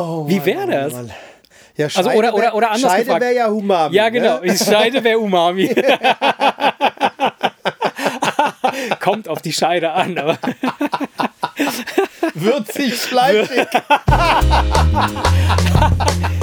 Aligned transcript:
Oh, 0.00 0.28
Wie 0.28 0.36
Mann, 0.36 0.46
wäre 0.46 0.58
Mann, 0.60 0.70
das? 0.70 0.92
Mann. 0.92 1.10
Ja, 1.76 1.86
Also, 1.86 2.02
Scheide 2.02 2.16
oder- 2.18 2.34
oder- 2.34 2.42
wär- 2.44 2.54
oder 2.54 2.70
anders 2.70 2.92
Scheide 2.92 3.20
wäre 3.20 3.34
ja 3.34 3.48
Umami. 3.48 3.96
Ja, 3.96 4.08
genau. 4.10 4.38
Ne? 4.40 4.56
Scheide 4.56 5.02
wäre 5.02 5.18
Umami. 5.18 5.74
Kommt 9.00 9.28
auf 9.28 9.42
die 9.42 9.52
Scheide 9.52 9.90
an, 9.92 10.16
aber 10.18 10.38
Würzig, 12.34 12.94
fleischig. 12.94 13.66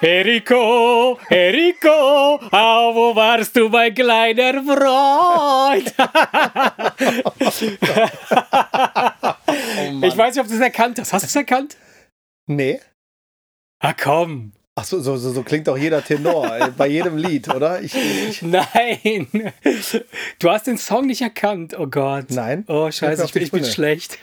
Eriko, 0.00 1.18
Eriko, 1.28 2.38
ah, 2.52 2.90
wo 2.94 3.16
warst 3.16 3.56
du, 3.56 3.68
mein 3.68 3.92
kleiner 3.94 4.62
Freund? 4.62 5.94
Oh 9.90 10.06
ich 10.06 10.16
weiß 10.16 10.34
nicht, 10.34 10.44
ob 10.44 10.48
du 10.48 10.54
es 10.54 10.60
erkannt 10.60 10.98
hast. 10.98 11.12
Hast 11.12 11.22
du 11.22 11.26
es 11.26 11.36
erkannt? 11.36 11.76
Nee. 12.46 12.80
Ah, 13.80 13.94
komm. 13.94 14.52
Ach 14.74 14.84
so, 14.84 15.00
so, 15.00 15.16
so, 15.16 15.32
so 15.32 15.42
klingt 15.42 15.68
auch 15.68 15.76
jeder 15.76 16.04
Tenor 16.04 16.70
bei 16.76 16.86
jedem 16.88 17.16
Lied, 17.16 17.48
oder? 17.52 17.80
Ich, 17.80 17.94
ich, 17.94 18.42
Nein. 18.42 19.52
Du 20.38 20.50
hast 20.50 20.66
den 20.66 20.78
Song 20.78 21.06
nicht 21.06 21.22
erkannt. 21.22 21.74
Oh 21.78 21.86
Gott. 21.86 22.26
Nein. 22.30 22.64
Oh, 22.68 22.90
scheiße, 22.90 23.24
auf 23.24 23.34
ich 23.34 23.44
ich 23.44 23.50
bin 23.50 23.64
schlecht. 23.64 24.18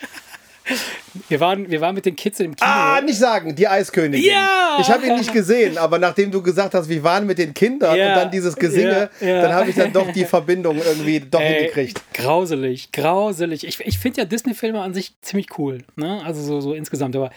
Wir 1.29 1.39
waren, 1.39 1.69
wir 1.69 1.79
waren 1.79 1.93
mit 1.95 2.05
den 2.05 2.15
Kids 2.15 2.39
im 2.39 2.55
Kino. 2.55 2.69
ah, 2.69 2.99
nicht 3.01 3.17
sagen, 3.19 3.55
die 3.55 3.67
Eiskönigin. 3.67 4.29
Ja! 4.31 4.77
Ich 4.81 4.89
habe 4.89 5.05
ihn 5.05 5.15
nicht 5.15 5.31
gesehen, 5.31 5.77
aber 5.77 5.99
nachdem 5.99 6.31
du 6.31 6.41
gesagt 6.41 6.73
hast, 6.73 6.89
wir 6.89 7.03
waren 7.03 7.25
mit 7.25 7.37
den 7.37 7.53
Kindern 7.53 7.95
Ja, 7.95 8.09
und 8.09 8.15
dann 8.15 8.31
dieses 8.31 8.55
Gesinge, 8.55 9.09
ja, 9.21 9.27
ja. 9.27 9.41
dann 9.41 9.53
habe 9.53 9.69
ich 9.69 9.75
dann 9.75 9.93
doch 9.93 10.11
die 10.11 10.25
Verbindung 10.25 10.77
irgendwie 10.77 11.19
doch 11.19 11.39
Ey, 11.39 11.53
hingekriegt. 11.59 12.01
Grauselig, 12.13 12.91
grauselig. 12.91 13.65
Ich, 13.65 13.79
ich 13.79 13.99
finde 13.99 14.21
ja 14.21 14.25
Disney-Filme 14.25 14.81
an 14.81 14.93
sich 14.93 15.13
ziemlich 15.21 15.57
cool. 15.57 15.83
Ne? 15.95 16.21
Also 16.25 16.41
so, 16.41 16.59
so 16.61 16.73
insgesamt. 16.73 17.15
Aber 17.15 17.29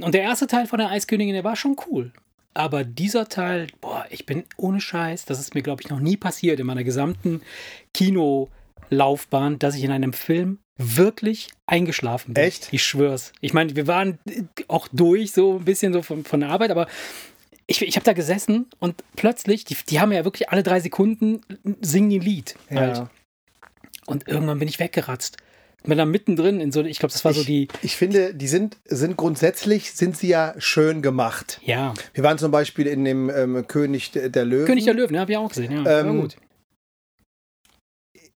und 0.00 0.14
der 0.14 0.22
erste 0.22 0.46
Teil 0.46 0.66
von 0.66 0.78
der 0.78 0.90
Eiskönigin, 0.90 1.34
der 1.34 1.44
war 1.44 1.56
schon 1.56 1.76
cool. 1.90 2.12
Aber 2.54 2.84
dieser 2.84 3.28
Teil, 3.28 3.68
boah, 3.80 4.06
ich 4.10 4.26
bin 4.26 4.44
ohne 4.56 4.80
Scheiß, 4.80 5.24
das 5.24 5.40
ist 5.40 5.54
mir, 5.54 5.62
glaube 5.62 5.82
ich, 5.82 5.90
noch 5.90 6.00
nie 6.00 6.16
passiert 6.16 6.60
in 6.60 6.66
meiner 6.66 6.84
gesamten 6.84 7.40
Kinolaufbahn, 7.94 9.58
dass 9.58 9.74
ich 9.74 9.84
in 9.84 9.90
einem 9.90 10.12
Film 10.12 10.58
wirklich 10.78 11.48
eingeschlafen 11.66 12.34
bin. 12.34 12.44
Echt? 12.44 12.68
Ich 12.72 12.82
schwör's. 12.84 13.32
Ich 13.40 13.52
meine, 13.52 13.76
wir 13.76 13.86
waren 13.86 14.18
auch 14.68 14.88
durch, 14.92 15.32
so 15.32 15.58
ein 15.58 15.64
bisschen 15.64 15.92
so 15.92 16.02
von, 16.02 16.24
von 16.24 16.40
der 16.40 16.50
Arbeit, 16.50 16.70
aber 16.70 16.86
ich, 17.66 17.82
ich 17.82 17.96
habe 17.96 18.04
da 18.04 18.12
gesessen 18.12 18.66
und 18.78 18.96
plötzlich, 19.16 19.64
die, 19.64 19.76
die 19.88 20.00
haben 20.00 20.12
ja 20.12 20.24
wirklich 20.24 20.50
alle 20.50 20.62
drei 20.62 20.80
Sekunden 20.80 21.40
singen 21.80 22.10
die 22.10 22.18
ein 22.18 22.22
Lied. 22.22 22.54
Halt. 22.70 22.96
Ja. 22.96 23.10
Und 24.06 24.28
irgendwann 24.28 24.58
bin 24.58 24.68
ich 24.68 24.78
weggeratzt. 24.78 25.36
Bin 25.84 25.98
da 25.98 26.04
mittendrin 26.04 26.60
in 26.60 26.70
so, 26.70 26.82
ich 26.84 27.00
glaube, 27.00 27.12
das 27.12 27.24
war 27.24 27.32
so 27.32 27.42
die, 27.42 27.66
Ich 27.82 27.96
finde, 27.96 28.34
die 28.34 28.46
sind, 28.46 28.76
sind 28.84 29.16
grundsätzlich 29.16 29.92
sind 29.92 30.16
sie 30.16 30.28
ja 30.28 30.54
schön 30.58 31.02
gemacht. 31.02 31.60
ja, 31.64 31.92
Wir 32.14 32.22
waren 32.22 32.38
zum 32.38 32.52
Beispiel 32.52 32.86
in 32.86 33.04
dem 33.04 33.28
ähm, 33.30 33.66
König 33.66 34.12
der 34.12 34.44
Löwen. 34.44 34.66
König 34.66 34.84
der 34.84 34.94
Löwen, 34.94 35.12
ne, 35.12 35.20
habe 35.20 35.32
ich 35.32 35.38
auch 35.38 35.48
gesehen. 35.48 35.84
Ja, 35.84 36.00
Ähm, 36.00 36.20
gut. 36.20 36.36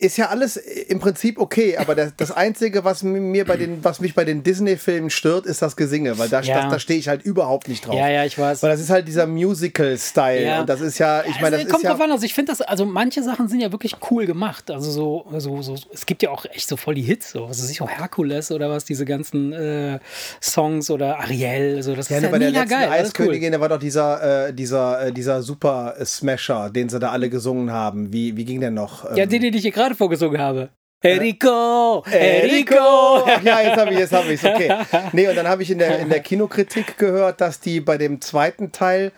Ist 0.04 0.16
ja 0.16 0.28
alles 0.28 0.56
im 0.56 1.00
Prinzip 1.00 1.38
okay, 1.38 1.76
aber 1.76 1.94
das, 1.94 2.12
das 2.16 2.30
Einzige, 2.30 2.84
was 2.84 3.02
mir 3.02 3.44
bei 3.44 3.56
den, 3.56 3.82
was 3.84 4.00
mich 4.00 4.14
bei 4.14 4.24
den 4.24 4.42
Disney-Filmen 4.42 5.10
stört, 5.10 5.46
ist 5.46 5.62
das 5.62 5.76
Gesinge, 5.76 6.18
weil 6.18 6.28
da, 6.28 6.40
Ja. 6.40 6.62
da, 6.62 6.70
da 6.70 6.78
stehe 6.78 6.98
ich 6.98 7.08
halt 7.08 7.22
überhaupt 7.22 7.68
nicht 7.68 7.86
drauf. 7.86 7.94
Ja, 7.96 8.08
ja, 8.08 8.24
ich 8.24 8.38
weiß. 8.38 8.62
Weil 8.62 8.70
das 8.70 8.80
ist 8.80 8.90
halt 8.90 9.08
dieser 9.08 9.26
Musical-Style 9.26 10.44
Ja. 10.44 10.60
und 10.60 10.68
das 10.68 10.80
ist 10.80 10.98
ja, 10.98 11.22
ich 11.24 11.40
meine, 11.40 11.52
das 11.52 11.60
es 11.60 11.66
ist 11.66 11.72
kommt 11.72 11.84
ja 11.84 11.90
drauf 11.90 12.00
an, 12.00 12.10
also 12.12 12.24
ich 12.24 12.34
finde 12.34 12.52
das, 12.52 12.60
also 12.60 12.84
manche 12.84 13.22
Sachen 13.22 13.48
sind 13.48 13.60
ja 13.60 13.72
wirklich 13.72 13.96
cool 14.10 14.26
gemacht. 14.26 14.70
Also 14.70 14.90
so, 14.90 15.26
so, 15.38 15.62
so, 15.62 15.76
es 15.92 16.06
gibt 16.06 16.22
ja 16.22 16.30
auch 16.30 16.44
echt 16.46 16.68
so 16.68 16.76
voll 16.76 16.94
die 16.94 17.02
Hits, 17.02 17.32
so, 17.32 17.48
was 17.48 17.68
ich, 17.70 17.80
auch 17.82 17.88
Herkules 17.90 18.50
oder 18.50 18.70
was, 18.70 18.84
diese 18.84 19.04
ganzen 19.04 19.52
äh, 19.52 19.98
Songs 20.42 20.90
oder 20.90 21.18
Ariel, 21.18 21.82
so, 21.82 21.94
das 21.94 22.08
Ja, 22.08 22.18
ist 22.18 22.22
ja 22.24 22.28
bei 22.30 22.38
der 22.38 22.50
letzten 22.50 22.68
geil. 22.68 22.88
alles 22.88 23.12
cool. 23.18 23.24
Eiskönigin, 23.26 23.52
da 23.52 23.60
war 23.60 23.68
doch 23.68 23.78
dieser, 23.78 24.48
äh, 24.48 24.52
dieser, 24.52 25.06
äh, 25.06 25.12
dieser 25.12 25.42
Super 25.42 25.94
Smasher, 26.04 26.70
den 26.70 26.88
sie 26.88 26.98
da 26.98 27.10
alle 27.10 27.28
gesungen 27.30 27.70
haben. 27.72 28.12
Wie, 28.12 28.36
wie 28.36 28.44
ging 28.44 28.60
der 28.60 28.70
noch? 28.70 29.04
Ja, 29.16 29.24
Ähm, 29.24 29.28
den, 29.28 29.42
den 29.42 29.54
ich 29.54 29.62
hier 29.62 29.70
gerade 29.72 29.93
vorgesungen 29.94 30.40
habe. 30.40 30.70
Enrico, 31.02 32.02
Enrico! 32.10 33.24
Enrico. 33.26 33.44
Ja, 33.44 33.60
jetzt 33.60 33.76
habe 33.76 33.92
ich 33.92 33.98
jetzt 33.98 34.12
habe 34.12 34.32
ich 34.32 34.42
es, 34.42 34.44
okay. 34.44 34.72
Nee, 35.12 35.28
und 35.28 35.36
dann 35.36 35.46
habe 35.46 35.62
ich 35.62 35.70
in 35.70 35.78
der, 35.78 35.98
in 35.98 36.08
der 36.08 36.20
Kinokritik 36.20 36.96
gehört, 36.96 37.40
dass 37.42 37.60
die 37.60 37.80
bei 37.80 37.98
dem 37.98 38.22
zweiten 38.22 38.72
Teil 38.72 39.12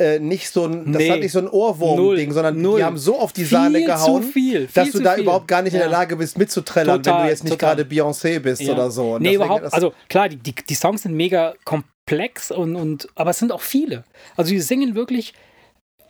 äh, 0.00 0.18
nicht 0.18 0.50
so 0.50 0.64
ein, 0.66 0.92
das 0.92 1.00
Nee. 1.02 1.10
hat 1.12 1.20
nicht 1.20 1.30
so 1.32 1.38
ein 1.38 1.48
Ohrwurm-Ding, 1.48 2.32
sondern 2.32 2.60
Null. 2.60 2.78
die 2.80 2.84
haben 2.84 2.98
so 2.98 3.18
auf 3.18 3.32
die 3.32 3.42
Viel 3.44 3.56
Sahne 3.58 3.78
zu 3.80 3.84
gehauen, 3.86 4.22
viel, 4.24 4.66
viel 4.66 4.68
dass 4.74 4.90
du 4.90 4.98
da 5.00 5.14
viel. 5.14 5.22
überhaupt 5.22 5.46
gar 5.48 5.62
nicht 5.62 5.74
in 5.74 5.78
der. 5.80 5.88
Lage 5.88 6.16
bist 6.16 6.38
mitzuträllern, 6.38 6.96
wenn 6.96 7.02
Total, 7.04 7.22
du 7.24 7.28
jetzt 7.30 7.44
nicht 7.44 7.58
gerade 7.58 7.82
Beyoncé 7.84 8.40
bist 8.40 8.62
Ja. 8.62 8.72
oder 8.74 8.90
so. 8.90 9.14
Und 9.14 9.22
nee, 9.22 9.34
überhaupt. 9.34 9.72
Also 9.72 9.92
klar, 10.08 10.28
die, 10.28 10.36
die, 10.36 10.54
die 10.54 10.74
Songs 10.74 11.02
sind 11.02 11.14
mega 11.14 11.54
komplex 11.64 12.50
und, 12.50 12.74
und 12.76 13.08
aber 13.14 13.30
es 13.30 13.38
sind 13.38 13.52
auch 13.52 13.60
viele. 13.60 14.02
Also 14.36 14.50
die 14.50 14.60
singen 14.60 14.94
wirklich. 14.96 15.34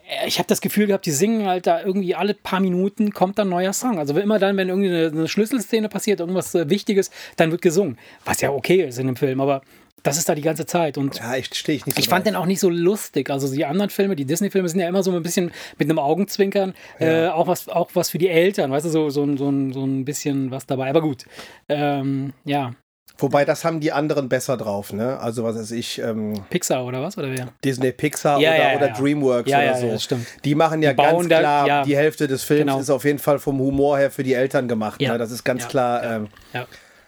Äh, 0.09 0.27
Ich 0.27 0.39
habe 0.39 0.47
das 0.49 0.61
Gefühl 0.61 0.87
gehabt, 0.87 1.07
die 1.07 1.11
singen 1.11 1.47
halt 1.47 1.67
da 1.67 1.81
irgendwie 1.83 2.15
alle 2.15 2.35
paar 2.35 2.61
Minuten 2.61 3.13
kommt 3.13 3.39
dann 3.39 3.49
ein 3.49 3.51
neuer 3.51 3.73
Song. 3.73 3.99
Also 3.99 4.17
immer 4.19 4.39
dann, 4.39 4.57
wenn 4.57 4.69
irgendwie 4.69 4.89
eine, 4.89 5.07
eine 5.09 5.29
Schlüsselszene 5.29 5.89
passiert, 5.89 6.21
irgendwas 6.21 6.55
äh, 6.55 6.69
Wichtiges, 6.71 7.11
dann 7.37 7.51
wird 7.51 7.63
gesungen. 7.63 7.99
Was 8.25 8.41
ja 8.41 8.51
okay 8.51 8.87
ist 8.87 8.99
in 8.99 9.07
dem 9.07 9.17
Film, 9.17 9.41
aber 9.41 9.63
das 10.05 10.17
ist 10.17 10.29
da 10.29 10.35
die 10.37 10.43
ganze 10.43 10.65
Zeit. 10.65 10.97
Und 10.97 11.19
ja, 11.19 11.35
ich 11.37 11.53
stehe 11.55 11.77
ich 11.77 11.85
nicht 11.85 11.97
so 11.97 12.01
ich 12.01 12.09
fand 12.09 12.25
drauf. 12.25 12.33
den 12.33 12.37
auch 12.37 12.47
nicht 12.47 12.61
so 12.61 12.71
lustig. 12.71 13.31
Also 13.31 13.53
die 13.53 13.65
anderen 13.65 13.91
Filme, 13.91 14.15
die 14.15 14.25
Disney-Filme 14.25 14.69
sind 14.69 14.79
ja 14.81 14.89
immer 14.89 15.03
so 15.03 15.11
ein 15.11 15.23
bisschen 15.23 15.51
mit 15.77 15.91
einem 15.91 15.99
Augenzwinkern, 15.99 16.73
äh, 17.01 17.27
auch, 17.27 17.49
was, 17.49 17.69
auch 17.69 17.91
was 17.95 18.09
für 18.09 18.19
die 18.19 18.29
Eltern, 18.29 18.71
weißt 18.71 18.87
du, 18.87 18.91
so, 18.91 19.11
so, 19.11 19.25
ein- 19.25 19.37
so, 19.37 19.51
so 19.73 19.85
ein 19.85 20.05
bisschen 20.05 20.53
was 20.53 20.67
dabei. 20.67 20.89
Aber 20.91 21.01
gut, 21.03 21.25
ähm, 21.69 22.33
ja, 22.45 22.73
Wobei, 23.21 23.45
das 23.45 23.65
haben 23.65 23.81
die 23.81 23.91
anderen 23.91 24.29
besser 24.29 24.57
drauf, 24.57 24.93
ne? 24.93 25.19
Also, 25.19 25.43
was 25.43 25.57
weiß 25.57 25.73
ich, 25.73 25.99
ähm, 26.01 26.35
Pixar 26.51 26.85
oder 26.85 27.03
was? 27.03 27.19
Oder 27.19 27.33
wer? 27.33 27.49
Disney 27.65 27.91
Pixar 27.91 28.39
Ja, 28.39 28.51
oder, 28.51 28.59
ja, 28.59 28.71
ja, 28.73 28.77
oder. 28.77 28.89
Dreamworks 28.91 29.51
Ja, 29.51 29.59
oder 29.61 29.75
so. 29.75 29.87
ja, 29.87 29.93
das 29.95 30.05
stimmt. 30.05 30.27
Die 30.45 30.55
machen 30.55 30.83
ja 30.83 30.91
Die 30.93 30.97
ganz 30.97 31.27
da- 31.29 31.39
klar, 31.41 31.67
ja. 31.67 31.83
die 31.83 31.97
Hälfte 31.97 32.29
des 32.29 32.45
Films 32.45 32.61
Genau. 32.61 32.79
ist 32.81 32.91
auf 32.91 33.05
jeden 33.05 33.19
Fall 33.19 33.39
vom 33.41 33.59
Humor 33.59 33.99
her 33.99 34.11
für 34.13 34.23
die 34.23 34.35
Eltern 34.35 34.69
gemacht. 34.69 35.03
Ja. 35.03 35.13
Ne? 35.13 35.19
Das 35.19 35.33
ist 35.33 35.43
ganz 35.43 35.67
klar. 35.67 36.03
Ähm, 36.05 36.29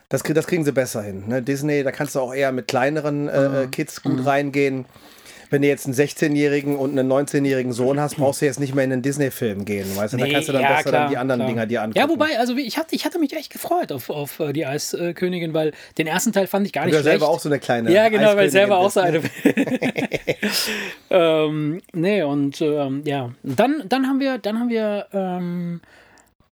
das, 0.09 0.25
das 0.25 0.47
kriegen 0.49 0.65
sie 0.65 0.73
besser 0.73 1.03
hin. 1.03 1.29
Ne? 1.29 1.43
Disney, 1.43 1.85
da 1.85 1.93
kannst 1.93 2.17
du 2.17 2.21
auch 2.21 2.35
eher 2.35 2.51
mit 2.51 2.67
kleineren 2.67 3.29
äh, 3.29 3.49
Mhm. 3.49 3.55
äh, 3.55 3.67
Kids 3.69 4.03
gut 4.03 4.27
reingehen. 4.27 4.87
Wenn 5.51 5.63
du 5.63 5.69
jetzt 5.69 5.85
einen 5.87 5.95
16-jährigen 5.95 6.77
und 6.77 6.99
einen 6.99 7.11
19-jährigen 7.11 7.73
Sohn 7.73 8.01
hast, 8.01 8.17
brauchst 8.17 8.41
du 8.41 8.47
jetzt 8.47 8.61
nicht 8.61 8.75
mehr 8.75 8.85
in 8.85 8.93
einen 8.93 9.03
Disney-Film 9.03 9.65
gehen. 9.65 9.85
Weißt 9.97 10.15
du? 10.15 10.17
da 10.17 10.25
Nee, 10.25 10.33
kannst 10.33 10.49
du 10.49 10.53
dann 10.53 10.63
ja, 10.63 10.77
besser 10.77 10.89
klar, 10.91 11.03
dann 11.03 11.11
die 11.11 11.17
anderen 11.17 11.41
klar. 11.41 11.49
Dinger 11.49 11.67
dir 11.67 11.83
angucken. 11.83 11.99
Ja, 11.99 12.09
wobei, 12.09 12.39
also 12.39 12.57
ich 12.57 12.79
hatte, 12.79 12.95
ich 12.95 13.05
hatte 13.05 13.19
mich 13.19 13.33
echt 13.35 13.53
gefreut 13.53 13.93
auf, 13.93 14.09
auf 14.11 14.41
äh, 14.41 14.53
die 14.53 14.65
Eiskönigin, 14.65 15.53
weil 15.53 15.73
den 15.99 16.07
ersten 16.07 16.33
Teil 16.33 16.47
fand 16.47 16.67
ich 16.67 16.73
gar 16.73 16.85
du 16.85 16.87
nicht 16.87 16.97
ja 16.97 17.03
schlecht. 17.03 17.21
selber 17.21 17.29
auch 17.29 17.41
so 17.41 17.49
eine 17.49 17.59
kleine 17.59 17.93
ja, 17.93 18.09
genau, 18.09 18.37
weil 18.37 18.47
ich 18.47 18.53
selber 18.53 18.79
auch 18.79 18.91
so 18.91 19.01
eine 19.01 19.21
ähm, 21.11 21.83
nee, 21.93 22.23
und 22.23 22.61
ähm, 22.61 23.03
ja. 23.05 23.31
Dann, 23.43 23.83
dann 23.89 24.07
haben 24.07 24.21
wir, 24.21 24.39
dann 24.39 24.59
haben 24.59 24.69
wir 24.69 25.07
ähm, 25.13 25.81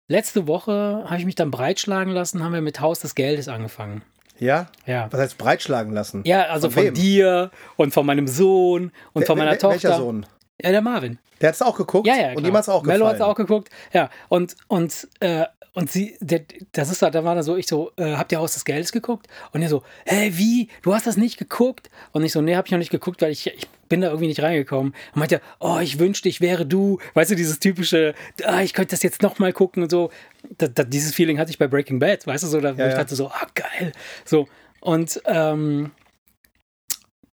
letzte 0.08 0.46
Woche 0.46 1.04
habe 1.06 1.16
ich 1.18 1.24
mich 1.24 1.34
dann 1.34 1.50
breitschlagen 1.50 2.12
lassen, 2.12 2.42
haben 2.42 2.52
wir 2.52 2.62
mit 2.62 2.80
Haus 2.80 3.00
des 3.00 3.14
Geldes 3.14 3.48
angefangen. 3.48 4.02
Ja? 4.38 4.66
Ja. 4.86 5.08
Was 5.10 5.20
heißt 5.20 5.38
breitschlagen 5.38 5.92
lassen? 5.92 6.22
Ja, 6.24 6.44
also 6.44 6.70
von, 6.70 6.84
wem? 6.84 6.94
dir 6.94 7.50
und 7.76 7.92
von 7.92 8.06
meinem 8.06 8.26
Sohn 8.26 8.92
und 9.12 9.26
von 9.26 9.36
Wer- 9.36 9.44
meiner 9.44 9.50
wer- 9.52 9.58
Tochter. 9.58 9.82
Welcher 9.90 9.96
Sohn? 9.96 10.26
Ja, 10.62 10.70
der 10.70 10.80
Marvin. 10.82 11.18
Der 11.40 11.48
hat 11.50 11.54
es 11.54 11.62
auch 11.62 11.76
geguckt? 11.76 12.06
Ja, 12.06 12.16
ja. 12.16 12.32
Und 12.34 12.44
ihm 12.46 12.52
hat 12.54 12.62
es 12.62 12.68
auch 12.68 12.82
gefallen. 12.82 12.98
Mello 12.98 13.08
hat 13.08 13.16
es 13.16 13.20
auch 13.20 13.34
geguckt. 13.36 13.68
Ja, 13.92 14.10
und, 14.28 14.56
und, 14.66 15.06
äh, 15.20 15.44
und 15.78 15.92
sie, 15.92 16.16
der, 16.18 16.42
das 16.72 16.90
ist 16.90 17.02
da, 17.02 17.08
da 17.08 17.22
war 17.22 17.36
da 17.36 17.44
so, 17.44 17.56
ich 17.56 17.68
so, 17.68 17.92
äh, 17.98 18.16
habt 18.16 18.32
ihr 18.32 18.40
Haus 18.40 18.54
des 18.54 18.64
Geldes 18.64 18.90
geguckt? 18.90 19.28
Und 19.52 19.62
er 19.62 19.68
so, 19.68 19.84
hä, 20.06 20.32
wie? 20.34 20.70
Du 20.82 20.92
hast 20.92 21.06
das 21.06 21.16
nicht 21.16 21.38
geguckt? 21.38 21.88
Und 22.10 22.24
ich 22.24 22.32
so, 22.32 22.40
nee, 22.42 22.56
hab 22.56 22.66
ich 22.66 22.72
noch 22.72 22.80
nicht 22.80 22.90
geguckt, 22.90 23.22
weil 23.22 23.30
ich, 23.30 23.46
ich 23.46 23.68
bin 23.88 24.00
da 24.00 24.08
irgendwie 24.08 24.26
nicht 24.26 24.42
reingekommen. 24.42 24.92
Und 25.14 25.18
meinte, 25.20 25.40
oh, 25.60 25.78
ich 25.80 26.00
wünschte, 26.00 26.28
ich 26.28 26.40
wäre 26.40 26.66
du. 26.66 26.98
Weißt 27.14 27.30
du, 27.30 27.36
dieses 27.36 27.60
typische, 27.60 28.16
ah, 28.42 28.60
ich 28.60 28.72
könnte 28.72 28.90
das 28.90 29.04
jetzt 29.04 29.22
noch 29.22 29.38
mal 29.38 29.52
gucken 29.52 29.84
und 29.84 29.90
so. 29.90 30.10
Da, 30.56 30.66
da, 30.66 30.82
dieses 30.82 31.14
Feeling 31.14 31.38
hatte 31.38 31.52
ich 31.52 31.58
bei 31.58 31.68
Breaking 31.68 32.00
Bad, 32.00 32.26
weißt 32.26 32.42
du, 32.42 32.48
so, 32.48 32.60
da, 32.60 32.76
wo 32.76 32.80
Ja, 32.80 32.88
ich 32.88 32.94
ja. 32.94 32.98
dachte 32.98 33.14
so, 33.14 33.28
ah, 33.28 33.46
geil. 33.54 33.92
So, 34.24 34.48
und 34.80 35.22
ähm, 35.26 35.92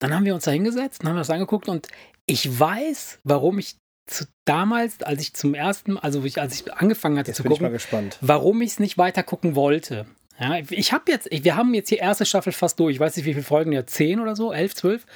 dann 0.00 0.12
haben 0.12 0.24
wir 0.24 0.34
uns 0.34 0.46
da 0.46 0.50
hingesetzt 0.50 1.02
und 1.04 1.10
haben 1.10 1.16
das 1.16 1.30
angeguckt 1.30 1.68
und 1.68 1.86
ich 2.26 2.58
weiß, 2.58 3.20
warum 3.22 3.60
ich 3.60 3.76
zu, 4.12 4.24
damals, 4.44 5.02
als 5.02 5.22
ich 5.22 5.34
zum 5.34 5.54
ersten, 5.54 5.98
also 5.98 6.22
ich, 6.24 6.40
als 6.40 6.54
ich 6.54 6.72
angefangen 6.72 7.18
hatte 7.18 7.30
Jetzt 7.30 7.38
zu 7.38 7.44
gucken, 7.44 7.70
gespannt. 7.72 8.18
warum 8.20 8.60
ich 8.62 8.72
es 8.72 8.78
nicht 8.78 8.98
weiter 8.98 9.22
gucken 9.22 9.54
wollte. 9.54 10.06
Ja, 10.38 10.56
ich 10.70 10.92
habe 10.92 11.10
jetzt, 11.12 11.28
wir 11.30 11.56
haben 11.56 11.72
jetzt 11.74 11.90
die 11.90 11.96
erste 11.96 12.24
Staffel 12.26 12.52
fast 12.52 12.80
durch. 12.80 12.94
Ich 12.94 13.00
weiß 13.00 13.16
nicht, 13.16 13.26
wie 13.26 13.32
viele 13.34 13.44
Folgen, 13.44 13.72
ja, 13.72 13.86
10 13.86 14.18
oder 14.20 14.34
so, 14.34 14.52
11, 14.52 14.74
12. 14.74 15.06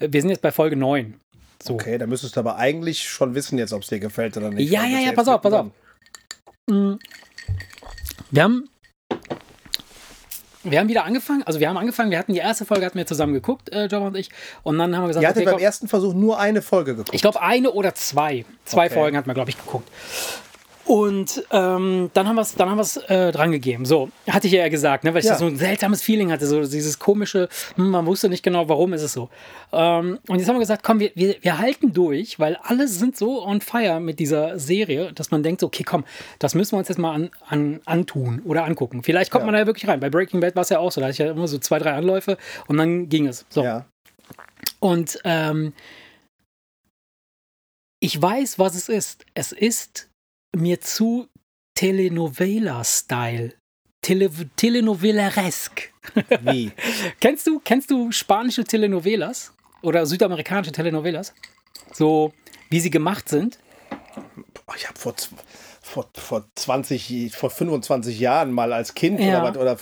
Äh, 0.00 0.08
Wir 0.10 0.20
sind 0.20 0.30
jetzt 0.30 0.42
bei 0.42 0.52
Folge 0.52 0.76
9. 0.76 1.14
So. 1.62 1.74
Okay, 1.74 1.96
da 1.96 2.06
müsstest 2.06 2.36
du 2.36 2.40
aber 2.40 2.56
eigentlich 2.56 3.08
schon 3.08 3.34
wissen 3.34 3.56
jetzt, 3.56 3.72
ob 3.72 3.82
es 3.82 3.88
dir 3.88 3.98
gefällt 4.00 4.36
oder 4.36 4.50
nicht. 4.50 4.70
Ja, 4.70 4.84
ja, 4.84 4.98
ja, 4.98 5.06
jetzt 5.06 5.14
pass 5.16 5.28
auf, 5.28 5.40
pass 5.40 5.52
auf. 5.52 5.70
mittendrin. 6.66 6.98
Wir 8.30 8.42
haben, 8.42 8.68
wir 10.64 10.80
haben 10.80 10.88
wieder 10.88 11.04
angefangen, 11.04 11.42
also 11.44 11.60
wir 11.60 11.68
haben 11.68 11.76
angefangen, 11.76 12.10
wir 12.10 12.18
hatten 12.18 12.32
die 12.32 12.38
erste 12.40 12.64
Folge, 12.64 12.84
hatten 12.86 12.98
wir 12.98 13.06
zusammen 13.06 13.34
geguckt, 13.34 13.70
äh, 13.72 13.86
John 13.86 14.02
und 14.02 14.16
ich. 14.16 14.30
Und 14.62 14.78
dann 14.78 14.94
haben 14.96 15.04
wir 15.04 15.08
gesagt, 15.08 15.22
Ihr 15.22 15.28
hattet 15.28 15.42
okay, 15.42 15.52
beim 15.52 15.60
ersten 15.62 15.88
Versuch 15.88 16.14
nur 16.14 16.38
eine 16.38 16.62
Folge 16.62 16.92
geguckt. 16.92 17.14
ich 17.14 17.20
glaube 17.22 17.40
eine 17.40 17.70
oder 17.72 17.94
zwei. 17.94 18.44
Zwei 18.64 18.86
Okay. 18.86 18.94
Folgen 18.94 19.16
hatten 19.16 19.28
wir, 19.28 19.34
glaube 19.34 19.50
ich, 19.50 19.58
geguckt. 19.58 19.88
Und 20.86 21.42
ähm, 21.50 22.10
dann 22.12 22.28
haben 22.28 22.36
wir 22.36 22.42
es 22.42 22.54
dann 22.56 22.68
haben 22.68 22.76
wir's, 22.76 22.98
äh, 22.98 23.32
dran 23.32 23.52
gegeben. 23.52 23.86
So, 23.86 24.10
hatte 24.28 24.46
ich 24.48 24.52
ja 24.52 24.68
gesagt, 24.68 25.04
ne, 25.04 25.14
weil 25.14 25.20
ich 25.20 25.26
Ja. 25.26 25.36
so 25.38 25.46
ein 25.46 25.56
seltsames 25.56 26.02
Feeling 26.02 26.30
hatte, 26.30 26.46
so 26.46 26.60
dieses 26.60 26.98
komische, 26.98 27.48
hm, 27.76 27.88
man 27.90 28.04
wusste 28.04 28.28
nicht 28.28 28.42
genau, 28.42 28.68
warum 28.68 28.92
ist 28.92 29.00
es 29.02 29.14
so. 29.14 29.30
Ähm, 29.72 30.18
und 30.28 30.38
jetzt 30.38 30.46
haben 30.48 30.56
wir 30.56 30.60
gesagt, 30.60 30.82
komm, 30.82 31.00
wir, 31.00 31.10
wir, 31.14 31.36
wir 31.40 31.58
halten 31.58 31.94
durch, 31.94 32.38
weil 32.38 32.56
alle 32.62 32.86
sind 32.86 33.16
so 33.16 33.42
on 33.46 33.62
fire 33.62 33.98
mit 33.98 34.18
dieser 34.18 34.58
Serie, 34.58 35.12
dass 35.14 35.30
man 35.30 35.42
denkt, 35.42 35.62
okay, 35.62 35.84
komm, 35.84 36.04
das 36.38 36.54
müssen 36.54 36.72
wir 36.72 36.78
uns 36.80 36.88
jetzt 36.88 36.98
mal 36.98 37.14
an, 37.14 37.30
an, 37.48 37.80
antun 37.86 38.42
oder 38.44 38.64
angucken. 38.64 39.02
Vielleicht 39.02 39.30
kommt 39.30 39.42
Ja. 39.42 39.46
man 39.46 39.54
da 39.54 39.60
ja 39.60 39.66
wirklich 39.66 39.88
rein. 39.88 40.00
Bei 40.00 40.10
Breaking 40.10 40.40
Bad 40.40 40.54
war 40.54 40.62
es 40.62 40.68
ja 40.68 40.80
auch 40.80 40.92
so, 40.92 41.00
da 41.00 41.06
hatte 41.06 41.12
ich 41.12 41.18
ja 41.18 41.30
immer 41.30 41.48
so 41.48 41.56
zwei, 41.58 41.78
drei 41.78 41.92
Anläufe 41.92 42.36
und 42.66 42.76
dann 42.76 43.08
ging 43.08 43.26
es. 43.26 43.46
So. 43.48 43.64
Ja. 43.64 43.86
Und 44.80 45.18
ähm, 45.24 45.72
ich 48.00 48.20
weiß, 48.20 48.58
was 48.58 48.74
es 48.74 48.88
ist. 48.90 49.24
Es 49.34 49.52
ist 49.52 50.10
mir 50.54 50.80
zu 50.80 51.28
Telenovela-Style. 51.74 53.54
Tele 54.02 54.30
Telenovela-resk. 54.56 55.92
Wie? 56.42 56.70
kennst 57.20 57.46
du, 57.46 57.58
kennst 57.60 57.90
du 57.90 58.12
spanische 58.12 58.64
Telenovelas? 58.64 59.52
Oder 59.82 60.06
südamerikanische 60.06 60.72
Telenovelas? 60.72 61.34
So, 61.92 62.32
wie 62.70 62.80
sie 62.80 62.90
gemacht 62.90 63.28
sind? 63.28 63.58
Ich 64.76 64.88
habe 64.88 64.98
vor, 64.98 65.14
vor, 65.80 66.08
vor 66.14 66.44
20, 66.54 67.34
vor 67.34 67.50
25 67.50 68.18
Jahren 68.18 68.52
mal 68.52 68.72
als 68.72 68.94
Kind 68.94 69.20
Ja. 69.20 69.42
oder 69.42 69.42
was, 69.42 69.56
oder 69.56 69.78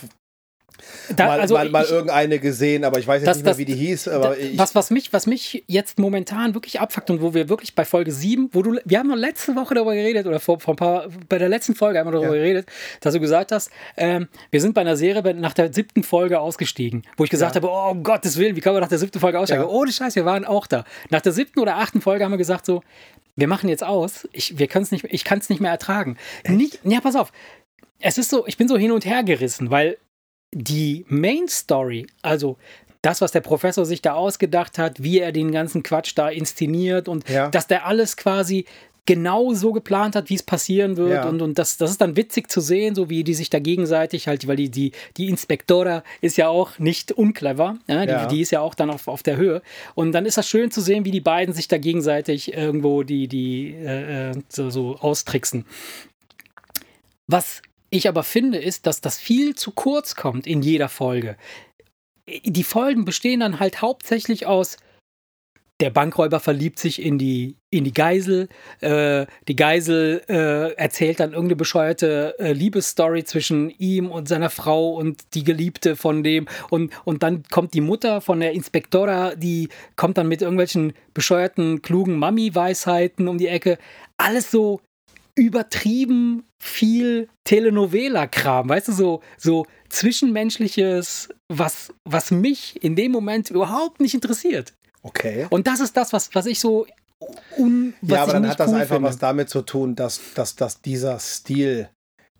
Da, 1.15 1.25
mal, 1.27 1.39
also 1.39 1.53
mal, 1.55 1.69
mal 1.69 1.83
ich- 1.83 1.91
irgendeine 1.91 2.39
gesehen, 2.39 2.83
aber 2.83 2.99
ich 2.99 3.07
weiß 3.07 3.21
jetzt 3.21 3.27
Das- 3.27 3.37
nicht 3.37 3.43
mehr, 3.45 3.51
das- 3.53 3.57
wie 3.59 3.65
die 3.65 3.75
hieß. 3.75 4.07
Aber 4.07 4.29
Da- 4.29 4.35
ich, 4.35 4.57
was, 4.57 4.75
was, 4.75 4.89
mich, 4.91 5.13
was 5.13 5.27
mich 5.27 5.63
jetzt 5.67 5.99
momentan 5.99 6.53
wirklich 6.53 6.79
abfuckt 6.79 7.09
und 7.09 7.21
wo 7.21 7.33
wir 7.33 7.49
wirklich 7.49 7.75
bei 7.75 7.85
Folge 7.85 8.11
7, 8.11 8.49
wo 8.53 8.61
du, 8.61 8.79
wir 8.85 8.99
haben 8.99 9.07
noch 9.09 9.15
letzte 9.15 9.55
Woche 9.55 9.73
darüber 9.75 9.93
geredet 9.95 10.25
oder 10.27 10.39
vor, 10.39 10.59
vor 10.59 10.73
ein 10.73 10.77
paar, 10.77 11.07
bei 11.29 11.37
der 11.37 11.49
letzten 11.49 11.75
Folge 11.75 11.99
haben 11.99 12.07
wir 12.07 12.11
darüber 12.13 12.35
Ja. 12.35 12.41
geredet, 12.41 12.67
dass 13.01 13.13
du 13.13 13.19
gesagt 13.19 13.51
hast, 13.51 13.69
ähm, 13.97 14.27
wir 14.51 14.61
sind 14.61 14.73
bei 14.73 14.81
einer 14.81 14.95
Serie 14.97 15.33
nach 15.33 15.53
der 15.53 15.71
siebten 15.73 16.03
Folge 16.03 16.39
ausgestiegen, 16.39 17.03
wo 17.17 17.23
ich 17.23 17.29
gesagt 17.29 17.55
Ja. 17.55 17.61
habe, 17.61 17.71
oh 17.71 17.91
um 17.91 18.03
Gottes 18.03 18.37
Willen, 18.37 18.55
wie 18.55 18.61
kann 18.61 18.73
man 18.73 18.81
nach 18.81 18.89
der 18.89 18.99
siebten 18.99 19.19
Folge 19.19 19.39
aussteigen? 19.39 19.63
Ja. 19.63 19.69
Ohne 19.69 19.91
Scheiß, 19.91 20.15
wir 20.15 20.25
waren 20.25 20.45
auch 20.45 20.67
da. 20.67 20.83
Nach 21.09 21.21
der 21.21 21.31
siebten 21.31 21.59
oder 21.59 21.77
achten 21.77 22.01
Folge 22.01 22.23
haben 22.23 22.31
wir 22.31 22.37
gesagt 22.37 22.65
so, 22.65 22.81
wir 23.35 23.47
machen 23.47 23.67
jetzt 23.69 23.83
aus, 23.83 24.27
ich, 24.31 24.59
wir 24.59 24.67
können's 24.67 24.91
nicht, 24.91 25.05
ich 25.09 25.23
kann 25.23 25.39
es 25.39 25.49
nicht 25.49 25.59
mehr 25.61 25.71
ertragen. 25.71 26.17
Nicht, 26.47 26.79
ja, 26.83 26.99
pass 27.01 27.15
auf, 27.15 27.31
es 27.99 28.17
ist 28.17 28.29
so, 28.29 28.45
ich 28.47 28.57
bin 28.57 28.67
so 28.67 28.77
hin 28.77 28.91
und 28.91 29.05
her 29.05 29.23
gerissen, 29.23 29.71
weil 29.71 29.97
die 30.53 31.05
Main 31.07 31.47
Story, 31.47 32.07
also 32.21 32.57
das, 33.01 33.19
was 33.21 33.31
der 33.31 33.41
Professor 33.41 33.85
sich 33.85 34.01
da 34.01 34.13
ausgedacht 34.13 34.77
hat, 34.77 35.03
wie 35.03 35.19
er 35.19 35.31
den 35.31 35.51
ganzen 35.51 35.83
Quatsch 35.83 36.13
da 36.15 36.29
inszeniert 36.29 37.07
und 37.07 37.27
Ja. 37.29 37.49
dass 37.49 37.67
der 37.67 37.85
alles 37.85 38.15
quasi 38.15 38.65
genau 39.05 39.53
so 39.53 39.73
geplant 39.73 40.15
hat, 40.15 40.29
wie 40.29 40.35
es 40.35 40.43
passieren 40.43 40.95
wird. 40.95 41.11
Ja. 41.11 41.27
Und, 41.27 41.41
und 41.41 41.59
das, 41.59 41.75
das 41.75 41.91
ist 41.91 41.99
dann 41.99 42.15
witzig 42.15 42.49
zu 42.49 42.61
sehen, 42.61 42.95
so 42.95 43.09
wie 43.09 43.25
die 43.25 43.33
sich 43.33 43.49
da 43.49 43.59
gegenseitig 43.59 44.29
halt, 44.29 44.47
weil 44.47 44.55
die, 44.55 44.69
die, 44.69 44.93
die 45.17 45.27
Inspektora 45.27 46.03
ist 46.21 46.37
ja 46.37 46.47
auch 46.47 46.79
nicht 46.79 47.11
unclever, 47.11 47.77
ja, 47.87 48.03
Ja. 48.05 48.25
Die, 48.25 48.35
die 48.35 48.41
ist 48.41 48.51
ja 48.51 48.61
auch 48.61 48.73
dann 48.75 48.89
auf, 48.89 49.09
auf 49.09 49.21
der 49.21 49.35
Höhe. 49.35 49.61
Und 49.93 50.13
dann 50.13 50.25
ist 50.25 50.37
das 50.37 50.47
schön 50.47 50.71
zu 50.71 50.79
sehen, 50.79 51.03
wie 51.03 51.11
die 51.11 51.19
beiden 51.19 51.53
sich 51.53 51.67
da 51.67 51.77
gegenseitig 51.77 52.53
irgendwo 52.53 53.03
die, 53.03 53.27
die 53.27 53.73
äh, 53.73 54.29
äh, 54.29 54.33
so, 54.47 54.69
so 54.69 54.95
austricksen. 54.95 55.65
Was 57.27 57.61
ich 57.93 58.07
aber 58.07 58.23
finde, 58.23 58.57
ist, 58.57 58.87
dass 58.87 59.01
das 59.01 59.19
viel 59.19 59.55
zu 59.55 59.71
kurz 59.71 60.15
kommt 60.15 60.47
in 60.47 60.63
jeder 60.63 60.89
Folge. 60.89 61.37
Die 62.27 62.63
Folgen 62.63 63.05
bestehen 63.05 63.41
dann 63.41 63.59
halt 63.59 63.81
hauptsächlich 63.81 64.47
aus 64.47 64.77
der 65.79 65.89
Bankräuber 65.89 66.39
verliebt 66.39 66.79
sich 66.79 67.01
in 67.01 67.17
die, 67.17 67.57
in 67.69 67.83
die 67.83 67.93
Geisel. 67.93 68.47
Äh, 68.79 69.25
die 69.47 69.55
Geisel 69.55 70.21
äh, 70.29 70.73
erzählt 70.75 71.19
dann 71.19 71.31
irgendeine 71.31 71.57
bescheuerte 71.57 72.35
äh, 72.39 72.53
Liebesstory 72.53 73.25
zwischen 73.25 73.69
ihm 73.69 74.09
und 74.09 74.29
seiner 74.29 74.49
Frau 74.49 74.93
und 74.93 75.33
die 75.33 75.43
Geliebte 75.43 75.95
von 75.95 76.23
dem. 76.23 76.47
Und, 76.69 76.93
und 77.03 77.21
dann 77.21 77.43
kommt 77.51 77.73
die 77.73 77.81
Mutter 77.81 78.21
von 78.21 78.39
der 78.39 78.53
Inspektora, 78.53 79.35
die 79.35 79.67
kommt 79.95 80.17
dann 80.17 80.29
mit 80.29 80.41
irgendwelchen 80.41 80.93
bescheuerten, 81.13 81.81
klugen 81.81 82.17
Mami-Weisheiten 82.17 83.27
um 83.27 83.37
die 83.37 83.47
Ecke. 83.47 83.77
Alles 84.15 84.51
so 84.51 84.79
übertrieben 85.35 86.43
viel 86.59 87.27
Telenovela-Kram, 87.43 88.69
weißt 88.69 88.89
du, 88.89 88.91
so, 88.91 89.21
so 89.37 89.65
zwischenmenschliches, 89.89 91.29
was, 91.49 91.93
was 92.05 92.31
mich 92.31 92.83
in 92.83 92.95
dem 92.95 93.11
Moment 93.11 93.49
überhaupt 93.49 93.99
nicht 93.99 94.13
interessiert. 94.13 94.73
okay. 95.01 95.47
Und 95.49 95.67
das 95.67 95.79
ist 95.79 95.97
das, 95.97 96.13
was, 96.13 96.33
was 96.33 96.45
ich 96.45 96.59
so 96.59 96.85
un, 97.57 97.93
was 98.01 98.11
Ja, 98.11 98.23
aber 98.23 98.33
dann 98.33 98.47
hat 98.47 98.59
das 98.59 98.69
cool 98.69 98.75
einfach 98.75 98.95
finde. 98.95 99.09
was 99.09 99.17
damit 99.17 99.49
zu 99.49 99.61
tun, 99.61 99.95
dass, 99.95 100.19
dass, 100.35 100.55
dass 100.55 100.81
dieser 100.81 101.19
Stil 101.19 101.89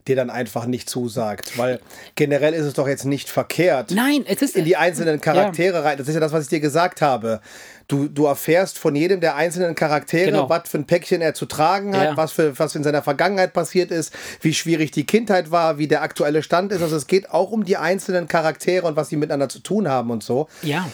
dir 0.07 0.15
dann 0.15 0.29
einfach 0.29 0.65
nicht 0.65 0.89
zusagt. 0.89 1.57
Weil 1.57 1.79
generell 2.15 2.53
ist 2.53 2.65
es 2.65 2.73
doch 2.73 2.87
jetzt 2.87 3.05
nicht 3.05 3.29
verkehrt, 3.29 3.91
Nein, 3.91 4.25
es 4.27 4.41
ist 4.41 4.55
in 4.55 4.65
die 4.65 4.75
einzelnen 4.75 5.21
Charaktere 5.21 5.83
rein. 5.83 5.97
Das 5.97 6.07
ist 6.07 6.13
ja 6.13 6.19
das, 6.19 6.33
was 6.33 6.43
ich 6.43 6.49
dir 6.49 6.59
gesagt 6.59 7.01
habe. 7.01 7.39
Du, 7.87 8.07
du 8.07 8.25
erfährst 8.25 8.79
von 8.79 8.95
jedem 8.95 9.19
der 9.19 9.35
einzelnen 9.35 9.75
Charaktere, 9.75 10.25
Genau. 10.31 10.49
was 10.49 10.69
für 10.69 10.77
ein 10.77 10.85
Päckchen 10.85 11.21
er 11.21 11.33
zu 11.33 11.45
tragen 11.45 11.95
hat, 11.97 12.03
Ja. 12.03 12.17
was, 12.17 12.31
für, 12.31 12.57
was 12.57 12.75
in 12.75 12.83
seiner 12.83 13.01
Vergangenheit 13.01 13.53
passiert 13.53 13.91
ist, 13.91 14.13
wie 14.41 14.53
schwierig 14.53 14.91
die 14.91 15.05
Kindheit 15.05 15.51
war, 15.51 15.77
wie 15.77 15.87
der 15.87 16.01
aktuelle 16.01 16.43
Stand 16.43 16.71
ist. 16.71 16.81
Also 16.81 16.95
es 16.95 17.07
geht 17.07 17.29
auch 17.31 17.51
um 17.51 17.65
die 17.65 17.77
einzelnen 17.77 18.27
Charaktere 18.27 18.87
und 18.87 18.95
was 18.95 19.09
sie 19.09 19.17
miteinander 19.17 19.49
zu 19.49 19.59
tun 19.59 19.87
haben 19.87 20.11
und 20.11 20.23
so. 20.23 20.47
ja, 20.61 20.87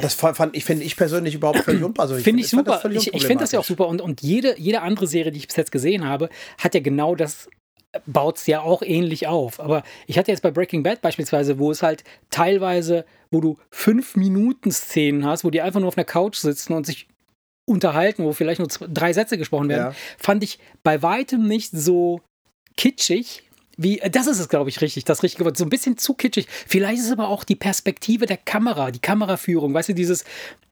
Das 0.00 0.14
fand 0.14 0.56
ich, 0.56 0.64
finde 0.64 0.84
ich 0.84 0.96
persönlich 0.96 1.34
überhaupt 1.34 1.60
völlig 1.60 1.82
unproblematisch. 1.84 2.12
Also 2.16 2.24
finde 2.24 2.42
ich 2.42 2.50
fand 2.50 2.66
das 2.68 2.82
super. 2.82 2.94
Ich, 2.94 3.14
ich 3.14 3.26
finde 3.26 3.42
das 3.44 3.52
ja 3.52 3.60
auch 3.60 3.64
super. 3.64 3.88
Und, 3.88 4.00
und 4.00 4.22
jede, 4.22 4.58
jede 4.58 4.82
andere 4.82 5.06
Serie, 5.06 5.32
die 5.32 5.38
ich 5.38 5.46
bis 5.48 5.56
jetzt 5.56 5.72
gesehen 5.72 6.06
habe, 6.06 6.28
hat 6.58 6.74
ja 6.74 6.80
genau 6.80 7.14
das, 7.14 7.48
baut 8.06 8.38
es 8.38 8.46
ja 8.46 8.60
auch 8.62 8.82
ähnlich 8.82 9.26
auf. 9.26 9.60
Aber 9.60 9.82
ich 10.06 10.18
hatte 10.18 10.30
jetzt 10.30 10.42
bei 10.42 10.50
Breaking 10.50 10.82
Bad 10.82 11.02
beispielsweise, 11.02 11.58
wo 11.58 11.70
es 11.70 11.82
halt 11.82 12.04
teilweise, 12.30 13.04
wo 13.30 13.40
du 13.40 13.58
fünf 13.70 14.16
Minuten 14.16 14.70
Szenen 14.70 15.26
hast, 15.26 15.44
wo 15.44 15.50
die 15.50 15.60
einfach 15.62 15.80
nur 15.80 15.88
auf 15.88 15.96
einer 15.98 16.04
Couch 16.04 16.36
sitzen 16.36 16.72
und 16.72 16.86
sich 16.86 17.08
unterhalten, 17.66 18.24
wo 18.24 18.32
vielleicht 18.32 18.58
nur 18.58 18.68
zwei, 18.68 18.86
drei 18.88 19.12
Sätze 19.12 19.38
gesprochen 19.38 19.68
werden, 19.68 19.92
Ja. 19.92 19.94
fand 20.18 20.42
ich 20.42 20.58
bei 20.82 21.02
weitem 21.02 21.46
nicht 21.46 21.70
so 21.72 22.20
kitschig. 22.76 23.48
Wie, 23.76 24.00
äh, 24.00 24.10
das 24.10 24.26
ist 24.26 24.38
es, 24.38 24.48
glaube 24.48 24.68
ich, 24.70 24.80
richtig, 24.80 25.04
das 25.04 25.22
richtige 25.22 25.44
Wort. 25.44 25.56
So 25.56 25.64
ein 25.64 25.70
bisschen 25.70 25.96
zu 25.98 26.14
kitschig. 26.14 26.46
Vielleicht 26.66 26.98
ist 26.98 27.06
es 27.06 27.12
aber 27.12 27.28
auch 27.28 27.44
die 27.44 27.56
Perspektive 27.56 28.26
der 28.26 28.36
Kamera, 28.36 28.90
die 28.90 28.98
Kameraführung. 29.00 29.72
Weißt 29.74 29.90
du, 29.90 29.94
dieses, 29.94 30.24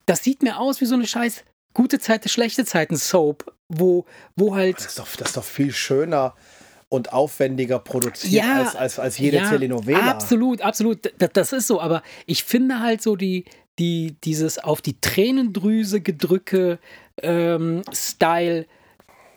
das 0.06 0.22
sieht 0.24 0.42
mir 0.42 0.58
aus 0.58 0.80
wie 0.80 0.86
so 0.86 0.94
eine 0.94 1.06
scheiß 1.06 1.44
gute 1.72 1.98
Zeiten, 2.00 2.28
schlechte 2.28 2.64
Zeiten 2.64 2.96
Soap, 2.96 3.54
wo, 3.68 4.04
wo 4.36 4.54
halt. 4.54 4.78
Das 4.78 4.86
ist, 4.86 4.98
doch, 4.98 5.06
das 5.16 5.28
ist 5.28 5.36
doch 5.36 5.44
viel 5.44 5.72
schöner 5.72 6.34
und 6.90 7.12
aufwendiger 7.14 7.78
produziert 7.78 8.44
Ja, 8.44 8.58
als, 8.58 8.76
als, 8.76 8.98
als 8.98 9.16
jede 9.16 9.38
ja, 9.38 9.48
Telenovela. 9.48 10.10
Absolut, 10.10 10.60
absolut. 10.60 11.10
Das, 11.18 11.30
das 11.32 11.52
ist 11.54 11.66
so, 11.68 11.80
aber 11.80 12.02
ich 12.26 12.44
finde 12.44 12.80
halt 12.80 13.00
so 13.00 13.16
die, 13.16 13.44
die, 13.78 14.16
dieses 14.24 14.58
auf 14.58 14.82
die 14.82 15.00
Tränendrüse 15.00 16.02
gedrücke 16.02 16.78
ähm, 17.22 17.82
Style, 17.92 18.66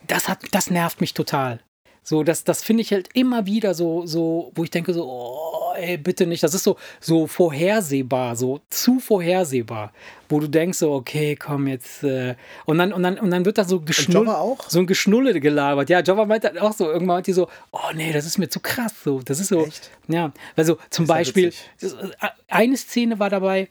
das 0.08 0.28
hat, 0.28 0.40
das 0.52 0.70
nervt 0.70 1.00
mich 1.00 1.14
total. 1.14 1.62
So, 2.06 2.24
das, 2.24 2.44
das 2.44 2.64
finde 2.64 2.82
ich 2.82 2.92
halt 2.92 3.10
immer 3.14 3.46
wieder 3.46 3.74
so, 3.74 4.06
so, 4.06 4.52
wo 4.56 4.64
ich 4.66 4.70
denke 4.72 4.94
so, 4.94 5.06
oh, 5.10 5.74
ey, 5.78 5.98
bitte 5.98 6.26
nicht. 6.26 6.44
Das 6.44 6.54
ist 6.54 6.64
so, 6.66 6.76
so 7.00 7.28
vorhersehbar, 7.28 8.36
so 8.36 8.60
zu 8.70 9.00
vorhersehbar, 9.00 9.94
wo 10.28 10.42
du 10.42 10.48
denkst 10.50 10.80
so, 10.80 10.92
okay, 10.94 11.36
komm 11.38 11.68
jetzt, 11.68 12.04
äh, 12.04 12.36
und 12.66 12.78
dann, 12.78 12.92
und 12.92 13.04
dann, 13.04 13.18
und 13.18 13.32
dann 13.32 13.46
wird 13.46 13.58
da 13.58 13.64
so 13.64 13.80
geschnullt, 13.80 14.28
so 14.68 14.80
ein 14.80 14.86
Geschnulle 14.88 15.40
gelabert. 15.40 15.90
Ja, 15.90 16.04
Java 16.04 16.26
meint 16.26 16.44
halt 16.44 16.60
auch 16.60 16.74
so, 16.74 16.86
irgendwann 16.88 17.16
meint 17.18 17.28
die 17.28 17.34
so, 17.34 17.48
oh 17.72 17.80
nee, 17.96 18.12
das 18.12 18.26
ist 18.26 18.38
mir 18.38 18.50
zu 18.50 18.60
krass, 18.60 18.94
so, 19.04 19.22
das 19.22 19.40
ist 19.40 19.48
so, 19.48 19.66
Echt? 19.66 19.90
ja, 20.10 20.34
also 20.58 20.78
zum 20.90 21.06
ja 21.06 21.14
Beispiel, 21.14 21.54
das- 21.80 21.94
äh, 21.94 22.08
eine 22.50 22.76
Szene 22.76 23.18
war 23.20 23.30
dabei, 23.30 23.70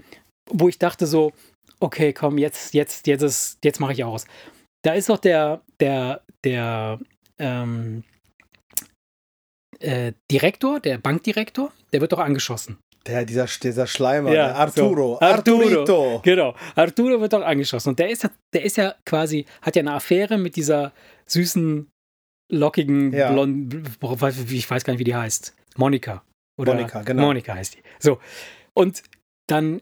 wo 0.51 0.69
ich 0.69 0.79
dachte 0.79 1.07
so, 1.07 1.33
okay, 1.81 2.15
komm, 2.15 2.39
jetzt, 2.39 2.73
jetzt, 2.73 3.07
jetzt 3.07 3.23
ist, 3.23 3.59
jetzt 3.63 3.79
mache 3.79 3.93
ich 3.93 4.05
aus. 4.05 4.25
Da 4.83 4.95
ist 4.95 5.09
doch 5.11 5.19
der, 5.19 5.61
der, 5.81 6.23
der, 6.45 6.99
ähm, 7.39 8.05
äh, 9.83 10.13
Direktor, 10.31 10.81
der 10.81 10.99
Bankdirektor, 10.99 11.73
der 11.93 12.01
wird 12.01 12.13
doch 12.13 12.19
angeschossen. 12.19 12.79
Der, 13.07 13.25
dieser, 13.25 13.47
dieser 13.47 13.87
Schleimer, 13.89 14.29
Ja, 14.33 14.47
der 14.47 14.57
Arturo. 14.57 15.15
so. 15.15 15.21
Arturo. 15.21 15.61
Arturito. 15.63 16.21
Genau. 16.23 16.55
Arturo 16.77 17.21
wird 17.21 17.33
doch 17.33 17.43
angeschossen. 17.43 17.91
Und 17.91 17.99
der 17.99 18.11
ist 18.11 18.23
ja, 18.23 18.31
der 18.53 18.63
ist 18.65 18.77
ja 18.77 18.95
quasi, 19.05 19.45
hat 19.61 19.75
ja 19.75 19.81
eine 19.81 19.95
Affäre 19.95 20.39
mit 20.39 20.55
dieser 20.55 20.93
süßen, 21.27 21.89
lockigen, 22.53 23.13
Ja. 23.13 23.33
blonden, 23.33 23.83
ich 24.51 24.71
weiß 24.71 24.85
gar 24.85 24.93
nicht, 24.93 25.01
wie 25.01 25.05
die 25.05 25.17
heißt. 25.17 25.55
Monika. 25.77 26.23
Oder 26.61 26.75
Monika, 26.75 27.03
genau. 27.03 27.23
Monika 27.23 27.55
heißt 27.55 27.75
die. 27.75 27.83
So. 27.99 28.21
Und 28.75 29.03
dann 29.49 29.81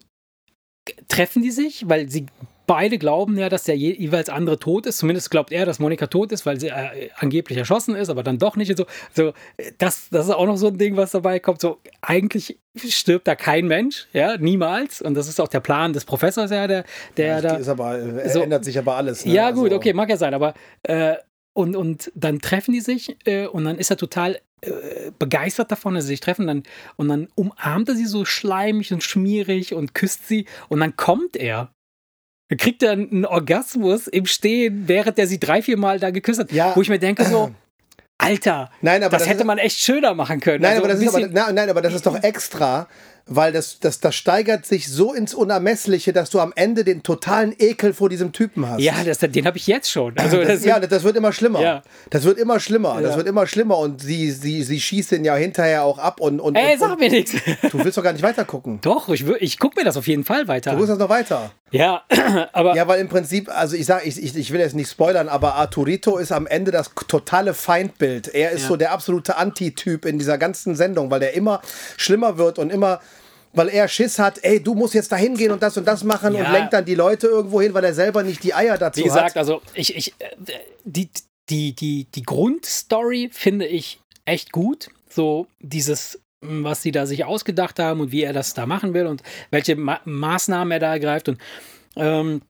treffen 1.09 1.43
die 1.43 1.51
sich, 1.51 1.89
weil 1.89 2.09
sie 2.09 2.27
beide 2.71 2.99
glauben 2.99 3.37
ja, 3.37 3.49
dass 3.49 3.65
der 3.65 3.77
je, 3.77 3.93
jeweils 3.97 4.29
andere 4.29 4.57
tot 4.57 4.87
ist. 4.87 4.99
Zumindest 4.99 5.29
glaubt 5.33 5.51
er, 5.51 5.67
dass 5.67 5.81
Monika 5.81 6.07
tot 6.07 6.31
ist, 6.31 6.47
weil 6.47 6.61
sie 6.61 6.69
äh, 6.69 7.11
angeblich 7.17 7.59
erschossen 7.59 7.97
ist, 7.97 8.11
aber 8.11 8.23
dann 8.23 8.39
doch 8.39 8.55
nicht 8.55 8.77
so. 8.77 8.87
so 9.13 9.33
das, 9.79 10.09
das 10.11 10.27
ist 10.27 10.33
auch 10.33 10.47
noch 10.47 10.57
so 10.57 10.69
ein 10.69 10.79
Ding, 10.79 10.97
was 10.97 11.11
dabei 11.11 11.41
kommt. 11.41 11.61
So, 11.61 11.79
eigentlich 12.01 12.61
stirbt 12.77 13.27
da 13.27 13.35
kein 13.35 13.67
Mensch, 13.67 14.07
ja, 14.13 14.37
niemals. 14.37 15.03
Und 15.03 15.15
das 15.15 15.27
ist 15.27 15.41
auch 15.41 15.49
der 15.49 15.59
Plan 15.59 15.93
des 15.93 16.05
Professors, 16.05 16.53
ja, 16.53 16.69
der, 16.69 16.85
der 17.17 17.43
da. 17.43 17.57
Ist 17.57 17.69
aber, 17.69 17.99
äh, 17.99 18.29
So. 18.29 18.43
ändert 18.43 18.65
sich 18.65 18.79
aber 18.79 18.95
alles. 18.95 19.25
Ne? 19.27 19.33
Ja, 19.33 19.51
gut, 19.51 19.65
Also, 19.65 19.77
okay, 19.77 19.93
mag 19.93 20.09
ja 20.09 20.17
sein, 20.17 20.33
aber 20.33 20.55
äh, 20.85 21.17
und, 21.53 21.75
und 21.75 22.13
dann 22.15 22.39
treffen 22.39 22.73
die 22.73 22.81
sich 22.81 23.17
äh, 23.27 23.47
und 23.47 23.65
dann 23.65 23.79
ist 23.79 23.91
er 23.91 23.97
total 23.97 24.39
äh, 24.63 25.11
begeistert 25.19 25.71
davon, 25.71 25.95
dass 25.95 26.05
sie 26.05 26.11
sich 26.11 26.21
treffen. 26.21 26.47
Dann, 26.47 26.63
und 26.97 27.09
dann 27.09 27.29
umarmt 27.35 27.89
er 27.89 27.97
sie 27.97 28.07
so 28.07 28.25
schleimig 28.25 28.93
und 28.93 29.03
schmierig 29.03 29.75
und 29.75 29.95
küsst 29.95 30.29
sie. 30.29 30.47
Und 30.69 30.81
dann 30.81 30.97
kommt 30.97 31.37
er. 31.37 31.73
Dann 32.49 32.59
kriegt 32.59 32.83
er 32.83 32.93
einen 32.93 33.25
Orgasmus 33.25 34.07
im 34.09 34.27
Stehen, 34.27 34.89
während 34.89 35.19
er 35.19 35.27
sie 35.27 35.39
drei, 35.39 35.63
vier 35.63 35.77
Mal 35.77 36.01
da 36.01 36.11
geküsst 36.11 36.41
hat. 36.41 36.53
Ja. 36.53 36.75
Wo 36.75 36.83
ich 36.83 36.89
mir 36.89 36.99
denke 36.99 37.25
so, 37.25 37.55
Alter, 38.21 38.71
Nein, 38.83 39.03
aber 39.03 39.13
das, 39.13 39.23
das 39.23 39.29
hätte 39.31 39.45
man 39.45 39.57
echt 39.57 39.79
schöner 39.79 40.15
machen 40.15 40.41
können. 40.41 40.61
Nein, 40.61 40.73
Also 40.73 40.85
aber 40.85 40.93
das 40.93 41.03
ist 41.03 41.15
aber, 41.15 41.29
na, 41.33 41.53
nein, 41.53 41.71
aber 41.71 41.81
das 41.81 41.95
ist 41.95 42.05
doch 42.05 42.23
extra, 42.23 42.87
weil 43.33 43.53
das, 43.53 43.79
das, 43.79 44.01
das 44.01 44.15
steigert 44.17 44.67
sich 44.67 44.89
so 44.89 45.15
ins 45.15 45.35
Unermessliche, 45.35 46.13
dass 46.13 46.31
du 46.31 46.41
am 46.41 46.53
Ende 46.57 46.83
den 46.85 47.03
totalen 47.05 47.55
Ekel 47.59 47.95
vor 47.95 48.09
diesem 48.09 48.33
Typen 48.33 48.69
hast. 48.69 48.81
ja, 48.81 48.93
das, 49.05 49.19
den 49.19 49.47
habe 49.47 49.57
ich 49.57 49.67
jetzt 49.69 49.91
schon. 49.91 50.19
Also, 50.19 50.37
das, 50.41 50.49
das, 50.49 50.65
ja, 50.65 50.81
das, 50.81 50.91
das 50.91 51.05
wird 51.05 51.17
immer 51.17 51.33
schlimmer. 51.33 51.61
Ja. 51.63 51.83
Das 52.11 52.25
wird 52.25 52.39
immer 52.39 52.59
schlimmer. 52.59 53.01
Das 53.01 53.13
Ja. 53.13 53.17
wird 53.19 53.29
immer 53.29 53.47
schlimmer 53.47 53.79
und 53.79 54.03
sie, 54.03 54.33
sie, 54.33 54.63
sie 54.65 54.81
schießt 54.81 55.13
den 55.13 55.25
ja 55.25 55.37
hinterher 55.37 55.85
auch 55.85 55.99
ab 55.99 56.21
und, 56.21 56.41
und, 56.41 56.57
ey, 56.57 56.75
und, 56.75 56.81
sag 56.81 56.91
und 56.93 57.01
mir 57.01 57.09
nichts. 57.11 57.33
du 57.71 57.85
willst 57.85 57.97
doch 57.97 58.03
gar 58.03 58.13
nicht 58.13 58.23
weitergucken. 58.25 58.81
Doch, 58.83 59.09
ich, 59.09 59.25
ich 59.39 59.59
gucke 59.61 59.79
mir 59.79 59.85
das 59.85 59.97
auf 59.97 60.09
jeden 60.09 60.25
Fall 60.25 60.49
weiter 60.49 60.73
Du 60.73 60.77
musst 60.79 60.91
das 60.91 60.99
noch 60.99 61.09
weiter. 61.09 61.53
Ja, 61.71 62.03
aber 62.53 62.75
Ja, 62.75 62.89
weil 62.89 63.01
im 63.01 63.09
Prinzip, 63.09 63.49
also 63.49 63.77
ich 63.77 63.87
sage, 63.87 64.05
ich, 64.09 64.21
ich, 64.21 64.37
ich 64.37 64.53
will 64.53 64.59
jetzt 64.59 64.75
nicht 64.75 64.91
spoilern, 64.91 65.29
aber 65.29 65.55
Arturito 65.55 66.19
ist 66.19 66.33
am 66.33 66.49
Ende 66.49 66.73
das 66.73 66.91
totale 67.07 67.55
Feindbild. 67.55 68.27
Er 68.35 68.51
ist 68.51 68.63
Ja. 68.63 68.69
so 68.69 68.77
der 68.77 68.91
absolute 68.93 69.37
Antityp 69.37 70.05
in 70.05 70.19
dieser 70.19 70.37
ganzen 70.37 70.75
Sendung, 70.75 71.13
weil 71.13 71.21
der 71.21 71.35
immer 71.35 71.61
schlimmer 71.97 72.39
wird 72.39 72.59
und 72.59 72.71
immer, 72.73 73.01
weil 73.53 73.69
er 73.69 73.89
Schiss 73.89 74.19
hat, 74.19 74.39
ey, 74.43 74.63
du 74.63 74.75
musst 74.75 74.95
jetzt 74.95 75.11
da 75.13 75.17
hingehen 75.17 75.51
und 75.53 75.63
das 75.63 75.77
und 75.77 75.85
das 75.87 76.05
machen 76.05 76.35
und 76.35 76.43
Ja. 76.43 76.53
lenkt 76.53 76.73
dann 76.73 76.85
die 76.85 76.95
Leute 76.95 77.27
irgendwo 77.27 77.61
hin, 77.61 77.75
weil 77.75 77.85
er 77.85 77.95
selber 77.95 78.23
nicht 78.23 78.43
die 78.43 78.55
Eier 78.55 78.79
dazu 78.79 79.01
Wie 79.01 79.05
gesagt, 79.05 79.31
hat. 79.31 79.37
also 79.39 79.61
ich, 79.75 79.97
ich, 79.97 80.15
äh, 80.21 80.29
die, 80.85 81.09
die, 81.49 81.73
die, 81.75 82.05
die 82.15 82.23
Grundstory 82.23 83.31
finde 83.33 83.67
ich 83.67 84.01
echt 84.25 84.53
gut. 84.53 84.91
So 85.09 85.47
dieses, 85.59 86.21
m, 86.43 86.63
was 86.65 86.83
sie 86.83 86.93
da 86.93 87.07
sich 87.07 87.25
ausgedacht 87.25 87.79
haben 87.81 88.01
und 88.01 88.13
wie 88.13 88.23
er 88.23 88.33
das 88.33 88.55
da 88.55 88.67
machen 88.67 88.95
will 88.95 89.07
und 89.07 89.23
welche 89.51 89.75
Ma 89.77 90.01
Maßnahmen 90.05 90.71
er 90.73 90.79
da 90.79 90.93
ergreift. 90.93 91.29
Und, 91.29 91.39
ähm, 91.97 92.43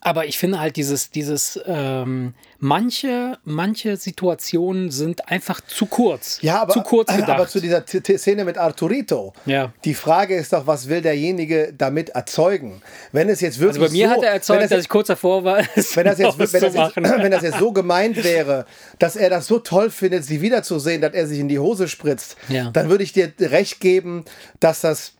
aber 0.00 0.26
ich 0.26 0.38
finde 0.38 0.60
halt 0.60 0.76
dieses, 0.76 1.10
dieses, 1.10 1.58
ähm, 1.66 2.34
manche, 2.58 3.38
manche 3.44 3.96
Situationen 3.96 4.90
sind 4.90 5.28
einfach 5.30 5.60
zu 5.60 5.86
kurz. 5.86 6.38
Ja, 6.42 6.62
aber, 6.62 6.72
zu 6.72 6.82
kurz 6.82 7.08
gedacht. 7.14 7.30
aber 7.30 7.48
zu 7.48 7.60
dieser 7.60 7.84
T- 7.84 8.00
T- 8.00 8.18
Szene 8.18 8.44
mit 8.44 8.58
Arturito. 8.58 9.32
Ja. 9.46 9.72
Die 9.84 9.94
Frage 9.94 10.34
ist 10.36 10.52
doch, 10.52 10.66
was 10.66 10.88
will 10.88 11.00
derjenige 11.02 11.72
damit 11.76 12.10
erzeugen? 12.10 12.82
Wenn 13.12 13.28
es 13.28 13.40
jetzt 13.40 13.58
wirklich 13.60 13.82
also 13.82 13.92
bei 13.92 13.98
mir 13.98 14.08
so, 14.08 14.14
hat 14.14 14.22
er 14.22 14.30
erzeugt, 14.32 14.62
das 14.62 14.70
dass 14.70 14.80
ich 14.80 14.88
kurz 14.88 15.06
davor 15.08 15.44
war, 15.44 15.58
es 15.74 15.96
wenn 15.96 16.04
das, 16.06 16.18
jetzt, 16.18 16.38
wenn, 16.38 16.60
das 16.60 16.74
jetzt, 16.74 16.96
wenn 16.96 17.30
das 17.30 17.42
jetzt 17.42 17.58
so 17.58 17.72
gemeint 17.72 18.22
wäre, 18.24 18.66
dass 18.98 19.16
er 19.16 19.30
das 19.30 19.46
so 19.46 19.58
toll 19.58 19.90
findet, 19.90 20.24
sie 20.24 20.40
wiederzusehen, 20.40 21.00
dass 21.00 21.14
er 21.14 21.26
sich 21.26 21.38
in 21.38 21.48
die 21.48 21.58
Hose 21.58 21.88
spritzt, 21.88 22.36
Ja. 22.48 22.70
dann 22.70 22.88
würde 22.88 23.04
ich 23.04 23.12
dir 23.12 23.32
recht 23.40 23.80
geben, 23.80 24.24
dass 24.60 24.80
das, 24.80 25.12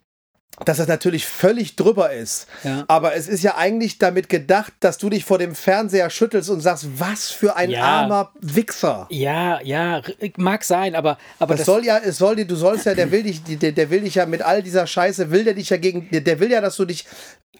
dass 0.63 0.77
das 0.77 0.87
natürlich 0.87 1.25
völlig 1.25 1.75
drüber 1.75 2.13
ist. 2.13 2.47
Ja. 2.63 2.85
Aber 2.87 3.15
es 3.15 3.27
ist 3.27 3.43
ja 3.43 3.55
eigentlich 3.57 3.97
damit 3.97 4.29
gedacht, 4.29 4.71
dass 4.79 4.97
du 4.97 5.09
dich 5.09 5.25
vor 5.25 5.37
dem 5.37 5.53
Fernseher 5.55 6.09
schüttelst 6.09 6.49
und 6.49 6.61
sagst, 6.61 6.87
was 6.97 7.29
für 7.29 7.55
ein 7.57 7.71
Ja. 7.71 7.83
armer 7.83 8.31
Wichser. 8.39 9.07
Ja, 9.09 9.59
ja, 9.61 10.01
mag 10.37 10.63
sein, 10.63 10.95
aber, 10.95 11.17
aber 11.39 11.55
Das, 11.55 11.65
soll 11.65 11.83
ja, 11.85 11.97
es 11.97 12.17
soll 12.17 12.37
dir, 12.37 12.45
du 12.45 12.55
sollst 12.55 12.85
ja, 12.85 12.93
der 12.93 13.11
will 13.11 13.23
dich, 13.23 13.43
der, 13.43 13.73
der 13.73 13.89
will 13.89 14.01
dich 14.01 14.15
ja 14.15 14.25
mit 14.25 14.41
all 14.41 14.63
dieser 14.63 14.87
Scheiße, 14.87 15.31
will 15.31 15.43
der 15.43 15.55
dich 15.55 15.69
ja 15.69 15.77
gegen, 15.77 16.07
der, 16.11 16.39
will 16.39 16.51
ja, 16.51 16.61
dass 16.61 16.77
du 16.77 16.85
dich, 16.85 17.05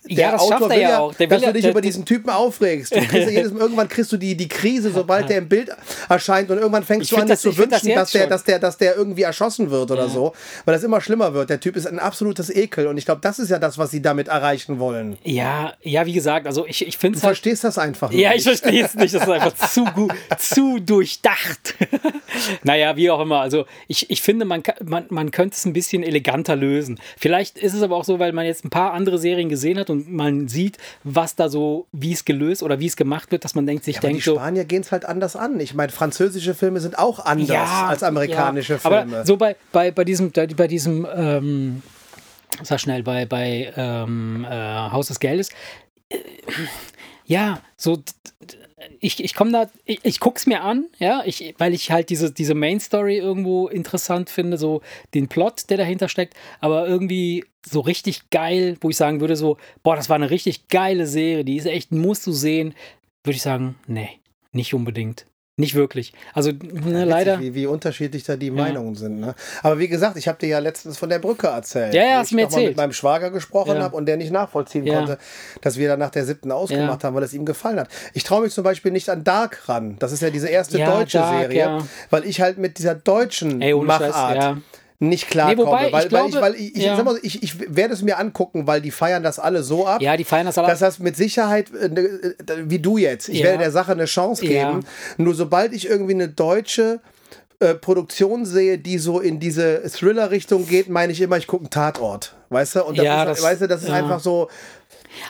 Ja, 0.08 0.32
das 0.34 0.48
schafft 0.48 0.70
er 0.72 0.78
ja 0.80 1.00
auch. 1.00 1.14
Der 1.16 1.28
dass 1.28 1.38
will 1.38 1.42
du 1.42 1.46
ja- 1.48 1.52
dich 1.54 1.62
der- 1.64 1.72
über 1.72 1.82
diesen 1.82 2.06
Typen 2.06 2.30
aufregst. 2.30 2.96
Du 2.96 3.00
kriegst 3.02 3.14
ja 3.14 3.30
jedes, 3.30 3.52
irgendwann 3.52 3.88
kriegst 3.90 4.12
du 4.12 4.18
die, 4.18 4.36
die 4.36 4.48
Krise, 4.48 4.92
sobald 4.92 5.30
der 5.30 5.40
im 5.40 5.50
Bild 5.50 5.70
erscheint 6.10 6.50
und 6.52 6.58
irgendwann 6.58 6.84
fängst 6.84 7.06
Ich 7.12 7.16
du 7.16 7.22
an, 7.22 7.28
das- 7.28 7.42
zu 7.42 7.52
find 7.52 7.72
das 7.72 7.84
wünschen, 7.84 7.96
dass 7.96 8.12
der, 8.12 8.22
schon. 8.22 8.30
dass, 8.30 8.44
der, 8.44 8.60
dass 8.60 8.78
der 8.78 8.96
irgendwie 8.96 9.24
erschossen 9.24 9.72
wird 9.72 9.90
oder 9.92 10.08
so, 10.10 10.34
weil 10.66 10.74
das 10.76 10.84
immer 10.84 11.02
schlimmer 11.02 11.34
wird. 11.34 11.50
Der 11.50 11.60
Typ 11.60 11.76
ist 11.76 11.88
ein 11.88 12.00
absolutes 12.00 12.50
Ekel 12.50 12.88
und 12.88 12.98
ich 12.98 13.06
glaube, 13.06 13.22
das 13.22 13.40
ist 13.40 13.50
ja 13.50 13.60
das, 13.60 13.78
was 13.78 13.92
sie 13.92 14.02
damit 14.02 14.28
erreichen 14.28 14.80
wollen. 14.80 15.18
Ja, 15.24 15.74
ja, 15.82 16.06
wie 16.06 16.14
gesagt, 16.14 16.46
also 16.48 16.66
ich, 16.68 16.86
ich 16.88 16.98
finde 16.98 17.16
Du 17.16 17.20
es 17.20 17.24
halt. 17.24 17.36
verstehst 17.38 17.64
das 17.64 17.78
einfach 17.78 18.12
Ja, 18.12 18.30
nicht. 18.30 18.40
ich 18.40 18.44
verstehe 18.60 18.86
es 18.86 18.94
nicht. 18.96 19.14
Das 19.16 19.24
ist 19.24 19.30
einfach 19.30 19.54
zu 19.70 19.86
gut, 19.86 20.14
zu 20.38 20.80
durchdacht. 20.80 21.76
naja, 22.64 22.96
wie 22.96 23.10
auch 23.10 23.22
immer. 23.22 23.42
Also 23.42 23.66
ich, 23.88 24.10
ich 24.10 24.22
finde, 24.22 24.46
man, 24.46 24.64
man, 24.84 25.06
man 25.10 25.32
könnte 25.32 25.56
es 25.56 25.66
ein 25.66 25.74
bisschen 25.74 26.04
eleganter 26.04 26.56
lösen. 26.56 27.00
Vielleicht 27.18 27.58
ist 27.58 27.74
es 27.74 27.82
aber 27.82 27.96
auch 27.96 28.04
so, 28.04 28.20
weil 28.20 28.32
man 28.34 28.46
jetzt 28.46 28.66
ein 28.66 28.70
paar 28.70 28.94
andere 28.94 29.18
Serien 29.18 29.50
gesehen 29.50 29.80
hat 29.80 29.90
und 29.90 29.95
man 30.08 30.48
sieht, 30.48 30.78
was 31.04 31.36
da 31.36 31.50
so, 31.50 31.88
wie 31.92 32.14
es 32.14 32.26
gelöst 32.26 32.64
oder 32.64 32.80
wie 32.80 32.88
es 32.88 32.96
gemacht 32.96 33.32
wird, 33.32 33.44
dass 33.44 33.56
man 33.56 33.66
denkt, 33.66 33.84
sich 33.84 33.96
die 33.96 34.08
denkt 34.08 34.24
so. 34.24 34.36
Spanier 34.36 34.66
gehen 34.66 34.82
es 34.82 34.92
halt 34.92 35.06
anders 35.06 35.36
an. 35.36 35.60
Ich 35.60 35.74
meine, 35.74 35.92
französische 35.92 36.54
Filme 36.54 36.80
sind 36.80 36.98
auch 36.98 37.26
anders 37.26 37.70
als 37.70 38.04
amerikanische 38.04 38.74
ja. 38.74 38.80
Filme. 38.80 39.18
Aber 39.18 39.26
so 39.26 39.38
bei, 39.38 39.56
bei, 39.72 39.92
bei 39.92 40.04
diesem, 40.04 40.32
bei 40.32 40.68
diesem 40.68 41.08
ähm, 41.16 41.82
sag 42.64 42.80
schnell, 42.80 43.04
bei, 43.04 43.26
bei 43.26 43.74
ähm, 43.76 44.46
äh, 44.50 44.56
Haus 44.92 45.08
des 45.08 45.20
Geldes, 45.20 45.50
äh, 46.10 46.18
ja, 47.26 47.60
so, 47.76 48.04
ich, 49.00 49.24
ich 49.24 49.34
komme 49.34 49.52
da, 49.52 49.70
ich, 49.86 50.00
ich 50.04 50.20
guck's 50.20 50.46
mir 50.46 50.62
an, 50.62 50.86
ja, 51.00 51.24
ich, 51.26 51.56
weil 51.58 51.74
ich 51.74 51.92
halt 51.92 52.10
diese, 52.10 52.32
diese 52.32 52.56
Main 52.56 52.80
Story 52.80 53.18
irgendwo 53.18 53.68
interessant 53.68 54.30
finde, 54.30 54.58
so 54.58 54.82
den 55.14 55.28
Plot, 55.28 55.70
der 55.70 55.78
dahinter 55.78 56.10
steckt, 56.10 56.36
aber 56.60 56.88
irgendwie 56.88 57.46
so 57.66 57.80
richtig 57.82 58.30
geil, 58.30 58.78
wo 58.82 58.90
ich 58.90 58.98
sagen 58.98 59.22
würde, 59.22 59.36
so, 59.36 59.58
boah, 59.84 59.96
das 59.96 60.10
war 60.10 60.16
eine 60.16 60.30
richtig 60.30 60.68
geile 60.68 61.08
Serie, 61.08 61.44
die 61.44 61.58
ist 61.58 61.66
echt, 61.66 61.92
musst 61.92 62.26
du 62.28 62.32
sehen, 62.32 62.74
würde 63.24 63.36
ich 63.36 63.42
sagen, 63.42 63.76
nee, 63.88 64.10
nicht 64.52 64.74
unbedingt. 64.74 65.26
Nicht 65.58 65.74
wirklich. 65.74 66.12
Also, 66.34 66.52
ne, 66.52 66.60
Witzig, 66.62 67.06
leider. 67.06 67.40
Wie, 67.40 67.56
wie 67.56 67.66
unterschiedlich 67.66 68.26
da 68.26 68.36
die 68.36 68.52
Meinungen 68.52 68.96
sind. 68.96 69.22
Ne? 69.22 69.36
Aber 69.64 69.80
wie 69.80 69.88
gesagt, 69.88 70.18
ich 70.18 70.28
habe 70.28 70.38
dir 70.38 70.50
ja 70.50 70.60
letztens 70.60 70.98
von 70.98 71.08
der 71.08 71.20
Brücke 71.20 71.48
erzählt. 71.48 71.94
Ja, 71.94 72.04
ja, 72.04 72.18
hast 72.18 72.34
mir 72.34 72.42
erzählt. 72.42 72.68
mit 72.68 72.78
meinem 72.78 72.92
Schwager 72.92 73.32
gesprochen 73.32 73.78
Ja. 73.78 73.84
habe 73.84 73.96
und 73.96 74.06
der 74.06 74.18
nicht 74.18 74.32
nachvollziehen 74.32 74.86
Ja. 74.86 74.98
konnte, 74.98 75.18
dass 75.62 75.78
wir 75.78 75.88
dann 75.88 76.00
nach 76.00 76.10
der 76.10 76.26
siebten 76.26 76.52
ausgemacht 76.52 77.06
haben, 77.06 77.16
weil 77.16 77.24
es 77.24 77.34
ihm 77.34 77.46
gefallen 77.46 77.80
hat. 77.80 77.88
Ich 78.14 78.26
traue 78.26 78.42
mich 78.42 78.52
zum 78.54 78.66
Beispiel 78.66 78.92
nicht 78.92 79.08
an 79.10 79.24
Dark 79.24 79.70
ran. 79.70 79.96
Das 80.00 80.12
ist 80.12 80.22
ja 80.22 80.30
diese 80.30 80.50
erste 80.50 80.78
Ja, 80.78 80.92
deutsche 80.92 81.20
Dark, 81.20 81.40
Serie, 81.40 81.58
ja. 81.58 81.78
weil 82.10 82.26
ich 82.26 82.42
halt 82.42 82.58
mit 82.58 82.78
dieser 82.78 82.96
deutschen 82.96 83.62
Ey, 83.62 83.74
Machart 83.74 84.36
ja. 84.36 84.58
Nicht 85.00 85.28
klarkomme. 85.30 85.58
Nee, 85.58 85.68
wobei, 85.68 85.88
ich 85.88 85.94
weil, 85.94 85.94
weil 85.94 86.04
ich, 86.04 86.10
glaube- 86.32 86.42
weil 86.42 86.56
ich, 86.56 86.76
ich, 86.76 86.84
ja. 86.84 87.04
mal, 87.04 87.16
so, 87.16 87.20
ich, 87.22 87.44
ich 87.44 87.76
werde 87.76 87.94
es 87.94 88.02
mir 88.02 88.18
angucken, 88.18 88.66
weil 88.68 88.82
die 88.82 88.92
feiern 88.92 89.24
das 89.24 89.40
alle 89.40 89.62
so 89.64 89.86
ab. 89.88 90.02
Ja, 90.02 90.16
die 90.18 90.24
feiern 90.24 90.46
das 90.46 90.58
alle. 90.58 90.68
Dass 90.68 90.80
das 90.80 91.00
mit 91.00 91.16
Sicherheit, 91.18 91.72
äh, 91.74 91.90
ne, 91.90 92.00
äh, 92.02 92.34
wie 92.66 92.80
du 92.80 92.98
jetzt, 92.98 93.28
ich 93.30 93.40
Ja. 93.40 93.46
werde 93.46 93.60
der 93.60 93.72
Sache 93.72 93.92
eine 93.92 94.06
Chance 94.06 94.46
Ja. 94.46 94.70
geben. 94.72 94.86
Nur 95.18 95.34
sobald 95.36 95.74
ich 95.74 95.88
irgendwie 95.90 96.14
eine 96.14 96.30
deutsche 96.30 97.02
äh, 97.60 97.74
Produktion 97.74 98.46
sehe, 98.46 98.78
die 98.78 98.98
so 98.98 99.20
in 99.22 99.40
diese 99.40 99.82
Thriller-Richtung 99.90 100.68
geht, 100.68 100.90
meine 100.90 101.14
ich 101.14 101.22
immer, 101.22 101.38
ich 101.38 101.48
gucke 101.48 101.64
einen 101.64 101.70
Tatort. 101.70 102.36
Weißt 102.50 102.76
du? 102.76 102.84
Und 102.84 102.98
das 102.98 103.06
Ja, 103.06 103.24
ist, 103.24 103.30
das- 103.40 103.44
weißt 103.44 103.62
du, 103.62 103.68
das 103.68 103.82
ist 103.84 103.88
ja. 103.90 103.96
einfach 103.96 104.20
so. 104.20 104.50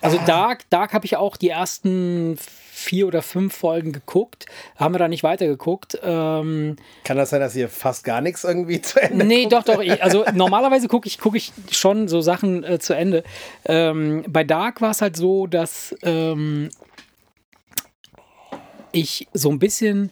Also 0.01 0.19
Dark, 0.25 0.61
Dark 0.71 0.93
habe 0.93 1.05
ich 1.05 1.17
auch 1.17 1.37
die 1.37 1.49
ersten 1.49 2.37
vier 2.85 3.07
oder 3.07 3.21
fünf 3.21 3.55
Folgen 3.55 3.91
geguckt. 3.91 4.45
Haben 4.75 4.93
wir 4.93 4.99
da 4.99 5.07
nicht 5.07 5.23
weitergeguckt. 5.23 5.99
Ähm, 6.03 6.77
Kann 7.03 7.17
das 7.17 7.31
sein, 7.31 7.41
dass 7.41 7.55
ihr 7.55 7.67
fast 7.67 8.03
gar 8.03 8.21
nichts 8.21 8.43
irgendwie 8.43 8.81
zu 8.81 9.01
Ende 9.01 9.25
nee, 9.25 9.47
doch, 9.47 9.63
doch. 9.63 9.81
Ich, 9.81 10.01
also 10.01 10.23
normalerweise 10.33 10.87
gucke 10.87 11.07
ich, 11.07 11.17
guck 11.17 11.35
ich 11.35 11.51
schon 11.71 12.07
so 12.07 12.21
Sachen 12.21 12.63
äh, 12.63 12.79
zu 12.79 12.93
Ende. 12.93 13.23
Ähm, 13.65 14.23
bei 14.29 14.43
Dark 14.43 14.81
war 14.81 14.91
es 14.91 15.01
halt 15.01 15.17
so, 15.17 15.47
dass 15.47 15.95
ähm, 16.03 16.69
ich 18.91 19.27
so 19.33 19.49
ein 19.49 19.59
bisschen. 19.59 20.11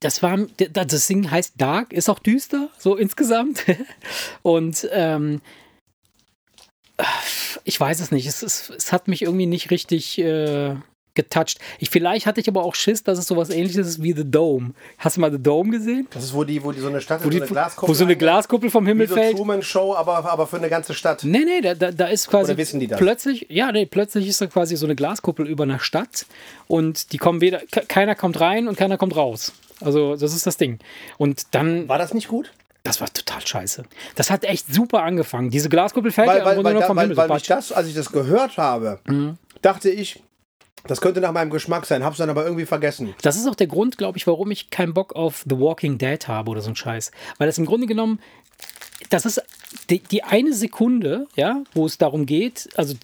Das 0.00 0.22
war, 0.22 0.36
das 0.58 1.06
Ding 1.06 1.30
heißt 1.30 1.54
Dark, 1.56 1.94
ist 1.94 2.10
auch 2.10 2.18
düster, 2.18 2.68
so 2.76 2.94
insgesamt. 2.94 3.64
Und 4.42 4.86
ähm, 4.92 5.40
ich 7.64 7.80
weiß 7.80 8.00
es 8.00 8.10
nicht. 8.10 8.26
Es, 8.26 8.42
es, 8.42 8.68
es 8.68 8.92
hat 8.92 9.08
mich 9.08 9.22
irgendwie 9.22 9.46
nicht 9.46 9.70
richtig 9.70 10.18
äh, 10.18 10.76
getoucht. 11.14 11.58
Ich, 11.78 11.90
vielleicht 11.90 12.26
hatte 12.26 12.40
ich 12.40 12.48
aber 12.48 12.62
auch 12.64 12.74
Schiss, 12.74 13.02
dass 13.02 13.18
es 13.18 13.26
sowas 13.26 13.50
ähnliches 13.50 13.86
ist 13.86 14.02
wie 14.02 14.12
The 14.12 14.28
Dome. 14.30 14.72
Hast 14.98 15.16
du 15.16 15.20
mal 15.20 15.30
The 15.32 15.42
Dome 15.42 15.70
gesehen? 15.70 16.06
Das 16.10 16.24
ist, 16.24 16.34
wo 16.34 16.44
die, 16.44 16.62
wo 16.62 16.72
die 16.72 16.80
so 16.80 16.88
eine 16.88 17.00
Stadt 17.00 17.24
Wo, 17.24 17.28
die, 17.30 17.38
so 17.38 17.44
eine 17.44 17.50
Glaskuppel. 17.52 17.88
wo 17.88 17.94
so 17.94 18.04
eine. 18.04 18.16
Glaskuppel 18.16 18.70
vom 18.70 18.86
Himmel 18.86 19.06
Wie 19.06 19.10
so 19.10 19.14
fällt. 19.16 19.36
Truman 19.36 19.62
Show, 19.62 19.94
aber, 19.94 20.24
aber 20.30 20.46
für 20.46 20.56
eine 20.56 20.68
ganze 20.68 20.94
Stadt. 20.94 21.22
Nee, 21.24 21.44
nee, 21.44 21.60
da, 21.60 21.74
da, 21.74 21.90
da 21.92 22.06
ist 22.06 22.28
quasi. 22.28 22.52
Oder 22.52 22.58
wissen 22.58 22.80
die 22.80 22.86
das? 22.86 22.98
Plötzlich, 22.98 23.46
ja, 23.48 23.70
nee, 23.72 23.86
plötzlich 23.86 24.26
ist 24.28 24.40
da 24.40 24.46
quasi 24.46 24.76
so 24.76 24.86
eine 24.86 24.94
Glaskuppel 24.96 25.46
über 25.48 25.64
einer 25.64 25.78
Stadt 25.80 26.26
und 26.66 27.12
die 27.12 27.18
kommen 27.18 27.40
weder, 27.40 27.58
ke- 27.70 27.84
keiner 27.86 28.14
kommt 28.14 28.40
rein 28.40 28.68
und 28.68 28.76
keiner 28.76 28.98
kommt 28.98 29.16
raus. 29.16 29.52
Also, 29.80 30.16
das 30.16 30.34
ist 30.34 30.46
das 30.46 30.56
Ding. 30.56 30.78
Und 31.18 31.46
dann, 31.52 31.88
War 31.88 31.98
das 31.98 32.14
nicht 32.14 32.28
gut? 32.28 32.52
das 32.84 33.00
war 33.00 33.10
total 33.12 33.40
scheiße. 33.46 33.84
Das 34.14 34.30
hat 34.30 34.44
echt 34.44 34.72
super 34.72 35.02
angefangen. 35.04 35.48
Diese 35.50 35.68
Glaskuppel 35.70 36.12
fällt 36.12 36.28
Weil, 36.28 36.38
ja 36.38 36.44
weil, 36.44 36.62
weil, 36.64 36.72
nur 36.74 36.82
da, 36.82 36.86
vom 36.86 36.96
weil, 36.96 37.04
Himmel. 37.04 37.16
weil 37.16 37.28
war- 37.30 37.40
das, 37.40 37.72
als 37.72 37.88
ich 37.88 37.94
das 37.94 38.12
gehört 38.12 38.58
habe, 38.58 38.98
Mhm. 39.06 39.38
dachte 39.62 39.88
ich, 39.90 40.22
das 40.86 41.00
könnte 41.00 41.20
nach 41.20 41.32
meinem 41.32 41.50
Geschmack 41.50 41.86
sein, 41.86 42.04
hab's 42.04 42.18
dann 42.18 42.30
aber 42.30 42.44
irgendwie 42.44 42.66
vergessen. 42.66 43.14
Das 43.22 43.36
ist 43.36 43.46
auch 43.46 43.54
der 43.54 43.66
Grund, 43.66 43.98
glaube 43.98 44.18
ich, 44.18 44.26
warum 44.26 44.50
ich 44.50 44.70
keinen 44.70 44.94
Bock 44.94 45.14
auf 45.14 45.44
The 45.48 45.58
Walking 45.58 45.98
Dead 45.98 46.28
habe 46.28 46.50
oder 46.50 46.60
so 46.60 46.70
ein 46.70 46.76
Scheiß. 46.76 47.10
Weil 47.38 47.46
das 47.46 47.58
im 47.58 47.66
Grunde 47.66 47.86
genommen, 47.86 48.20
das 49.10 49.24
ist 49.24 49.42
die, 49.90 50.00
die 50.00 50.22
eine 50.22 50.52
Sekunde, 50.52 51.26
ja, 51.36 51.64
wo 51.72 51.86
es 51.86 51.98
darum 51.98 52.26
geht, 52.26 52.68
also 52.76 52.94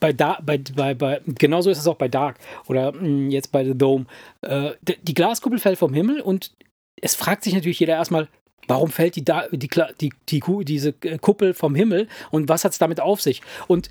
bei, 0.00 0.12
da, 0.12 0.38
bei, 0.42 0.58
bei, 0.58 0.94
bei, 0.94 1.20
genauso 1.26 1.70
ist 1.70 1.78
es 1.78 1.86
auch 1.86 1.96
bei 1.96 2.08
Dark 2.08 2.38
oder 2.66 2.92
mh, 2.92 3.30
jetzt 3.30 3.52
bei 3.52 3.64
The 3.64 3.76
Dome. 3.76 4.06
Äh, 4.42 4.72
die 4.80 5.14
Glaskuppel 5.14 5.58
fällt 5.58 5.78
vom 5.78 5.92
Himmel 5.92 6.20
und 6.20 6.52
es 7.00 7.14
fragt 7.14 7.44
sich 7.44 7.54
natürlich 7.54 7.80
jeder 7.80 7.94
erstmal, 7.94 8.28
warum 8.68 8.90
fällt 8.90 9.16
die, 9.16 9.24
da, 9.24 9.48
die, 9.50 9.68
die, 10.00 10.12
die, 10.28 10.64
diese 10.64 10.92
Kuppel 10.92 11.54
vom 11.54 11.74
Himmel 11.74 12.08
und 12.30 12.48
was 12.48 12.64
hat 12.64 12.72
es 12.72 12.78
damit 12.78 13.00
auf 13.00 13.20
sich? 13.20 13.42
Und 13.66 13.90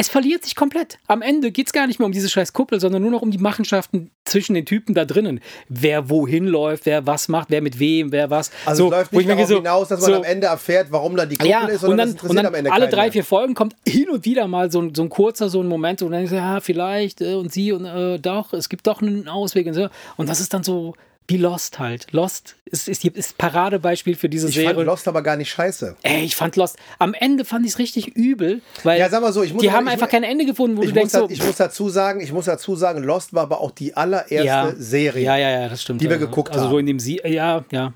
es 0.00 0.08
verliert 0.08 0.44
sich 0.44 0.54
komplett. 0.54 0.98
Am 1.08 1.22
Ende 1.22 1.50
geht 1.50 1.66
es 1.66 1.72
gar 1.72 1.88
nicht 1.88 1.98
mehr 1.98 2.06
um 2.06 2.12
diese 2.12 2.28
scheiß 2.28 2.52
Kuppel, 2.52 2.78
sondern 2.78 3.02
nur 3.02 3.10
noch 3.10 3.20
um 3.20 3.32
die 3.32 3.38
Machenschaften 3.38 4.12
zwischen 4.24 4.54
den 4.54 4.64
Typen 4.64 4.94
da 4.94 5.04
drinnen. 5.04 5.40
Wer 5.68 6.08
wohin 6.08 6.46
läuft, 6.46 6.86
wer 6.86 7.04
was 7.06 7.26
macht, 7.26 7.50
wer 7.50 7.60
mit 7.62 7.80
wem, 7.80 8.12
wer 8.12 8.30
was. 8.30 8.52
Also 8.64 8.84
so, 8.84 8.86
es 8.86 8.92
läuft 8.92 9.12
nicht 9.12 9.28
darauf 9.28 9.48
so- 9.48 9.56
hinaus, 9.56 9.88
dass 9.88 10.00
man 10.00 10.10
so- 10.12 10.16
am 10.18 10.22
Ende 10.24 10.46
erfährt, 10.46 10.86
warum 10.90 11.16
da 11.16 11.26
die 11.26 11.36
Kuppel 11.36 11.50
ja, 11.50 11.66
ist, 11.66 11.82
und 11.82 11.90
sondern 11.90 11.98
dann, 11.98 12.06
das 12.06 12.12
interessiert 12.14 12.30
und 12.30 12.36
dann 12.36 12.46
am 12.46 12.54
Ende 12.54 12.72
alle 12.72 12.88
drei, 12.88 13.10
vier 13.10 13.24
Folgen 13.24 13.54
kommt 13.54 13.74
hin 13.86 14.08
und 14.08 14.24
wieder 14.24 14.46
mal 14.46 14.70
so, 14.70 14.80
ein- 14.80 14.94
so 14.94 15.02
ein 15.02 15.08
kurzer, 15.08 15.48
so 15.48 15.60
ein 15.60 15.66
Moment, 15.66 16.00
wo 16.00 16.04
dann 16.06 16.12
denkst 16.18 16.30
du, 16.30 16.36
ja, 16.36 16.60
vielleicht, 16.60 17.20
äh, 17.20 17.34
und 17.34 17.52
sie, 17.52 17.72
und 17.72 17.84
äh, 17.84 18.18
doch, 18.20 18.52
es 18.52 18.68
gibt 18.68 18.86
doch 18.86 19.02
einen 19.02 19.26
Ausweg. 19.28 19.66
Und, 19.66 19.74
so. 19.74 19.88
und 20.16 20.28
das 20.28 20.38
ist 20.40 20.54
dann 20.54 20.62
so 20.62 20.94
wie 21.30 21.36
Lost 21.36 21.78
halt. 21.78 22.10
Lost 22.12 22.56
ist, 22.64 22.88
ist, 22.88 23.04
ist 23.04 23.36
Paradebeispiel 23.38 24.16
für 24.16 24.28
diese 24.30 24.48
Ich 24.48 24.54
Serie. 24.54 24.74
fand 24.74 24.86
Lost 24.86 25.06
aber 25.08 25.22
gar 25.22 25.36
nicht 25.36 25.50
scheiße. 25.50 25.94
Ey, 26.02 26.24
ich 26.24 26.34
fand 26.34 26.56
Lost. 26.56 26.76
Am 26.98 27.12
Ende 27.14 27.44
fand 27.44 27.66
ich 27.66 27.72
es 27.72 27.78
richtig 27.78 28.08
übel, 28.16 28.62
weil 28.82 28.98
Ja, 28.98 29.10
sag 29.10 29.20
mal 29.20 29.32
so, 29.32 29.42
ich 29.42 29.52
muss 29.52 29.60
die 29.62 29.68
aber- 29.68 29.76
haben 29.76 29.86
ich 29.88 29.92
einfach 29.92 30.06
mu- 30.06 30.10
kein 30.10 30.22
Ende 30.24 30.46
gefunden, 30.46 30.76
wo 30.78 30.82
Ich 30.82 30.88
du 30.88 30.94
muss, 30.94 31.12
denkst 31.12 31.12
da, 31.12 31.18
so. 31.20 31.28
ich 31.28 31.44
muss 31.44 31.56
dazu 31.56 31.88
sagen, 31.90 32.20
ich 32.20 32.32
muss 32.32 32.46
dazu 32.46 32.74
sagen, 32.76 33.02
Lost 33.02 33.34
war 33.34 33.42
aber 33.42 33.60
auch 33.60 33.70
die 33.72 33.94
allererste 33.94 34.34
ja, 34.34 34.72
Serie. 34.76 35.22
Ja, 35.24 35.36
ja, 35.36 35.50
ja, 35.50 35.68
das 35.68 35.82
stimmt. 35.82 36.00
die 36.00 36.06
wir 36.08 36.16
also, 36.16 36.26
geguckt 36.28 36.50
also 36.52 36.64
haben. 36.64 36.70
so 36.70 36.78
in 36.78 36.86
dem 36.86 36.98
Sie 36.98 37.20
ja, 37.24 37.62
ja. 37.70 37.92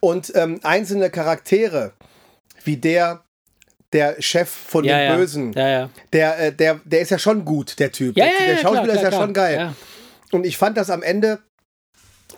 Und 0.00 0.32
ähm, 0.34 0.60
einzelne 0.62 1.10
Charaktere, 1.10 1.92
wie 2.64 2.76
der, 2.76 3.24
der 3.94 4.20
Chef 4.20 4.48
von 4.50 4.84
Ja, 4.84 4.98
den 4.98 5.06
ja. 5.10 5.16
Bösen, 5.16 5.52
Ja, 5.54 5.68
ja. 5.68 5.90
der, 6.12 6.38
äh, 6.38 6.52
der, 6.52 6.80
der 6.84 7.00
ist 7.00 7.10
ja 7.10 7.18
schon 7.18 7.44
gut, 7.46 7.78
der 7.78 7.92
Typ. 7.92 8.16
Ja, 8.16 8.24
der, 8.26 8.32
ja, 8.34 8.38
der 8.46 8.54
ja, 8.56 8.60
Schauspieler 8.60 8.82
klar, 8.84 8.96
ist 8.96 9.02
ja 9.02 9.08
klar, 9.08 9.20
schon 9.22 9.32
klar. 9.32 9.48
geil. 9.48 9.72
Und 10.32 10.44
ich 10.46 10.56
fand 10.58 10.76
das 10.76 10.90
am 10.90 11.02
Ende, 11.02 11.38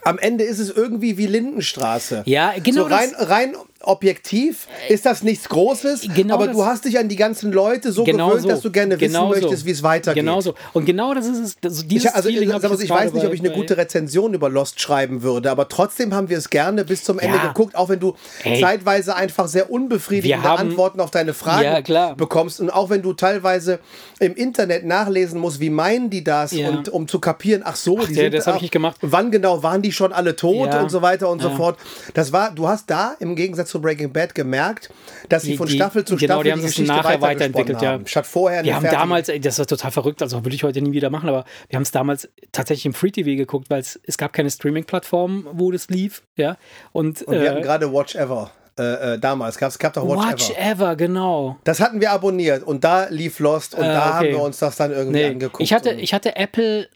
am 0.05 0.19
Ende 0.19 0.45
ist 0.45 0.59
es 0.59 0.71
irgendwie 0.71 1.17
wie 1.19 1.27
Lindenstraße. 1.27 2.23
Ja, 2.27 2.55
genau 2.63 2.83
So 2.83 2.95
rein, 2.95 3.13
rein 3.19 3.57
objektiv 3.87 4.67
ist 4.89 5.07
das 5.07 5.23
nichts 5.23 5.49
Großes, 5.49 6.09
Genau 6.15 6.35
aber 6.35 6.49
du 6.49 6.65
hast 6.65 6.85
dich 6.85 6.99
an 6.99 7.09
die 7.09 7.17
ganzen 7.17 7.53
Leute 7.53 7.93
so 7.93 8.05
Genau 8.05 8.29
gewöhnt, 8.29 8.43
so. 8.43 8.49
dass 8.49 8.61
du 8.61 8.71
gerne 8.71 9.01
wissen 9.01 9.13
Genau 9.13 9.33
so. 9.33 9.41
möchtest, 9.41 9.65
wie 9.67 9.71
es 9.71 9.83
weitergeht. 9.83 10.23
Genau 10.23 10.41
so. 10.41 10.55
Und 10.73 10.85
genau 10.85 11.15
das 11.15 11.27
ist 11.27 11.39
es. 11.63 11.87
Dieses 11.87 12.11
Ich, 12.11 12.15
also, 12.15 12.29
Feeling 12.29 12.53
hab 12.53 12.63
sag 12.63 12.71
mal 12.71 12.77
so, 12.77 12.83
jetzt 12.83 12.91
ich 12.91 12.97
weiß 12.97 13.13
nicht, 13.13 13.27
ob 13.27 13.33
ich 13.33 13.41
eine 13.41 13.51
gute 13.51 13.77
Rezension 13.77 14.35
über 14.35 14.49
Lost 14.49 14.81
schreiben 14.81 15.23
würde, 15.23 15.51
aber 15.51 15.69
trotzdem 15.69 16.15
haben 16.15 16.29
wir 16.29 16.39
es 16.39 16.51
gerne 16.51 16.85
bis 16.85 17.05
zum 17.05 17.19
Ende 17.19 17.37
Ja. 17.39 17.47
geguckt, 17.49 17.77
auch 17.77 17.89
wenn 17.89 18.01
du 18.01 18.15
Ey. 18.43 18.61
zeitweise 18.61 19.15
einfach 19.17 19.49
sehr 19.49 19.71
unbefriedigende 19.71 20.43
haben- 20.49 20.55
Antworten 20.71 21.01
auf 21.01 21.11
deine 21.11 21.35
Fragen 21.35 21.85
Ja, 21.87 22.15
bekommst 22.15 22.61
und 22.61 22.71
auch 22.71 22.91
wenn 22.91 23.03
du 23.03 23.13
teilweise 23.13 23.79
im 24.21 24.35
Internet 24.35 24.85
nachlesen 24.85 25.41
musst, 25.41 25.61
wie 25.61 25.71
meinen 25.71 26.11
die 26.11 26.25
das 26.25 26.53
Ja. 26.53 26.69
und 26.69 26.89
um 26.89 27.07
zu 27.09 27.19
kapieren, 27.19 27.63
ach 27.65 27.77
so, 27.77 27.97
die 28.07 28.13
ja, 28.15 28.23
sind 28.25 28.35
das 28.35 28.47
hab 28.47 28.55
ach, 28.55 28.57
ich 28.57 28.63
nicht 28.63 28.73
gemacht. 28.73 28.97
Wann 29.03 29.31
genau 29.31 29.63
waren 29.63 29.83
die 29.83 29.93
schon 29.93 30.13
alle 30.13 30.37
tot 30.37 30.75
und 30.75 30.91
so 30.91 31.03
weiter 31.03 31.29
und 31.29 31.43
so 31.43 31.51
fort. 31.51 31.79
Das 32.15 32.33
war, 32.33 32.51
du 32.55 32.69
hast 32.69 32.89
da 32.91 33.15
im 33.19 33.37
Gegensatz 33.37 33.71
zu 33.75 33.81
Breaking 33.83 34.13
Bad 34.13 34.35
gemerkt, 34.35 34.91
dass 35.29 35.43
sie 35.43 35.53
Die- 35.53 35.57
von 35.57 35.67
die- 35.67 35.75
Staffel 35.75 36.05
zu 36.05 36.17
genau, 36.17 36.35
Staffel 36.35 36.45
die 36.45 36.53
haben 36.53 36.61
sich 36.61 36.71
Geschichte 36.77 36.93
nachher 36.93 37.21
weiterentwickelt, 37.21 37.83
ja. 37.83 37.93
haben, 37.93 38.07
Statt 38.07 38.27
vorher 38.27 38.61
eine 38.61 38.69
Wir 38.69 38.77
haben 38.77 38.85
damals, 38.85 39.29
ey, 39.29 39.41
das 39.41 39.59
war 39.59 39.67
total 39.67 39.91
verrückt, 39.91 40.23
also 40.23 40.45
würde 40.45 40.55
ich 40.55 40.63
heute 40.63 40.81
nie 40.81 40.93
wieder 40.93 41.11
machen, 41.11 41.29
aber 41.29 41.45
wir 41.69 41.77
haben 41.77 41.83
es 41.83 41.91
damals 41.91 42.29
tatsächlich 42.53 42.87
im 42.87 42.95
Free 42.95 43.11
TV 43.11 43.37
geguckt, 43.37 43.69
weil 43.71 43.81
es, 43.81 43.99
gab 44.17 44.33
keine 44.33 44.51
Streaming-Plattform, 44.51 45.47
wo 45.53 45.71
das 45.73 45.89
lief, 45.89 46.23
ja. 46.37 46.57
Und, 46.93 47.23
und 47.23 47.41
wir 47.41 47.51
hatten 47.51 47.59
äh, 47.61 47.63
gerade 47.63 47.93
Watch 47.93 48.15
Ever. 48.15 48.51
Äh, 48.79 49.15
äh, 49.15 49.19
damals 49.21 49.57
es 49.57 49.79
gab 49.79 49.93
doch 49.93 50.09
Watch, 50.09 50.31
Watch 50.33 50.51
Ever. 50.51 50.59
Ever, 50.71 50.97
genau. 50.97 51.59
Das 51.65 51.81
hatten 51.81 52.01
wir 52.01 52.11
abonniert 52.11 52.63
und 52.65 52.83
da 52.85 53.07
lief 53.09 53.39
Lost 53.39 53.75
und 53.75 53.83
Äh, 53.85 53.89
da 53.93 54.15
haben 54.15 54.27
okay. 54.27 54.35
wir 54.35 54.43
uns 54.43 54.59
das 54.59 54.77
dann 54.77 54.91
irgendwie 54.91 55.19
Nee, 55.21 55.27
angeguckt. 55.31 55.63
ich 55.63 55.73
hatte, 55.73 55.93
ich 55.93 56.13
hatte 56.15 56.35
Apple, 56.37 56.89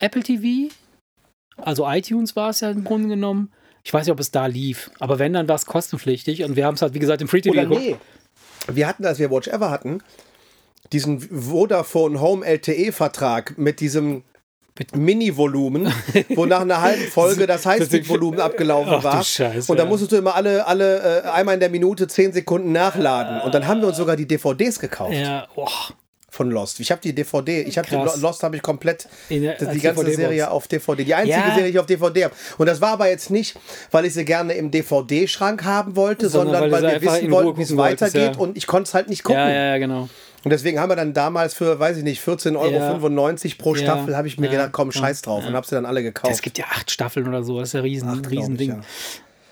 Apple 0.00 0.22
TV, 0.22 0.72
also 1.56 1.86
iTunes 1.88 2.36
war 2.36 2.50
es 2.50 2.60
ja 2.60 2.70
im 2.70 2.84
Grunde 2.84 3.08
genommen. 3.08 3.52
Ich 3.84 3.92
weiß 3.92 4.06
nicht, 4.06 4.12
ob 4.12 4.20
es 4.20 4.30
da 4.30 4.46
lief, 4.46 4.90
aber 4.98 5.18
wenn, 5.18 5.34
dann 5.34 5.46
war 5.46 5.56
es 5.56 5.66
kostenpflichtig 5.66 6.42
und 6.42 6.56
wir 6.56 6.64
haben 6.64 6.74
es 6.74 6.82
halt, 6.82 6.94
wie 6.94 6.98
gesagt, 6.98 7.20
im 7.20 7.28
Free 7.28 7.42
TV 7.42 7.52
Oder 7.52 7.62
geguckt. 7.64 7.80
nee. 7.82 7.96
Wir 8.66 8.88
hatten, 8.88 9.04
als 9.04 9.18
wir 9.18 9.30
Watch 9.30 9.46
Ever 9.46 9.70
hatten, 9.70 10.02
diesen 10.92 11.20
Vodafone 11.20 12.18
Home 12.18 12.46
LTE-Vertrag 12.46 13.58
mit 13.58 13.80
diesem 13.80 14.24
Mini-Volumen, 14.94 15.92
wo 16.30 16.46
nach 16.46 16.62
einer 16.62 16.80
halben 16.80 17.04
Folge 17.04 17.46
das 17.46 17.66
Highspeed-Volumen 17.66 18.40
abgelaufen 18.40 18.94
Ach 18.96 19.04
war. 19.04 19.22
Scheiße, 19.22 19.70
und 19.70 19.78
da 19.78 19.84
musstest 19.84 20.12
du 20.12 20.16
immer 20.16 20.34
alle, 20.34 20.66
alle 20.66 21.22
äh, 21.22 21.28
einmal 21.28 21.54
in 21.54 21.60
der 21.60 21.70
Minute 21.70 22.08
zehn 22.08 22.32
Sekunden 22.32 22.72
nachladen. 22.72 23.42
Und 23.42 23.54
dann 23.54 23.66
haben 23.68 23.82
wir 23.82 23.88
uns 23.88 23.98
sogar 23.98 24.16
die 24.16 24.26
DVDs 24.26 24.78
gekauft 24.78 25.12
Ja, 25.12 25.46
oh, 25.54 25.68
von 26.34 26.50
Lost. 26.50 26.80
Ich 26.80 26.90
habe 26.90 27.00
die 27.00 27.14
DVD, 27.14 27.62
ich 27.62 27.78
habe. 27.78 27.88
Lost 28.20 28.42
habe 28.42 28.56
ich 28.56 28.62
komplett 28.62 29.08
der- 29.30 29.54
die 29.72 29.80
ganze. 29.80 30.12
Serie 30.14 30.50
auf 30.50 30.66
DVD. 30.68 31.04
Die 31.04 31.14
einzige 31.14 31.38
Ja. 31.38 31.46
Serie, 31.54 31.64
die 31.64 31.70
ich 31.70 31.78
auf 31.78 31.86
DVD 31.86 32.24
habe. 32.24 32.34
Und 32.58 32.66
das 32.66 32.80
war 32.80 32.90
aber 32.90 33.08
jetzt 33.08 33.30
nicht, 33.30 33.56
weil 33.90 34.04
ich 34.04 34.14
sie 34.14 34.24
gerne 34.24 34.52
im 34.54 34.70
DVD-Schrank 34.70 35.64
haben 35.64 35.96
wollte, 35.96 36.28
Sondern 36.28 36.54
sondern, 36.54 36.72
weil 36.72 36.82
weil, 36.82 37.00
wir 37.00 37.12
wissen 37.12 37.30
wollten, 37.30 37.58
wie 37.58 37.62
es 37.62 37.76
weitergeht 37.76 38.34
ja. 38.34 38.38
und 38.40 38.56
ich 38.56 38.66
konnte 38.66 38.88
es 38.88 38.94
halt 38.94 39.08
nicht 39.08 39.22
gucken. 39.24 39.40
ja, 39.40 39.48
ja, 39.50 39.64
ja, 39.72 39.78
genau. 39.78 40.08
Und 40.42 40.50
deswegen 40.50 40.78
haben 40.78 40.90
wir 40.90 40.96
dann 40.96 41.14
damals 41.14 41.54
für, 41.54 41.78
weiß 41.78 41.96
ich 41.96 42.02
nicht, 42.04 42.20
14,95 42.20 42.56
Euro 42.56 43.56
pro 43.58 43.74
Ja. 43.74 43.82
Staffel, 43.82 44.16
habe 44.16 44.28
ich 44.28 44.38
mir 44.38 44.46
Ja. 44.46 44.52
gedacht, 44.52 44.70
komm, 44.72 44.90
Ja. 44.90 45.00
scheiß 45.00 45.22
drauf 45.22 45.46
und 45.46 45.54
habe 45.54 45.66
sie 45.66 45.74
dann 45.74 45.86
alle 45.86 46.02
gekauft. 46.02 46.32
Es 46.34 46.42
gibt 46.42 46.58
ja 46.58 46.66
acht 46.70 46.90
Staffeln 46.90 47.26
oder 47.28 47.42
so, 47.44 47.58
das 47.60 47.70
ist 47.70 47.72
ja 47.72 47.80
riesen, 47.80 48.08
Acht, 48.08 48.30
riesen 48.30 48.52
ich, 48.52 48.58
Ding. 48.58 48.70
ja. 48.70 48.80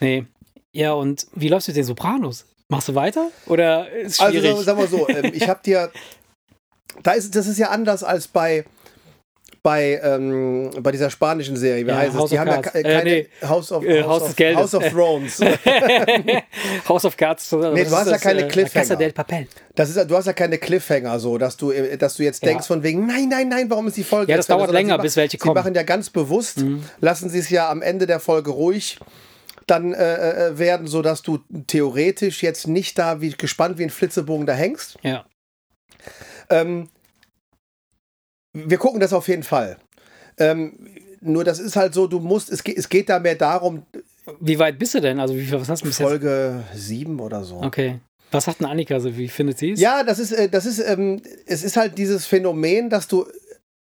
Nee. 0.01 0.25
Ja, 0.73 0.93
und 0.93 1.27
wie 1.35 1.49
läufst 1.49 1.69
du 1.69 1.71
mit 1.73 1.77
den 1.79 1.85
Sopranos? 1.85 2.45
Machst 2.69 2.89
du 2.89 2.95
weiter? 2.95 3.29
Oder 3.47 3.91
ist 3.91 4.21
Also 4.21 4.39
schwierig? 4.39 4.57
sagen 4.65 4.79
wir 4.79 4.87
so, 4.87 5.09
ähm, 5.09 5.31
ich 5.35 5.49
habe 5.49 5.61
dir, 5.65 5.91
da 7.03 7.13
ist, 7.13 7.35
das 7.37 7.47
ist 7.47 7.59
ja 7.59 7.69
anders 7.71 8.03
als 8.05 8.29
bei 8.29 8.65
bei, 9.65 10.01
ähm, 10.03 10.71
bei 10.81 10.91
dieser 10.91 11.09
spanischen 11.09 11.55
Serie, 11.57 11.85
wie 11.87 11.91
Ja, 11.91 11.97
heißt 11.99 12.15
es? 12.15 12.19
House 12.21 12.31
Die 12.31 12.35
of 12.35 12.41
haben 12.41 12.49
ja 12.49 12.55
Cards. 12.55 12.73
ke- 12.73 12.79
Äh, 12.81 12.83
keine 12.83 13.11
nee. 13.11 13.29
House 13.49 13.71
of, 13.71 13.85
Äh, 13.85 14.03
House 14.03 14.09
Haus 14.09 14.23
of, 14.23 14.27
des 14.29 14.37
Geldes. 14.37 14.61
House 14.61 14.75
of 14.75 14.89
Thrones. 14.91 15.41
House 16.89 17.05
of 17.05 17.17
Cards. 17.17 17.53
Nee, 17.53 17.85
du 17.85 17.91
hast 17.93 18.07
ja 18.07 18.13
das? 18.13 18.21
keine 18.21 18.41
Äh, 18.45 18.49
Cliffhanger. 18.49 18.83
Casa 18.87 18.97
del 18.97 19.13
Papel. 19.13 19.47
Das 19.77 19.89
ist, 19.95 20.11
du 20.11 20.17
hast 20.17 20.27
ja 20.27 20.33
keine 20.33 20.59
Cliffhanger, 20.59 21.19
so, 21.21 21.39
dass 21.39 21.57
du, 21.57 21.71
äh, 21.71 21.97
dass 21.97 22.17
du 22.17 22.25
jetzt 22.25 22.43
Ja. 22.43 22.49
denkst 22.51 22.67
von 22.67 22.83
wegen, 22.83 23.07
nein, 23.07 23.29
nein, 23.29 23.49
nein, 23.49 23.71
warum 23.71 23.87
ist 23.87 23.97
die 23.97 24.03
Folge 24.05 24.33
Ja, 24.33 24.37
das 24.37 24.47
dauert? 24.49 24.67
Sondern 24.67 24.75
länger, 24.85 24.97
sie 24.97 25.03
bis 25.03 25.17
welche 25.17 25.31
Sie 25.33 25.39
kommen. 25.39 25.55
Mhm. 25.55 25.61
machen 25.61 25.75
ja 25.75 25.83
ganz 25.85 26.11
bewusst, 26.11 26.65
lassen 27.01 27.31
sie 27.31 27.39
es 27.39 27.49
ja 27.51 27.71
am 27.71 27.83
Ende 27.83 28.07
der 28.07 28.19
Folge 28.21 28.51
ruhig 28.51 28.99
dann 29.69 29.93
äh, 29.95 30.49
äh, 30.49 30.59
werden, 30.59 30.89
sodass 30.89 31.23
du 31.23 31.39
theoretisch 31.69 32.43
jetzt 32.43 32.67
nicht 32.67 32.99
da 32.99 33.21
wie 33.21 33.31
gespannt 33.31 33.79
wie 33.79 33.85
ein 33.85 33.91
Flitzebogen 33.91 34.45
da 34.45 34.55
hängst. 34.55 34.97
Ja. 35.03 35.25
Ähm, 36.53 36.89
wir 38.53 38.79
gucken 38.79 39.01
das 39.01 39.13
auf 39.13 39.29
jeden 39.29 39.43
Fall. 39.43 39.79
Ähm, 40.39 40.89
nur 41.21 41.45
das 41.45 41.59
ist 41.59 41.77
halt 41.77 41.95
so, 41.95 42.07
du 42.07 42.19
musst, 42.19 42.51
es 42.51 42.63
geht, 42.63 42.77
es 42.77 42.89
geht 42.89 43.09
da 43.09 43.19
mehr 43.19 43.37
darum, 43.37 43.87
Wie 44.41 44.59
weit 44.59 44.79
bist 44.79 44.95
du 44.95 45.01
denn? 45.01 45.21
Also, 45.21 45.35
wie 45.35 45.45
viel, 45.45 45.61
was 45.61 45.69
hast 45.69 45.83
du 45.83 45.87
bis 45.87 45.99
jetzt? 45.99 46.09
Folge 46.09 46.63
7 46.75 47.19
oder 47.21 47.45
so. 47.45 47.57
Okay. 47.63 48.01
Was 48.31 48.45
sagt 48.45 48.61
denn 48.61 48.67
Annika 48.67 48.99
so? 48.99 49.17
Wie 49.17 49.29
findet 49.29 49.59
sie 49.59 49.73
es? 49.73 49.81
Ja, 49.81 50.03
das 50.03 50.19
ist, 50.19 50.33
äh, 50.33 50.49
das 50.49 50.65
ist, 50.65 50.79
ähm, 50.79 51.21
es 51.47 51.63
ist 51.63 51.77
halt 51.77 51.99
dieses 51.99 52.27
Phänomen, 52.27 52.89
dass 52.89 53.07
du, 53.07 53.27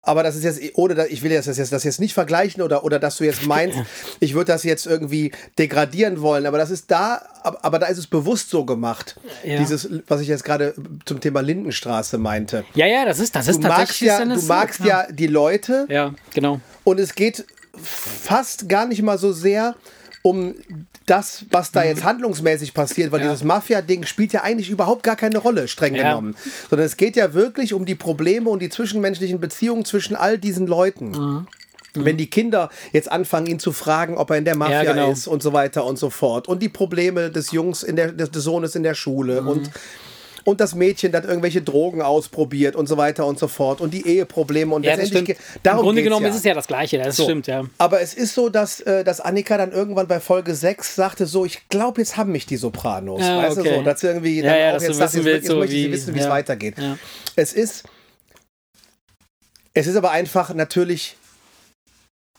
aber 0.04 0.22
das 0.22 0.36
ist 0.36 0.44
jetzt, 0.44 0.60
ohne, 0.74 1.06
ich 1.08 1.22
will 1.22 1.32
jetzt 1.32 1.48
das 1.48 1.58
jetzt, 1.58 1.72
das 1.72 1.84
jetzt 1.84 2.00
nicht 2.00 2.14
vergleichen 2.14 2.62
oder, 2.62 2.84
oder 2.84 2.98
dass 2.98 3.16
du 3.16 3.24
jetzt 3.24 3.46
meinst, 3.46 3.78
ich 4.20 4.34
würde 4.34 4.52
das 4.52 4.62
jetzt 4.64 4.86
irgendwie 4.86 5.32
degradieren 5.58 6.20
wollen, 6.20 6.46
aber 6.46 6.58
das 6.58 6.70
ist 6.70 6.90
da, 6.90 7.22
aber, 7.42 7.78
da 7.78 7.86
ist 7.86 7.98
es 7.98 8.06
bewusst 8.06 8.50
so 8.50 8.64
gemacht. 8.64 9.16
Ja. 9.44 9.58
Dieses, 9.58 9.88
was 10.06 10.20
ich 10.20 10.28
jetzt 10.28 10.44
gerade 10.44 10.74
zum 11.04 11.20
Thema 11.20 11.40
Lindenstraße 11.40 12.18
meinte. 12.18 12.64
Ja, 12.74 12.86
ja, 12.86 13.04
das 13.04 13.18
ist, 13.18 13.34
das 13.34 13.48
ist 13.48 13.62
Du 13.62 13.68
magst 13.68 13.78
tatsächlich. 14.00 14.08
ja, 14.08 14.22
ist 14.34 14.42
du 14.42 14.46
magst 14.48 14.80
ja 14.80 15.06
die 15.10 15.26
Leute 15.26 15.86
Ja, 15.88 16.14
genau. 16.32 16.60
und 16.84 17.00
es 17.00 17.14
geht 17.14 17.44
fast 17.82 18.68
gar 18.68 18.86
nicht 18.86 19.02
mal 19.02 19.18
so 19.18 19.32
sehr 19.32 19.74
um 20.22 20.54
das, 21.06 21.44
was 21.50 21.70
da 21.72 21.84
jetzt 21.84 22.02
handlungsmäßig 22.04 22.72
passiert, 22.74 23.12
weil 23.12 23.20
Mhm. 23.20 23.26
Ja. 23.26 23.32
dieses 23.32 23.44
Mafia-Ding 23.44 24.06
spielt 24.06 24.32
ja 24.32 24.42
eigentlich 24.42 24.70
überhaupt 24.70 25.02
gar 25.02 25.16
keine 25.16 25.38
Rolle, 25.38 25.68
streng 25.68 25.94
Ja. 25.94 26.02
genommen. 26.08 26.34
Sondern 26.70 26.86
es 26.86 26.96
geht 26.96 27.14
ja 27.16 27.34
wirklich 27.34 27.74
um 27.74 27.84
die 27.84 27.94
Probleme 27.94 28.48
und 28.50 28.60
die 28.60 28.70
zwischenmenschlichen 28.70 29.38
Beziehungen 29.40 29.84
zwischen 29.84 30.16
all 30.16 30.38
diesen 30.38 30.66
Leuten. 30.66 31.10
Mhm. 31.10 31.46
Wenn 31.96 32.16
die 32.16 32.28
Kinder 32.28 32.70
jetzt 32.92 33.12
anfangen, 33.12 33.46
ihn 33.46 33.58
zu 33.60 33.70
fragen, 33.70 34.16
ob 34.16 34.30
er 34.30 34.38
in 34.38 34.44
der 34.44 34.56
Mafia 34.56 34.82
Ja, 34.82 34.92
genau. 34.94 35.12
ist 35.12 35.28
und 35.28 35.42
so 35.44 35.52
weiter 35.52 35.84
und 35.84 35.96
so 35.96 36.10
fort. 36.10 36.48
Und 36.48 36.60
die 36.60 36.68
Probleme 36.68 37.30
des 37.30 37.52
Jungs, 37.52 37.84
in 37.84 37.94
der, 37.94 38.10
des, 38.10 38.32
des 38.32 38.42
Sohnes 38.42 38.74
in 38.74 38.82
der 38.82 38.94
Schule 38.94 39.42
Mhm. 39.42 39.48
und 39.48 39.70
und 40.44 40.60
das 40.60 40.74
Mädchen 40.74 41.10
das 41.12 41.24
irgendwelche 41.24 41.62
Drogen 41.62 42.02
ausprobiert 42.02 42.76
und 42.76 42.86
so 42.86 42.96
weiter 42.96 43.26
und 43.26 43.38
so 43.38 43.48
fort 43.48 43.80
und 43.80 43.92
die 43.92 44.06
Eheprobleme 44.06 44.74
und 44.74 44.84
Ja, 44.84 44.92
das 44.92 45.06
letztendlich 45.06 45.38
darum 45.62 45.80
Im 45.80 45.84
Grunde 45.86 46.02
genommen 46.02 46.26
ja. 46.26 46.30
ist 46.30 46.36
es 46.36 46.44
ja 46.44 46.54
das 46.54 46.66
Gleiche. 46.66 46.98
Das 46.98 47.16
So. 47.16 47.24
stimmt, 47.24 47.46
ja. 47.46 47.64
Aber 47.78 48.00
es 48.00 48.14
ist 48.14 48.34
so, 48.34 48.48
dass, 48.48 48.80
äh, 48.80 49.04
dass 49.04 49.20
Annika 49.20 49.56
dann 49.56 49.72
irgendwann 49.72 50.06
bei 50.06 50.20
Folge 50.20 50.54
6 50.54 50.94
sagte 50.94 51.26
so, 51.26 51.44
ich 51.44 51.68
glaube, 51.68 52.00
jetzt 52.00 52.16
haben 52.16 52.32
mich 52.32 52.46
die 52.46 52.56
Sopranos. 52.56 53.20
Ja, 53.20 53.38
weißt 53.38 53.56
du 53.56 53.60
okay. 53.62 53.74
so, 53.76 53.82
dass 53.82 54.00
sie 54.00 54.06
irgendwie 54.08 54.40
Ja, 54.40 54.50
dann 54.50 54.58
ja, 54.58 54.74
auch 54.74 54.78
du 54.78 54.84
jetzt 54.84 55.00
wissen 55.00 55.16
jetzt, 55.24 55.26
jetzt 55.26 55.46
so 55.46 55.56
möchte 55.56 55.74
sie 55.74 55.92
wissen, 55.92 56.14
wie 56.14 56.20
es 56.20 56.28
weitergeht. 56.28 56.74
Es 57.36 57.52
ist, 57.52 57.84
es 59.72 59.86
ist 59.86 59.96
aber 59.96 60.10
einfach 60.10 60.54
natürlich 60.54 61.16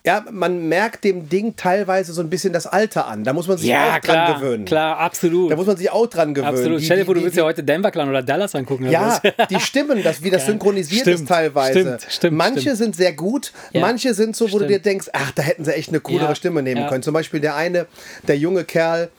ja, 0.05 0.23
man 0.31 0.67
merkt 0.69 1.03
dem 1.03 1.27
Ding 1.29 1.55
teilweise 1.55 2.13
so 2.13 2.21
ein 2.21 2.29
bisschen 2.29 2.53
das 2.53 2.67
Alter 2.67 3.07
an. 3.07 3.23
Da 3.23 3.33
muss 3.33 3.47
man 3.47 3.57
sich 3.57 3.73
auch 3.73 3.99
klar, 4.01 4.27
dran 4.31 4.39
gewöhnen. 4.41 4.65
klar, 4.65 4.97
absolut. 4.99 5.51
Da 5.51 5.55
muss 5.55 5.65
man 5.65 5.77
sich 5.77 5.89
auch 5.89 6.05
dran 6.07 6.33
gewöhnen. 6.33 6.53
absolut. 6.55 6.79
Die- 6.81 6.85
Stell 6.85 6.97
dir 6.99 7.05
vor, 7.05 7.15
du 7.15 7.23
willst 7.23 7.35
ja 7.37 7.43
heute 7.43 7.63
Denver 7.63 7.89
Clan 7.91 8.07
oder 8.09 8.21
Dallas 8.21 8.53
angucken. 8.53 8.89
Ja, 8.89 9.19
die 9.49 9.59
Stimmen, 9.59 10.03
das, 10.03 10.21
wie 10.21 10.29
das 10.29 10.43
Ja. 10.43 10.51
synchronisiert 10.51 11.01
Stimmt, 11.01 11.19
ist 11.21 11.27
teilweise. 11.27 11.79
stimmt, 11.79 12.07
stimmt, 12.09 12.37
Manche 12.37 12.61
stimmt. 12.61 12.77
sind 12.77 12.95
sehr 12.95 13.13
gut, 13.13 13.51
Ja. 13.73 13.81
manche 13.81 14.13
sind 14.13 14.35
so, 14.35 14.51
wo 14.51 14.59
du 14.59 14.67
dir 14.67 14.79
denkst, 14.79 15.07
ach, 15.13 15.31
da 15.31 15.41
hätten 15.41 15.65
sie 15.65 15.73
echt 15.73 15.89
eine 15.89 15.99
coolere 15.99 16.29
Ja. 16.29 16.35
Stimme 16.35 16.61
nehmen 16.61 16.81
Ja. 16.83 16.89
können. 16.89 17.01
Zum 17.03 17.13
Beispiel 17.13 17.39
der 17.39 17.55
eine, 17.55 17.87
der 18.27 18.37
junge 18.37 18.63
Kerl, 18.63 19.09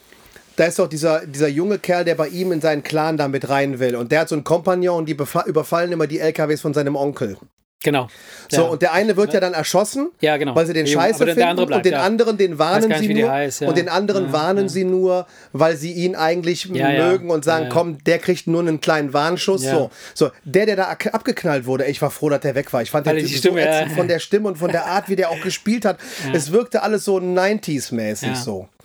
da 0.57 0.65
ist 0.65 0.79
doch 0.79 0.89
dieser, 0.89 1.27
dieser 1.27 1.49
junge 1.49 1.79
Kerl, 1.79 2.05
der 2.05 2.15
bei 2.15 2.29
ihm 2.29 2.51
in 2.53 2.61
seinen 2.61 2.83
Clan 2.83 3.17
da 3.17 3.29
mit 3.29 3.49
rein 3.49 3.79
will. 3.79 3.97
Und 3.97 4.11
der 4.13 4.21
hat 4.21 4.29
so 4.31 4.35
einen 4.35 4.45
Kompagnon 4.45 4.99
und 4.99 5.07
die 5.09 5.17
überfallen 5.47 5.93
immer 5.93 6.07
die 6.07 6.19
LKWs 6.21 6.61
von 6.63 6.73
seinem 6.73 6.97
Onkel. 6.97 7.37
Genau. 7.85 8.09
So, 8.51 8.63
ja. 8.63 8.69
und 8.69 8.83
der 8.83 8.93
eine 8.95 9.17
wird 9.17 9.33
ja. 9.35 9.39
dann 9.39 9.53
erschossen, 9.53 10.09
Ja, 10.21 10.39
genau. 10.39 10.57
weil 10.57 10.67
sie 10.67 10.73
den 10.73 10.87
Scheiße 10.87 11.25
finden 11.25 11.43
andere 11.43 11.63
und 11.67 11.69
bleibt, 11.69 11.85
den 11.85 11.95
anderen, 11.95 12.37
den 12.39 12.59
warnen 12.59 12.89
nicht, 12.89 12.99
sie 13.01 13.15
nur 13.15 13.31
heißt, 13.31 13.63
und 13.63 13.77
den 13.77 13.89
anderen 13.89 14.33
warnen 14.33 14.69
sie 14.69 14.85
nur, 14.85 15.27
weil 15.53 15.77
sie 15.77 15.93
ihn 15.93 16.17
eigentlich 16.17 16.69
mögen 16.69 17.31
und 17.31 17.45
sagen, 17.45 17.69
komm, 17.71 18.03
der 18.05 18.19
kriegt 18.19 18.47
nur 18.47 18.61
einen 18.63 18.81
kleinen 18.81 19.13
Warnschuss. 19.13 19.63
So, 19.63 19.91
so, 20.15 20.31
der, 20.45 20.67
der 20.67 20.77
da 20.77 20.85
ab- 20.85 21.15
abgeknallt 21.15 21.67
wurde, 21.67 21.85
ich 21.85 22.01
war 22.03 22.11
froh, 22.11 22.29
dass 22.31 22.41
der 22.41 22.55
weg 22.55 22.73
war. 22.73 22.83
Ich 22.83 22.91
fand 22.91 23.07
den 23.07 23.17
die 23.17 23.25
Typ 23.27 23.37
Stimme, 23.39 23.63
so 23.63 23.69
ätzend 23.69 23.93
von 23.93 24.09
der 24.09 24.19
Stimme 24.21 24.49
und 24.49 24.57
von 24.59 24.73
der 24.73 24.87
Art, 24.87 25.09
wie 25.09 25.17
der 25.17 25.31
auch 25.31 25.41
gespielt 25.43 25.85
hat. 25.85 25.99
Es 26.33 26.51
wirkte 26.53 26.83
alles 26.83 27.05
so 27.05 27.19
90s-mäßig 27.19 28.35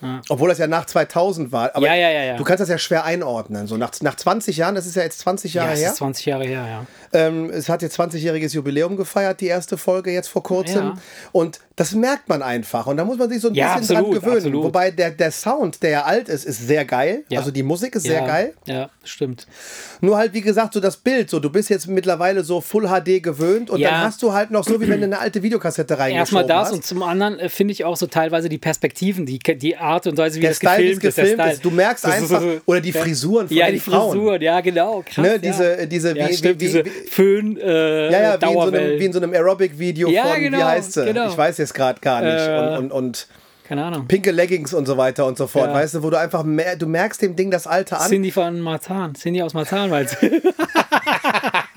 Ja. 0.01 0.21
Obwohl 0.29 0.49
das 0.49 0.57
ja 0.57 0.67
nach 0.67 0.85
2000 0.85 1.51
war. 1.51 1.75
Aber 1.75 1.85
Ja, 1.85 1.95
ja, 1.95 2.09
ja, 2.09 2.23
ja. 2.23 2.37
du 2.37 2.43
kannst 2.43 2.61
das 2.61 2.69
ja 2.69 2.77
schwer 2.77 3.05
einordnen. 3.05 3.67
So 3.67 3.77
nach, 3.77 3.91
nach 4.01 4.15
20 4.15 4.57
Jahren, 4.57 4.75
das 4.75 4.85
ist 4.85 4.95
ja 4.95 5.03
jetzt 5.03 5.19
20 5.19 5.53
ja, 5.53 5.63
Jahre 5.63 5.73
es 5.73 5.79
her. 5.81 5.89
ist 5.91 5.97
20 5.97 6.25
Jahre 6.25 6.45
her, 6.45 6.65
ja. 6.67 6.85
Ähm, 7.13 7.49
es 7.49 7.69
hat 7.69 7.81
jetzt 7.81 7.99
20-jähriges 7.99 8.53
Jubiläum 8.53 8.95
gefeiert, 8.95 9.41
die 9.41 9.47
erste 9.47 9.77
Folge 9.77 10.11
jetzt 10.11 10.29
vor 10.29 10.43
kurzem. 10.43 10.83
Ja. 10.83 10.93
Und 11.31 11.59
das 11.81 11.93
merkt 11.95 12.29
man 12.29 12.41
einfach. 12.41 12.85
Und 12.87 12.97
da 12.97 13.03
muss 13.05 13.17
man 13.17 13.29
sich 13.29 13.41
so 13.41 13.47
ein 13.49 13.55
Ja, 13.55 13.77
bisschen 13.77 13.97
absolut, 13.97 14.13
dran 14.15 14.21
gewöhnen. 14.21 14.37
absolut. 14.37 14.63
Wobei 14.65 14.91
der, 14.91 15.11
der 15.11 15.31
Sound, 15.31 15.81
der 15.83 15.89
ja 15.89 16.03
alt 16.03 16.29
ist, 16.29 16.45
ist 16.45 16.67
sehr 16.67 16.85
geil. 16.85 17.23
Ja. 17.29 17.39
Also 17.39 17.51
die 17.51 17.63
Musik 17.63 17.95
ist 17.95 18.03
sehr 18.03 18.21
ja, 18.21 18.27
geil. 18.27 18.53
Ja, 18.65 18.89
stimmt. 19.03 19.47
Nur 20.01 20.17
halt, 20.17 20.33
wie 20.33 20.41
gesagt, 20.41 20.73
so 20.73 20.79
das 20.79 20.97
Bild. 20.97 21.29
So, 21.29 21.39
du 21.39 21.49
bist 21.49 21.69
jetzt 21.69 21.87
mittlerweile 21.87 22.43
so 22.43 22.61
Full 22.61 22.87
HD 22.87 23.21
gewöhnt 23.21 23.69
und 23.69 23.81
dann 23.81 23.99
hast 24.01 24.21
du 24.23 24.31
halt 24.33 24.51
noch 24.51 24.63
so, 24.63 24.79
wie 24.79 24.87
wenn 24.87 24.99
du 24.99 25.05
eine 25.05 25.19
alte 25.19 25.41
Videokassette 25.43 25.97
reingeschoben 25.97 26.19
Erstmal 26.19 26.45
das 26.47 26.67
hast. 26.69 26.73
und 26.73 26.85
zum 26.85 27.03
anderen 27.03 27.39
äh, 27.39 27.49
finde 27.49 27.71
ich 27.73 27.83
auch 27.83 27.97
so 27.97 28.07
teilweise 28.07 28.47
die 28.49 28.57
Perspektiven, 28.57 29.25
die, 29.25 29.39
die 29.39 29.77
Art 29.77 30.07
und 30.07 30.17
Weise, 30.17 30.37
wie 30.37 30.41
der 30.41 30.51
das 30.51 30.57
Style, 30.57 30.77
gefilmt 30.95 31.03
ist. 31.03 31.15
gefilmt 31.15 31.45
ist. 31.53 31.65
Du 31.65 31.71
merkst 31.71 32.03
Das 32.05 32.11
einfach, 32.13 32.41
so- 32.41 32.61
oder 32.65 32.79
die. 32.81 32.91
Frisuren 32.91 33.47
von 33.47 33.57
ja, 33.57 33.65
den 33.65 33.73
die 33.75 33.79
Frauen. 33.79 34.11
Frisuren, 34.11 34.41
ja, 34.41 34.61
genau. 34.61 35.03
Krass, 35.05 35.25
Ne, 35.25 35.39
diese, 35.39 35.87
diese, 35.87 36.15
ja, 36.17 36.29
wie, 36.29 36.33
stimmt, 36.35 36.59
wie, 36.59 36.65
diese 36.65 36.85
wie, 36.85 36.89
Föhn, 37.09 37.57
äh, 37.57 38.11
Ja, 38.11 38.11
ja, 38.11 38.41
wie 38.41 38.45
in, 38.45 38.51
so 38.53 38.59
einem, 38.59 38.71
Dauerwellen. 38.71 38.99
wie 38.99 39.05
in 39.05 39.13
so 39.13 39.19
einem 39.19 39.33
Aerobic-Video 39.33 40.09
Ja, 40.09 40.23
von, 40.25 40.37
wie 40.37 40.43
genau, 40.43 40.63
heißt 40.65 40.93
sie? 40.93 41.05
genau. 41.05 41.29
Ich 41.29 41.37
weiß 41.37 41.57
jetzt 41.57 41.70
gerade 41.73 41.99
gar 42.01 42.21
nicht. 42.21 42.47
Äh, 42.47 42.57
und, 42.59 42.77
und, 42.77 42.91
und 42.91 43.27
Keine 43.63 43.85
Ahnung. 43.85 44.07
pinke 44.07 44.31
Leggings 44.31 44.73
und 44.73 44.85
so 44.85 44.97
weiter 44.97 45.25
und 45.25 45.37
so 45.37 45.47
fort. 45.47 45.67
Ja. 45.67 45.73
Weißt 45.73 45.95
du, 45.95 46.03
wo 46.03 46.09
du 46.09 46.19
einfach 46.19 46.43
mehr, 46.43 46.75
du 46.75 46.87
merkst 46.87 47.21
dem 47.21 47.35
Ding 47.35 47.51
das 47.51 47.67
Alter 47.67 48.01
an. 48.01 48.09
Cindy 48.09 48.31
von 48.31 48.59
Marzahn. 48.59 49.15
Cindy 49.15 49.41
aus 49.41 49.53
Marzahn, 49.53 49.91
weil 49.91 50.07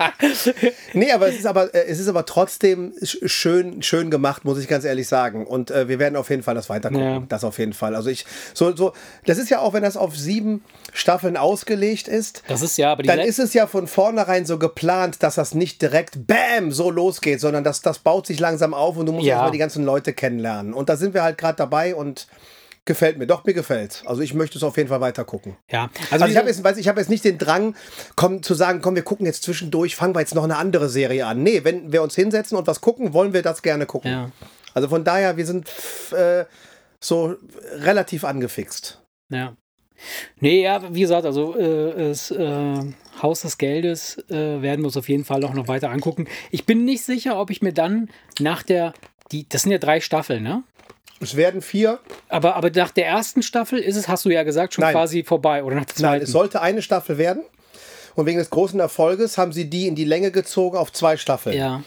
Nee, 0.93 1.11
aber 1.11 1.27
es 1.29 1.35
ist 1.35 1.45
aber, 1.45 1.73
äh, 1.73 1.85
es 1.87 1.99
ist 1.99 2.07
aber 2.07 2.25
trotzdem 2.25 2.93
sch- 3.01 3.27
schön, 3.27 3.81
schön 3.81 4.09
gemacht, 4.11 4.45
muss 4.45 4.57
ich 4.59 4.67
ganz 4.67 4.83
ehrlich 4.85 5.07
sagen. 5.07 5.45
Und 5.45 5.71
äh, 5.71 5.87
wir 5.87 5.99
werden 5.99 6.15
auf 6.15 6.29
jeden 6.29 6.43
Fall 6.43 6.55
das 6.55 6.69
weitergucken. 6.69 7.05
Ja. 7.05 7.23
Das 7.27 7.43
auf 7.43 7.57
jeden 7.59 7.73
Fall. 7.73 7.95
Also 7.95 8.09
ich, 8.09 8.25
so, 8.53 8.75
so, 8.75 8.93
das 9.25 9.37
ist 9.37 9.49
ja 9.49 9.59
auch, 9.59 9.73
wenn 9.73 9.83
das 9.83 9.97
auf 9.97 10.15
sieben 10.17 10.63
Staffeln 10.93 11.37
ausgelegt 11.37 12.07
ist, 12.07 12.43
Das 12.47 12.61
ist 12.61 12.77
ja, 12.77 12.95
dann 12.95 13.19
ist 13.19 13.39
es 13.39 13.53
ja 13.53 13.67
von 13.67 13.87
vornherein 13.87 14.45
so 14.45 14.57
geplant, 14.59 15.21
dass 15.23 15.35
das 15.35 15.53
nicht 15.53 15.81
direkt 15.81 16.27
BAM 16.27 16.71
so 16.71 16.89
losgeht, 16.89 17.39
sondern 17.39 17.63
das, 17.63 17.81
das 17.81 17.99
baut 17.99 18.27
sich 18.27 18.39
langsam 18.39 18.73
auf 18.73 18.97
und 18.97 19.05
du 19.05 19.11
musst 19.11 19.25
Ja. 19.25 19.35
erstmal 19.35 19.51
die 19.51 19.57
ganzen 19.57 19.83
Leute 19.85 20.13
kennenlernen. 20.13 20.73
Und 20.73 20.89
da 20.89 20.97
sind 20.97 21.13
wir 21.13 21.23
halt 21.23 21.37
gerade 21.37 21.57
dabei 21.57 21.95
und 21.95 22.27
gefällt 22.85 23.17
mir. 23.17 23.27
Doch, 23.27 23.43
mir 23.45 23.53
gefällt. 23.53 24.03
Also 24.05 24.21
ich 24.21 24.33
möchte 24.33 24.57
es 24.57 24.63
auf 24.63 24.77
jeden 24.77 24.89
Fall 24.89 25.01
weiter 25.01 25.25
gucken. 25.25 25.57
ja. 25.71 25.89
Also, 26.11 26.25
wie 26.25 26.31
ich 26.31 26.37
habe 26.37 26.47
jetzt, 26.47 26.63
weiß, 26.63 26.77
ich 26.77 26.87
hab 26.87 26.97
jetzt 26.97 27.09
nicht 27.09 27.25
den 27.25 27.37
Drang, 27.37 27.75
komm, 28.15 28.43
zu 28.43 28.53
sagen, 28.53 28.81
komm, 28.81 28.95
wir 28.95 29.03
gucken 29.03 29.25
jetzt 29.25 29.43
zwischendurch, 29.43 29.95
fangen 29.95 30.15
wir 30.15 30.19
jetzt 30.19 30.35
noch 30.35 30.43
eine 30.43 30.57
andere 30.57 30.89
Serie 30.89 31.25
an. 31.25 31.43
Nee, 31.43 31.63
wenn 31.63 31.91
wir 31.91 32.01
uns 32.01 32.15
hinsetzen 32.15 32.57
und 32.57 32.67
was 32.67 32.81
gucken, 32.81 33.13
wollen 33.13 33.33
wir 33.33 33.41
das 33.41 33.61
gerne 33.61 33.85
gucken. 33.85 34.11
Ja. 34.11 34.31
Also 34.73 34.87
von 34.87 35.03
daher, 35.03 35.37
wir 35.37 35.45
sind 35.45 35.69
äh, 36.11 36.45
so 36.99 37.35
relativ 37.73 38.23
angefixt. 38.23 39.01
Ja. 39.29 39.55
Nee, 40.39 40.63
ja, 40.63 40.93
wie 40.93 41.01
gesagt, 41.01 41.25
also 41.25 41.55
äh, 41.55 42.09
das 42.09 42.29
äh, 42.29 42.93
Haus 43.21 43.41
des 43.41 43.57
Geldes 43.57 44.17
äh, 44.29 44.61
werden 44.61 44.81
wir 44.81 44.87
uns 44.87 44.97
auf 44.97 45.07
jeden 45.07 45.23
Fall 45.23 45.43
auch 45.45 45.53
noch 45.53 45.67
weiter 45.69 45.89
angucken. 45.89 46.27
Ich 46.51 46.65
bin 46.65 46.83
nicht 46.83 47.03
sicher, 47.03 47.39
ob 47.39 47.49
ich 47.49 47.61
mir 47.61 47.73
dann 47.73 48.09
nach 48.39 48.61
der, 48.61 48.93
die, 49.31 49.47
das 49.47 49.63
sind 49.63 49.71
ja 49.71 49.77
drei 49.77 50.01
Staffeln, 50.01 50.43
ne? 50.43 50.63
Es 51.21 51.35
werden 51.35 51.61
vier. 51.61 51.99
Aber, 52.29 52.55
aber 52.55 52.69
nach 52.71 52.91
der 52.91 53.07
ersten 53.07 53.41
Staffel 53.41 53.79
ist 53.79 53.95
es, 53.95 54.07
hast 54.07 54.25
du 54.25 54.29
ja 54.29 54.43
gesagt, 54.43 54.73
schon 54.73 54.83
Nein. 54.83 54.93
quasi 54.93 55.23
vorbei. 55.23 55.63
Oder 55.63 55.75
nach 55.77 55.85
der 55.85 55.93
Nein, 56.01 56.11
zweiten. 56.11 56.23
es 56.25 56.31
sollte 56.31 56.61
eine 56.61 56.81
Staffel 56.81 57.17
werden. 57.17 57.43
Und 58.15 58.25
wegen 58.25 58.37
des 58.37 58.49
großen 58.49 58.79
Erfolges 58.79 59.37
haben 59.37 59.51
sie 59.51 59.69
die 59.69 59.87
in 59.87 59.95
die 59.95 60.05
Länge 60.05 60.31
gezogen 60.31 60.77
auf 60.77 60.91
zwei 60.91 61.17
Staffeln. 61.17 61.57
ja, 61.57 61.83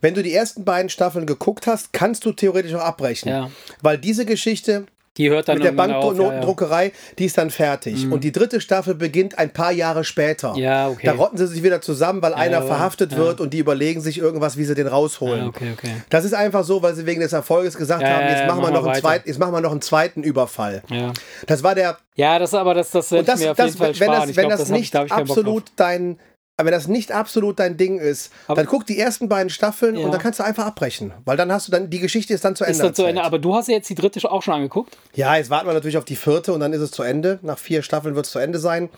Wenn 0.00 0.14
du 0.14 0.22
die 0.22 0.34
ersten 0.34 0.64
beiden 0.64 0.88
Staffeln 0.90 1.26
geguckt 1.26 1.66
hast, 1.66 1.92
kannst 1.92 2.24
du 2.24 2.32
theoretisch 2.32 2.74
auch 2.74 2.80
abbrechen. 2.80 3.28
Ja. 3.28 3.50
Weil 3.82 3.96
diese 3.98 4.24
Geschichte 4.26 4.86
die 5.16 5.28
hört 5.28 5.48
dann 5.48 5.58
mit 5.58 5.64
der 5.64 5.72
auf, 5.72 5.76
ja, 5.76 5.86
ja. 5.86 6.00
Banknotendruckerei, 6.00 6.92
die 7.18 7.24
ist 7.24 7.36
dann 7.36 7.50
fertig. 7.50 8.10
Und 8.10 8.22
die 8.22 8.30
dritte 8.30 8.60
Staffel 8.60 8.94
beginnt 8.94 9.38
ein 9.38 9.50
paar 9.52 9.72
Jahre 9.72 10.04
später. 10.04 10.54
Ja, 10.56 10.88
okay. 10.88 11.06
Da 11.06 11.12
rotten 11.12 11.36
sie 11.36 11.46
sich 11.48 11.62
wieder 11.62 11.80
zusammen, 11.80 12.22
weil 12.22 12.32
einer 12.32 12.58
aber- 12.58 12.66
verhaftet 12.68 13.12
ja. 13.12 13.18
wird 13.18 13.40
und 13.40 13.52
die 13.52 13.58
überlegen 13.58 14.00
sich 14.00 14.18
irgendwas, 14.18 14.56
wie 14.56 14.64
sie 14.64 14.74
den 14.74 14.86
rausholen. 14.86 15.40
Ja, 15.42 15.46
okay, 15.48 15.72
okay. 15.76 15.94
Das 16.10 16.24
ist 16.24 16.34
einfach 16.34 16.64
so, 16.64 16.82
weil 16.82 16.94
sie 16.94 17.06
wegen 17.06 17.20
des 17.20 17.32
Erfolges 17.32 17.76
gesagt 17.76 18.02
Ja, 18.02 18.08
haben, 18.08 18.22
ja, 18.22 18.30
jetzt 18.30 18.40
ja, 18.40 18.46
machen 18.46 18.62
wir 18.62 18.70
noch 18.70 18.86
einen 18.86 19.00
zweiten, 19.00 19.28
jetzt 19.28 19.38
machen 19.38 19.52
wir 19.52 19.60
noch 19.60 19.72
einen 19.72 19.82
zweiten 19.82 20.22
Überfall. 20.22 20.82
Ja. 20.90 21.12
Das 21.46 21.62
war 21.62 21.74
der 21.74 21.98
ja, 22.20 22.38
das 22.38 22.52
aber 22.52 22.74
das, 22.74 22.90
das 22.90 23.10
und 23.12 23.26
das, 23.26 23.40
mir 23.40 23.52
auf 23.52 23.56
das, 23.56 23.66
jeden 23.66 23.78
Fall 23.78 23.88
wenn 23.88 23.94
sparen. 23.94 24.28
das, 24.28 24.36
wenn 24.36 24.46
glaub, 24.48 24.58
das 24.58 24.68
nicht 24.68 24.94
absolut 24.94 25.72
dein, 25.76 26.18
wenn 26.64 26.72
das 26.72 26.88
nicht 26.88 27.12
absolut 27.12 27.58
dein 27.58 27.76
Ding 27.76 27.98
ist, 27.98 28.32
Aber- 28.46 28.56
dann 28.56 28.66
guck 28.66 28.86
die 28.86 28.98
ersten 28.98 29.28
beiden 29.28 29.50
Staffeln 29.50 29.96
Ja. 29.96 30.04
und 30.04 30.12
dann 30.12 30.20
kannst 30.20 30.38
du 30.40 30.44
einfach 30.44 30.66
abbrechen, 30.66 31.12
weil 31.24 31.36
dann 31.36 31.50
hast 31.52 31.68
du 31.68 31.72
dann 31.72 31.90
die 31.90 31.98
Geschichte 32.00 32.34
ist 32.34 32.44
dann 32.44 32.56
zu. 32.56 32.64
Ende. 32.64 32.72
Ist 32.72 32.82
dann 32.82 32.94
zu 32.94 33.04
Ende. 33.04 33.22
Aber 33.22 33.38
du 33.38 33.54
hast 33.54 33.68
ja 33.68 33.74
jetzt 33.74 33.88
die 33.90 33.94
dritte 33.94 34.20
auch 34.30 34.42
schon 34.42 34.54
angeguckt. 34.54 34.96
Ja, 35.14 35.36
jetzt 35.36 35.50
warten 35.50 35.66
wir 35.66 35.72
natürlich 35.74 35.98
auf 35.98 36.04
die 36.04 36.16
vierte 36.16 36.52
und 36.52 36.60
dann 36.60 36.72
ist 36.72 36.80
es 36.80 36.90
zu 36.90 37.02
Ende. 37.02 37.38
Nach 37.42 37.58
vier 37.58 37.82
Staffeln 37.82 38.14
wird 38.14 38.26
es 38.26 38.32
zu 38.32 38.38
Ende 38.38 38.58
sein. 38.58 38.88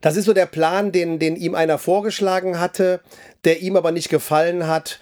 Das 0.00 0.16
ist 0.16 0.24
so 0.24 0.32
der 0.32 0.46
Plan, 0.46 0.92
den, 0.92 1.18
den 1.18 1.36
ihm 1.36 1.54
einer 1.54 1.78
vorgeschlagen 1.78 2.58
hatte, 2.58 3.00
der 3.44 3.60
ihm 3.60 3.76
aber 3.76 3.92
nicht 3.92 4.08
gefallen 4.08 4.66
hat, 4.66 4.98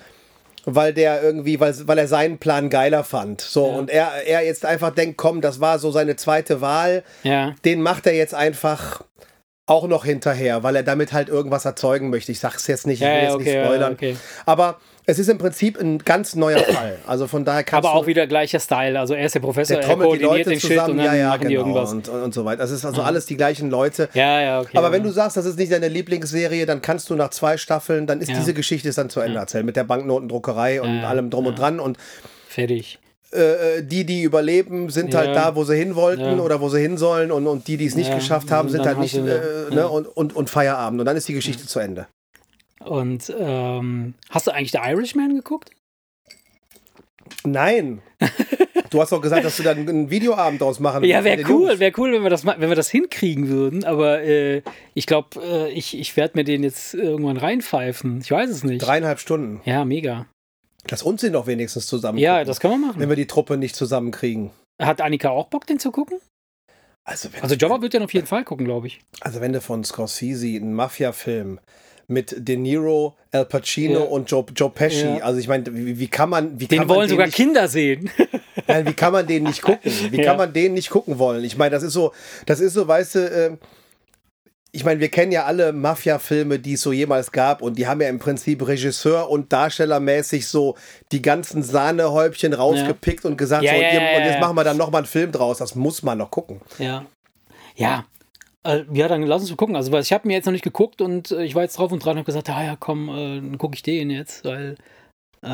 weil 0.67 0.93
der 0.93 1.23
irgendwie, 1.23 1.59
weil, 1.59 1.75
weil 1.89 1.99
er 1.99 2.07
seinen 2.07 2.39
Plan 2.39 2.69
geiler 2.69 3.03
fand. 3.03 3.41
So, 3.41 3.67
Ja. 3.67 3.73
und 3.79 3.91
er, 3.91 4.09
er 4.27 4.45
jetzt 4.45 4.67
einfach 4.67 4.91
denkt, 4.95 5.17
komm, 5.17 5.41
das 5.41 5.61
war 5.61 5.79
so 5.79 5.91
seine 5.91 6.17
zweite 6.17 6.61
Wahl. 6.61 7.03
Ja. 7.23 7.55
Den 7.65 7.81
macht 7.81 8.07
er 8.07 8.15
jetzt 8.15 8.35
einfach 8.35 9.03
auch 9.71 9.87
noch 9.87 10.05
hinterher, 10.05 10.63
weil 10.63 10.75
er 10.77 10.83
damit 10.83 11.13
halt 11.13 11.29
irgendwas 11.29 11.65
erzeugen 11.65 12.11
möchte. 12.11 12.33
Ich 12.33 12.41
sag's 12.41 12.67
jetzt 12.67 12.87
nicht, 12.87 13.01
ich 13.01 13.07
Ja, 13.07 13.13
will 13.13 13.17
ja, 13.17 13.23
jetzt 13.25 13.35
okay, 13.35 13.45
nicht 13.45 13.55
ja, 13.55 13.65
spoilern. 13.65 13.93
okay. 13.93 14.17
Aber 14.45 14.77
es 15.07 15.19
ist 15.19 15.29
im 15.29 15.39
Prinzip 15.39 15.81
ein 15.81 15.99
ganz 15.99 16.35
neuer 16.35 16.59
Fall. 16.59 16.99
Also 17.07 17.27
von 17.27 17.45
daher 17.45 17.63
kannst 17.65 17.89
Aber 17.89 17.97
auch 17.97 18.07
wieder 18.07 18.27
gleicher 18.27 18.61
Style. 18.61 18.99
Also 18.99 19.15
er 19.15 19.27
ist 19.27 19.35
der 19.35 19.41
Professor, 19.41 19.79
der 19.79 19.89
er 19.89 19.97
koordiniert 19.97 20.23
Leute 20.31 20.51
den 20.51 20.61
Shit 20.61 20.71
zusammen, 20.73 20.91
und 20.93 20.97
dann 20.99 21.07
ja, 21.07 21.15
ja, 21.15 21.29
machen 21.31 21.41
die 21.49 21.55
genau, 21.55 21.61
irgendwas. 21.61 21.93
und, 21.93 22.09
und, 22.09 22.23
und 22.23 22.35
so 22.35 22.45
weiter. 22.45 22.59
Das 22.63 22.71
ist 22.73 22.85
also 22.85 23.03
alles 23.03 23.27
die 23.27 23.37
gleichen 23.37 23.71
Leute. 23.71 24.09
Ja, 24.15 24.41
ja, 24.41 24.61
okay. 24.61 24.77
Aber 24.77 24.93
wenn 24.93 25.03
du 25.03 25.11
sagst, 25.11 25.37
das 25.37 25.47
ist 25.47 25.59
nicht 25.59 25.73
deine 25.73 25.89
Lieblingsserie, 25.89 26.67
dann 26.67 26.83
kannst 26.83 27.09
du 27.11 27.15
nach 27.15 27.31
zwei 27.31 27.57
Staffeln, 27.57 28.07
dann 28.07 28.21
ist 28.21 28.29
Ja. 28.31 28.37
diese 28.39 28.55
Geschichte 28.55 28.89
ist 28.89 28.99
dann 28.99 29.09
zu 29.11 29.21
Ende 29.21 29.39
erzählt 29.39 29.65
mit 29.65 29.77
der 29.77 29.85
Banknotendruckerei 29.85 30.83
und 30.83 30.99
Ja, 31.03 31.09
allem 31.09 31.31
drum 31.31 31.47
und 31.47 31.59
dran 31.59 31.81
und 31.81 31.97
Fertig. 32.49 32.99
Äh, 33.33 33.83
die, 33.83 34.05
die 34.05 34.23
überleben, 34.23 34.91
sind 34.91 35.13
Ja. 35.15 35.21
halt 35.21 35.37
da, 35.37 35.55
wo 35.57 35.65
sie 35.65 35.77
hin 35.77 35.95
wollten 35.95 36.23
Ja. 36.23 36.39
oder 36.39 36.61
wo 36.61 36.69
sie 36.69 36.81
hin 36.81 36.97
sollen 36.99 37.31
und, 37.31 37.47
und 37.47 37.69
die, 37.69 37.77
die 37.77 37.87
es 37.87 37.95
nicht 37.95 38.09
Ja, 38.09 38.15
geschafft 38.17 38.51
haben, 38.51 38.69
sind 38.69 38.87
halt 38.87 38.99
nicht 38.99 39.15
äh, 39.17 39.65
ja. 39.69 39.71
ne, 39.75 39.89
und, 39.89 40.07
und, 40.07 40.35
und 40.35 40.51
Feierabend 40.51 41.01
und 41.01 41.07
dann 41.07 41.17
ist 41.17 41.29
die 41.29 41.35
Geschichte 41.35 41.67
zu 41.67 41.79
Ende. 41.79 42.07
Und 42.85 43.33
ähm, 43.39 44.15
hast 44.31 44.47
du 44.47 44.51
eigentlich 44.53 44.73
The 44.73 44.79
Irishman 44.79 45.35
geguckt? 45.35 45.71
Nein. 47.45 48.03
du 48.91 49.01
hast 49.01 49.13
doch 49.13 49.21
gesagt, 49.21 49.45
dass 49.45 49.57
du 49.57 49.63
dann 49.63 49.89
einen 49.89 50.11
Videoabend 50.11 50.61
draus 50.61 50.81
machen 50.81 51.05
Ja, 51.05 51.25
willst 51.25 51.39
wäre 51.47 51.53
cool, 51.53 51.79
wäre 51.79 51.93
cool, 51.97 52.13
wenn 52.13 52.23
wir 52.23 52.31
das, 52.31 52.45
wenn 52.45 52.61
wir 52.69 52.75
das 52.75 52.91
hinkriegen 52.91 53.49
würden. 53.49 53.85
Aber 53.85 54.23
äh, 54.23 54.63
ich 54.95 55.07
glaube, 55.07 55.41
äh, 55.43 55.71
ich, 55.71 55.99
ich 55.99 56.17
werde 56.17 56.37
mir 56.37 56.45
den 56.45 56.63
jetzt 56.63 56.95
irgendwann 56.95 57.37
reinpfeifen. 57.37 58.21
Ich 58.23 58.31
weiß 58.31 58.51
es 58.51 58.65
nicht. 58.65 58.81
Dreieinhalb 58.85 59.21
Stunden. 59.21 59.61
Ja, 59.65 59.85
mega. 59.85 60.27
Lass 60.89 61.03
uns 61.03 61.21
den 61.21 61.33
doch 61.35 61.47
wenigstens 61.47 61.87
zusammen 61.87 62.19
Ja, 62.19 62.35
gucken, 62.39 62.47
das 62.49 62.61
können 62.61 62.81
wir 62.81 62.87
machen. 62.89 63.01
wenn 63.01 63.09
wir 63.09 63.17
die 63.17 63.27
Truppe 63.27 63.57
nicht 63.57 63.77
zusammenkriegen. 63.77 64.51
Hat 64.81 65.01
Annika 65.01 65.31
auch 65.31 65.49
Bock, 65.49 65.67
den 65.67 65.79
zu 65.79 65.91
gucken? 65.91 66.19
Also 67.05 67.33
wenn, 67.33 67.43
Also 67.43 67.55
Jobber 67.55 67.83
wird 67.83 67.93
den 67.95 68.03
auf 68.03 68.13
jeden 68.15 68.27
Fall 68.27 68.45
gucken, 68.45 68.65
glaube 68.67 68.87
ich. 68.87 69.01
also 69.21 69.41
wenn 69.41 69.53
du 69.53 69.61
von 69.61 69.85
Scorsese 69.85 70.47
einen 70.47 70.75
Mafia-Film 70.75 71.61
mit 72.09 72.35
De 72.37 72.57
Niro, 72.57 73.17
Al 73.31 73.45
Pacino 73.47 74.01
Ja. 74.01 74.07
und 74.07 74.31
Joe, 74.31 74.45
Joe 74.55 74.71
Pesci, 74.71 75.05
Ja. 75.07 75.17
also 75.19 75.39
ich 75.39 75.49
meine, 75.49 75.65
wie, 75.75 75.99
wie 75.99 76.09
kann 76.09 76.29
man, 76.31 76.59
wie 76.59 76.67
Den 76.67 76.79
kann 76.81 76.87
man 76.89 76.97
wollen 76.97 77.07
den 77.09 77.11
sogar 77.11 77.27
nicht, 77.27 77.37
Kinder 77.37 77.69
sehen. 77.69 78.11
Nein, 78.67 78.87
wie 78.87 78.93
kann 78.95 79.13
man 79.13 79.27
den 79.27 79.45
nicht 79.45 79.63
gucken? 79.63 79.93
Wie 80.11 80.17
Ja. 80.19 80.25
kann 80.25 80.37
man 80.37 80.53
den 80.53 80.75
nicht 80.75 80.91
gucken 80.91 81.19
wollen? 81.19 81.45
Ich 81.45 81.57
meine, 81.57 81.71
das 81.71 81.83
ist 81.83 81.93
so, 81.93 82.13
das 82.47 82.61
ist 82.61 82.75
so, 82.75 82.87
weißt 82.89 83.15
du, 83.15 83.19
äh, 83.31 83.57
ich 84.73 84.85
meine, 84.85 85.01
wir 85.01 85.09
kennen 85.09 85.33
ja 85.33 85.45
alle 85.45 85.73
Mafia-Filme, 85.73 86.59
die 86.59 86.75
es 86.75 86.83
so 86.83 86.93
jemals 86.93 87.33
gab 87.33 87.61
und 87.61 87.77
die 87.77 87.87
haben 87.87 88.01
ja 88.01 88.09
im 88.09 88.19
Prinzip 88.19 88.67
Regisseur 88.67 89.29
und 89.29 89.53
Darstellermäßig 89.53 90.47
so 90.47 90.77
die 91.11 91.23
ganzen 91.23 91.63
Sahnehäubchen 91.63 92.53
rausgepickt 92.53 93.25
und 93.25 93.37
gesagt, 93.37 93.65
Ja, 93.65 93.73
so, 93.75 93.81
ja, 93.81 93.89
und, 93.89 93.95
ja, 93.95 94.19
jetzt 94.21 94.35
ja. 94.35 94.41
machen 94.41 94.57
wir 94.57 94.65
dann 94.65 94.77
nochmal 94.77 95.01
einen 95.01 95.09
Film 95.09 95.33
draus. 95.33 95.59
Das 95.59 95.75
muss 95.75 96.03
man 96.03 96.19
noch 96.19 96.31
gucken. 96.31 96.61
Ja. 96.79 97.05
Ja. 97.75 98.05
Äh, 98.63 98.85
ja, 98.93 99.09
dann 99.09 99.23
lass 99.23 99.43
uns 99.43 99.51
mal 99.51 99.57
gucken. 99.57 99.75
Also, 99.75 99.97
ich 99.99 100.13
habe 100.13 100.29
mir 100.29 100.35
jetzt 100.35 100.45
noch 100.45 100.53
nicht 100.53 100.65
geguckt 100.65 101.01
und 101.01 101.31
äh, 101.33 101.43
ich 101.43 101.55
war 101.55 101.63
jetzt 101.63 101.79
drauf 101.79 101.91
und 101.91 102.05
dran 102.05 102.13
und 102.13 102.19
habe 102.19 102.27
gesagt, 102.27 102.51
ah 102.51 102.63
ja, 102.63 102.77
komm, 102.79 103.09
äh, 103.09 103.37
dann 103.37 103.59
gucke 103.59 103.75
ich 103.75 103.83
den 103.83 104.11
jetzt, 104.11 104.45
weil. 104.45 104.77
Äh, 105.43 105.49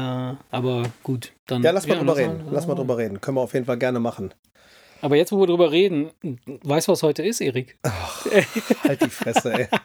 aber 0.51 0.83
gut, 1.05 1.33
dann. 1.47 1.63
Ja, 1.63 1.71
lass 1.71 1.87
mal 1.87 1.97
drüber 1.97 2.13
lass 2.13 2.19
reden. 2.19 2.49
Lass 2.51 2.67
mal 2.67 2.75
drüber 2.75 2.99
reden. 2.99 3.21
Können 3.21 3.37
wir 3.37 3.43
auf 3.43 3.55
jeden 3.55 3.67
Fall 3.67 3.79
gerne 3.79 4.01
machen. 4.01 4.35
Aber 5.01 5.17
jetzt, 5.17 5.33
wo 5.33 5.39
wir 5.39 5.47
drüber 5.47 5.71
reden, 5.71 6.11
weißt 6.47 6.89
du, 6.89 6.93
was 6.93 7.03
heute 7.03 7.23
ist, 7.25 7.41
Erik? 7.41 7.77
Halt 8.85 9.03
die 9.03 9.11
Fresse, 9.11 9.53
ey. 9.53 9.69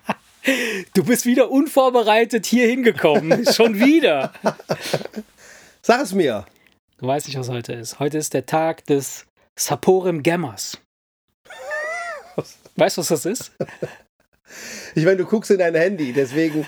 Du 0.96 1.04
bist 1.04 1.28
wieder 1.28 1.52
unvorbereitet 1.52 2.48
hier 2.48 2.68
hingekommen. 2.68 3.46
Schon 3.54 3.80
wieder. 3.80 4.34
Sag 5.84 6.02
es 6.02 6.14
mir. 6.14 6.46
Du 6.98 7.08
weißt 7.08 7.28
nicht, 7.28 7.38
was 7.38 7.50
heute 7.50 7.74
ist. 7.74 8.00
Heute 8.00 8.18
ist 8.18 8.34
der 8.34 8.48
Tag 8.48 8.86
des 8.86 9.28
Saporem 9.56 10.24
Gemmers. 10.24 10.80
Weißt 12.76 12.98
du, 12.98 13.02
was 13.02 13.10
das 13.10 13.26
ist? 13.26 13.52
Ich 14.96 15.06
meine, 15.06 15.18
du 15.18 15.26
guckst 15.26 15.52
in 15.52 15.60
dein 15.60 15.76
Handy, 15.76 16.12
deswegen 16.12 16.66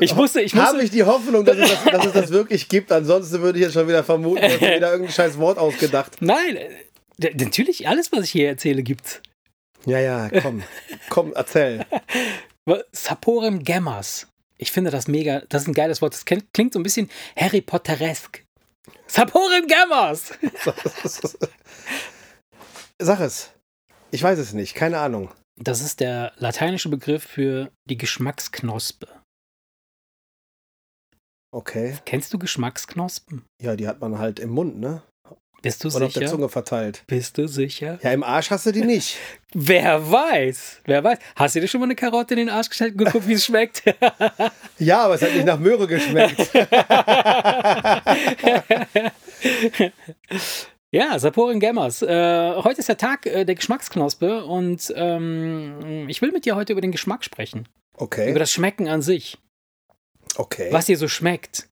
Ich 0.00 0.14
musste, 0.14 0.40
ich 0.40 0.54
musste, 0.54 0.68
habe 0.68 0.82
ich 0.82 0.90
die 0.90 1.04
Hoffnung, 1.04 1.44
dass 1.44 1.56
es, 1.56 1.70
das, 1.70 1.84
dass 1.84 2.06
es 2.06 2.12
das 2.12 2.30
wirklich 2.30 2.68
gibt. 2.68 2.90
Ansonsten 2.92 3.40
würde 3.40 3.58
ich 3.58 3.64
jetzt 3.64 3.74
schon 3.74 3.88
wieder 3.88 4.04
vermuten, 4.04 4.42
dass 4.42 4.58
du 4.58 4.60
wieder 4.60 4.90
irgendein 4.90 5.14
scheiß 5.14 5.38
Wort 5.38 5.58
ausgedacht. 5.58 6.16
Nein, 6.20 6.58
natürlich, 7.34 7.88
alles, 7.88 8.12
was 8.12 8.24
ich 8.24 8.30
hier 8.30 8.48
erzähle, 8.48 8.82
gibt's. 8.82 9.22
Ja, 9.86 9.98
ja, 9.98 10.30
komm. 10.40 10.62
Komm, 11.08 11.32
erzähl. 11.34 11.84
Saporem 12.92 13.64
Gemmers. 13.64 14.28
Ich 14.58 14.70
finde 14.70 14.90
das 14.90 15.08
mega, 15.08 15.40
das 15.48 15.62
ist 15.62 15.68
ein 15.68 15.74
geiles 15.74 16.00
Wort. 16.02 16.14
Das 16.14 16.24
klingt 16.24 16.72
so 16.72 16.78
ein 16.78 16.84
bisschen 16.84 17.10
Harry 17.36 17.60
Potteresk. 17.60 18.44
Saporem 19.06 19.66
Gemmers! 19.66 20.32
Sag 22.98 23.20
es. 23.20 23.50
Ich 24.12 24.22
weiß 24.22 24.38
es 24.38 24.52
nicht, 24.52 24.74
keine 24.74 24.98
Ahnung. 24.98 25.32
Das 25.56 25.80
ist 25.80 26.00
der 26.00 26.32
lateinische 26.36 26.88
Begriff 26.88 27.24
für 27.24 27.70
die 27.88 27.96
Geschmacksknospe. 27.96 29.08
Okay. 31.54 31.98
Kennst 32.06 32.32
du 32.32 32.38
Geschmacksknospen? 32.38 33.44
Ja, 33.60 33.76
die 33.76 33.86
hat 33.86 34.00
man 34.00 34.18
halt 34.18 34.38
im 34.38 34.50
Mund, 34.50 34.78
ne? 34.78 35.02
Bist 35.62 35.84
du 35.84 35.88
Oder 35.88 36.06
auf 36.06 36.12
der 36.12 36.22
sicher? 36.22 36.32
Zunge 36.32 36.48
verteilt. 36.48 37.04
Bist 37.06 37.38
du 37.38 37.46
sicher? 37.46 37.98
Ja, 38.02 38.10
im 38.12 38.24
Arsch 38.24 38.50
hast 38.50 38.66
du 38.66 38.72
die 38.72 38.82
nicht. 38.82 39.16
Wer 39.54 40.10
weiß? 40.10 40.80
Wer 40.86 41.04
weiß? 41.04 41.18
Hast 41.36 41.54
du 41.54 41.60
dir 41.60 41.68
schon 41.68 41.80
mal 41.80 41.86
eine 41.86 41.94
Karotte 41.94 42.34
in 42.34 42.38
den 42.38 42.48
Arsch 42.48 42.68
gestellt 42.68 42.92
und 42.94 43.04
geguckt, 43.04 43.28
wie 43.28 43.34
es 43.34 43.44
schmeckt? 43.44 43.82
Ja, 44.78 45.02
aber 45.04 45.14
es 45.14 45.22
hat 45.22 45.32
nicht 45.32 45.46
nach 45.46 45.60
Möhre 45.60 45.86
geschmeckt. 45.86 46.50
ja, 50.90 51.18
Saporin 51.18 51.60
Gemmers. 51.60 52.02
Äh, 52.02 52.54
heute 52.56 52.80
ist 52.80 52.88
der 52.88 52.96
Tag 52.96 53.26
äh, 53.26 53.44
der 53.44 53.54
Geschmacksknospe 53.54 54.44
und 54.44 54.92
ähm, 54.96 56.06
ich 56.08 56.20
will 56.22 56.32
mit 56.32 56.44
dir 56.44 56.56
heute 56.56 56.72
über 56.72 56.80
den 56.80 56.92
Geschmack 56.92 57.24
sprechen. 57.24 57.60
Über 57.94 58.02
Okay. 58.04 58.34
das 58.34 58.50
Schmecken 58.50 58.88
an 58.88 59.02
sich. 59.02 59.38
Okay. 60.36 60.68
Was 60.72 60.86
dir 60.86 60.96
so 60.96 61.08
schmeckt. 61.08 61.68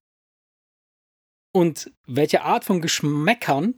Und 1.53 1.91
welche 2.07 2.43
Art 2.43 2.63
von 2.63 2.81
Geschmäckern 2.81 3.75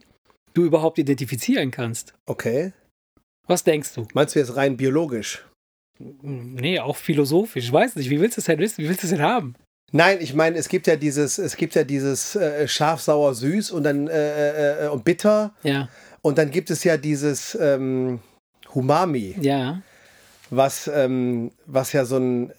du 0.54 0.64
überhaupt 0.64 0.98
identifizieren 0.98 1.70
kannst. 1.70 2.14
Okay. 2.26 2.72
Was 3.46 3.64
denkst 3.64 3.94
du? 3.94 4.06
Meinst 4.14 4.34
du 4.34 4.38
jetzt 4.38 4.56
rein 4.56 4.76
biologisch? 4.76 5.44
Nee, 5.98 6.80
auch 6.80 6.96
philosophisch. 6.96 7.64
Ich 7.64 7.72
weiß 7.72 7.96
nicht. 7.96 8.10
Wie 8.10 8.20
willst 8.20 8.36
du 8.36 8.40
es 8.40 8.46
denn 8.46 8.58
wissen? 8.58 8.82
Wie 8.82 8.88
willst 8.88 9.02
du 9.02 9.06
es 9.06 9.12
denn 9.12 9.22
haben? 9.22 9.54
Nein, 9.92 10.18
ich 10.20 10.34
meine, 10.34 10.56
es 10.56 10.68
gibt 10.68 10.86
ja 10.86 10.96
dieses, 10.96 11.38
es 11.38 11.56
gibt 11.56 11.74
ja 11.76 11.84
dieses 11.84 12.34
äh, 12.34 12.66
scharf, 12.66 13.00
sauer, 13.00 13.32
süß 13.34 13.70
und 13.70 13.84
dann 13.84 14.08
äh, 14.08 14.86
äh, 14.86 14.88
und 14.88 15.04
bitter 15.04 15.54
Ja, 15.62 15.88
und 16.20 16.38
dann 16.38 16.50
gibt 16.50 16.70
es 16.70 16.82
ja 16.82 16.96
dieses 16.96 17.56
ähm, 17.60 18.18
Humami, 18.74 19.36
ja. 19.40 19.82
was 20.50 20.90
ähm, 20.92 21.52
was 21.66 21.92
ja 21.92 22.06
so 22.06 22.16
ein 22.16 22.52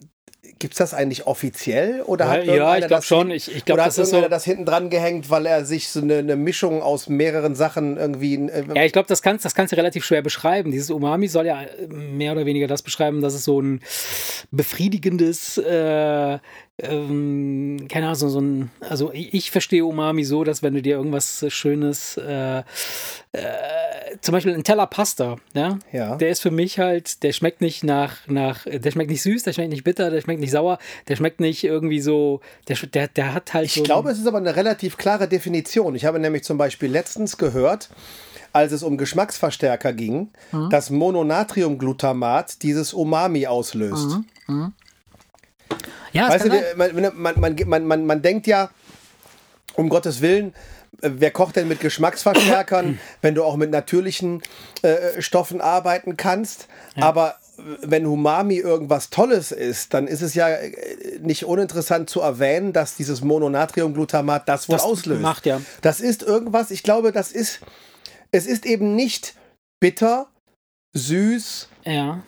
Gibt's 0.60 0.78
das 0.78 0.94
eigentlich 0.94 1.28
offiziell 1.28 2.02
oder 2.04 2.26
Ja, 2.26 2.32
hat 2.32 2.46
ja, 2.46 2.54
irgendeiner 2.54 2.78
ich 2.78 2.80
glaube 2.88 2.96
das 2.96 3.06
schon. 3.06 3.32
Ich, 3.32 3.56
ich 3.56 3.66
glaube, 3.66 3.80
oder 3.82 3.86
das 3.88 3.98
hat 3.98 4.04
ist 4.04 4.10
so. 4.10 4.16
irgendeiner 4.18 4.36
das 4.36 4.44
hinten 4.46 4.66
dran 4.66 4.90
gehängt, 4.90 5.30
weil 5.30 5.46
er 5.46 5.66
sich 5.66 5.90
so 5.90 6.02
eine, 6.02 6.18
eine 6.20 6.36
Mischung 6.36 6.82
aus 6.82 7.10
mehreren 7.10 7.56
Sachen 7.56 7.98
irgendwie. 7.98 8.36
Äh, 8.36 8.64
Ja, 8.74 8.84
ich 8.84 8.94
glaube, 8.94 9.08
das 9.08 9.22
kannst, 9.22 9.46
das 9.46 9.56
kannst 9.56 9.74
du 9.74 9.78
relativ 9.78 10.06
schwer 10.06 10.22
beschreiben. 10.22 10.72
Dieses 10.72 10.90
Umami 10.92 11.28
soll 11.28 11.46
ja 11.46 11.62
äh, 11.64 11.88
mehr 11.88 12.32
oder 12.32 12.46
weniger 12.46 12.68
das 12.68 12.82
beschreiben, 12.82 13.22
dass 13.22 13.34
es 13.34 13.44
so 13.44 13.62
ein 13.62 13.82
befriedigendes, 14.52 15.58
äh, 15.58 16.40
ähm, 16.78 17.88
keine 17.90 18.08
Ahnung, 18.08 18.16
so, 18.30 18.40
ein, 18.42 18.72
also 18.82 19.12
ich, 19.14 19.34
ich 19.34 19.52
verstehe 19.52 19.86
Umami 19.86 20.24
so, 20.26 20.44
dass 20.44 20.62
wenn 20.62 20.74
du 20.74 20.82
dir 20.82 20.98
irgendwas 20.98 21.46
Schönes, 21.50 22.18
äh, 22.18 22.60
äh, 22.60 22.64
zum 24.22 24.34
Beispiel 24.34 24.54
ein 24.54 24.64
Teller 24.64 24.88
Pasta, 24.88 25.38
ja, 25.54 25.80
ja. 25.92 26.16
der 26.18 26.30
ist 26.30 26.42
für 26.42 26.52
mich 26.52 26.80
halt, 26.80 27.24
der 27.24 27.32
schmeckt 27.32 27.62
nicht 27.62 27.84
nach, 27.84 28.28
nach, 28.28 28.66
der 28.66 28.92
schmeckt 28.92 29.10
nicht 29.10 29.22
süß, 29.22 29.44
der 29.44 29.54
schmeckt 29.54 29.70
nicht 29.72 29.84
bitter, 29.84 30.10
der 30.10 30.22
schmeckt 30.22 30.42
nicht 30.42 30.52
sauer, 30.52 30.78
der 31.08 31.16
schmeckt 31.16 31.40
nicht 31.40 31.64
irgendwie 31.64 32.00
so, 32.02 32.42
der, 32.68 32.76
der, 32.88 33.08
der 33.08 33.34
hat 33.34 33.54
halt 33.54 33.66
Ich 33.68 33.74
so. 33.76 33.84
glaube, 33.84 34.10
es 34.12 34.20
ist 34.20 34.28
aber 34.28 34.38
eine 34.40 34.56
relativ 34.56 34.98
klare 34.98 35.28
Definition. 35.28 35.96
Ich 35.96 36.06
habe 36.06 36.20
nämlich 36.20 36.44
zum 36.44 36.58
Beispiel 36.58 36.90
letztens 36.92 37.38
gehört, 37.38 37.90
als 38.54 38.72
es 38.72 38.84
um 38.84 38.98
Geschmacksverstärker 38.98 39.92
ging, 39.94 40.30
Mhm. 40.52 40.70
dass 40.70 40.90
Mononatriumglutamat 40.90 42.62
dieses 42.64 42.94
Umami 42.94 43.48
auslöst. 43.48 44.20
Mhm. 44.48 44.74
Ja, 46.12 46.30
Weißt 46.30 46.46
du, 46.46 46.50
man, 46.76 47.14
man, 47.22 47.56
man, 47.68 47.88
man, 47.88 48.06
man, 48.06 48.22
denkt 48.22 48.48
ja, 48.48 48.70
um 49.76 49.90
Gottes 49.90 50.22
Willen, 50.22 50.54
äh, 51.02 51.10
wer 51.14 51.32
kocht 51.32 51.56
denn 51.56 51.68
mit 51.68 51.80
Geschmacksverstärkern, 51.80 53.00
wenn 53.22 53.36
du 53.36 53.44
auch 53.44 53.56
mit 53.56 53.72
natürlichen 53.72 54.42
äh, 54.82 55.22
Stoffen 55.22 55.62
arbeiten 55.62 56.18
kannst? 56.18 56.68
Aber 56.96 57.36
äh, 57.58 57.62
wenn 57.82 58.06
Humami 58.08 58.56
irgendwas 58.58 59.10
Tolles 59.10 59.52
ist, 59.52 59.94
dann 59.94 60.08
ist 60.08 60.22
es 60.22 60.34
ja 60.34 60.50
äh, 60.50 61.20
nicht 61.20 61.46
uninteressant 61.46 62.10
zu 62.10 62.22
erwähnen, 62.22 62.74
dass 62.74 62.96
dieses 62.96 63.22
Mononatriumglutamat 63.22 64.48
das 64.48 64.70
wohl 64.70 64.76
Das 64.76 64.84
auslöst. 64.84 65.22
macht 65.22 65.46
ja. 65.46 65.62
Das 65.82 66.00
ist 66.00 66.24
irgendwas, 66.24 66.72
ich 66.72 66.84
glaube, 66.84 67.12
das 67.12 67.32
ist, 67.32 67.60
es 68.32 68.46
ist 68.46 68.66
eben 68.66 68.96
nicht 68.96 69.36
bitter, 69.80 70.28
süß, 70.94 71.68
Ja. 71.84 72.24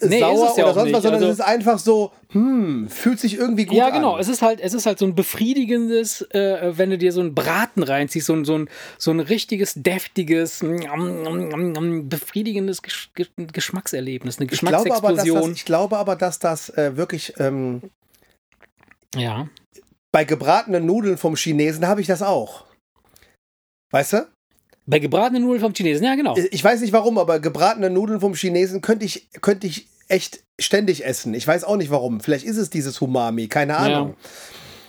Nee, 0.00 0.16
ist 0.16 0.20
sauer 0.20 0.50
es 0.50 0.56
ja 0.56 0.64
oder 0.64 0.74
sonst 0.74 0.92
was, 0.92 1.02
sondern 1.02 1.22
Also- 1.22 1.32
es 1.32 1.38
ist 1.38 1.44
einfach 1.44 1.78
so, 1.78 2.12
hm, 2.30 2.88
fühlt 2.88 3.18
sich 3.20 3.34
irgendwie 3.36 3.66
gut 3.66 3.76
ja, 3.76 3.86
an. 3.88 3.92
genau. 3.94 4.18
Es 4.18 4.28
ist 4.28 4.42
halt, 4.42 4.60
es 4.60 4.74
ist 4.74 4.86
halt 4.86 4.98
so 4.98 5.06
ein 5.06 5.14
befriedigendes, 5.14 6.22
äh, 6.30 6.72
wenn 6.76 6.90
du 6.90 6.98
dir 6.98 7.12
so 7.12 7.20
einen 7.20 7.34
Braten 7.34 7.82
reinziehst, 7.82 8.26
so 8.26 8.34
ein, 8.34 8.44
so 8.44 8.58
ein, 8.58 8.68
so 8.98 9.10
ein 9.10 9.20
richtiges, 9.20 9.74
deftiges, 9.76 10.62
mm, 10.62 10.76
mm, 10.76 11.78
mm, 11.78 12.08
befriedigendes 12.08 12.82
Gesch 12.82 13.10
Gesch 13.14 13.30
Geschmackserlebnis, 13.36 14.38
eine 14.38 14.50
Ich 14.50 14.60
glaube, 14.60 14.74
aber, 14.76 14.84
dass 14.84 14.90
das, 14.90 15.24
Geschmacksexplosion. 15.24 15.52
ich 15.52 15.64
glaube 15.64 15.96
aber, 15.98 16.16
dass 16.16 16.38
das 16.38 16.68
äh, 16.70 16.96
wirklich 16.96 17.34
ähm, 17.38 17.82
ja. 19.14 19.48
bei 20.12 20.24
gebratenen 20.24 20.86
Nudeln 20.86 21.18
vom 21.18 21.36
Chinesen 21.36 21.86
habe 21.86 22.00
ich 22.00 22.06
das 22.06 22.22
auch. 22.22 22.66
Weißt 23.90 24.12
du? 24.14 24.26
Bei 24.90 24.98
gebratenen 25.00 25.42
Nudeln 25.42 25.60
vom 25.60 25.74
Chinesen, 25.74 26.04
ja, 26.04 26.14
genau. 26.14 26.34
Ich 26.50 26.64
weiß 26.64 26.80
nicht 26.80 26.94
warum, 26.94 27.18
aber 27.18 27.40
gebratene 27.40 27.90
Nudeln 27.90 28.20
vom 28.20 28.34
Chinesen 28.34 28.80
könnte 28.80 29.04
ich, 29.04 29.28
könnte 29.42 29.66
ich 29.66 29.86
echt 30.08 30.42
ständig 30.58 31.04
essen. 31.04 31.34
Ich 31.34 31.46
weiß 31.46 31.64
auch 31.64 31.76
nicht 31.76 31.90
warum. 31.90 32.20
Vielleicht 32.20 32.46
ist 32.46 32.56
es 32.56 32.70
dieses 32.70 32.98
Humami, 33.02 33.48
keine 33.48 33.76
Ahnung. 33.76 34.14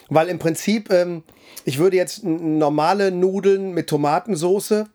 Weil 0.07 0.29
im 0.29 0.39
Prinzip, 0.39 0.89
ähm, 0.91 1.23
ich 1.65 1.79
würde 1.79 1.97
jetzt 1.97 2.23
normale 2.23 3.11
Nudeln 3.11 3.73
mit 3.73 3.87
Tomatensoße, 3.87 4.87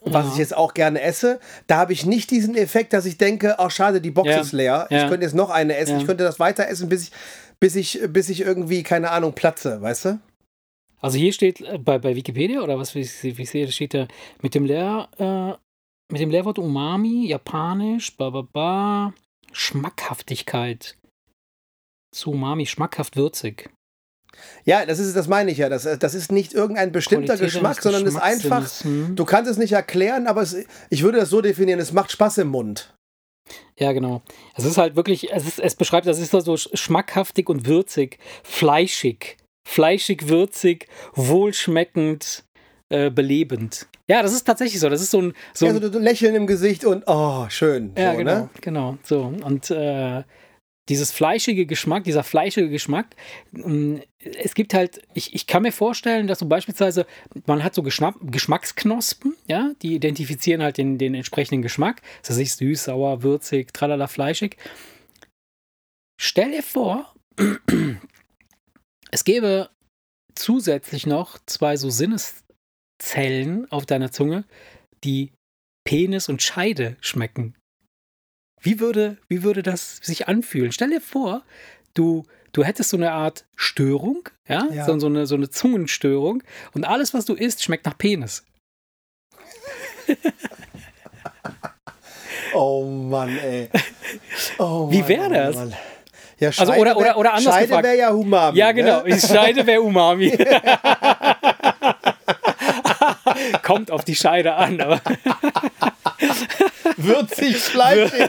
was 0.00 0.24
Ja. 0.26 0.32
ich 0.32 0.38
jetzt 0.38 0.56
auch 0.56 0.72
gerne 0.72 1.02
esse, 1.02 1.38
da 1.66 1.76
habe 1.76 1.92
ich 1.92 2.06
nicht 2.06 2.30
diesen 2.30 2.56
Effekt, 2.56 2.94
dass 2.94 3.04
ich 3.04 3.18
denke, 3.18 3.58
ach 3.58 3.70
schade, 3.70 4.00
die 4.00 4.10
Box 4.10 4.30
Ja. 4.30 4.40
ist 4.40 4.52
leer. 4.52 4.86
Ja. 4.88 5.02
Ich 5.04 5.08
könnte 5.10 5.26
jetzt 5.26 5.34
noch 5.34 5.50
eine 5.50 5.76
essen. 5.76 5.92
Ja. 5.92 5.98
Ich 5.98 6.06
könnte 6.06 6.24
das 6.24 6.40
weiter 6.40 6.66
essen, 6.68 6.88
bis 6.88 7.02
ich, 7.04 7.12
bis 7.60 7.76
ich, 7.76 8.00
bis 8.08 8.30
ich 8.30 8.40
irgendwie, 8.40 8.82
keine 8.82 9.10
Ahnung, 9.10 9.34
platze, 9.34 9.82
weißt 9.82 10.04
du? 10.06 10.18
Also 11.02 11.18
hier 11.18 11.32
steht 11.32 11.60
äh, 11.60 11.78
bei, 11.78 11.98
bei 11.98 12.16
Wikipedia 12.16 12.62
oder 12.62 12.78
was 12.78 12.94
wie 12.94 13.00
ich, 13.00 13.12
sehe, 13.12 13.66
da 13.66 13.72
steht 13.72 13.92
da 13.92 14.08
mit 14.40 14.54
dem 14.54 14.64
Lehr, 14.64 15.08
äh, 15.18 16.12
mit 16.12 16.20
dem 16.20 16.30
Lehrwort 16.30 16.58
Umami, 16.58 17.26
japanisch, 17.26 18.16
ba, 18.16 18.30
ba, 18.30 18.42
ba, 18.42 19.14
Schmackhaftigkeit. 19.52 20.96
Zu 22.14 22.30
Umami, 22.30 22.66
schmackhaft 22.66 23.16
würzig. 23.16 23.70
Ja, 24.64 24.86
das 24.86 24.98
ist, 24.98 25.14
das 25.14 25.28
meine 25.28 25.50
ich 25.50 25.58
ja. 25.58 25.68
Das, 25.68 25.82
das 25.98 26.14
ist 26.14 26.32
nicht 26.32 26.54
irgendein 26.54 26.92
bestimmter 26.92 27.36
Qualität 27.36 27.54
Geschmack, 27.54 27.82
sondern 27.82 28.06
es 28.06 28.14
ist 28.14 28.20
einfach, 28.20 28.66
hm. 28.82 29.16
du 29.16 29.24
kannst 29.24 29.50
es 29.50 29.58
nicht 29.58 29.72
erklären, 29.72 30.26
aber 30.26 30.42
es, 30.42 30.56
ich 30.88 31.02
würde 31.02 31.18
das 31.18 31.30
so 31.30 31.40
definieren, 31.40 31.80
es 31.80 31.92
macht 31.92 32.10
Spaß 32.12 32.38
im 32.38 32.48
Mund. 32.48 32.94
Ja, 33.78 33.92
genau. 33.92 34.22
Es 34.54 34.64
ist 34.64 34.78
halt 34.78 34.96
wirklich, 34.96 35.32
es, 35.32 35.46
ist, 35.46 35.58
es 35.58 35.74
beschreibt, 35.74 36.06
das 36.06 36.18
ist 36.18 36.30
so 36.30 36.56
schmackhaftig 36.56 37.48
und 37.48 37.66
würzig, 37.66 38.18
fleischig. 38.42 39.36
Fleischig, 39.64 40.28
würzig, 40.28 40.88
wohlschmeckend, 41.14 42.44
äh, 42.88 43.10
belebend. 43.10 43.86
Ja, 44.08 44.22
das 44.22 44.32
ist 44.32 44.44
tatsächlich 44.44 44.80
so. 44.80 44.88
Das 44.88 45.00
ist 45.00 45.10
so 45.10 45.22
ein. 45.22 45.34
So 45.54 45.66
Ja, 45.66 45.74
so 45.74 45.80
ein 45.80 46.02
Lächeln 46.02 46.34
im 46.34 46.46
Gesicht 46.46 46.84
und 46.84 47.04
oh, 47.06 47.46
schön. 47.48 47.92
ja, 47.96 48.12
so, 48.12 48.18
genau, 48.18 48.34
ne? 48.34 48.50
genau. 48.60 48.98
So. 49.04 49.22
Und 49.22 49.70
äh, 49.70 50.24
dieses 50.88 51.12
fleischige 51.12 51.64
Geschmack, 51.64 52.04
dieser 52.04 52.24
fleischige 52.24 52.68
Geschmack, 52.68 53.06
mm, 53.52 53.98
es 54.18 54.54
gibt 54.54 54.74
halt, 54.74 55.00
ich, 55.14 55.34
ich 55.34 55.46
kann 55.46 55.62
mir 55.62 55.72
vorstellen, 55.72 56.26
dass 56.26 56.40
so 56.40 56.46
beispielsweise, 56.46 57.06
man 57.46 57.62
hat 57.62 57.74
so 57.74 57.82
Geschmack, 57.82 58.16
Geschmacksknospen, 58.20 59.36
ja, 59.46 59.72
die 59.82 59.94
identifizieren 59.94 60.62
halt 60.62 60.78
den, 60.78 60.98
den 60.98 61.14
entsprechenden 61.14 61.62
Geschmack. 61.62 62.02
Das 62.26 62.38
heißt 62.38 62.58
süß, 62.58 62.84
sauer, 62.84 63.22
würzig, 63.22 63.72
tralala, 63.72 64.08
fleischig. 64.08 64.56
Stell 66.20 66.50
dir 66.50 66.62
vor, 66.62 67.14
es 69.12 69.22
gäbe 69.24 69.70
zusätzlich 70.34 71.06
noch 71.06 71.38
zwei 71.46 71.76
so 71.76 71.90
Sinneszellen 71.90 73.70
auf 73.70 73.86
deiner 73.86 74.10
Zunge, 74.10 74.44
die 75.04 75.32
Penis 75.84 76.28
und 76.28 76.42
Scheide 76.42 76.96
schmecken. 77.00 77.54
Wie 78.60 78.80
würde, 78.80 79.18
wie 79.28 79.42
würde 79.42 79.62
das 79.62 79.98
sich 79.98 80.28
anfühlen? 80.28 80.72
Stell 80.72 80.90
dir 80.90 81.00
vor, 81.00 81.44
du, 81.94 82.24
du 82.52 82.64
hättest 82.64 82.90
so 82.90 82.96
eine 82.96 83.12
Art 83.12 83.44
Störung, 83.56 84.28
ja, 84.48 84.66
Ja. 84.72 84.86
So, 84.86 84.98
so, 84.98 85.06
eine, 85.06 85.26
so 85.26 85.34
eine 85.34 85.50
Zungenstörung 85.50 86.42
und 86.72 86.84
alles, 86.84 87.12
was 87.12 87.24
du 87.24 87.34
isst, 87.34 87.62
schmeckt 87.62 87.86
nach 87.86 87.98
Penis. 87.98 88.44
Oh 92.54 92.84
Mann, 92.84 93.38
ey. 93.38 93.70
Oh 94.58 94.90
Wie 94.90 94.98
Mann, 94.98 95.08
wär 95.08 95.26
oh 95.26 95.30
das? 95.30 95.56
Mann. 95.56 95.74
Ja, 96.42 96.48
Also, 96.48 96.64
Scheide 96.72 96.80
oder- 96.80 96.96
oder- 96.96 97.06
wär- 97.06 97.16
oder 97.18 97.34
anders 97.34 97.54
Scheide 97.54 97.70
wäre 97.84 97.96
ja 97.96 98.10
Umami. 98.10 98.58
Ja, 98.58 98.72
genau. 98.72 99.02
Ne? 99.04 99.20
Scheide 99.20 99.64
wäre 99.64 99.80
Umami. 99.80 100.36
Kommt 103.62 103.92
auf 103.92 104.02
die 104.04 104.16
Scheide 104.16 104.52
an, 104.54 104.80
aber 104.80 105.00
Würzig, 106.96 107.56
fleischig. 107.58 108.28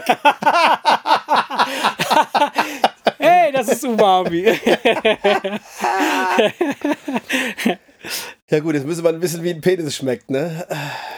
hey, 3.18 3.50
das 3.52 3.66
ist 3.68 3.84
Umami. 3.84 4.46
Ja 8.48 8.60
gut, 8.60 8.74
jetzt 8.74 8.86
müssen 8.86 9.02
wir 9.02 9.20
wissen, 9.20 9.42
wie 9.42 9.50
ein 9.50 9.60
Penis 9.60 9.96
schmeckt, 9.96 10.30
ne? 10.30 10.64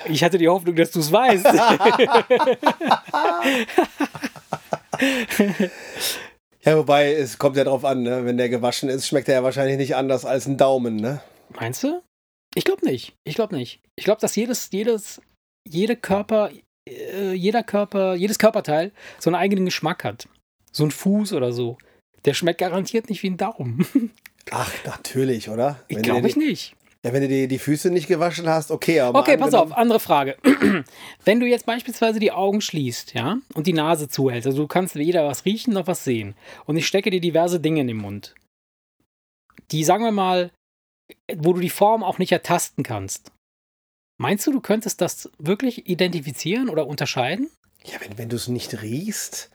Ich 0.07 0.25
hatte 0.25 0.39
die 0.39 0.49
Hoffnung, 0.49 0.75
dass 0.77 0.91
du 0.93 1.01
es 1.01 1.13
weißt. 1.13 1.45
Ja, 6.67 6.77
wobei, 6.77 7.15
es 7.15 7.39
kommt 7.39 7.57
ja 7.57 7.63
drauf 7.63 7.85
an, 7.85 8.03
ne? 8.03 8.25
Wenn 8.25 8.39
der 8.39 8.49
gewaschen 8.49 8.89
ist, 8.89 9.07
schmeckt 9.07 9.29
er 9.29 9.35
ja 9.35 9.43
wahrscheinlich 9.45 9.77
nicht 9.77 9.95
anders 9.95 10.25
als 10.25 10.47
ein 10.47 10.57
Daumen, 10.57 10.97
ne? 10.97 11.23
Meinst 11.51 11.85
du? 11.85 12.03
Ich 12.57 12.65
glaube 12.65 12.85
nicht. 12.85 13.15
Ich 13.23 13.37
glaube 13.37 13.55
nicht. 13.55 13.81
Ich 13.95 14.05
glaube, 14.05 14.21
dass 14.21 14.35
jedes, 14.35 14.71
jedes, 14.73 15.21
jede 15.65 15.95
Körper, 15.95 16.51
äh, 16.89 17.33
jeder 17.35 17.63
Körper, 17.63 18.17
jedes 18.17 18.41
Körperteil 18.41 18.91
so 19.21 19.31
einen 19.31 19.37
eigenen 19.37 19.65
Geschmack 19.65 20.03
hat. 20.03 20.29
So 20.73 20.85
ein 20.85 20.91
Fuß 20.91 21.35
oder 21.35 21.53
so. 21.53 21.79
Der 22.25 22.35
schmeckt 22.35 22.59
garantiert 22.59 23.11
nicht 23.11 23.23
wie 23.23 23.31
ein 23.31 23.37
Daumen. 23.37 23.87
Ach, 24.51 24.73
natürlich, 24.85 25.49
oder? 25.49 25.85
Ich 25.87 25.97
Wenn 25.97 26.03
du 26.03 26.11
glaube 26.11 26.29
ich 26.29 26.37
nicht. 26.37 26.75
Ja, 27.07 27.13
wenn 27.13 27.23
du 27.23 27.29
die, 27.29 27.47
die 27.47 27.61
Füße 27.61 27.91
nicht 27.91 28.09
gewaschen 28.09 28.49
hast, 28.49 28.73
okay, 28.73 28.99
aber. 28.99 29.21
Okay, 29.21 29.37
pass 29.37 29.55
auf, 29.55 29.71
andere 29.71 30.01
Frage. 30.01 30.37
Wenn 31.25 31.39
du 31.39 31.47
jetzt 31.47 31.65
beispielsweise 31.65 32.19
die 32.19 32.33
Augen 32.33 32.61
schließt, 32.61 33.15
ja, 33.15 33.39
und 33.55 33.69
die 33.69 33.73
Nase 33.73 34.09
zuhältst, 34.09 34.49
also 34.49 34.63
du 34.63 34.67
kannst 34.67 34.97
weder 34.97 35.25
was 35.25 35.45
riechen 35.45 35.73
noch 35.73 35.87
was 35.87 36.03
sehen, 36.03 36.35
und 36.65 36.77
ich 36.77 36.89
stecke 36.89 37.11
dir 37.11 37.21
diverse 37.21 37.61
Dinge 37.61 37.83
in 37.83 37.87
den 37.87 37.99
Mund, 37.99 38.35
die, 39.71 39.85
sagen 39.85 40.03
wir 40.03 40.11
mal, 40.11 40.51
wo 41.33 41.53
du 41.53 41.61
die 41.61 41.71
Form 41.71 42.03
auch 42.03 42.19
nicht 42.19 42.33
ertasten 42.33 42.83
kannst. 42.83 43.31
Meinst 44.19 44.45
du, 44.45 44.51
du 44.51 44.61
könntest 44.61 45.01
das 45.01 45.31
wirklich 45.39 45.89
identifizieren 45.89 46.69
oder 46.69 46.89
unterscheiden? 46.89 47.51
Ja, 47.85 48.01
wenn, 48.01 48.19
wenn 48.19 48.29
du 48.31 48.35
es 48.35 48.49
nicht 48.49 48.83
riechst, 48.83 49.53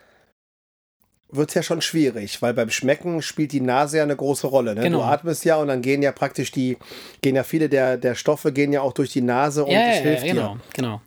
wird 1.31 1.49
es 1.49 1.55
ja 1.55 1.63
schon 1.63 1.81
schwierig, 1.81 2.41
weil 2.41 2.53
beim 2.53 2.69
Schmecken 2.69 3.21
spielt 3.21 3.51
die 3.51 3.61
Nase 3.61 3.97
ja 3.97 4.03
eine 4.03 4.15
große 4.15 4.47
Rolle. 4.47 4.75
Ne? 4.75 4.81
Genau. 4.81 4.99
Du 4.99 5.03
atmest 5.03 5.45
ja 5.45 5.55
und 5.57 5.67
dann 5.69 5.81
gehen 5.81 6.01
ja 6.01 6.11
praktisch 6.11 6.51
die, 6.51 6.77
gehen 7.21 7.35
ja 7.35 7.43
viele 7.43 7.69
der, 7.69 7.97
der 7.97 8.15
Stoffe 8.15 8.51
gehen 8.51 8.73
ja 8.73 8.81
auch 8.81 8.93
durch 8.93 9.11
die 9.11 9.21
Nase 9.21 9.63
und 9.65 9.71
ja, 9.71 9.87
es 9.89 9.97
ja, 9.97 10.01
hilft 10.03 10.25
ja, 10.25 10.33
dir. 10.33 10.39
genau, 10.39 10.57
genau. 10.73 11.01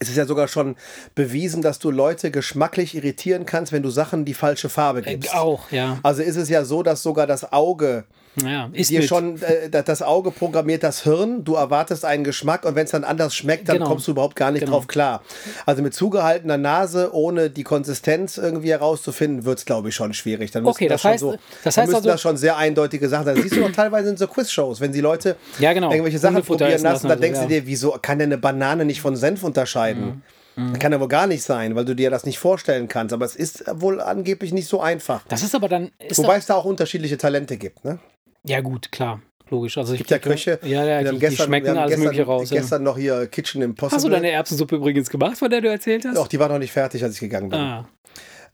Es 0.00 0.08
ist 0.08 0.16
ja 0.16 0.26
sogar 0.26 0.48
schon 0.48 0.74
bewiesen, 1.14 1.62
dass 1.62 1.78
du 1.78 1.90
Leute 1.92 2.30
geschmacklich 2.32 2.96
irritieren 2.96 3.46
kannst, 3.46 3.70
wenn 3.72 3.84
du 3.84 3.90
Sachen 3.90 4.24
die 4.24 4.34
falsche 4.34 4.68
Farbe 4.68 4.98
Äh, 5.06 5.12
gibst. 5.12 5.34
auch, 5.34 5.70
ja. 5.70 6.00
Also 6.02 6.22
ist 6.22 6.36
es 6.36 6.48
ja 6.48 6.64
so, 6.64 6.82
dass 6.82 7.02
sogar 7.04 7.26
das 7.28 7.52
Auge 7.52 8.04
ja. 8.42 8.68
Ist 8.72 8.90
dir 8.90 9.00
mit. 9.00 9.08
schon, 9.08 9.40
äh, 9.42 9.70
da- 9.70 9.82
das 9.82 10.02
Auge 10.02 10.30
programmiert 10.30 10.82
das 10.82 11.02
Hirn, 11.04 11.44
du 11.44 11.54
erwartest 11.54 12.04
einen 12.04 12.24
Geschmack 12.24 12.64
und 12.64 12.74
wenn 12.74 12.84
es 12.84 12.90
dann 12.90 13.04
anders 13.04 13.34
schmeckt, 13.34 13.68
dann 13.68 13.76
Genau. 13.78 13.88
kommst 13.88 14.06
du 14.06 14.12
überhaupt 14.12 14.36
gar 14.36 14.50
nicht 14.50 14.60
Genau. 14.60 14.72
drauf 14.76 14.86
klar. 14.86 15.22
Also 15.64 15.82
mit 15.82 15.94
zugehaltener 15.94 16.56
Nase, 16.58 17.10
ohne 17.14 17.50
die 17.50 17.64
Konsistenz 17.64 18.36
irgendwie 18.38 18.70
herauszufinden, 18.70 19.44
wird 19.44 19.58
es, 19.58 19.64
glaube 19.64 19.88
ich, 19.88 19.94
schon 19.94 20.12
schwierig. 20.14 20.50
Dann 20.50 20.66
Okay, 20.66 20.88
das 20.88 21.02
schon 21.02 21.10
heißt- 21.12 21.18
so, 21.18 21.36
das 21.64 21.76
heißt 21.76 21.94
also- 21.94 22.08
das 22.08 22.20
schon 22.20 22.36
sehr 22.36 22.56
eindeutige 22.56 23.08
Sachen 23.08 23.24
sein. 23.26 23.34
Das 23.36 23.42
siehst 23.44 23.56
du 23.56 23.60
doch 23.62 23.72
teilweise 23.72 24.10
in 24.10 24.16
so 24.16 24.26
Quizshows, 24.26 24.80
wenn 24.80 24.92
die 24.92 25.00
Leute 25.00 25.36
Ja, 25.58 25.72
genau. 25.72 25.90
irgendwelche 25.90 26.18
Sachen 26.18 26.42
probieren 26.42 26.70
lassen, 26.72 26.84
lassen 26.84 27.08
dann 27.08 27.18
oder 27.18 27.20
denkst 27.26 27.40
du 27.40 27.46
dir, 27.48 27.66
wieso 27.66 27.92
kann 28.02 28.18
denn 28.18 28.28
eine 28.28 28.38
Banane 28.38 28.84
nicht 28.84 29.00
von 29.00 29.16
Senf 29.16 29.42
unterscheiden? 29.44 30.22
Mhm. 30.56 30.72
Das 30.72 30.78
kann 30.78 30.98
wohl 30.98 31.08
gar 31.08 31.26
nicht 31.26 31.42
sein, 31.42 31.74
weil 31.76 31.84
du 31.84 31.94
dir 31.94 32.08
das 32.10 32.24
nicht 32.24 32.38
vorstellen 32.38 32.88
kannst. 32.88 33.12
Aber 33.12 33.26
es 33.26 33.36
ist 33.36 33.64
wohl 33.74 34.00
angeblich 34.00 34.54
nicht 34.54 34.68
so 34.68 34.80
einfach. 34.80 35.20
Das 35.28 35.42
ist 35.42 35.54
aber 35.54 35.68
dann. 35.68 35.90
Ist 35.98 36.16
Wobei 36.16 36.36
es 36.38 36.46
da 36.46 36.54
auch 36.54 36.64
unterschiedliche 36.64 37.18
Talente 37.18 37.58
gibt. 37.58 37.84
Ne? 37.84 37.98
Ja, 38.46 38.60
gut, 38.60 38.90
klar. 38.92 39.20
Logisch. 39.48 39.78
Also 39.78 39.92
ich 39.92 39.98
gibt 39.98 40.10
ja 40.10 40.18
Köche, 40.18 40.58
Ja, 40.64 40.84
ja, 40.84 41.02
die, 41.02 41.08
haben 41.08 41.20
die 41.20 41.36
schmecken 41.36 41.76
alles 41.76 41.90
gestern, 41.90 42.04
Mögliche 42.04 42.24
raus. 42.24 42.50
Ja. 42.50 42.60
Gestern 42.60 42.82
noch 42.82 42.98
hier 42.98 43.26
Kitchen 43.28 43.62
Impossible. 43.62 43.96
Hast 43.96 44.04
du 44.04 44.08
deine 44.10 44.30
Erbsensuppe 44.30 44.76
übrigens 44.76 45.08
gemacht, 45.08 45.38
von 45.38 45.48
der 45.50 45.60
du 45.60 45.68
erzählt 45.68 46.04
hast? 46.04 46.16
Doch, 46.16 46.26
die 46.26 46.40
war 46.40 46.48
noch 46.48 46.58
nicht 46.58 46.72
fertig, 46.72 47.04
als 47.04 47.14
ich 47.14 47.20
gegangen 47.20 47.50
bin. 47.50 47.58
Ah, 47.60 47.88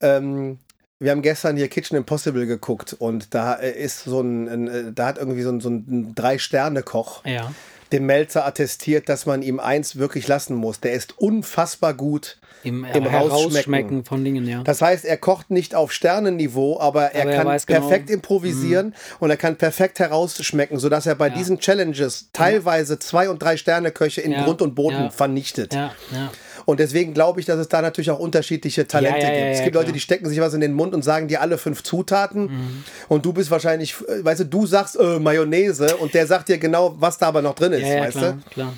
Ähm, 0.01 0.59
wir 0.99 1.11
haben 1.11 1.23
gestern 1.23 1.57
hier 1.57 1.69
Kitchen 1.69 1.97
Impossible 1.97 2.47
geguckt 2.47 2.93
und 2.93 3.35
da 3.35 3.55
äh, 3.55 3.73
ist 3.73 4.05
so 4.05 4.21
ein, 4.21 4.49
ein 4.49 4.69
äh, 4.69 4.93
da 4.93 5.07
hat 5.07 5.19
irgendwie 5.19 5.43
so 5.43 5.51
ein, 5.51 5.61
so 5.61 5.71
ein 5.71 6.15
Drei-Sterne-Koch 6.15 7.25
ja. 7.25 7.51
Dem 7.93 8.07
Melzer 8.07 8.47
attestiert, 8.47 9.09
dass 9.09 9.27
man 9.27 9.43
ihm 9.43 9.61
eins 9.61 9.97
wirklich 9.97 10.27
lassen 10.29 10.55
muss. 10.57 10.81
Der 10.81 10.93
ist 10.93 11.19
unfassbar 11.19 11.95
gut. 11.95 12.39
Im, 12.65 12.85
Im 12.85 13.05
Herausschmecken 13.05 13.53
Rausschmecken. 13.57 14.05
von 14.05 14.25
Dingen, 14.25 14.47
ja. 14.47 14.63
Das 14.63 14.81
heißt, 14.83 15.05
er 15.05 15.17
kocht 15.17 15.51
nicht 15.51 15.75
auf 15.75 15.91
Sternenniveau, 15.91 16.79
aber 16.79 17.07
er 17.13 17.23
Aber 17.23 17.31
er 17.33 17.37
kann 17.39 17.47
weiß 17.49 17.67
genau- 17.67 17.81
perfekt 17.81 18.09
improvisieren 18.09 18.95
und 19.19 19.31
er 19.31 19.37
kann 19.37 19.57
perfekt 19.57 19.99
herausschmecken, 19.99 20.79
sodass 20.79 21.07
er 21.07 21.17
bei 21.17 21.27
Ja. 21.29 21.35
diesen 21.35 21.59
Challenges 21.59 22.29
teilweise 22.33 23.01
zwei 23.01 23.29
und 23.29 23.43
drei 23.43 23.57
Sterne 23.57 23.91
Köche 23.91 24.21
in 24.21 24.31
Ja. 24.31 24.45
Grund 24.45 24.63
und 24.63 24.77
Boden 24.77 25.11
vernichtet. 25.11 25.75
ja, 25.75 25.93
ja. 26.13 26.31
Und 26.65 26.81
deswegen 26.81 27.15
glaube 27.15 27.41
ich, 27.41 27.47
dass 27.47 27.59
es 27.59 27.69
da 27.69 27.83
natürlich 27.83 28.11
auch 28.11 28.19
unterschiedliche 28.19 28.87
Talente 28.87 29.19
Ja, 29.19 29.29
ja, 29.29 29.33
ja, 29.33 29.45
gibt. 29.45 29.57
Es 29.57 29.65
gibt 29.65 29.75
Leute, 29.75 29.93
die 29.93 30.01
stecken 30.01 30.29
sich 30.29 30.41
was 30.41 30.55
in 30.55 30.61
den 30.61 30.73
Mund 30.73 30.95
und 30.95 31.03
sagen 31.03 31.29
dir 31.29 31.41
alle 31.41 31.59
fünf 31.59 31.83
Zutaten. 31.83 32.45
Mhm. 32.45 32.85
Und 33.09 33.25
du 33.25 33.33
bist 33.33 33.51
wahrscheinlich, 33.51 33.95
äh, 34.09 34.25
weißt 34.25 34.41
du, 34.41 34.45
du 34.47 34.67
sagst 34.67 34.97
äh, 34.97 35.19
Mayonnaise 35.19 35.97
und 35.97 36.15
der 36.15 36.27
sagt 36.27 36.49
dir 36.49 36.59
genau, 36.59 36.95
was 36.99 37.19
da 37.19 37.29
aber 37.29 37.43
noch 37.43 37.55
drin 37.55 37.73
ist, 37.73 37.85
weißt 37.85 38.19
klar, 38.19 38.33
du? 38.33 38.51
klar. 38.51 38.75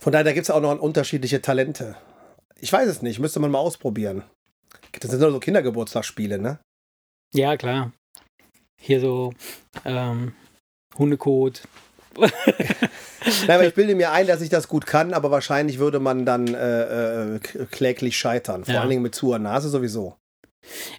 Von 0.00 0.12
daher, 0.12 0.24
da 0.24 0.32
gibt 0.32 0.44
es 0.44 0.50
auch 0.50 0.60
noch 0.60 0.78
unterschiedliche 0.78 1.42
Talente. 1.42 1.96
Ich 2.58 2.72
weiß 2.72 2.88
es 2.88 3.02
nicht, 3.02 3.18
müsste 3.18 3.40
man 3.40 3.50
mal 3.50 3.58
ausprobieren. 3.58 4.22
Das 4.98 5.10
sind 5.10 5.20
nur 5.20 5.30
so 5.30 5.40
Kindergeburtstagsspiele, 5.40 6.38
ne? 6.38 6.58
Ja, 7.34 7.56
klar. 7.56 7.92
Hier 8.80 9.00
so 9.00 9.34
ähm, 9.84 10.32
Hundekot. 10.96 11.62
Nein, 12.18 13.50
aber 13.50 13.66
ich 13.66 13.74
bilde 13.74 13.94
mir 13.94 14.12
ein, 14.12 14.26
dass 14.26 14.40
ich 14.40 14.48
das 14.48 14.68
gut 14.68 14.86
kann, 14.86 15.12
aber 15.14 15.30
wahrscheinlich 15.30 15.78
würde 15.78 15.98
man 16.00 16.24
dann 16.24 16.52
äh, 16.54 17.34
äh, 17.36 17.38
kläglich 17.70 18.16
scheitern. 18.18 18.64
Vor 18.64 18.74
Ja. 18.74 18.80
allen 18.80 18.90
Dingen 18.90 19.02
mit 19.02 19.14
zuer 19.14 19.38
Nase 19.38 19.68
sowieso. 19.68 20.16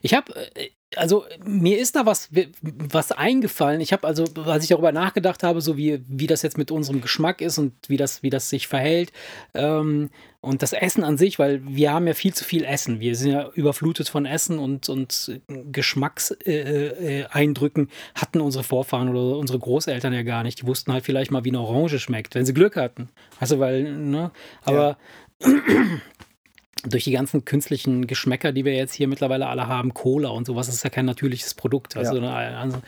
Ich 0.02 0.14
habe, 0.14 0.34
also 0.96 1.26
mir 1.44 1.78
ist 1.78 1.96
da 1.96 2.06
was, 2.06 2.30
was 2.62 3.12
eingefallen. 3.12 3.82
Ich 3.82 3.92
habe 3.92 4.08
also, 4.08 4.24
als 4.46 4.64
ich 4.64 4.70
darüber 4.70 4.92
nachgedacht 4.92 5.44
habe, 5.44 5.60
so 5.60 5.76
wie, 5.76 6.02
wie 6.08 6.28
das 6.28 6.44
jetzt 6.44 6.58
mit 6.58 6.72
unserem 6.72 7.02
Geschmack 7.02 7.42
ist 7.42 7.58
und 7.58 7.74
wie 7.88 7.98
das, 7.98 8.24
wie 8.24 8.30
das 8.30 8.50
sich 8.50 8.68
verhält 8.68 9.12
ähm, 9.54 10.10
und 10.40 10.62
das 10.62 10.72
Essen 10.72 11.04
an 11.04 11.18
sich, 11.18 11.40
weil 11.40 11.62
wir 11.66 11.92
haben 11.92 12.08
ja 12.08 12.14
viel 12.14 12.34
zu 12.34 12.46
viel 12.46 12.64
Essen. 12.64 13.02
Wir 13.02 13.16
sind 13.16 13.32
ja 13.32 13.50
überflutet 13.50 14.08
von 14.08 14.26
Essen 14.26 14.60
und, 14.60 14.88
und 14.88 15.42
Geschmackseindrücken 15.48 17.28
Eindrücken 17.32 17.90
hatten 18.16 18.42
unsere 18.42 18.64
Vorfahren 18.64 19.10
oder 19.10 19.38
unsere 19.38 19.60
Großeltern 19.60 20.14
ja 20.14 20.24
gar 20.24 20.44
nicht. 20.44 20.62
Die 20.62 20.68
wussten 20.68 20.94
halt 20.94 21.04
vielleicht 21.04 21.32
mal, 21.32 21.44
wie 21.44 21.50
eine 21.50 21.60
Orange 21.60 22.00
schmeckt, 22.00 22.36
wenn 22.36 22.46
sie 22.46 22.54
Glück 22.54 22.76
hatten. 22.76 23.10
Du, 23.40 23.60
weil, 23.60 23.84
ne? 23.84 24.32
Aber 24.64 24.98
durch 26.90 27.04
die 27.04 27.12
ganzen 27.12 27.46
künstlichen 27.46 28.08
Geschmäcker, 28.08 28.52
die 28.52 28.66
wir 28.66 28.74
jetzt 28.74 28.94
hier 28.94 29.08
mittlerweile 29.08 29.48
alle 29.48 29.68
haben, 29.68 29.94
Cola 29.94 30.30
und 30.30 30.46
sowas, 30.46 30.68
ist 30.68 30.84
ja 30.84 30.90
kein 30.90 31.06
natürliches 31.06 31.54
Produkt. 31.54 31.98
Also, 31.98 32.20
also 32.20 32.82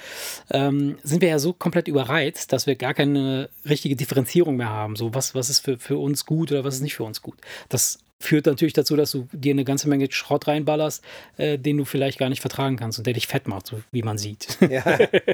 ähm, 0.51 0.97
sind 1.03 1.21
wir 1.21 1.29
ja 1.29 1.39
so 1.39 1.53
komplett 1.53 1.87
überreizt, 1.87 2.53
dass 2.53 2.67
wir 2.67 2.75
gar 2.75 2.93
keine 2.93 3.49
richtige 3.67 3.95
Differenzierung 3.95 4.57
mehr 4.57 4.69
haben. 4.69 4.95
So, 4.95 5.13
was, 5.13 5.35
was 5.35 5.49
ist 5.49 5.59
für, 5.59 5.77
für 5.77 5.97
uns 5.97 6.25
gut 6.25 6.51
oder 6.51 6.63
was 6.63 6.75
ist 6.75 6.81
nicht 6.81 6.95
für 6.95 7.03
uns 7.03 7.21
gut. 7.21 7.37
Das 7.69 7.99
führt 8.21 8.45
natürlich 8.45 8.73
dazu, 8.73 8.95
dass 8.95 9.11
du 9.11 9.27
dir 9.31 9.53
eine 9.53 9.63
ganze 9.63 9.87
Menge 9.87 10.11
Schrott 10.11 10.47
reinballerst, 10.47 11.03
äh, 11.37 11.57
den 11.57 11.77
du 11.77 11.85
vielleicht 11.85 12.19
gar 12.19 12.29
nicht 12.29 12.41
vertragen 12.41 12.75
kannst 12.75 12.97
und 12.97 13.07
der 13.07 13.13
dich 13.13 13.27
fett 13.27 13.47
macht, 13.47 13.67
so 13.67 13.81
wie 13.91 14.03
man 14.03 14.17
sieht. 14.17 14.57
Ja. 14.69 14.83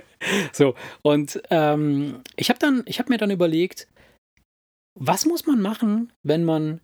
so, 0.53 0.76
und 1.01 1.41
ähm, 1.49 2.22
ich 2.36 2.49
habe 2.49 2.59
dann, 2.59 2.84
ich 2.86 2.99
habe 2.99 3.11
mir 3.11 3.18
dann 3.18 3.32
überlegt, 3.32 3.88
was 4.97 5.26
muss 5.26 5.45
man 5.45 5.61
machen, 5.61 6.13
wenn 6.24 6.43
man 6.43 6.80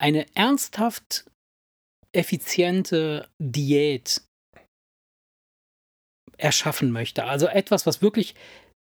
eine 0.00 0.26
ernsthaft 0.34 1.24
effiziente 2.12 3.28
Diät 3.38 4.22
erschaffen 6.38 6.90
möchte. 6.90 7.24
Also 7.24 7.46
etwas, 7.46 7.86
was 7.86 8.02
wirklich, 8.02 8.34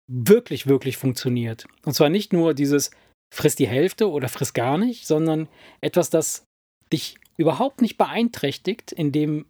wirklich, 0.10 0.68
wirklich 0.68 0.98
funktioniert. 0.98 1.68
Und 1.84 1.94
zwar 1.94 2.10
nicht 2.10 2.32
nur 2.32 2.54
dieses 2.54 2.92
friss 3.34 3.56
die 3.56 3.68
Hälfte 3.68 4.10
oder 4.10 4.30
friss 4.30 4.54
gar 4.54 4.78
nicht, 4.78 5.06
sondern 5.06 5.50
etwas, 5.82 6.10
das 6.10 6.46
dich 6.92 7.18
überhaupt 7.38 7.82
nicht 7.82 7.98
beeinträchtigt 7.98 8.92
in 8.92 9.12
dem, 9.12 9.48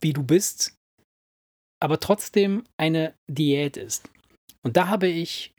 wie 0.00 0.12
du 0.12 0.22
bist, 0.22 0.76
aber 1.82 2.00
trotzdem 2.00 2.64
eine 2.78 3.14
Diät 3.30 3.76
ist. 3.76 4.10
Und 4.62 4.76
da 4.76 4.88
habe 4.88 5.08
ich 5.08 5.52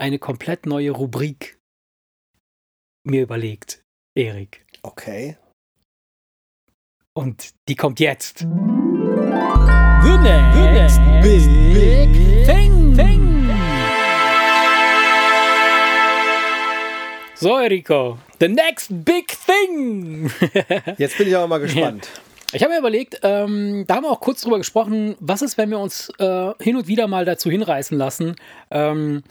eine 0.00 0.18
komplett 0.18 0.66
neue 0.66 0.92
Rubrik 0.92 1.58
mir 3.04 3.22
überlegt, 3.22 3.82
Erik. 4.16 4.66
Okay. 4.82 5.36
Und 7.14 7.50
die 7.68 7.76
kommt 7.76 8.00
jetzt. 8.00 8.38
The 8.40 8.46
next, 10.22 10.98
big, 11.22 11.44
thing. 12.46 12.96
So, 17.36 17.56
Enrico, 17.58 18.18
the 18.38 18.48
next 18.48 18.88
big 19.04 19.28
thing. 19.28 20.30
Jetzt 20.98 21.16
bin 21.16 21.28
ich 21.28 21.36
aber 21.36 21.46
mal 21.46 21.58
gespannt. 21.58 22.08
Ich 22.52 22.62
habe 22.62 22.74
mir 22.74 22.80
überlegt, 22.80 23.20
ähm, 23.22 23.84
da 23.86 23.96
haben 23.96 24.04
wir 24.04 24.10
auch 24.10 24.20
kurz 24.20 24.42
drüber 24.42 24.58
gesprochen, 24.58 25.16
was 25.20 25.40
ist, 25.40 25.56
wenn 25.56 25.70
wir 25.70 25.78
uns 25.78 26.12
äh, 26.18 26.52
hin 26.60 26.76
und 26.76 26.86
wieder 26.86 27.06
mal 27.06 27.24
dazu 27.24 27.50
hinreißen 27.50 27.96
lassen, 27.96 28.36
ähm, 28.70 29.22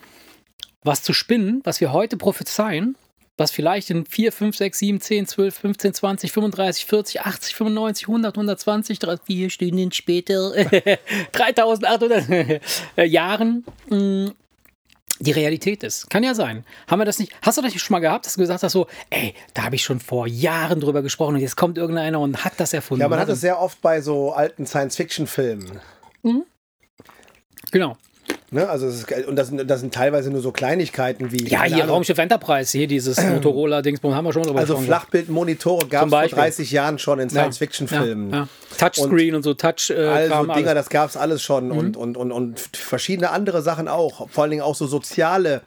was 0.84 1.04
zu 1.04 1.14
spinnen, 1.14 1.62
was 1.66 1.82
wir 1.82 1.92
heute 1.92 2.18
prophezeien, 2.18 2.96
was 3.40 3.52
vielleicht 3.52 3.90
in 3.90 4.06
4, 4.06 4.32
5, 4.32 4.56
6, 4.56 4.80
7, 4.80 5.02
10, 5.02 5.28
12, 5.28 5.56
15, 5.56 5.94
20, 5.94 6.32
35, 6.32 6.86
40, 6.86 7.22
80, 7.22 7.56
95, 7.56 8.08
100, 8.08 8.36
120, 8.36 9.00
3, 9.00 9.18
4 9.26 9.50
Stunden 9.50 9.92
später, 9.92 10.52
3800 11.32 12.62
Jahren 12.98 13.66
mh, 13.90 14.32
die 15.20 15.32
Realität 15.32 15.84
ist. 15.84 16.10
Kann 16.10 16.24
ja 16.24 16.34
sein. 16.34 16.66
Haben 16.88 17.02
wir 17.02 17.06
das 17.06 17.20
nicht? 17.20 17.34
Hast 17.42 17.58
du 17.58 17.62
das 17.62 17.74
nicht 17.74 17.84
schon 17.84 17.94
mal 17.94 18.00
gehabt, 18.00 18.26
dass 18.26 18.36
du 18.36 18.40
gesagt 18.42 18.64
hast, 18.64 18.72
so, 18.72 18.88
ey, 19.10 19.34
da 19.54 19.64
habe 19.64 19.76
ich 19.76 19.84
schon 19.84 20.00
vor 20.00 20.28
Jahren 20.28 20.80
drüber 20.80 21.02
gesprochen 21.02 21.36
und 21.36 21.42
jetzt 21.42 21.58
kommt 21.58 21.78
irgendeiner 21.78 22.20
und 22.20 22.44
hat 22.46 22.54
das 22.58 22.74
erfunden. 22.74 23.02
Ja, 23.02 23.10
man 23.10 23.20
hat 23.20 23.30
es 23.30 23.42
sehr 23.42 23.60
oft 23.60 23.82
bei 23.82 24.02
so 24.02 24.32
alten 24.32 24.66
Science-Fiction-Filmen. 24.66 25.82
Genau. 27.72 27.98
Ne? 28.52 28.68
Also 28.68 28.88
ist, 28.88 29.12
und 29.28 29.36
das 29.36 29.50
sind, 29.50 29.70
das 29.70 29.80
sind 29.82 29.94
teilweise 29.94 30.32
nur 30.32 30.42
so 30.42 30.52
Kleinigkeiten 30.52 31.32
wie. 31.32 31.48
Ja, 31.48 31.64
hier 31.64 31.78
Ahnung, 31.84 31.90
Raumschiff 31.98 32.18
Enterprise, 32.18 32.76
hier 32.78 32.88
dieses 32.88 33.18
Motorola-Dingsbum 33.24 34.16
haben 34.16 34.26
wir 34.26 34.34
schon 34.34 34.58
Also. 34.58 34.78
Flachbildmonitore 34.78 35.88
gab 35.88 36.06
es 36.06 36.10
vor 36.10 36.20
Beispiel. 36.22 36.38
30 36.40 36.72
Jahren 36.72 36.98
schon 37.00 37.20
in. 37.20 37.30
Science-Fiction-Filmen. 37.30 38.32
Ja, 38.32 38.38
ja. 38.38 38.48
Touchscreen 38.78 39.36
und, 39.36 39.44
so 39.44 39.54
Touch 39.54 39.92
äh, 39.92 39.96
Also 40.06 40.30
Kram, 40.34 40.46
Dinger, 40.48 40.56
alles. 40.56 40.72
Mhm. 40.72 40.76
das 40.76 40.90
gab 40.90 41.10
es 41.10 41.18
alles 41.18 41.44
schon 41.44 41.72
und, 41.72 41.96
und, 41.98 42.18
und, 42.18 42.32
und 42.32 42.60
verschiedene 42.76 43.30
andere 43.32 43.62
Sachen 43.62 43.88
auch. 43.88 44.30
Vor 44.30 44.44
allen 44.44 44.52
Dingen 44.52 44.64
auch 44.64 44.76
so 44.76 44.88
soziale, 44.88 45.62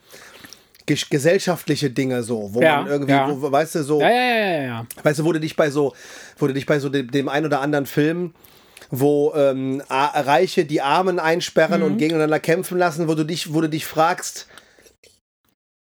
ges- 0.89 1.09
gesellschaftliche 1.09 1.91
Dinge 1.91 2.23
so, 2.23 2.51
wo 2.53 2.61
Ja, 2.63 2.81
man 2.83 2.91
irgendwie, 2.91 3.13
ja. 3.13 3.29
wo, 3.41 3.53
weißt 3.53 3.77
du, 3.77 3.83
so, 3.85 4.01
Ja, 4.01 4.87
weißt 5.03 5.21
du, 5.21 5.25
wo 5.25 5.33
du 5.33 5.41
dich 5.41 5.55
bei 5.57 5.71
so, 5.71 5.95
wo 6.39 6.47
du 6.49 6.55
dich 6.55 6.67
bei 6.67 6.79
so 6.81 6.89
dem, 6.89 7.11
dem 7.11 7.29
ein 7.29 7.45
oder 7.47 7.61
anderen 7.61 7.87
Film 7.87 8.35
wo 8.95 9.33
ähm, 9.35 9.83
Reiche 9.89 10.67
die 10.67 10.83
Armen 10.83 11.19
einsperren 11.19 11.81
Mhm. 11.81 11.87
und 11.87 11.97
gegeneinander 11.97 12.39
kämpfen 12.39 12.77
lassen, 12.79 13.09
wo 13.09 13.15
du 13.15 13.25
dich, 13.25 13.55
wo 13.55 13.63
du 13.63 13.69
dich 13.71 13.87
fragst, 13.87 14.47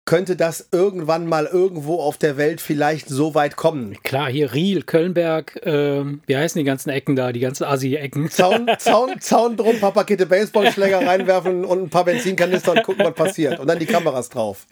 könnte 0.05 0.35
das 0.37 0.69
irgendwann 0.71 1.27
mal 1.27 1.45
irgendwo 1.45 1.99
auf 2.01 2.17
der 2.17 2.37
Welt 2.37 2.61
vielleicht 2.61 3.09
so 3.09 3.35
weit 3.35 3.57
kommen? 3.57 3.97
Klar, 4.03 4.29
hier 4.31 4.53
Riel, 4.53 4.83
Kölnberg, 4.83 5.59
ähm, 5.63 6.21
wie 6.25 6.35
heißen 6.37 6.57
die 6.57 6.63
ganzen 6.65 6.89
Ecken 6.89 7.15
da, 7.17 7.33
die 7.33 7.41
ganzen 7.41 7.65
Assi-Ecken? 7.65 8.29
Zaun, 8.29 8.69
Zaun, 8.79 9.19
Zaun 9.19 9.57
drum, 9.57 9.77
paar 9.79 9.91
Pakete 9.93 10.25
Baseballschläger 10.25 11.05
reinwerfen 11.05 11.65
und 11.65 11.83
ein 11.83 11.89
paar 11.89 12.05
Benzinkanister 12.05 12.71
und 12.71 12.83
gucken, 12.83 13.05
was 13.05 13.13
passiert. 13.13 13.59
Und 13.59 13.67
dann 13.67 13.77
die 13.77 13.85
Kameras 13.85 14.29
drauf. 14.29 14.65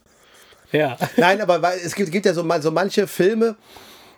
Ja. 0.71 0.97
Nein, 1.17 1.41
aber 1.41 1.61
es 1.75 1.93
gibt, 1.93 2.11
gibt 2.11 2.25
ja 2.25 2.33
so, 2.33 2.45
so 2.61 2.71
manche 2.71 3.05
Filme, 3.05 3.55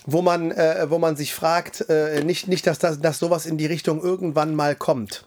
wo 0.05 0.21
man, 0.21 0.51
äh, 0.51 0.85
wo 0.89 0.97
man 0.97 1.15
sich 1.15 1.33
fragt, 1.33 1.85
äh, 1.89 2.23
nicht, 2.23 2.47
nicht 2.47 2.65
dass, 2.67 2.79
das, 2.79 2.99
dass 2.99 3.19
sowas 3.19 3.45
in 3.45 3.57
die 3.57 3.65
Richtung 3.65 4.01
irgendwann 4.01 4.55
mal 4.55 4.75
kommt. 4.75 5.25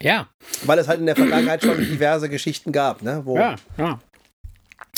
Ja, 0.00 0.28
Weil 0.64 0.78
es 0.78 0.88
halt 0.88 0.98
in 0.98 1.06
der 1.06 1.14
Vergangenheit 1.14 1.62
schon 1.62 1.78
diverse 1.78 2.28
Geschichten 2.28 2.72
gab. 2.72 3.02
Ne? 3.02 3.22
Wo, 3.24 3.36
ja, 3.36 3.54
ja. 3.78 4.00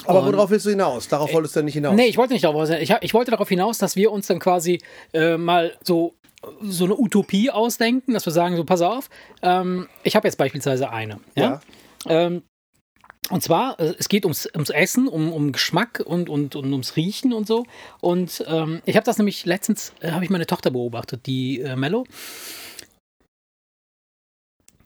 aber 0.06 0.24
worauf 0.24 0.48
willst 0.48 0.64
du 0.64 0.70
hinaus? 0.70 1.08
Darauf 1.08 1.32
wolltest 1.32 1.56
du 1.56 1.62
nicht 1.62 1.74
hinaus. 1.74 1.94
Nee, 1.94 2.06
ich 2.06 2.16
wollte 2.16 2.32
nicht 2.32 2.44
darauf 2.44 2.66
hinaus. 2.66 2.80
Ich, 2.80 2.94
ich 3.02 3.12
wollte 3.12 3.30
darauf 3.30 3.48
hinaus, 3.48 3.76
dass 3.76 3.96
wir 3.96 4.10
uns 4.10 4.28
dann 4.28 4.38
quasi 4.38 4.80
äh, 5.12 5.36
mal 5.36 5.74
so, 5.82 6.14
so 6.62 6.84
eine 6.84 6.98
Utopie 6.98 7.50
ausdenken, 7.50 8.14
dass 8.14 8.24
wir 8.24 8.32
sagen, 8.32 8.56
so 8.56 8.64
pass 8.64 8.80
auf, 8.80 9.10
ähm, 9.42 9.88
ich 10.04 10.16
habe 10.16 10.26
jetzt 10.26 10.36
beispielsweise 10.36 10.88
eine. 10.88 11.20
Ja. 11.34 11.60
Ähm, 12.06 12.42
und 13.30 13.42
zwar, 13.42 13.80
äh, 13.80 13.94
es 13.98 14.08
geht 14.08 14.24
ums, 14.24 14.48
ums 14.54 14.70
Essen, 14.70 15.08
um, 15.08 15.32
um 15.32 15.52
Geschmack 15.52 16.02
und, 16.04 16.28
und, 16.28 16.56
und 16.56 16.72
ums 16.72 16.96
Riechen 16.96 17.32
und 17.32 17.46
so. 17.46 17.64
Und 18.00 18.44
ähm, 18.46 18.82
ich 18.84 18.96
habe 18.96 19.04
das 19.04 19.18
nämlich 19.18 19.46
letztens, 19.46 19.92
äh, 20.00 20.10
habe 20.10 20.24
ich 20.24 20.30
meine 20.30 20.46
Tochter 20.46 20.70
beobachtet, 20.70 21.26
die 21.26 21.60
äh, 21.60 21.76
Mello. 21.76 22.06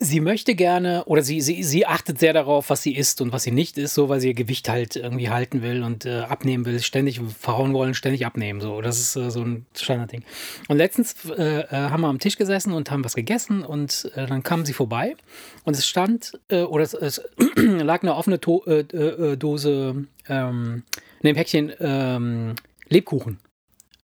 Sie 0.01 0.21
möchte 0.21 0.55
gerne, 0.55 1.05
oder 1.07 1.23
sie, 1.23 1.41
sie, 1.41 1.65
sie 1.65 1.85
achtet 1.85 2.21
sehr 2.21 2.33
darauf, 2.33 2.71
was 2.71 2.83
sie 2.83 2.95
isst 2.95 3.21
und 3.21 3.33
was 3.33 3.43
sie 3.43 3.51
nicht 3.51 3.77
isst, 3.79 3.95
so 3.95 4.09
weil 4.09 4.21
sie 4.21 4.29
ihr 4.29 4.35
Gewicht 4.35 4.69
halt 4.69 4.95
irgendwie 4.95 5.29
halten 5.29 5.61
will 5.61 5.83
und 5.83 6.07
äh, 6.07 6.21
abnehmen 6.21 6.67
will, 6.67 6.81
ständig 6.81 7.21
Frauen 7.41 7.73
wollen 7.73 7.95
ständig 7.95 8.25
abnehmen. 8.25 8.61
So, 8.61 8.81
das 8.81 9.01
ist 9.01 9.17
äh, 9.17 9.31
so 9.31 9.43
ein 9.43 9.67
Standardding. 9.77 10.23
Und 10.69 10.77
letztens 10.77 11.17
äh, 11.31 11.63
äh, 11.63 11.67
haben 11.71 12.03
wir 12.03 12.09
am 12.09 12.21
Tisch 12.21 12.37
gesessen 12.37 12.73
und 12.73 12.93
haben 12.93 13.05
was 13.05 13.17
gegessen 13.17 13.65
und 13.65 14.11
äh, 14.15 14.27
dann 14.27 14.45
kam 14.45 14.65
sie 14.65 14.73
vorbei 14.73 15.17
und 15.65 15.75
es 15.75 15.89
stand, 15.89 16.39
äh, 16.49 16.63
oder 16.63 16.85
es, 16.85 16.95
es 16.95 17.21
lag 17.57 18.03
eine 18.03 18.15
offene 18.15 18.39
to 18.39 18.63
äh, 18.67 18.81
äh, 18.81 19.37
Dose, 19.37 20.07
ähm, 20.29 20.83
ne, 21.23 21.31
ein 21.31 21.35
Päckchen 21.35 21.73
ähm, 21.81 22.55
Lebkuchen 22.89 23.41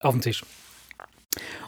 auf 0.01 0.12
dem 0.12 0.22
Tisch. 0.22 0.42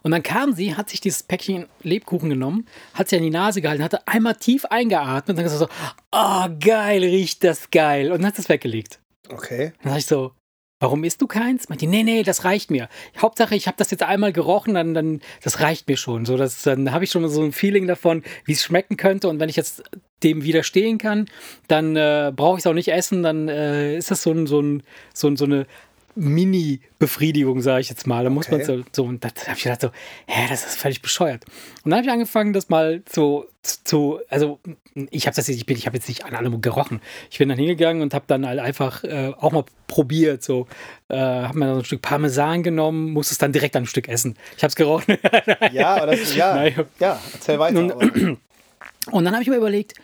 Und 0.03 0.11
dann 0.11 0.23
kam 0.23 0.53
sie, 0.55 0.75
hat 0.77 0.91
sich 0.91 1.01
dieses 1.01 1.23
Päckchen 1.23 1.67
Lebkuchen 1.83 2.31
genommen, 2.31 2.67
hat 2.95 3.09
sie 3.09 3.17
an 3.17 3.23
die 3.23 3.31
Nase 3.31 3.61
gehalten, 3.61 3.83
hatte 3.83 4.07
einmal 4.07 4.37
tief 4.37 4.65
eingeatmet 4.67 5.31
und 5.31 5.37
dann 5.37 5.45
gesagt 5.45 5.61
so, 5.61 5.89
oh 6.13 6.47
geil, 6.61 7.03
riecht 7.03 7.45
das 7.45 7.71
geil. 7.71 8.13
Und 8.13 8.19
dann 8.19 8.29
hat 8.29 8.39
es 8.39 8.49
weggelegt. 8.49 9.01
Okay. 9.29 9.73
Dann 9.83 9.93
sag 9.93 9.99
ich 9.99 10.07
so, 10.07 10.33
warum 10.81 11.05
isst 11.05 11.23
du 11.23 11.27
keins? 11.27 11.69
Meint 11.69 11.81
die, 11.81 11.87
nee, 11.87 12.03
nee, 12.03 12.23
das 12.23 12.45
reicht 12.45 12.71
mir. 12.71 12.89
Hauptsache, 13.19 13.55
ich 13.55 13.67
habe 13.67 13.77
das 13.79 13.91
jetzt 13.91 14.03
einmal 14.03 14.33
gerochen, 14.33 14.75
dann, 14.75 14.95
dann, 14.95 15.21
das 15.43 15.61
reicht 15.61 15.89
mir 15.89 15.97
schon. 15.97 16.27
So, 16.27 16.37
das, 16.37 16.63
dann 16.63 16.93
habe 16.93 17.05
ich 17.05 17.11
schon 17.11 17.27
so 17.29 17.43
ein 17.43 17.53
Feeling 17.53 17.87
davon, 17.87 18.23
wie 18.45 18.53
es 18.53 18.63
schmecken 18.63 18.97
könnte. 18.97 19.29
Und 19.29 19.41
wenn 19.41 19.49
ich 19.49 19.57
jetzt 19.57 19.83
dem 20.23 20.45
widerstehen 20.45 20.99
kann, 20.99 21.27
dann 21.69 21.97
äh, 21.97 22.33
brauche 22.35 22.59
ich 22.59 22.63
es 22.63 22.67
auch 22.67 22.75
nicht 22.75 22.89
essen. 22.89 23.23
Dann 23.23 23.49
äh, 23.49 23.97
ist 23.97 24.11
das 24.11 24.23
so, 24.23 24.33
ein, 24.33 24.47
so, 24.47 24.61
ein, 24.61 24.83
so, 25.15 25.29
ein, 25.29 25.37
so 25.37 25.45
eine 25.45 25.67
Mini-Befriedigung, 26.17 27.61
sage 27.61 27.81
ich 27.83 27.89
jetzt 27.89 28.07
mal. 28.07 28.25
Da 28.25 28.31
muss 28.31 28.51
man 28.51 28.61
Okay. 28.61 28.79
so, 28.79 28.85
so, 28.93 29.05
und 29.05 29.23
da 29.25 29.29
habe 29.47 29.57
ich 29.57 29.63
gedacht 29.63 29.81
so, 29.83 29.91
hä, 30.27 30.47
das 30.49 30.67
ist 30.67 30.77
völlig 30.79 31.03
bescheuert. 31.03 31.45
Und 31.85 31.91
dann 31.91 31.99
habe 31.99 32.07
ich 32.07 32.13
angefangen, 32.13 32.53
das 32.53 32.69
mal 32.69 33.03
zu, 33.05 33.45
zu 33.63 34.21
also 34.29 34.59
ich 35.11 35.27
habe 35.27 35.37
das 35.37 35.47
jetzt, 35.47 35.57
ich 35.57 35.67
bin, 35.67 35.77
ich 35.77 35.87
habe 35.87 35.97
jetzt 35.97 36.09
nicht 36.09 36.25
an 36.25 36.35
allem 36.35 36.61
gerochen. 36.61 37.01
Ich 37.31 37.39
bin 37.39 37.49
dann 37.49 37.59
hingegangen 37.59 38.03
und 38.03 38.15
habe 38.15 38.25
dann 38.27 38.47
halt 38.47 38.59
einfach 38.61 39.05
äh, 39.05 39.33
auch 39.39 39.53
mal 39.53 39.65
probiert, 39.87 40.43
so, 40.43 40.67
äh, 41.09 41.17
habe 41.17 41.59
mir 41.59 41.67
dann 41.67 41.75
so 41.75 41.81
ein 41.83 41.85
Stück 41.85 42.03
Parmesan 42.03 42.63
genommen, 42.63 43.13
musste 43.13 43.33
es 43.33 43.39
dann 43.39 43.53
direkt 43.53 43.77
an 43.77 43.85
ein 43.85 43.87
Stück 43.87 44.09
essen. 44.09 44.37
Ich 44.57 44.63
habe 44.63 44.69
es 44.71 44.77
gerochen. 44.77 45.19
Ja, 45.73 46.07
das, 46.07 46.35
ja, 46.35 46.55
Nein. 46.57 46.75
ja, 46.99 47.21
erzähl 47.35 47.59
weiter. 47.59 47.93
Aber- 47.93 48.01
Und 49.13 49.25
dann 49.25 49.35
habe 49.35 49.43
ich 49.43 49.49
mir 49.49 49.57
überlegt, 49.57 49.95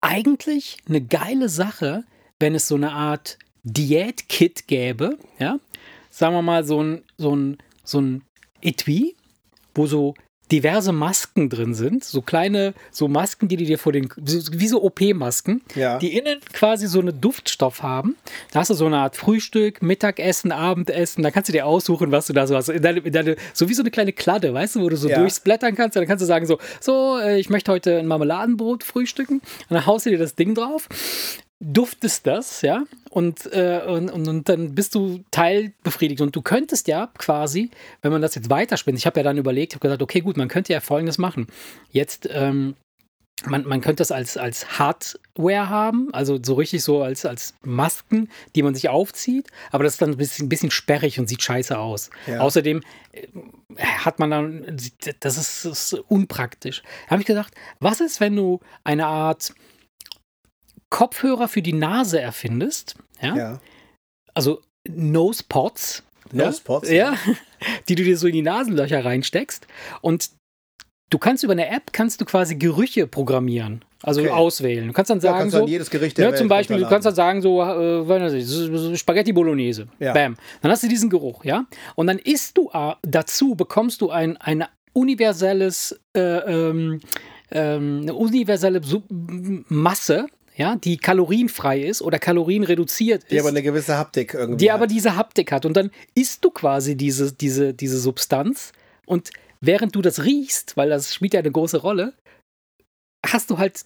eigentlich 0.00 0.78
eine 0.88 1.00
geile 1.00 1.48
Sache, 1.48 2.04
wenn 2.40 2.54
es 2.54 2.66
so 2.68 2.74
eine 2.74 2.92
Art 2.92 3.38
Diät-Kit 3.64 4.66
gäbe, 4.66 5.18
ja, 5.38 5.58
sagen 6.10 6.34
wir 6.34 6.42
mal 6.42 6.64
so 6.64 6.82
ein, 6.82 7.02
so 7.16 7.34
ein, 7.34 7.58
so 7.84 8.00
ein 8.00 8.22
Etui, 8.60 9.14
wo 9.74 9.86
so 9.86 10.14
diverse 10.50 10.92
Masken 10.92 11.48
drin 11.48 11.72
sind, 11.72 12.04
so 12.04 12.20
kleine, 12.20 12.74
so 12.90 13.08
Masken, 13.08 13.48
die 13.48 13.56
du 13.56 13.64
dir 13.64 13.78
vor 13.78 13.92
den, 13.92 14.10
wie 14.18 14.68
so 14.68 14.82
OP-Masken, 14.82 15.62
Ja. 15.74 15.98
die 15.98 16.14
innen 16.18 16.40
quasi 16.52 16.86
so 16.88 17.00
einen 17.00 17.18
Duftstoff 17.22 17.82
haben. 17.82 18.16
Da 18.50 18.60
hast 18.60 18.68
du 18.68 18.74
so 18.74 18.84
eine 18.84 18.98
Art 18.98 19.16
Frühstück, 19.16 19.80
Mittagessen, 19.80 20.52
Abendessen, 20.52 21.22
da 21.22 21.30
kannst 21.30 21.48
du 21.48 21.52
dir 21.54 21.64
aussuchen, 21.66 22.12
was 22.12 22.26
du 22.26 22.34
da 22.34 22.46
so 22.46 22.54
hast. 22.54 22.68
In 22.68 22.82
deine, 22.82 22.98
in 23.00 23.12
deine, 23.12 23.36
so 23.54 23.70
wie 23.70 23.74
so 23.74 23.82
eine 23.82 23.90
kleine 23.90 24.12
Kladde, 24.12 24.52
weißt 24.52 24.76
du, 24.76 24.80
wo 24.82 24.90
du 24.90 24.96
so 24.96 25.08
Ja. 25.08 25.20
durchsblättern 25.20 25.74
kannst. 25.74 25.96
Dann 25.96 26.06
kannst 26.06 26.20
du 26.20 26.26
sagen 26.26 26.44
so, 26.44 26.58
so, 26.80 27.16
äh, 27.18 27.38
ich 27.40 27.48
möchte 27.48 27.72
heute 27.72 27.98
ein 27.98 28.06
Marmeladenbrot 28.06 28.84
frühstücken. 28.84 29.36
Und 29.38 29.70
dann 29.70 29.86
haust 29.86 30.04
du 30.04 30.10
dir 30.10 30.18
das 30.18 30.34
Ding 30.34 30.54
drauf 30.54 30.86
duftest 31.62 32.26
das, 32.26 32.62
ja, 32.62 32.84
und, 33.10 33.46
äh, 33.52 33.82
und, 33.86 34.10
und, 34.10 34.48
dann 34.48 34.74
bist 34.74 34.94
du 34.94 35.22
teilbefriedigt. 35.30 36.20
Und 36.20 36.34
du 36.34 36.42
könntest 36.42 36.88
ja 36.88 37.08
quasi, 37.18 37.70
wenn 38.02 38.10
man 38.10 38.20
das 38.20 38.34
jetzt 38.34 38.50
weiterspinnt, 38.50 38.98
ich 38.98 39.06
habe 39.06 39.20
ja 39.20 39.24
dann 39.24 39.38
überlegt, 39.38 39.72
ich 39.72 39.76
habe 39.76 39.82
gesagt, 39.82 40.02
okay, 40.02 40.20
gut, 40.20 40.36
man 40.36 40.48
könnte 40.48 40.72
ja 40.72 40.80
Folgendes 40.80 41.18
machen. 41.18 41.46
Jetzt 41.90 42.28
ähm, 42.30 42.74
man, 43.46 43.66
man 43.66 43.80
könnte 43.80 44.00
das 44.00 44.12
als, 44.12 44.36
als 44.36 44.78
Hardware 44.78 45.68
haben, 45.68 46.12
also 46.12 46.38
so 46.42 46.54
richtig 46.54 46.82
so 46.82 47.02
als, 47.02 47.24
als 47.24 47.54
Masken, 47.62 48.28
die 48.54 48.62
man 48.62 48.74
sich 48.74 48.88
aufzieht, 48.88 49.48
aber 49.70 49.84
das 49.84 49.94
ist 49.94 50.02
dann 50.02 50.10
ein 50.10 50.16
bisschen, 50.16 50.46
ein 50.46 50.48
bisschen 50.48 50.70
sperrig 50.70 51.18
und 51.18 51.28
sieht 51.28 51.42
scheiße 51.42 51.78
aus. 51.78 52.10
Ja. 52.26 52.40
Außerdem 52.40 52.82
äh, 53.12 53.26
hat 53.78 54.18
man 54.18 54.30
dann, 54.30 54.76
das 55.20 55.36
ist, 55.36 55.64
das 55.64 55.92
ist 55.92 55.94
unpraktisch. 56.08 56.82
Da 57.06 57.12
habe 57.12 57.22
ich 57.22 57.26
gedacht, 57.26 57.52
was 57.80 58.00
ist, 58.00 58.20
wenn 58.20 58.36
du 58.36 58.60
eine 58.84 59.06
Art 59.06 59.54
Kopfhörer 60.92 61.48
für 61.48 61.62
die 61.62 61.72
Nase 61.72 62.20
erfindest? 62.20 62.96
Ja. 63.20 63.34
Ja. 63.34 63.60
Also 64.34 64.60
Nose 64.88 65.42
Pods. 65.48 66.02
ja? 66.32 66.44
Nosepods, 66.46 66.90
Ja, 66.90 67.14
die 67.88 67.94
du 67.94 68.04
dir 68.04 68.16
so 68.18 68.26
in 68.26 68.34
die 68.34 68.42
Nasenlöcher 68.42 69.02
reinsteckst. 69.04 69.66
Und 70.02 70.30
du 71.10 71.18
kannst 71.18 71.44
über 71.44 71.52
eine 71.52 71.68
App, 71.68 71.92
kannst 71.92 72.20
du 72.20 72.24
quasi 72.26 72.56
Gerüche 72.56 73.06
programmieren. 73.06 73.84
Also 74.02 74.20
Okay. 74.20 74.30
auswählen. 74.30 74.88
Du 74.88 74.92
kannst 74.92 75.10
dann 75.10 75.18
Ja, 75.18 75.22
sagen 75.22 75.38
kannst 75.38 75.54
du 75.54 75.58
so, 75.58 75.64
an 75.64 75.70
jedes 75.70 75.88
Gericht 75.88 76.18
der 76.18 76.24
ja, 76.26 76.30
Welt 76.32 76.38
zum 76.38 76.48
Beispiel, 76.48 76.78
du 76.80 76.88
kannst 76.88 77.06
dann 77.06 77.14
sagen 77.14 77.40
so, 77.40 77.62
äh, 77.62 78.96
Spaghetti 78.96 79.32
Bolognese. 79.32 79.86
Ja. 79.98 80.12
Bam. 80.12 80.36
Dann 80.60 80.70
hast 80.72 80.82
du 80.82 80.88
diesen 80.88 81.08
Geruch, 81.08 81.44
ja. 81.44 81.64
Und 81.94 82.08
dann 82.08 82.18
isst 82.18 82.58
du 82.58 82.68
äh, 82.74 82.94
dazu, 83.02 83.54
bekommst 83.54 84.00
du 84.00 84.10
ein, 84.10 84.36
ein 84.38 84.64
universelles, 84.92 85.98
äh, 86.16 86.20
ähm, 86.20 87.00
ähm, 87.50 88.00
eine 88.02 88.14
universelle 88.14 88.80
Masse, 89.68 90.26
ja, 90.54 90.76
die 90.76 90.96
kalorienfrei 90.98 91.80
ist 91.80 92.02
oder 92.02 92.18
kalorienreduziert 92.18 93.22
ist 93.24 93.32
Die 93.32 93.40
aber 93.40 93.48
eine 93.48 93.62
gewisse 93.62 93.96
Haptik 93.96 94.34
irgendwie. 94.34 94.58
die 94.58 94.70
aber 94.70 94.84
hat. 94.84 94.90
diese 94.90 95.16
Haptik 95.16 95.50
hat. 95.52 95.64
Und 95.64 95.76
dann 95.76 95.90
isst 96.14 96.44
du 96.44 96.50
quasi 96.50 96.96
diese, 96.96 97.32
diese, 97.32 97.72
diese 97.74 97.98
Substanz 97.98 98.72
und 99.06 99.30
während 99.60 99.94
du 99.94 100.02
das 100.02 100.24
riechst, 100.24 100.76
weil 100.76 100.90
das 100.90 101.14
spielt 101.14 101.34
ja 101.34 101.40
eine 101.40 101.50
große 101.52 101.78
Rolle, 101.78 102.12
hast 103.24 103.50
du 103.50 103.58
halt 103.58 103.82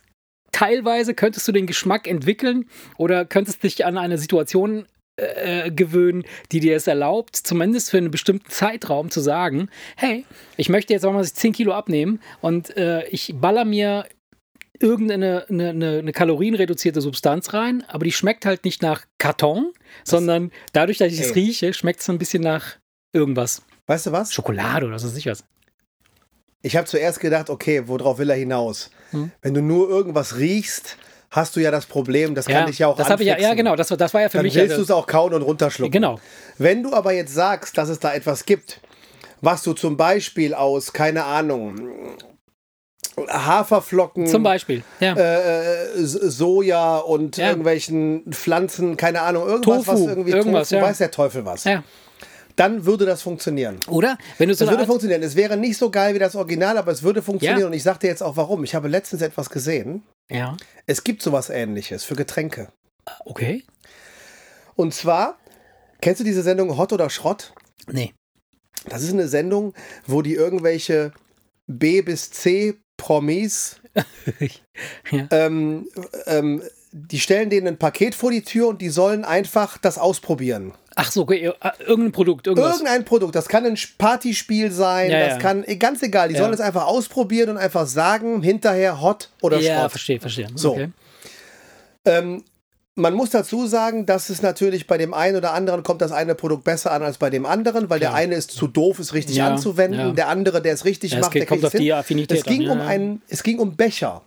teilweise, 0.52 1.14
könntest 1.14 1.46
du 1.46 1.52
den 1.52 1.66
Geschmack 1.66 2.08
entwickeln 2.08 2.68
oder 2.96 3.24
könntest 3.24 3.62
dich 3.62 3.84
an 3.84 3.98
eine 3.98 4.18
Situation 4.18 4.86
äh, 5.16 5.70
gewöhnen, 5.70 6.24
die 6.52 6.60
dir 6.60 6.76
es 6.76 6.86
erlaubt, 6.86 7.36
zumindest 7.36 7.90
für 7.90 7.98
einen 7.98 8.10
bestimmten 8.10 8.50
Zeitraum 8.50 9.10
zu 9.10 9.20
sagen, 9.20 9.68
hey, 9.96 10.24
ich 10.56 10.68
möchte 10.68 10.92
jetzt 10.92 11.04
mal 11.04 11.24
10 11.24 11.52
Kilo 11.52 11.72
abnehmen 11.72 12.20
und 12.40 12.76
äh, 12.76 13.06
ich 13.08 13.34
baller 13.36 13.64
mir 13.64 14.06
irgendeine 14.80 15.46
eine, 15.48 15.70
eine, 15.70 15.98
eine 15.98 16.12
kalorienreduzierte 16.12 17.00
Substanz 17.00 17.52
rein, 17.54 17.84
aber 17.88 18.04
die 18.04 18.12
schmeckt 18.12 18.46
halt 18.46 18.64
nicht 18.64 18.82
nach 18.82 19.04
Karton, 19.18 19.72
sondern 20.04 20.50
dadurch, 20.72 20.98
dass 20.98 21.12
ich 21.12 21.20
es 21.20 21.34
rieche, 21.34 21.72
schmeckt 21.74 22.00
es 22.00 22.08
ein 22.10 22.18
bisschen 22.18 22.42
nach 22.42 22.76
irgendwas. 23.12 23.62
Weißt 23.86 24.06
du 24.06 24.12
was? 24.12 24.32
Schokolade 24.32 24.86
oder 24.86 24.96
was 24.96 25.04
weiß 25.04 25.16
ich 25.16 25.26
was. 25.26 25.44
Ich 26.62 26.76
habe 26.76 26.86
zuerst 26.86 27.20
gedacht, 27.20 27.48
okay, 27.50 27.82
worauf 27.86 28.18
will 28.18 28.30
er 28.30 28.36
hinaus? 28.36 28.90
Hm. 29.10 29.30
Wenn 29.42 29.54
du 29.54 29.62
nur 29.62 29.88
irgendwas 29.88 30.36
riechst, 30.38 30.96
hast 31.30 31.54
du 31.54 31.60
ja 31.60 31.70
das 31.70 31.86
Problem, 31.86 32.34
das 32.34 32.46
kann 32.46 32.66
dich 32.66 32.78
ja 32.80 32.88
auch 32.88 32.96
das 32.96 33.08
habe 33.10 33.22
ich 33.22 33.28
ja, 33.28 33.34
ja 33.34 33.36
anfixen. 33.50 33.56
genau, 33.58 33.76
das, 33.76 33.90
war- 33.90 33.96
das 33.96 34.12
war 34.14 34.22
ja 34.22 34.28
für 34.28 34.38
Dann 34.38 34.44
mich 34.46 34.54
ja 34.54 34.62
willst 34.62 34.78
du 34.78 34.82
es 34.82 34.90
auch 34.90 35.06
kauen 35.06 35.32
und 35.34 35.42
runterschlucken. 35.42 35.92
Genau. 35.92 36.18
Wenn 36.58 36.82
du 36.82 36.92
aber 36.92 37.12
jetzt 37.12 37.34
sagst, 37.34 37.78
dass 37.78 37.88
es 37.88 38.00
da 38.00 38.14
etwas 38.14 38.44
gibt, 38.46 38.80
was 39.42 39.62
du 39.62 39.74
zum 39.74 39.96
Beispiel 39.96 40.54
aus, 40.54 40.92
keine 40.92 41.24
Ahnung, 41.24 42.16
Haferflocken, 43.28 44.26
Zum 44.26 44.42
Beispiel. 44.42 44.82
Ja. 45.00 45.14
äh, 45.14 45.84
S- 45.94 46.12
Soja 46.12 46.98
und 46.98 47.36
Ja. 47.36 47.48
irgendwelchen 47.48 48.30
Pflanzen, 48.32 48.96
keine 48.96 49.22
Ahnung, 49.22 49.46
irgendwas, 49.46 49.84
Tofu, 49.84 49.92
was 49.92 50.00
irgendwie 50.00 50.30
irgendwas, 50.32 50.68
Tofu, 50.68 50.80
ja. 50.80 50.86
weiß 50.88 50.98
der 50.98 51.10
Teufel 51.10 51.44
was. 51.44 51.64
ja. 51.64 51.82
Dann 52.56 52.86
würde 52.86 53.04
das 53.04 53.20
funktionieren. 53.20 53.78
Oder? 53.88 54.16
Wenn 54.38 54.48
du 54.48 54.54
so 54.54 54.60
Das 54.64 54.68
eine 54.68 54.76
würde 54.76 54.82
Art, 54.84 54.88
funktionieren. 54.88 55.22
Es 55.22 55.36
wäre 55.36 55.58
nicht 55.58 55.76
so 55.76 55.90
geil 55.90 56.14
wie 56.14 56.18
das 56.18 56.34
Original, 56.34 56.78
aber 56.78 56.90
es 56.90 57.02
würde 57.02 57.20
funktionieren. 57.20 57.60
Ja. 57.60 57.66
Und 57.66 57.74
ich 57.74 57.82
sag 57.82 58.00
dir 58.00 58.06
jetzt 58.06 58.22
auch 58.22 58.36
warum. 58.38 58.64
Ich 58.64 58.74
habe 58.74 58.88
letztens 58.88 59.20
etwas 59.20 59.50
gesehen. 59.50 60.04
Ja. 60.30 60.56
Es 60.86 61.04
gibt 61.04 61.20
sowas 61.20 61.50
ähnliches 61.50 62.04
für 62.04 62.16
Getränke. 62.16 62.68
Okay. 63.26 63.62
Und 64.74 64.94
zwar, 64.94 65.36
kennst 66.00 66.20
du 66.20 66.24
diese 66.24 66.42
Sendung 66.42 66.78
Hot 66.78 66.94
oder 66.94 67.10
Schrott? 67.10 67.52
Nee. 67.92 68.14
Das 68.88 69.02
ist 69.02 69.12
eine 69.12 69.28
Sendung, 69.28 69.74
wo 70.06 70.22
die 70.22 70.32
irgendwelche 70.34 71.12
B 71.66 72.00
bis 72.00 72.30
C 72.30 72.76
Promis, 72.96 73.76
Ja. 75.10 75.26
ähm, 75.30 75.88
ähm, 76.26 76.62
die 76.92 77.18
stellen 77.20 77.50
denen 77.50 77.66
ein 77.68 77.76
Paket 77.78 78.14
vor 78.14 78.30
die 78.30 78.42
Tür 78.42 78.68
und 78.68 78.80
die 78.82 78.88
sollen 78.90 79.24
einfach 79.24 79.78
das 79.78 79.98
ausprobieren. 79.98 80.72
Ach 80.94 81.10
so, 81.12 81.22
okay, 81.22 81.46
äh, 81.46 81.70
irgendein 81.84 82.12
Produkt, 82.12 82.46
irgendwas. 82.46 82.72
Irgendein 82.78 83.04
Produkt, 83.04 83.34
das 83.34 83.48
kann 83.48 83.64
ein 83.66 83.78
Partyspiel 83.98 84.70
sein, 84.70 85.10
Ja, 85.10 85.20
das 85.20 85.28
ja. 85.34 85.38
kann, 85.38 85.64
ganz 85.78 86.02
egal, 86.02 86.28
die 86.28 86.34
Ja. 86.34 86.40
sollen 86.40 86.54
es 86.54 86.60
einfach 86.60 86.86
ausprobieren 86.86 87.50
und 87.50 87.56
einfach 87.58 87.86
sagen, 87.86 88.42
hinterher 88.42 89.00
hot 89.00 89.30
oder 89.42 89.58
ja, 89.58 89.80
Schrott. 89.80 89.90
verstehe, 89.90 90.20
verstehe. 90.20 90.48
So. 90.54 90.72
Okay. 90.72 90.88
Ähm, 92.06 92.44
man 92.96 93.14
muss 93.14 93.30
dazu 93.30 93.66
sagen, 93.66 94.04
dass 94.06 94.30
es 94.30 94.42
natürlich 94.42 94.86
bei 94.86 94.96
dem 94.98 95.14
einen 95.14 95.36
oder 95.36 95.52
anderen 95.52 95.82
kommt 95.82 96.00
das 96.02 96.12
eine 96.12 96.34
Produkt 96.34 96.64
besser 96.64 96.90
an 96.92 97.02
als 97.02 97.18
bei 97.18 97.30
dem 97.30 97.46
anderen, 97.46 97.88
weil 97.90 98.00
der 98.00 98.08
Klar. 98.08 98.20
eine 98.20 98.34
ist 98.34 98.50
zu 98.50 98.66
doof, 98.66 98.98
es 98.98 99.12
richtig 99.14 99.36
Ja, 99.36 99.48
anzuwenden, 99.48 100.00
ja. 100.00 100.12
der 100.12 100.28
andere, 100.28 100.60
der 100.62 100.72
es 100.74 100.84
richtig 100.84 101.12
Ja, 101.12 101.18
es 101.18 101.22
macht, 101.24 101.32
geht- 101.34 101.42
der 101.42 101.46
kommt 101.46 101.60
kriegt 101.60 101.66
auf 101.66 101.74
es 101.74 101.78
die 101.78 101.84
hin. 101.86 101.92
Affinität 101.94 102.38
Es 102.38 102.44
ging 102.44 102.68
an, 102.70 102.80
um 102.80 102.86
einen, 102.86 103.22
es 103.28 103.42
ging 103.42 103.58
um 103.58 103.76
Becher. 103.76 104.22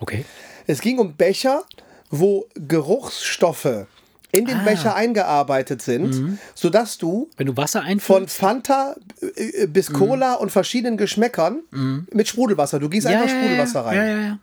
Okay. 0.00 0.24
Es 0.66 0.80
ging 0.80 0.98
um 0.98 1.14
Becher, 1.16 1.62
wo 2.10 2.46
Geruchsstoffe 2.54 3.86
in 4.32 4.44
den 4.46 4.58
Ah. 4.58 4.64
Becher 4.64 4.94
eingearbeitet 4.94 5.80
sind, 5.82 6.14
Mhm. 6.14 6.38
sodass 6.54 6.98
du 6.98 7.30
Wenn 7.36 7.46
du 7.46 7.56
Wasser 7.56 7.82
von. 7.98 8.28
Fanta 8.28 8.94
äh, 9.36 9.66
Mhm. 9.66 9.72
bis 9.72 9.92
Cola 9.92 10.34
und 10.34 10.50
verschiedenen 10.50 10.96
Geschmäckern 10.98 11.60
mit 12.12 12.28
Sprudelwasser. 12.28 12.78
Du 12.78 12.88
gießt 12.88 13.06
einfach 13.06 13.28
Sprudelwasser 13.28 13.80
rein. 13.86 13.96
Ja, 13.96 14.04
ja, 14.04 14.18
ja. 14.20 14.38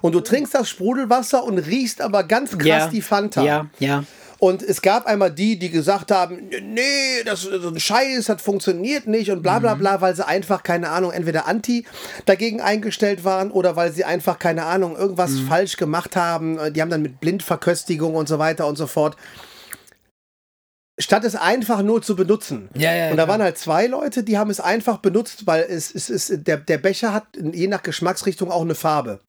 Und 0.00 0.12
du 0.14 0.20
trinkst 0.20 0.54
das 0.54 0.68
Sprudelwasser 0.68 1.44
und 1.44 1.58
riechst 1.58 2.00
aber 2.00 2.24
ganz 2.24 2.52
krass 2.58 2.66
ja. 2.66 2.88
die 2.88 3.02
Fanta. 3.02 3.42
Ja, 3.42 3.66
ja. 3.78 4.04
Und 4.38 4.60
es 4.60 4.82
gab 4.82 5.06
einmal 5.06 5.30
die, 5.30 5.56
die 5.56 5.70
gesagt 5.70 6.10
haben, 6.10 6.48
nee, 6.62 7.22
das 7.24 7.44
ist 7.44 7.62
so 7.62 7.68
ein 7.68 7.78
Scheiß, 7.78 8.24
das 8.26 8.42
funktioniert 8.42 9.06
nicht 9.06 9.30
und 9.30 9.40
bla 9.40 9.58
Mhm. 9.58 9.62
bla 9.62 9.74
bla, 9.74 10.00
weil 10.00 10.16
sie 10.16 10.26
einfach, 10.26 10.64
keine 10.64 10.88
Ahnung, 10.88 11.12
entweder 11.12 11.46
anti 11.46 11.84
dagegen 12.26 12.60
eingestellt 12.60 13.22
waren 13.22 13.52
oder 13.52 13.76
weil 13.76 13.92
sie 13.92 14.04
einfach, 14.04 14.40
keine 14.40 14.64
Ahnung, 14.64 14.96
irgendwas 14.96 15.30
Mhm. 15.30 15.46
falsch 15.46 15.76
gemacht 15.76 16.16
haben. 16.16 16.58
Die 16.72 16.82
haben 16.82 16.90
dann 16.90 17.02
mit 17.02 17.20
Blindverköstigung 17.20 18.16
und 18.16 18.26
so 18.28 18.40
weiter 18.40 18.66
und 18.66 18.74
so 18.76 18.88
fort. 18.88 19.16
Statt 20.98 21.24
es 21.24 21.34
einfach 21.34 21.80
nur 21.82 22.02
zu 22.02 22.14
benutzen. 22.14 22.68
Ja, 22.76 22.94
ja, 22.94 23.10
und 23.10 23.16
da 23.16 23.22
ja. 23.22 23.28
waren 23.28 23.40
halt 23.42 23.56
zwei 23.56 23.86
Leute, 23.86 24.22
die 24.22 24.36
haben 24.36 24.50
es 24.50 24.60
einfach 24.60 24.98
benutzt, 24.98 25.46
weil 25.46 25.64
es, 25.66 25.92
es 25.94 26.10
ist, 26.10 26.46
der, 26.46 26.58
der 26.58 26.76
Becher 26.76 27.14
hat 27.14 27.24
je 27.34 27.66
nach 27.66 27.82
Geschmacksrichtung 27.82 28.50
auch 28.50 28.60
eine 28.60 28.74
Farbe. 28.74 29.20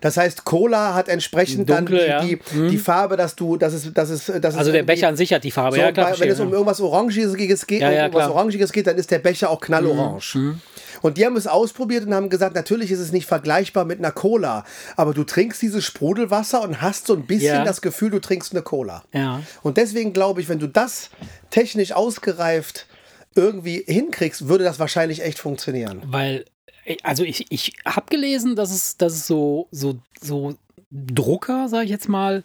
Das 0.00 0.16
heißt, 0.16 0.44
Cola 0.46 0.94
hat 0.94 1.08
entsprechend 1.08 1.68
Hm. 1.68 1.76
Dunkle, 1.76 2.08
ja. 2.08 2.18
dann 2.20 2.26
die, 2.26 2.38
die, 2.54 2.68
die 2.68 2.78
Farbe, 2.78 3.18
dass 3.18 3.36
du, 3.36 3.58
dass 3.58 3.74
es, 3.74 3.92
dass 3.92 4.08
es, 4.08 4.26
dass 4.26 4.54
es 4.54 4.58
Also 4.58 4.72
der 4.72 4.82
Becher 4.82 5.08
an 5.08 5.16
sich 5.16 5.32
hat 5.34 5.44
die 5.44 5.50
Farbe. 5.50 5.76
so, 5.76 5.82
ja, 5.82 5.92
klar. 5.92 6.06
wenn 6.06 6.14
verstehe, 6.14 6.32
es 6.32 6.40
um 6.40 6.48
ja. 6.48 6.54
irgendwas 6.54 6.80
Orangiges 6.80 7.66
geht, 7.66 7.82
Ja, 7.82 7.90
ja, 7.90 8.02
irgendwas 8.04 8.30
Orangiges 8.30 8.72
geht, 8.72 8.86
dann 8.86 8.96
ist 8.96 9.10
der 9.10 9.18
Becher 9.18 9.50
auch 9.50 9.60
knallorange. 9.60 10.56
Und 11.02 11.16
die 11.18 11.24
haben 11.24 11.36
es 11.36 11.46
ausprobiert 11.46 12.06
und 12.06 12.14
haben 12.14 12.28
gesagt, 12.30 12.54
natürlich 12.54 12.90
ist 12.90 12.98
es 12.98 13.12
nicht 13.12 13.26
vergleichbar 13.26 13.84
mit 13.84 13.98
einer 13.98 14.10
Cola, 14.12 14.64
aber 14.96 15.14
du 15.14 15.24
trinkst 15.24 15.60
dieses 15.62 15.84
Sprudelwasser 15.84 16.62
und 16.62 16.80
hast 16.82 17.06
so 17.06 17.14
ein 17.14 17.26
bisschen 17.26 17.54
Ja. 17.56 17.64
das 17.64 17.80
Gefühl, 17.82 18.10
du 18.10 18.20
trinkst 18.20 18.52
eine 18.52 18.62
Cola. 18.62 19.02
Ja. 19.12 19.40
Und 19.62 19.76
deswegen 19.76 20.12
glaube 20.12 20.40
ich, 20.40 20.48
wenn 20.48 20.58
du 20.58 20.66
das 20.66 21.09
technisch 21.50 21.92
ausgereift 21.92 22.86
irgendwie 23.34 23.84
hinkriegst, 23.86 24.48
würde 24.48 24.64
das 24.64 24.78
wahrscheinlich 24.78 25.22
echt 25.22 25.38
funktionieren. 25.38 26.02
Weil, 26.06 26.44
äh, 26.84 26.96
also 27.02 27.22
ich, 27.22 27.46
ich 27.50 27.74
habe 27.84 28.06
gelesen, 28.10 28.56
dass 28.56 28.70
es, 28.70 28.96
dass 28.96 29.12
es 29.12 29.26
so, 29.26 29.68
so, 29.70 29.98
so 30.20 30.54
Drucker, 30.90 31.68
sage 31.68 31.84
ich 31.84 31.90
jetzt 31.90 32.08
mal, 32.08 32.42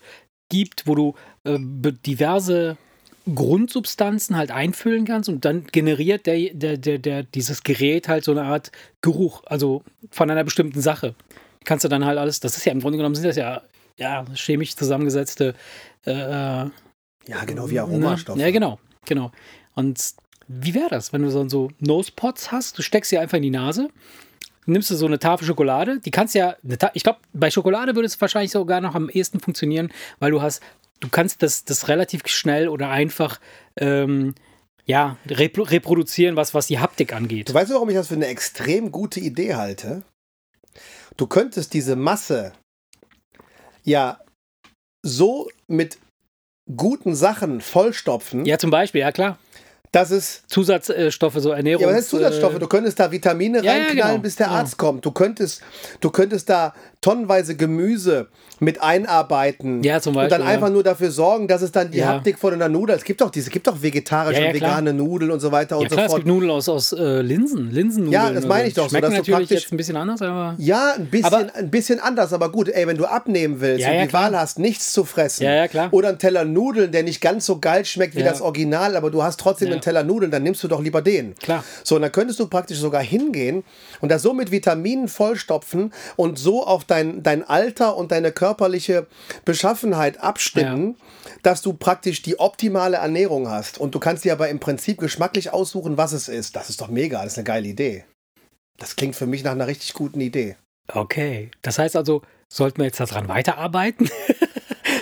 gibt, 0.50 0.86
wo 0.86 0.96
du 0.96 1.16
äh, 1.44 1.58
diverse 2.06 2.78
Grundsubstanzen 3.34 4.38
halt 4.38 4.52
einfüllen 4.52 5.06
kannst 5.06 5.30
und 5.30 5.46
dann 5.46 5.66
generiert 5.72 6.28
der, 6.28 6.54
der, 6.54 6.78
der, 6.78 7.00
der, 7.00 7.24
dieses 7.24 7.64
Gerät 7.64 8.08
halt 8.08 8.24
so 8.24 8.32
eine 8.32 8.44
Art 8.44 8.72
Geruch, 9.02 9.42
also 9.48 9.84
von 10.12 10.30
einer 10.30 10.44
bestimmten 10.44 10.82
Sache. 10.82 11.16
Kannst 11.64 11.84
du 11.84 11.90
dann 11.90 12.06
halt 12.06 12.20
alles, 12.20 12.40
das 12.40 12.56
ist 12.58 12.66
ja 12.66 12.72
im 12.72 12.82
Grunde 12.82 12.98
genommen 12.98 13.16
sind 13.16 13.26
das 13.26 13.36
ja, 13.36 13.64
ja 13.98 14.26
chemisch 14.36 14.76
zusammengesetzte 14.76 15.56
äh, 16.06 16.66
Ja, 17.28 17.44
genau 17.46 17.70
wie 17.70 17.80
Aromastoffe. 17.80 18.38
Ne? 18.38 18.46
Ja, 18.46 18.52
genau, 18.52 18.80
genau. 19.06 19.32
Und 19.74 20.00
wie 20.48 20.74
wäre 20.74 20.90
das, 20.90 21.12
wenn 21.12 21.24
du 21.24 21.32
so, 21.32 21.48
so 21.50 21.72
Nosepots 21.80 22.52
hast? 22.52 22.78
Du 22.78 22.82
steckst 22.82 23.10
sie 23.10 23.18
einfach 23.18 23.38
in 23.38 23.44
die 23.44 23.50
Nase, 23.50 23.90
nimmst 24.66 24.90
du 24.92 24.96
so 24.96 25.06
eine 25.06 25.20
Tafel 25.20 25.46
Schokolade, 25.46 26.00
die 26.00 26.12
kannst 26.12 26.36
ja, 26.36 26.56
ich 26.94 27.04
glaube, 27.04 27.20
bei 27.34 27.50
Schokolade 27.50 27.96
würde 27.96 28.06
es 28.06 28.20
wahrscheinlich 28.20 28.52
sogar 28.52 28.82
noch 28.82 28.96
am 28.96 29.10
ehesten 29.10 29.40
funktionieren, 29.40 29.92
weil 30.20 30.32
du 30.32 30.42
hast, 30.42 30.62
du 31.00 31.10
kannst 31.10 31.42
das, 31.42 31.66
das 31.66 31.88
relativ 31.88 32.28
schnell 32.28 32.68
oder 32.68 32.90
einfach 32.90 33.40
ähm, 33.78 34.36
ja, 34.86 35.18
repro 35.28 35.64
reproduzieren, 35.64 36.36
was, 36.36 36.54
was 36.54 36.68
die 36.68 36.80
Haptik 36.80 37.14
angeht. 37.14 37.50
Du 37.50 37.54
weißt, 37.54 37.72
warum 37.72 37.90
ich 37.90 37.96
das 37.96 38.10
für 38.10 38.16
eine 38.16 38.28
extrem 38.28 38.92
gute 38.92 39.20
Idee 39.20 39.56
halte? 39.56 40.04
Du 41.18 41.28
könntest 41.28 41.74
diese 41.74 41.96
Masse 41.96 42.54
ja 43.84 44.20
so 45.04 45.50
mit 45.68 45.98
guten 46.74 47.16
Sachen 47.16 47.62
vollstopfen, 47.62 48.46
Ja, 48.46 48.58
zum 48.58 48.72
Beispiel, 48.72 49.02
ja 49.02 49.12
klar. 49.12 49.38
Dass 49.96 50.12
es 50.12 50.44
Zusatzstoffe, 50.48 51.36
so 51.38 51.52
Ernährung. 51.52 51.84
Ja, 51.84 51.88
das 51.88 51.98
heißt 52.00 52.10
Zusatzstoffe. 52.10 52.60
Du 52.60 52.68
könntest 52.68 53.00
da 53.00 53.10
Vitamine 53.12 53.60
Ja, 53.60 53.64
ja, 53.64 53.72
reinknallen, 53.86 54.12
genau. 54.16 54.18
bis 54.24 54.36
der 54.36 54.48
Ja. 54.48 54.54
Arzt 54.54 54.78
kommt. 54.78 55.06
Du 55.06 55.12
könntest, 55.12 55.62
du 56.02 56.10
könntest 56.10 56.50
da 56.50 56.74
tonnenweise 57.00 57.56
Gemüse 57.56 58.28
mit 58.60 58.82
einarbeiten 58.82 59.84
Ja, 59.84 60.02
zum 60.02 60.16
und 60.16 60.24
dann 60.24 60.30
Beispiel, 60.30 60.46
ja. 60.48 60.52
einfach 60.54 60.70
nur 60.70 60.82
dafür 60.84 61.12
sorgen, 61.12 61.48
dass 61.48 61.62
es 61.62 61.72
dann 61.72 61.92
die 61.92 62.00
Ja. 62.00 62.08
Haptik 62.08 62.40
von 62.40 62.54
einer 62.54 62.68
Nudel. 62.68 62.96
Es 62.96 63.04
gibt 63.04 63.22
doch 63.22 63.30
diese, 63.30 63.48
es 63.48 63.54
gibt 63.54 63.68
doch 63.68 63.82
vegetarische 63.82 64.40
Ja, 64.40 64.48
ja, 64.48 64.48
und 64.54 64.56
vegane 64.56 64.94
Nudeln 64.94 65.30
und 65.32 65.40
so 65.40 65.52
weiter 65.52 65.76
Ja 65.76 65.82
und 65.82 65.88
klar, 65.92 66.06
es 66.06 66.12
so 66.12 66.18
gibt 66.18 66.28
fort. 66.28 66.36
Nudeln 66.36 66.52
aus, 66.52 66.68
aus 66.68 66.92
äh, 66.94 67.22
Linsen, 67.22 67.70
Linsennudeln. 67.72 68.12
Ja, 68.14 68.32
das 68.32 68.46
meine 68.48 68.68
ich 68.68 68.74
doch 68.74 68.84
so, 68.84 68.90
Schmecken 68.90 69.14
dass 69.14 69.24
du 69.26 69.32
natürlich 69.32 69.50
jetzt 69.52 69.72
ein 69.72 69.78
bisschen 69.78 69.98
anders, 69.98 70.22
aber... 70.22 70.56
Ja, 70.58 70.94
ein 70.98 71.06
bisschen, 71.08 71.26
Aber- 71.34 71.56
ein 71.56 71.70
bisschen 71.70 72.00
anders, 72.00 72.34
aber 72.34 72.50
gut, 72.52 72.70
ey, 72.70 72.88
wenn 72.88 72.98
du 72.98 73.06
abnehmen 73.06 73.62
willst 73.62 73.82
Ja, 73.82 73.90
und 73.90 73.96
ja, 73.96 74.02
die 74.04 74.08
klar. 74.08 74.32
Wahl 74.32 74.40
hast, 74.40 74.58
nichts 74.60 74.92
zu 74.94 75.04
fressen 75.06 75.44
Ja, 75.44 75.54
ja, 75.54 75.68
klar. 75.68 75.90
oder 75.92 76.10
einen 76.10 76.18
Teller 76.20 76.44
Nudeln, 76.46 76.92
der 76.92 77.04
nicht 77.04 77.22
ganz 77.22 77.46
so 77.46 77.60
geil 77.60 77.86
schmeckt 77.86 78.16
wie 78.16 78.22
Ja. 78.22 78.30
das 78.32 78.42
Original, 78.42 78.96
aber 78.96 79.12
du 79.12 79.22
hast 79.22 79.40
trotzdem 79.40 79.68
Ja. 79.68 79.74
einen 79.76 79.82
Teller 79.86 80.04
Nudeln, 80.04 80.32
dann 80.32 80.44
nimmst 80.44 80.64
du 80.64 80.68
doch 80.68 80.82
lieber 80.82 81.02
den. 81.02 81.36
Klar. 81.36 81.64
So, 81.84 81.96
und 81.96 82.02
dann 82.02 82.12
könntest 82.12 82.40
du 82.40 82.48
praktisch 82.48 82.80
sogar 82.80 83.02
hingehen 83.02 83.64
und 84.02 84.10
das 84.10 84.22
so 84.22 84.34
mit 84.34 84.52
Vitaminen 84.52 85.08
vollstopfen 85.08 85.94
und 86.16 86.38
so 86.38 86.66
auf 86.66 86.84
dein, 86.84 87.24
dein 87.24 87.44
Alter 87.44 87.96
und 87.96 88.12
deine 88.12 88.32
körperliche 88.32 89.08
Beschaffenheit 89.46 90.22
abstimmen, 90.22 90.98
dass 91.44 91.62
du 91.62 91.74
praktisch 91.74 92.22
die 92.22 92.40
optimale 92.40 92.98
Ernährung 92.98 93.50
hast. 93.50 93.78
Und 93.78 93.96
du 93.96 94.00
kannst 94.00 94.26
dir 94.26 94.34
aber 94.34 94.50
im 94.50 94.60
Prinzip 94.60 94.98
geschmacklich 94.98 95.54
aussuchen, 95.54 95.98
was 95.98 96.12
es 96.12 96.28
ist. 96.28 96.56
Das 96.56 96.70
ist 96.70 96.82
doch 96.82 96.90
mega, 96.90 97.24
das 97.24 97.34
ist 97.34 97.38
eine 97.38 97.46
geile 97.46 97.68
Idee. 97.68 98.06
Das 98.78 98.96
klingt 98.96 99.16
für 99.16 99.28
mich 99.28 99.44
nach 99.44 99.52
einer 99.52 99.68
richtig 99.68 99.94
guten 99.94 100.20
Idee. 100.20 100.56
Okay, 100.92 101.52
das 101.62 101.80
heißt 101.80 101.96
also, 101.96 102.22
sollten 102.52 102.80
wir 102.80 102.86
jetzt 102.86 103.00
daran 103.00 103.28
weiterarbeiten? 103.28 104.10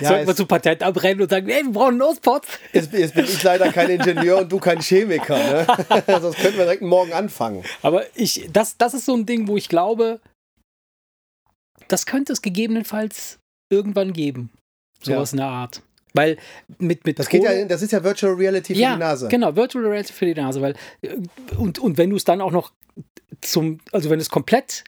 Ja, 0.00 0.08
sollten 0.08 0.26
wir 0.26 0.36
zu 0.36 0.46
Patent 0.46 0.82
abrennen 0.82 1.22
und 1.22 1.30
sagen, 1.30 1.48
ey, 1.48 1.64
wir 1.64 1.72
brauchen 1.72 1.98
Nospots? 1.98 2.48
Jetzt, 2.72 2.92
jetzt 2.92 3.14
bin 3.14 3.24
ich 3.24 3.42
leider 3.42 3.72
kein 3.72 3.90
Ingenieur 3.90 4.38
und 4.38 4.50
du 4.50 4.58
kein 4.58 4.80
Chemiker. 4.80 5.36
Ne? 5.36 5.66
Sonst 6.20 6.38
könnten 6.38 6.58
wir 6.58 6.64
direkt 6.64 6.82
morgen 6.82 7.12
anfangen. 7.12 7.64
Aber 7.82 8.04
ich, 8.14 8.48
das, 8.52 8.76
das 8.76 8.94
ist 8.94 9.06
so 9.06 9.14
ein 9.14 9.26
Ding, 9.26 9.48
wo 9.48 9.56
ich 9.56 9.68
glaube, 9.68 10.20
das 11.88 12.06
könnte 12.06 12.32
es 12.32 12.42
gegebenenfalls 12.42 13.38
irgendwann 13.70 14.12
geben. 14.12 14.50
Sowas 15.02 15.32
in 15.32 15.38
der 15.38 15.46
Art. 15.48 15.82
Weil 16.14 16.38
mit, 16.78 17.04
mit 17.04 17.18
Das, 17.18 17.28
geht 17.28 17.42
ja, 17.42 17.64
das 17.64 17.82
ist 17.82 17.90
ja 17.90 18.02
Virtual 18.02 18.34
Reality 18.34 18.74
für 18.74 18.80
ja, 18.80 18.94
die 18.94 19.00
Nase. 19.00 19.28
genau, 19.28 19.54
Virtual 19.56 19.84
Reality 19.84 20.12
für 20.12 20.26
die 20.26 20.34
Nase. 20.34 20.62
Weil, 20.62 20.74
äh, 21.02 21.16
und, 21.58 21.80
und 21.80 21.98
wenn 21.98 22.10
du 22.10 22.16
es 22.16 22.24
dann 22.24 22.40
auch 22.40 22.52
noch 22.52 22.72
zum, 23.40 23.80
also 23.90 24.10
wenn 24.10 24.18
du 24.18 24.22
es 24.22 24.30
komplett 24.30 24.84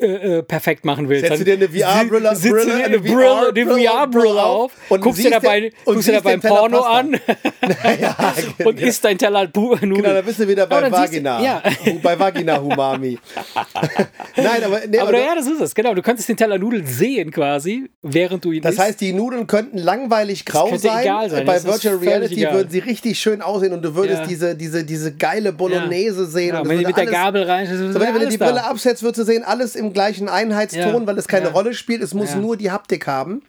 äh, 0.00 0.38
äh, 0.38 0.42
perfekt 0.42 0.84
machen 0.84 1.08
willst, 1.08 1.26
Setzt 1.26 1.40
du 1.40 1.44
dann 1.44 1.58
dir 1.60 1.66
eine 1.66 1.68
VR-Brille 1.68 2.30
eine 2.30 2.84
eine 2.84 2.98
VR-Brille 3.00 3.86
VR-Brille 3.88 4.42
auf, 4.42 4.72
und 4.88 5.00
guckst 5.00 5.22
dir 5.24 5.30
dabei, 5.30 5.72
guckst 5.84 6.08
dir 6.08 6.12
dabei 6.12 6.32
ein 6.34 6.40
Porno 6.40 6.78
Pasta. 6.82 6.98
an 6.98 7.12
ja, 8.00 8.34
und 8.64 8.80
isst 8.80 9.04
dein 9.04 9.18
Teller 9.18 9.48
Nudeln. 9.54 9.94
Genau, 9.94 10.12
da 10.14 10.20
bist 10.22 10.38
du 10.38 10.46
wieder 10.48 10.66
bei 10.66 10.80
dann 10.80 10.92
siehst 10.92 11.14
du- 11.14 11.24
Vagina. 11.24 11.42
ja. 11.42 11.62
Bei 12.02 12.18
Vagina 12.18 12.60
Humami. 12.60 13.18
Nein, 14.36 14.64
aber, 14.64 14.80
nee, 14.86 14.98
Aber 14.98 15.08
aber 15.10 15.18
ja, 15.20 15.34
das 15.34 15.46
ist 15.46 15.60
es, 15.60 15.74
genau. 15.74 15.94
Du 15.94 16.02
könntest 16.02 16.28
den 16.28 16.36
Teller 16.36 16.58
Nudeln 16.58 16.86
sehen 16.86 17.30
quasi, 17.30 17.88
während 18.02 18.44
du 18.44 18.52
ihn 18.52 18.62
das 18.62 18.72
isst. 18.74 18.82
heißt, 18.82 19.00
die 19.00 19.12
Nudeln 19.12 19.46
könnten 19.46 19.78
langweilig 19.78 20.44
grau 20.44 20.76
sein. 20.76 21.28
sein, 21.30 21.46
Bei 21.46 21.54
das 21.54 21.64
Virtual 21.64 21.96
Reality 21.96 22.34
egal. 22.42 22.54
würden 22.54 22.70
sie 22.70 22.78
richtig 22.80 23.18
schön 23.18 23.42
aussehen 23.42 23.72
und 23.72 23.82
du 23.82 23.94
würdest 23.94 24.22
Ja. 24.22 24.26
diese, 24.26 24.54
diese, 24.54 24.84
diese 24.84 25.14
geile 25.14 25.52
Bolognese 25.52 26.26
sehen. 26.26 26.54
ja, 26.54 26.60
und 26.60 26.68
wenn 26.68 26.80
du 26.82 26.86
mit 26.86 26.96
der 26.96 27.06
Gabel 27.06 27.42
rein, 27.44 27.66
So, 27.66 27.98
wenn 28.00 28.14
du 28.14 28.28
die 28.28 28.38
Brille 28.38 28.64
absetzt, 28.64 29.02
würdest 29.02 29.20
du 29.20 29.24
sehen, 29.24 29.42
alles 29.44 29.74
im 29.76 29.85
gleichen 29.92 30.28
Einheitston, 30.28 30.80
Ja. 31.02 31.06
weil 31.06 31.18
es 31.18 31.28
keine 31.28 31.46
Ja. 31.46 31.52
Rolle 31.52 31.74
spielt. 31.74 32.02
Es 32.02 32.14
muss 32.14 32.30
Ja. 32.30 32.36
nur 32.36 32.56
die 32.56 32.70
Haptik 32.70 33.06
haben. 33.06 33.42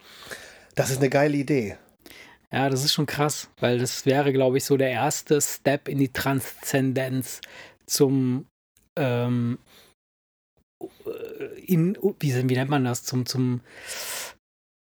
Das 0.76 0.90
ist 0.90 0.98
eine 0.98 1.10
geile 1.10 1.38
Idee. 1.38 1.78
Ja, 2.52 2.70
das 2.70 2.86
ist 2.86 2.94
schon 2.94 3.06
krass, 3.06 3.50
weil 3.60 3.78
das 3.80 4.06
wäre, 4.06 4.32
glaube 4.32 4.58
ich, 4.58 4.64
so 4.66 4.78
der 4.78 4.90
erste 4.90 5.42
Step 5.42 5.88
in 5.90 5.98
die 5.98 6.14
Transzendenz 6.14 7.42
zum 7.86 8.48
ähm, 8.98 9.60
äh, 10.82 11.60
in, 11.66 11.98
wie, 12.20 12.34
wie 12.50 12.56
nennt 12.56 12.70
man 12.70 12.84
das? 12.86 13.04
Zum, 13.04 13.26
zum 13.26 13.62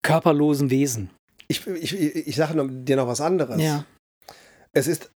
körperlosen 0.02 0.70
Wesen. 0.70 1.10
Ich, 1.48 1.66
ich, 1.66 1.94
ich 1.94 2.36
sage 2.36 2.66
dir 2.68 2.96
noch 2.96 3.06
was 3.06 3.20
anderes. 3.20 3.60
Ja. 3.62 3.84
Es 4.72 4.86
ist, 4.86 5.10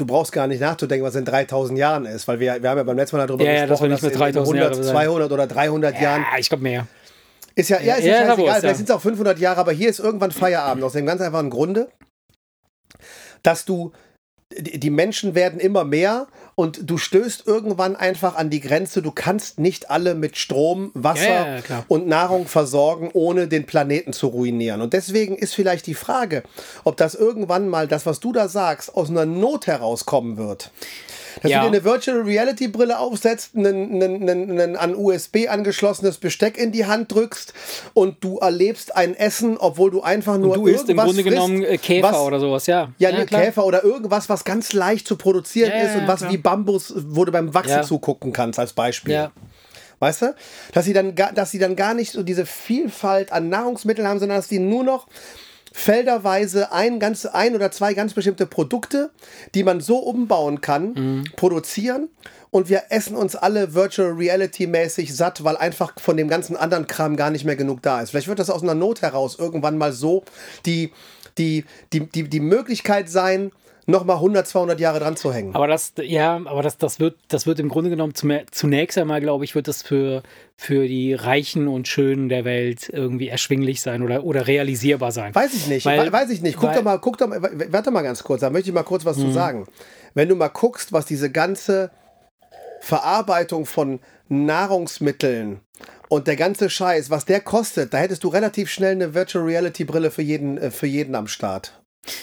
du 0.00 0.06
brauchst 0.06 0.32
gar 0.32 0.46
nicht 0.46 0.60
nachzudenken, 0.60 1.04
was 1.06 1.14
in 1.14 1.24
3000 1.24 1.78
Jahren 1.78 2.06
ist, 2.06 2.26
weil 2.28 2.40
wir, 2.40 2.62
wir 2.62 2.70
haben 2.70 2.78
ja 2.78 2.82
beim 2.84 2.96
letzten 2.96 3.16
Mal 3.16 3.26
darüber 3.26 3.44
Ja, 3.44 3.52
ja, 3.52 3.66
dass 3.66 3.80
wir 3.80 3.88
gesprochen, 3.88 3.90
nicht 3.90 4.02
mehr 4.02 4.28
in- 4.28 4.28
in 4.28 4.34
3000 4.34 4.56
Jahre 4.58 4.70
100, 4.70 4.84
sein. 4.84 4.94
200 4.94 5.32
oder 5.32 5.46
300 5.46 6.00
Jahren. 6.00 6.22
Ja, 6.32 6.38
ich 6.38 6.48
glaube 6.48 6.62
mehr. 6.62 6.86
Ist 7.54 7.68
ja, 7.70 7.80
ja, 7.80 7.94
ist 7.96 8.04
Ja, 8.04 8.10
ja, 8.10 8.12
ja, 8.12 8.26
scheißegal. 8.26 8.38
Wurst, 8.38 8.48
ja. 8.54 8.60
Vielleicht 8.60 8.76
sind 8.76 8.88
es 8.88 8.94
auch 8.94 9.00
500 9.00 9.38
Jahre, 9.38 9.60
aber 9.60 9.72
hier 9.72 9.88
ist 9.88 9.98
irgendwann 9.98 10.30
Feierabend. 10.30 10.84
Aus 10.84 10.92
dem 10.92 11.06
ganz 11.06 11.20
einfachen 11.20 11.50
Grunde, 11.50 11.88
dass 13.42 13.64
du, 13.64 13.92
die 14.56 14.90
Menschen 14.90 15.34
werden 15.34 15.60
immer 15.60 15.84
mehr 15.84 16.26
und 16.58 16.90
du 16.90 16.98
stößt 16.98 17.44
irgendwann 17.46 17.94
einfach 17.94 18.34
an 18.34 18.50
die 18.50 18.58
Grenze. 18.58 19.00
Du 19.00 19.12
kannst 19.12 19.60
nicht 19.60 19.92
alle 19.92 20.16
mit 20.16 20.36
Strom, 20.36 20.90
Wasser 20.92 21.22
Ja, 21.22 21.56
ja, 21.58 21.84
und 21.86 22.08
Nahrung 22.08 22.48
versorgen, 22.48 23.10
ohne 23.12 23.46
den 23.46 23.64
Planeten 23.64 24.12
zu 24.12 24.26
ruinieren. 24.26 24.80
Und 24.80 24.92
deswegen 24.92 25.36
ist 25.36 25.54
vielleicht 25.54 25.86
die 25.86 25.94
Frage, 25.94 26.42
ob 26.82 26.96
das 26.96 27.14
irgendwann 27.14 27.68
mal, 27.68 27.86
das, 27.86 28.06
was 28.06 28.18
du 28.18 28.32
da 28.32 28.48
sagst, 28.48 28.92
aus 28.96 29.08
einer 29.08 29.24
Not 29.24 29.68
herauskommen 29.68 30.36
wird. 30.36 30.72
Dass 31.42 31.50
Ja. 31.52 31.58
du 31.60 31.70
dir 31.70 31.76
eine 31.76 31.84
Virtual 31.84 32.22
Reality 32.22 32.68
Brille 32.68 32.98
aufsetzt, 32.98 33.52
einen 33.54 34.76
an 34.76 34.94
USB 34.96 35.48
angeschlossenes 35.48 36.18
Besteck 36.18 36.58
in 36.58 36.72
die 36.72 36.86
Hand 36.86 37.12
drückst 37.12 37.54
und 37.94 38.16
du 38.24 38.38
erlebst 38.38 38.96
ein 38.96 39.14
Essen, 39.14 39.56
obwohl 39.56 39.90
du 39.90 40.02
einfach 40.02 40.38
nur 40.38 40.54
Du 40.54 40.66
isst 40.66 40.88
im 40.88 40.96
Grunde 40.96 41.22
genommen 41.22 41.62
äh, 41.62 41.68
frisst, 41.68 41.84
Käfer 41.84 42.12
was, 42.12 42.16
oder 42.18 42.40
sowas, 42.40 42.66
ja. 42.66 42.88
Ja, 42.98 43.12
klar. 43.24 43.42
Käfer 43.42 43.64
oder 43.64 43.84
irgendwas, 43.84 44.28
was 44.28 44.44
ganz 44.44 44.72
leicht 44.72 45.06
zu 45.06 45.16
produzieren 45.16 45.70
Ja, 45.70 45.76
ja, 45.76 45.82
ist 45.84 45.94
und 45.94 46.02
ja, 46.02 46.08
was 46.08 46.28
wie 46.28 46.38
Bambus, 46.48 46.94
wo 46.96 47.24
du 47.26 47.32
beim 47.32 47.52
Wachsen 47.52 47.70
Ja. 47.78 47.82
zugucken 47.82 48.32
kannst, 48.32 48.58
als 48.58 48.72
Beispiel. 48.72 49.12
Ja. 49.14 49.32
Weißt 49.98 50.22
du? 50.22 50.34
Dass 50.72 50.84
sie, 50.86 50.92
dann 50.92 51.14
gar, 51.14 51.32
dass 51.32 51.50
sie 51.50 51.58
dann 51.58 51.76
gar 51.76 51.92
nicht 51.92 52.12
so 52.12 52.22
diese 52.22 52.46
Vielfalt 52.46 53.32
an 53.32 53.48
Nahrungsmitteln 53.50 54.06
haben, 54.08 54.18
sondern 54.18 54.38
dass 54.38 54.48
die 54.48 54.58
nur 54.60 54.84
noch 54.84 55.08
felderweise 55.72 56.72
ein, 56.72 56.98
ganz, 56.98 57.26
ein 57.26 57.54
oder 57.54 57.70
zwei 57.70 57.94
ganz 57.94 58.14
bestimmte 58.14 58.46
Produkte, 58.46 59.10
die 59.54 59.62
man 59.64 59.80
so 59.80 59.98
umbauen 59.98 60.60
kann, 60.60 60.92
Mhm. 60.94 61.24
produzieren. 61.36 62.08
Und 62.50 62.68
wir 62.70 62.84
essen 62.88 63.14
uns 63.14 63.36
alle 63.36 63.74
Virtual 63.74 64.10
Reality 64.12 64.66
mäßig 64.66 65.14
satt, 65.14 65.44
weil 65.44 65.56
einfach 65.58 65.92
von 66.00 66.16
dem 66.16 66.28
ganzen 66.28 66.56
anderen 66.56 66.86
Kram 66.86 67.16
gar 67.16 67.30
nicht 67.30 67.44
mehr 67.44 67.56
genug 67.56 67.82
da 67.82 68.00
ist. 68.00 68.10
Vielleicht 68.10 68.28
wird 68.28 68.38
das 68.38 68.48
aus 68.50 68.62
einer 68.62 68.74
Not 68.74 69.02
heraus 69.02 69.36
irgendwann 69.38 69.76
mal 69.76 69.92
so 69.92 70.24
die, 70.64 70.92
die, 71.36 71.64
die, 71.92 72.06
die, 72.06 72.24
die 72.28 72.40
Möglichkeit 72.40 73.10
sein, 73.10 73.52
nochmal 73.88 74.16
100, 74.16 74.46
200 74.46 74.78
Jahre 74.78 75.00
dran 75.00 75.16
zu 75.16 75.32
hängen. 75.32 75.54
Aber 75.54 75.66
das, 75.66 75.94
ja, 76.00 76.36
aber 76.44 76.62
das, 76.62 76.76
das 76.78 77.00
wird, 77.00 77.16
das 77.28 77.46
wird 77.46 77.58
im 77.58 77.68
Grunde 77.68 77.90
genommen 77.90 78.12
zunächst 78.14 78.98
einmal, 78.98 79.20
glaube 79.20 79.44
ich, 79.44 79.54
wird 79.54 79.66
das 79.66 79.82
für, 79.82 80.22
für 80.56 80.86
die 80.86 81.14
Reichen 81.14 81.66
und 81.68 81.88
Schönen 81.88 82.28
der 82.28 82.44
Welt 82.44 82.88
irgendwie 82.92 83.28
erschwinglich 83.28 83.80
sein 83.80 84.02
oder, 84.02 84.24
oder 84.24 84.46
realisierbar 84.46 85.10
sein. 85.10 85.34
Weiß 85.34 85.54
ich 85.54 85.66
nicht, 85.68 85.86
Weil- 85.86 86.06
we- 86.06 86.12
weiß 86.12 86.30
ich 86.30 86.42
nicht. 86.42 86.56
Guck 86.58 86.68
weil- 86.68 86.76
doch 86.76 86.82
mal, 86.84 86.98
guck 86.98 87.16
doch 87.18 87.26
mal, 87.28 87.40
warte 87.70 87.90
mal 87.90 88.02
ganz 88.02 88.22
kurz, 88.22 88.42
da 88.42 88.50
möchte 88.50 88.68
ich 88.68 88.74
mal 88.74 88.82
kurz 88.84 89.04
was 89.04 89.16
Mhm. 89.16 89.22
zu 89.22 89.30
sagen. 89.32 89.66
Wenn 90.14 90.28
du 90.28 90.36
mal 90.36 90.48
guckst, 90.48 90.92
was 90.92 91.06
diese 91.06 91.30
ganze 91.30 91.90
Verarbeitung 92.80 93.66
von 93.66 94.00
Nahrungsmitteln 94.28 95.60
und 96.08 96.26
der 96.26 96.36
ganze 96.36 96.70
Scheiß, 96.70 97.10
was 97.10 97.24
der 97.24 97.40
kostet, 97.40 97.92
da 97.94 97.98
hättest 97.98 98.22
du 98.24 98.28
relativ 98.28 98.70
schnell 98.70 98.92
eine 98.92 99.14
Virtual 99.14 99.44
Reality 99.44 99.84
Brille 99.84 100.10
für 100.10 100.22
jeden, 100.22 100.58
äh, 100.58 100.70
für 100.70 100.86
jeden 100.86 101.14
am 101.14 101.26
Start. 101.26 101.80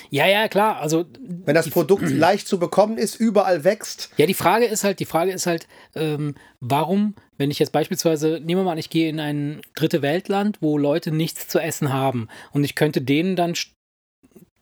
Ja, 0.09 0.27
ja, 0.27 0.47
klar. 0.47 0.77
Also 0.77 1.05
Wenn 1.19 1.55
das 1.55 1.69
Produkt 1.69 2.09
leicht 2.09 2.47
zu 2.47 2.59
bekommen 2.59 2.97
ist, 2.97 3.15
überall 3.15 3.63
wächst. 3.63 4.09
Ja, 4.17 4.25
die 4.25 4.33
Frage 4.33 4.65
ist 4.65 4.83
halt, 4.83 4.99
die 4.99 5.05
Frage 5.05 5.31
ist 5.31 5.47
halt, 5.47 5.67
ähm, 5.95 6.35
warum, 6.59 7.15
wenn 7.37 7.51
ich 7.51 7.59
jetzt 7.59 7.71
beispielsweise, 7.71 8.39
nehmen 8.43 8.61
wir 8.61 8.65
mal 8.65 8.73
an, 8.73 8.77
ich 8.77 8.89
gehe 8.89 9.09
in 9.09 9.19
ein 9.19 9.61
dritte 9.75 10.01
Weltland, 10.01 10.57
wo 10.61 10.77
Leute 10.77 11.11
nichts 11.11 11.47
zu 11.47 11.59
essen 11.59 11.91
haben 11.93 12.27
und 12.51 12.63
ich 12.63 12.75
könnte 12.75 13.01
denen 13.01 13.35
dann 13.35 13.53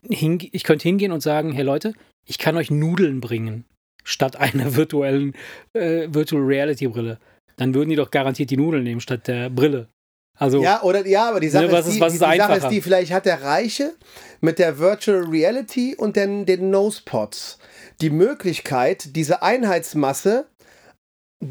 ich 0.10 0.64
könnte 0.64 0.84
hingehen 0.84 1.14
und 1.14 1.22
sagen, 1.22 1.54
hey 1.54 1.64
Leute, 1.64 1.94
ich 2.26 2.38
kann 2.38 2.58
euch 2.58 2.72
Nudeln 2.72 3.22
bringen, 3.22 3.66
statt 4.04 4.36
einer 4.36 4.76
virtuellen 4.76 5.34
äh, 5.74 6.08
Virtual 6.10 6.42
Reality 6.42 6.88
Brille. 6.88 7.20
Dann 7.58 7.74
würden 7.74 7.90
die 7.90 7.96
doch 7.96 8.12
garantiert 8.12 8.50
die 8.50 8.58
Nudeln 8.58 8.84
nehmen 8.84 9.02
statt 9.02 9.28
der 9.28 9.50
Brille. 9.50 9.88
Also, 10.38 10.62
Ja, 10.64 10.82
oder 10.82 11.06
ja, 11.06 11.30
aber 11.30 11.40
die 11.40 11.50
Sache, 11.50 11.68
Ne, 11.68 11.80
ist, 11.80 11.88
ist- 11.88 11.96
die, 11.96 12.02
was 12.02 12.14
die, 12.14 12.18
ist 12.18 12.32
die 12.34 12.38
Sache 12.38 12.58
ist 12.58 12.68
die, 12.70 12.82
vielleicht 12.82 13.12
hat 13.12 13.26
der 13.26 13.44
Reiche 13.44 13.94
mit 14.42 14.58
der 14.60 14.80
Virtual 14.80 15.24
Reality 15.26 15.96
und 15.96 16.16
den, 16.16 16.46
den 16.46 16.70
Nosepods 16.70 17.60
die 18.02 18.10
Möglichkeit, 18.10 19.16
diese 19.16 19.44
Einheitsmasse 19.44 20.48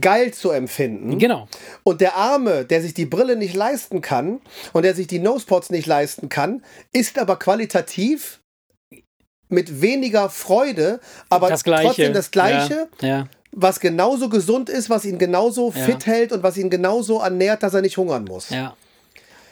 geil 0.00 0.32
zu 0.32 0.50
empfinden. 0.50 1.18
genau. 1.18 1.48
Und 1.84 2.00
der 2.00 2.16
Arme, 2.16 2.64
der 2.64 2.80
sich 2.82 2.94
die 2.94 3.04
Brille 3.06 3.36
nicht 3.36 3.54
leisten 3.54 4.00
kann 4.00 4.40
und 4.72 4.82
der 4.84 4.94
sich 4.94 5.06
die 5.06 5.18
Nosepods 5.18 5.70
nicht 5.70 5.86
leisten 5.86 6.28
kann, 6.28 6.64
ist 6.92 7.18
aber 7.18 7.38
qualitativ 7.38 8.40
mit 9.48 9.82
weniger 9.82 10.30
Freude, 10.30 10.98
aber 11.28 11.50
das 11.50 11.62
trotzdem 11.62 12.14
das 12.14 12.30
Gleiche, 12.30 12.88
Ja, 13.02 13.08
ja. 13.08 13.28
Was 13.52 13.80
genauso 13.80 14.28
gesund 14.28 14.68
ist, 14.70 14.88
was 14.90 15.04
ihn 15.04 15.18
genauso 15.18 15.72
Ja. 15.76 15.84
fit 15.84 16.06
hält 16.06 16.32
und 16.32 16.42
was 16.42 16.56
ihn 16.56 16.70
genauso 16.70 17.20
ernährt, 17.20 17.62
dass 17.62 17.74
er 17.74 17.82
nicht 17.82 17.96
hungern 17.96 18.24
muss. 18.24 18.50
ja. 18.50 18.74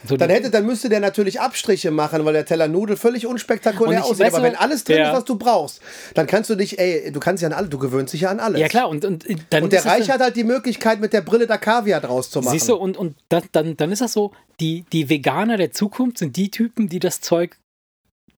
So 0.03 0.17
Dann 0.17 0.31
hätte, 0.31 0.49
dann 0.49 0.65
müsste 0.65 0.89
der 0.89 1.01
natürlich 1.01 1.43
Abstriche 1.43 1.91
machen, 1.91 2.25
weil 2.25 2.33
der 2.33 2.47
Teller 2.47 2.69
Nudel 2.69 2.97
völlig 2.97 3.27
unspektakulär 3.27 4.03
aussieht. 4.03 4.21
weißt 4.21 4.35
Aber 4.35 4.45
wenn 4.45 4.57
alles 4.57 4.85
drin 4.85 4.97
ja. 4.97 5.11
ist, 5.11 5.17
was 5.19 5.25
du 5.27 5.37
brauchst, 5.37 5.83
dann 6.15 6.27
kannst 6.27 6.49
du 6.49 6.55
dich, 6.55 6.79
ey, 6.79 7.13
du 7.13 7.21
kannst 7.21 7.43
ja 7.43 7.49
an 7.49 7.53
alles, 7.53 7.69
du 7.69 7.79
gewöhnst 7.79 8.15
dich 8.15 8.23
ja 8.23 8.31
an 8.31 8.41
alles. 8.41 8.63
ja 8.63 8.69
klar, 8.69 8.89
und, 8.89 9.05
und 9.05 9.27
dann 9.51 9.63
Und 9.65 9.75
der 9.75 9.85
Reich 9.85 10.09
hat 10.11 10.23
halt 10.23 10.37
die 10.37 10.45
Möglichkeit, 10.45 11.01
mit 11.01 11.13
der 11.13 11.21
Brille 11.21 11.47
da 11.47 11.59
Kaviar 11.59 12.01
draus 12.01 12.31
zu 12.31 12.41
machen. 12.41 12.53
Siehst 12.53 12.71
du, 12.71 12.77
und, 12.77 12.97
und 12.97 13.15
das, 13.29 13.45
dann, 13.53 13.77
dann 13.77 13.93
ist 13.93 14.01
das 14.01 14.15
so, 14.15 14.33
die, 14.59 14.87
die 14.91 15.11
Veganer 15.11 15.59
der 15.59 15.73
Zukunft 15.73 16.17
sind 16.17 16.35
die 16.35 16.51
Typen, 16.51 16.89
die 16.89 16.99
das 16.99 17.21
Zeug 17.21 17.59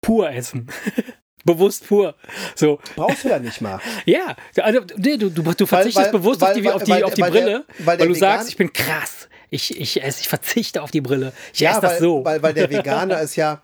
pur 0.00 0.28
essen. 0.32 0.66
bewusst 1.44 1.86
pur. 1.86 2.14
So, 2.54 2.78
Brauchst 2.96 3.24
du 3.24 3.28
ja 3.28 3.38
nicht 3.38 3.60
mal. 3.60 3.80
ja, 4.06 4.36
also 4.60 4.80
nee, 4.96 5.16
du, 5.16 5.30
du, 5.30 5.42
du 5.42 5.66
verzichtest 5.66 6.06
weil- 6.06 6.12
bewusst 6.12 6.40
weil- 6.40 6.50
auf 6.52 6.54
die, 6.60 6.68
auf 6.70 6.82
die, 6.84 6.90
weil- 6.92 7.04
auf 7.04 7.14
die 7.14 7.22
weil 7.22 7.30
der- 7.30 7.40
Brille, 7.40 7.64
weil 7.78 7.86
weil, 7.86 7.96
der 7.98 8.06
du 8.06 8.14
sagst, 8.14 8.48
ich 8.48 8.56
bin 8.56 8.72
krass. 8.72 9.28
Ich, 9.50 9.78
ich 9.78 10.02
esse, 10.02 10.20
ich 10.22 10.28
verzichte 10.28 10.82
auf 10.82 10.90
die 10.90 11.02
Brille. 11.02 11.32
Ich 11.52 11.60
Ja, 11.60 11.72
esse 11.72 11.82
weil, 11.82 11.90
das 11.90 11.98
so. 11.98 12.24
weil, 12.24 12.42
weil 12.42 12.54
der 12.54 12.70
Veganer 12.70 13.20
ist 13.20 13.36
ja, 13.36 13.62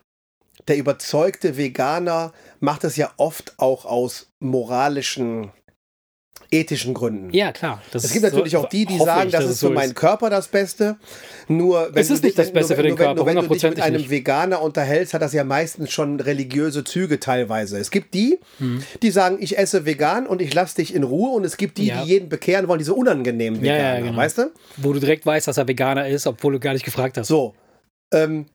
der 0.67 0.77
überzeugte 0.77 1.57
Veganer 1.57 2.33
macht 2.61 2.85
es 2.85 2.97
ja 2.97 3.11
oft 3.17 3.55
auch 3.59 3.87
aus 3.87 4.31
moralischen, 4.39 5.51
ethischen 6.51 6.95
Gründen. 6.95 7.33
ja, 7.33 7.53
klar. 7.53 7.83
Es 7.93 8.11
gibt 8.13 8.25
natürlich 8.25 8.53
so, 8.53 8.59
auch 8.61 8.69
die, 8.69 8.87
die 8.87 8.97
sagen, 8.99 9.27
ich, 9.29 9.33
das 9.33 9.45
ist 9.45 9.51
es 9.51 9.61
für 9.61 9.67
so 9.67 9.73
meinen 9.73 9.95
Körper 9.95 10.31
das 10.31 10.49
Beste. 10.49 10.97
Nur 11.47 11.89
wenn 11.93 12.01
Es 12.01 12.09
du 12.09 12.15
ist 12.15 12.23
nicht 12.23 12.39
dich, 12.39 12.45
das 12.47 12.53
Beste 12.53 12.73
nur, 12.73 12.77
für 12.77 12.83
den 12.83 12.89
nur, 12.91 12.97
Körper, 12.99 13.15
nur 13.17 13.27
wenn 13.27 13.37
du 13.37 13.43
dich 13.49 13.63
mit 13.63 13.81
einem 13.81 13.97
nicht. 13.97 14.11
Veganer 14.11 14.63
unterhältst, 14.63 15.13
hat 15.15 15.23
das 15.23 15.33
ja 15.33 15.45
meistens 15.45 15.91
schon 15.91 16.21
religiöse 16.21 16.85
Züge 16.85 17.21
teilweise. 17.21 17.79
Es 17.79 17.91
gibt 17.91 18.15
die, 18.15 18.39
Hm. 18.59 18.83
die 19.03 19.11
sagen, 19.11 19.37
ich 19.41 19.59
esse 19.59 19.85
vegan 19.85 20.27
und 20.27 20.41
ich 20.41 20.55
lasse 20.55 20.77
dich 20.77 20.95
in 20.95 21.03
Ruhe. 21.03 21.31
Und 21.35 21.45
es 21.45 21.57
gibt 21.57 21.79
die, 21.79 21.87
Ja. 21.89 22.03
die 22.03 22.09
jeden 22.09 22.29
bekehren 22.29 22.69
wollen, 22.69 22.79
diese 22.79 22.95
unangenehmen 22.95 23.63
Ja, 23.65 23.73
ja, 23.77 23.79
Veganer. 23.93 24.07
genau. 24.07 24.17
Weißt 24.19 24.39
du? 24.39 24.51
Wo 24.79 24.93
du 24.93 25.01
direkt 25.01 25.27
weißt, 25.27 25.49
dass 25.49 25.59
er 25.59 25.69
Veganer 25.69 26.09
ist, 26.09 26.27
obwohl 26.27 26.55
du 26.55 26.61
gar 26.61 26.73
nicht 26.73 26.85
gefragt 26.85 27.19
hast. 27.19 27.29
So. 27.29 27.55
Ähm, 28.13 28.47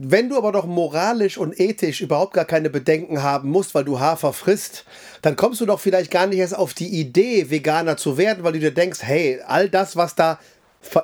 wenn 0.00 0.28
du 0.28 0.36
aber 0.36 0.52
doch 0.52 0.64
moralisch 0.64 1.38
und 1.38 1.58
ethisch 1.58 2.00
überhaupt 2.00 2.32
gar 2.32 2.44
keine 2.44 2.70
Bedenken 2.70 3.20
haben 3.24 3.50
musst, 3.50 3.74
weil 3.74 3.82
du 3.82 3.98
Hafer 3.98 4.32
frisst, 4.32 4.84
dann 5.22 5.34
kommst 5.34 5.60
du 5.60 5.66
doch 5.66 5.80
vielleicht 5.80 6.12
gar 6.12 6.28
nicht 6.28 6.38
erst 6.38 6.56
auf 6.56 6.72
die 6.72 7.00
Idee, 7.00 7.50
Veganer 7.50 7.96
zu 7.96 8.16
werden, 8.16 8.44
weil 8.44 8.52
du 8.52 8.60
dir 8.60 8.70
denkst, 8.70 9.00
hey, 9.02 9.40
all 9.44 9.68
das, 9.68 9.96
was 9.96 10.14
da 10.14 10.38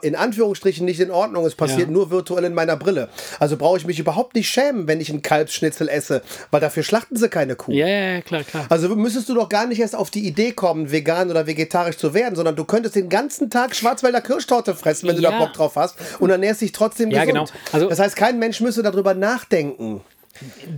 in 0.02 0.16
Anführungsstrichen 0.16 0.84
nicht 0.84 1.00
in 1.00 1.10
Ordnung 1.10 1.46
ist, 1.46 1.56
passiert 1.56 1.88
Ja. 1.88 1.92
nur 1.92 2.10
virtuell 2.10 2.44
in 2.44 2.54
meiner 2.54 2.76
Brille. 2.76 3.08
Also 3.38 3.56
brauche 3.56 3.78
ich 3.78 3.86
mich 3.86 3.98
überhaupt 3.98 4.34
nicht 4.34 4.48
schämen, 4.48 4.86
wenn 4.88 5.00
ich 5.00 5.10
einen 5.10 5.22
Kalbsschnitzel 5.22 5.88
esse, 5.88 6.22
weil 6.50 6.60
dafür 6.60 6.82
schlachten 6.82 7.16
sie 7.16 7.28
keine 7.28 7.56
Kuh. 7.56 7.72
Ja, 7.72 7.86
ja, 7.86 8.12
ja, 8.14 8.20
klar, 8.22 8.42
klar. 8.44 8.66
Also 8.68 8.88
müsstest 8.94 9.28
du 9.28 9.34
doch 9.34 9.48
gar 9.48 9.66
nicht 9.66 9.80
erst 9.80 9.94
auf 9.96 10.10
die 10.10 10.26
Idee 10.26 10.52
kommen, 10.52 10.90
vegan 10.90 11.30
oder 11.30 11.46
vegetarisch 11.46 11.96
zu 11.96 12.14
werden, 12.14 12.34
sondern 12.36 12.56
du 12.56 12.64
könntest 12.64 12.94
den 12.96 13.08
ganzen 13.08 13.50
Tag 13.50 13.74
Schwarzwälder 13.74 14.20
Kirschtorte 14.20 14.74
fressen, 14.74 15.08
wenn 15.08 15.16
du 15.16 15.22
da 15.22 15.30
Ja. 15.32 15.38
Bock 15.38 15.52
drauf 15.52 15.76
hast 15.76 15.96
und 16.20 16.30
ernährst 16.30 16.60
dich 16.60 16.72
trotzdem 16.72 17.10
Ja, 17.10 17.24
gesund. 17.24 17.50
genau. 17.52 17.60
Also- 17.72 17.88
das 17.88 17.98
heißt, 17.98 18.16
kein 18.16 18.38
Mensch 18.38 18.60
müsste 18.60 18.82
darüber 18.82 19.14
nachdenken. 19.14 20.00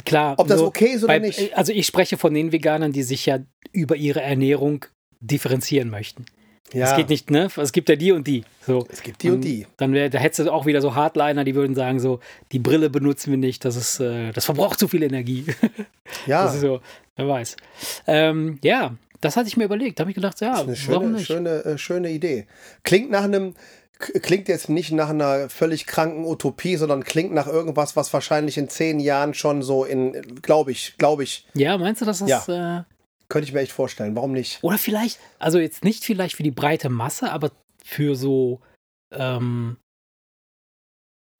Klar. 0.04 0.34
Ob 0.38 0.48
das 0.48 0.60
okay 0.60 0.86
ist 0.88 1.04
oder 1.04 1.18
nicht. 1.18 1.56
Also 1.56 1.72
ich 1.72 1.86
spreche 1.86 2.18
von 2.18 2.34
den 2.34 2.52
Veganern, 2.52 2.92
die 2.92 3.02
sich 3.02 3.24
ja 3.26 3.38
über 3.72 3.96
ihre 3.96 4.20
Ernährung 4.20 4.84
differenzieren 5.20 5.88
möchten. 5.90 6.26
Ja. 6.72 6.90
Es 6.90 6.96
geht 6.96 7.08
nicht, 7.08 7.30
ne? 7.30 7.48
Es 7.56 7.72
gibt 7.72 7.88
ja 7.88 7.96
die 7.96 8.10
und 8.12 8.26
die. 8.26 8.44
So. 8.66 8.86
Es 8.90 9.02
gibt 9.02 9.22
die 9.22 9.30
und 9.30 9.40
die. 9.42 9.66
Dann 9.76 9.92
wär, 9.92 10.10
da 10.10 10.18
hättest 10.18 10.40
du 10.48 10.52
auch 10.52 10.66
wieder 10.66 10.80
so 10.80 10.94
Hardliner, 10.96 11.44
die 11.44 11.54
würden 11.54 11.74
sagen 11.76 12.00
so, 12.00 12.18
die 12.52 12.58
Brille 12.58 12.90
benutzen 12.90 13.30
wir 13.30 13.38
nicht, 13.38 13.64
das 13.64 13.76
ist, 13.76 14.00
äh, 14.00 14.32
das 14.32 14.44
verbraucht 14.44 14.78
zu 14.78 14.88
viel 14.88 15.02
Energie. 15.02 15.46
Ja, 16.26 16.44
Das 16.44 16.54
ist 16.56 16.60
so, 16.60 16.80
wer 17.16 17.28
weiß. 17.28 17.56
Ähm, 18.06 18.58
ja, 18.62 18.94
das 19.20 19.36
hatte 19.36 19.48
ich 19.48 19.56
mir 19.56 19.64
überlegt. 19.64 19.98
Da 19.98 20.02
habe 20.02 20.10
ich 20.10 20.14
gedacht, 20.14 20.40
ja, 20.40 20.54
eine 20.54 20.66
warum 20.66 20.76
schöne, 20.76 21.08
nicht? 21.12 21.26
schöne, 21.26 21.50
äh, 21.64 21.78
schöne 21.78 22.10
Idee. 22.10 22.46
Klingt 22.84 23.10
nach 23.10 23.24
einem, 23.24 23.54
klingt 23.98 24.46
jetzt 24.48 24.68
nicht 24.68 24.92
nach 24.92 25.10
einer 25.10 25.48
völlig 25.48 25.86
kranken 25.86 26.24
Utopie, 26.24 26.76
sondern 26.76 27.02
klingt 27.04 27.32
nach 27.32 27.46
irgendwas, 27.48 27.96
was 27.96 28.12
wahrscheinlich 28.12 28.56
in 28.58 28.68
zehn 28.68 29.00
Jahren 29.00 29.34
schon 29.34 29.62
so 29.62 29.84
in, 29.84 30.12
glaube 30.42 30.70
ich, 30.72 30.94
glaube 30.98 31.22
ich, 31.24 31.46
Ja, 31.54 31.76
meinst 31.78 32.02
du, 32.02 32.04
dass 32.04 32.20
das. 32.20 32.48
Äh, 32.48 32.82
könnte 33.28 33.48
ich 33.48 33.54
mir 33.54 33.60
echt 33.60 33.72
vorstellen. 33.72 34.14
Warum 34.14 34.32
nicht? 34.32 34.58
oder 34.62 34.78
vielleicht, 34.78 35.18
also 35.38 35.58
jetzt 35.58 35.84
nicht 35.84 36.04
vielleicht 36.04 36.36
für 36.36 36.42
die 36.42 36.50
breite 36.50 36.88
Masse, 36.88 37.32
aber 37.32 37.50
für 37.84 38.14
so, 38.14 38.60
ähm, 39.12 39.76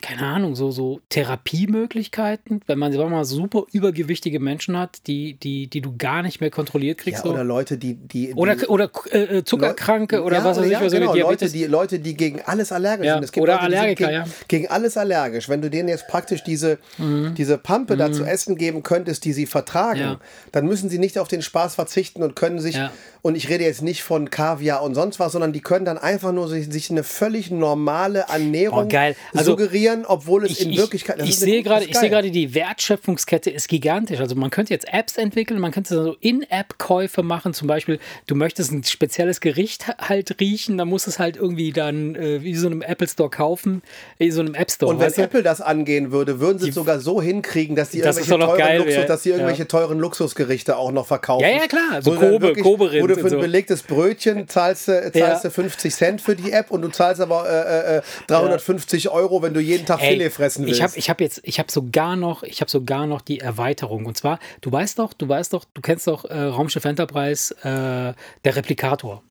keine 0.03 0.27
Ahnung, 0.27 0.55
so, 0.55 0.71
so 0.71 1.01
Therapiemöglichkeiten, 1.09 2.61
wenn 2.67 2.79
man, 2.79 2.93
sagen 2.93 3.11
wir 3.11 3.17
mal 3.17 3.25
super 3.25 3.65
übergewichtige 3.73 4.41
Menschen 4.41 4.79
hat, 4.79 5.07
die, 5.07 5.35
die, 5.35 5.69
die 5.69 5.81
du 5.81 5.97
gar 5.97 6.23
nicht 6.23 6.41
mehr 6.41 6.51
kontrolliert 6.51 6.99
kriegst. 6.99 7.25
Ja, 7.25 7.31
so. 7.31 7.35
oder 7.35 7.45
Leute, 7.45 7.79
die, 7.79 7.95
die, 7.95 8.29
die 8.29 8.35
Oder, 8.35 8.57
oder 8.69 8.91
äh, 9.11 9.43
Zuckerkranke 9.43 10.23
oder 10.23 10.39
Ja, 10.39 10.45
was 10.45 10.59
weiß 10.59 10.67
ich, 10.67 10.73
ja, 10.73 10.81
was 10.81 10.93
so 10.93 10.99
genau, 10.99 11.15
Leute, 11.15 11.49
die, 11.51 11.65
Leute, 11.65 11.99
die 11.99 12.15
gegen 12.15 12.41
alles 12.43 12.73
allergisch 12.73 13.09
sind. 13.09 13.25
Es 13.25 13.33
gibt 13.33 13.43
oder 13.43 13.55
Leute, 13.55 13.65
Allergiker, 13.65 14.07
gegen, 14.07 14.19
ja. 14.19 14.25
gegen 14.49 14.69
alles 14.69 14.97
allergisch. 14.97 15.49
Wenn 15.49 15.63
du 15.63 15.71
denen 15.71 15.89
jetzt 15.89 16.07
praktisch 16.09 16.45
diese, 16.45 16.79
diese 16.99 17.59
Pampe 17.59 17.97
da 17.97 18.13
zu 18.13 18.25
essen 18.25 18.57
geben 18.57 18.83
könntest, 18.83 19.25
die 19.25 19.33
sie 19.33 19.47
vertragen, 19.47 19.97
Mhm. 20.07 20.17
Dann 20.53 20.67
müssen 20.67 20.89
sie 20.89 20.99
nicht 20.99 21.19
auf 21.19 21.29
den 21.29 21.43
Spaß 21.43 21.75
verzichten 21.75 22.23
und 22.23 22.37
können 22.37 22.61
sich, 22.61 22.79
und 23.23 23.35
ich 23.35 23.49
rede 23.49 23.65
jetzt 23.65 23.83
nicht 23.83 24.03
von 24.03 24.31
Kaviar 24.31 24.83
und 24.83 24.95
sonst 24.95 25.19
was, 25.19 25.33
sondern 25.33 25.53
die 25.53 25.61
können 25.61 25.85
dann 25.85 25.99
einfach 25.99 26.33
nur 26.33 26.49
sich, 26.49 26.71
sich 26.73 26.91
eine 26.91 27.03
völlig 27.03 27.51
normale 27.51 28.27
Ernährung 28.29 28.85
Oh, 28.87 28.89
geil. 28.89 29.17
Also, 29.35 29.53
suggerieren, 29.53 29.86
obwohl 30.07 30.45
es 30.45 30.53
ich, 30.53 30.63
in 30.63 30.73
ich- 30.73 30.79
Wirklichkeit 30.79 31.17
ich 31.17 31.23
eine- 31.23 31.33
sehe 31.33 31.63
gerade, 31.63 31.85
ich 31.87 31.97
sehe 31.97 32.11
gerade, 32.11 32.31
die 32.31 32.55
Wertschöpfungskette 32.55 33.51
ist 33.51 33.69
gigantisch. 33.69 34.21
Also 34.21 34.35
man 34.35 34.51
könnte 34.51 34.73
jetzt 34.73 34.87
Apps 34.93 35.17
entwickeln, 35.17 35.61
man 35.61 35.73
könnte 35.73 35.95
so 35.95 36.17
In-App-Käufe 36.21 37.23
machen. 37.23 37.55
Zum 37.55 37.69
Beispiel, 37.69 37.99
du 38.27 38.35
möchtest 38.35 38.73
ein 38.73 38.85
spezielles 38.85 39.41
Gericht 39.41 39.87
halt 39.99 40.41
riechen, 40.41 40.79
dann 40.79 40.89
musst 40.89 41.07
du 41.07 41.11
es 41.11 41.19
halt 41.19 41.37
irgendwie 41.37 41.73
dann 41.73 42.15
äh, 42.15 42.43
wie 42.43 42.55
so 42.55 42.67
einem 42.67 42.83
Apple 42.83 43.09
Store 43.09 43.31
kaufen, 43.31 43.83
wie 44.19 44.31
so 44.31 44.41
einem 44.41 44.55
App 44.55 44.71
Store. 44.71 44.93
Und 44.93 45.01
wenn? 45.01 45.13
Apple 45.13 45.43
das 45.43 45.61
angehen 45.61 46.13
würde, 46.13 46.41
würden 46.41 46.59
sie 46.59 46.69
es 46.71 46.75
sogar 46.75 47.01
so 47.01 47.21
hinkriegen, 47.23 47.77
dass 47.77 47.91
die 47.91 48.01
Das 48.01 48.17
irgendwelche, 48.19 48.41
teuren, 48.47 48.59
geil, 48.59 48.79
Luxus, 48.79 48.95
ja. 48.95 49.05
dass 49.05 49.23
die 49.23 49.31
irgendwelche 49.31 49.63
Ja. 49.63 49.69
teuren 49.69 49.99
Luxusgerichte 49.99 50.77
auch 50.77 50.93
noch 50.93 51.07
verkaufen. 51.07 51.43
Ja, 51.45 51.51
ja, 51.51 51.67
klar. 51.67 52.03
So 52.03 52.13
Kobe, 52.15 52.55
Kobe-Rind 52.55 53.03
Wo 53.03 53.07
du 53.07 53.15
für 53.17 53.25
ein 53.27 53.31
so. 53.31 53.39
belegtes 53.39 53.83
Brötchen 53.83 54.49
zahlst, 54.49 54.89
du- 54.89 55.13
zahlst 55.13 55.45
du 55.45 55.49
Ja. 55.49 55.51
50 55.51 55.95
Cent 55.95 56.21
für 56.21 56.35
die 56.37 56.53
App 56.53 56.71
und 56.71 56.83
du 56.83 56.89
zahlst 56.89 57.21
aber 57.21 57.49
äh, 57.49 57.97
äh, 57.99 58.03
350 58.29 59.09
Euro, 59.11 59.43
wenn 59.43 59.55
du 59.55 59.61
jeden 59.61 59.76
Tag 59.85 60.01
Ey, 60.03 60.13
Filet 60.13 60.31
fressen 60.31 60.65
willst. 60.65 60.79
Ich 60.79 60.83
habe 60.83 60.93
ich 60.97 61.11
hab 61.11 61.21
jetzt, 61.21 61.41
ich 61.45 61.59
habe 61.59 61.71
sogar 61.71 62.17
noch, 62.17 62.43
ich 62.45 62.61
habe 62.63 62.71
sogar 62.71 63.07
noch 63.07 63.21
die 63.21 63.41
Erweiterung. 63.41 64.07
Und 64.07 64.17
zwar, 64.17 64.39
du 64.63 64.73
weißt 64.73 64.99
doch, 64.99 65.13
du 65.13 65.29
weißt 65.29 65.53
doch, 65.53 65.65
du 65.75 65.83
kennst 65.83 66.07
doch 66.07 66.25
äh, 66.25 66.39
Raumschiff 66.45 66.85
Enterprise, 66.85 67.55
äh, 67.63 68.15
der 68.45 68.57
Replikator. 68.57 69.23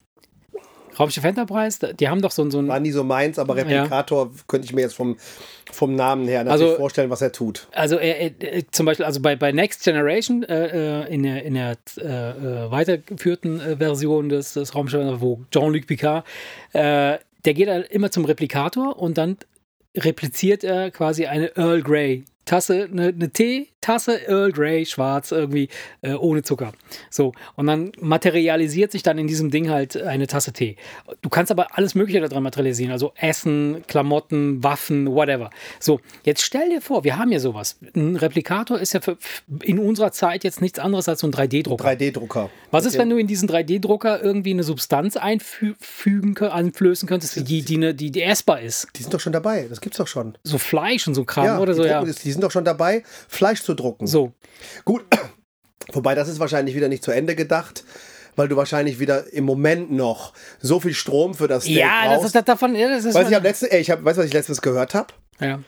Raumschiff 0.97 1.25
Enterprise, 1.25 1.93
die 1.93 2.07
haben 2.07 2.21
doch 2.21 2.31
so, 2.31 2.41
ein- 2.41 2.51
so 2.51 2.59
ein, 2.59 2.69
War 2.69 2.79
nie 2.79 2.91
so 2.91 3.03
meins, 3.03 3.37
aber 3.37 3.57
Replikator 3.57 4.31
könnte 4.47 4.63
ich 4.65 4.71
mir 4.73 4.79
jetzt 4.81 4.93
vom, 4.95 5.17
vom 5.69 5.93
Namen 5.93 6.25
her 6.25 6.45
natürlich 6.45 6.67
Also- 6.69 6.77
vorstellen, 6.77 7.09
was 7.09 7.21
er 7.21 7.33
tut. 7.33 7.67
also 7.73 7.97
er, 7.97 8.17
er, 8.21 8.31
er, 8.39 8.71
zum 8.71 8.85
Beispiel, 8.85 9.05
also 9.05 9.19
bei, 9.19 9.35
bei 9.35 9.51
Next 9.51 9.83
Generation, 9.83 10.43
äh, 10.43 11.01
äh, 11.03 11.13
in 11.13 11.23
der, 11.23 11.43
in 11.43 11.55
der 11.55 11.75
äh, 11.97 12.05
äh, 12.05 12.71
weitergeführten 12.71 13.59
äh, 13.59 13.75
Version 13.75 14.29
des, 14.29 14.53
des 14.53 14.73
Raumschiffs, 14.73 15.19
wo 15.19 15.41
Jean-Luc 15.51 15.85
Picard, 15.85 16.25
äh, 16.71 17.17
der 17.43 17.53
geht 17.53 17.67
halt 17.67 17.89
immer 17.91 18.09
zum 18.09 18.23
Replikator 18.23 18.97
und 18.97 19.17
dann 19.17 19.35
repliziert 19.97 20.63
er 20.63 20.91
quasi 20.91 21.25
eine 21.25 21.55
Earl 21.55 21.81
Grey 21.81 22.25
Tasse, 22.45 22.87
eine, 22.91 23.07
eine 23.07 23.31
Teetasse 23.85 24.27
Earl 24.27 24.51
Grey, 24.51 24.85
schwarz, 24.85 25.31
irgendwie 25.31 25.69
äh, 26.01 26.13
ohne 26.13 26.41
Zucker. 26.41 26.73
So, 27.11 27.33
und 27.55 27.67
dann 27.67 27.91
materialisiert 27.99 28.91
sich 28.91 29.03
dann 29.03 29.17
in 29.17 29.27
diesem 29.27 29.51
Ding 29.51 29.69
halt 29.69 29.95
eine 29.95 30.25
Tasse 30.25 30.53
Tee. 30.53 30.75
Du 31.21 31.29
kannst 31.29 31.51
aber 31.51 31.77
alles 31.77 31.93
Mögliche 31.93 32.19
daran 32.19 32.41
materialisieren, 32.41 32.91
also 32.91 33.13
Essen, 33.15 33.83
Klamotten, 33.87 34.63
Waffen, 34.63 35.13
whatever. 35.13 35.51
So, 35.79 35.99
jetzt 36.23 36.41
stell 36.41 36.69
dir 36.69 36.81
vor, 36.81 37.03
wir 37.03 37.17
haben 37.17 37.31
ja 37.31 37.39
sowas. 37.39 37.77
Ein 37.95 38.15
Replikator 38.15 38.79
ist 38.79 38.93
ja 38.93 39.01
für, 39.01 39.17
in 39.61 39.77
unserer 39.77 40.11
Zeit 40.11 40.43
jetzt 40.43 40.61
nichts 40.61 40.79
anderes 40.79 41.07
als 41.07 41.19
so 41.19 41.27
ein 41.27 41.33
3D-Drucker. 41.33 41.87
3D-Drucker. 41.87 42.49
Was 42.71 42.85
ist, 42.85 42.97
wenn 42.97 43.09
du 43.09 43.17
in 43.17 43.27
diesen 43.27 43.47
3D-Drucker 43.47 44.23
irgendwie 44.23 44.51
eine 44.51 44.63
Substanz 44.63 45.15
einfügen, 45.15 46.35
einflößen 46.37 47.07
könntest, 47.07 47.35
die, 47.35 47.61
die, 47.61 47.93
die, 47.95 48.11
die 48.11 48.21
essbar 48.23 48.61
ist? 48.61 48.87
Die 48.95 49.03
sind 49.03 49.13
doch 49.13 49.19
schon 49.19 49.33
dabei, 49.33 49.67
das 49.69 49.79
gibt's 49.79 49.97
doch 49.97 50.07
schon. 50.07 50.37
So 50.43 50.57
Fleisch 50.57 51.07
und 51.07 51.13
so 51.13 51.23
Kram 51.23 51.45
Ja, 51.45 51.59
oder 51.59 51.73
die, 51.73 51.77
so, 51.77 51.85
ja. 51.85 52.03
die 52.03 52.31
sind 52.31 52.43
doch 52.43 52.51
schon 52.51 52.65
dabei, 52.65 53.03
Fleisch 53.27 53.61
zu 53.61 53.74
drucken. 53.75 54.07
So. 54.07 54.31
Gut, 54.85 55.05
wobei 55.93 56.15
das 56.15 56.27
ist 56.27 56.39
wahrscheinlich 56.39 56.75
wieder 56.75 56.87
nicht 56.87 57.03
zu 57.03 57.11
Ende 57.11 57.35
gedacht, 57.35 57.83
weil 58.35 58.47
du 58.47 58.55
wahrscheinlich 58.57 58.99
wieder 58.99 59.31
im 59.33 59.43
Moment 59.45 59.91
noch 59.91 60.33
so 60.59 60.79
viel 60.79 60.93
Strom 60.93 61.33
für 61.35 61.47
das 61.47 61.63
Steak 61.63 61.77
Ja, 61.77 62.03
das 62.05 62.13
brauchst. 62.15 62.25
ist 62.27 62.35
das 62.35 62.45
davon. 62.45 62.75
Ja, 62.75 62.89
das 62.89 63.05
ist 63.05 63.15
Weißt 63.15 63.29
du, 63.31 63.35
ich 63.35 63.41
letztens, 63.43 63.71
ey, 63.71 63.79
ich 63.81 63.91
hab, 63.91 64.03
weißt 64.03 64.17
du, 64.17 64.21
was 64.21 64.27
ich 64.27 64.33
letztens 64.33 64.61
gehört 64.61 64.93
habe? 64.93 65.13
ja. 65.39 65.59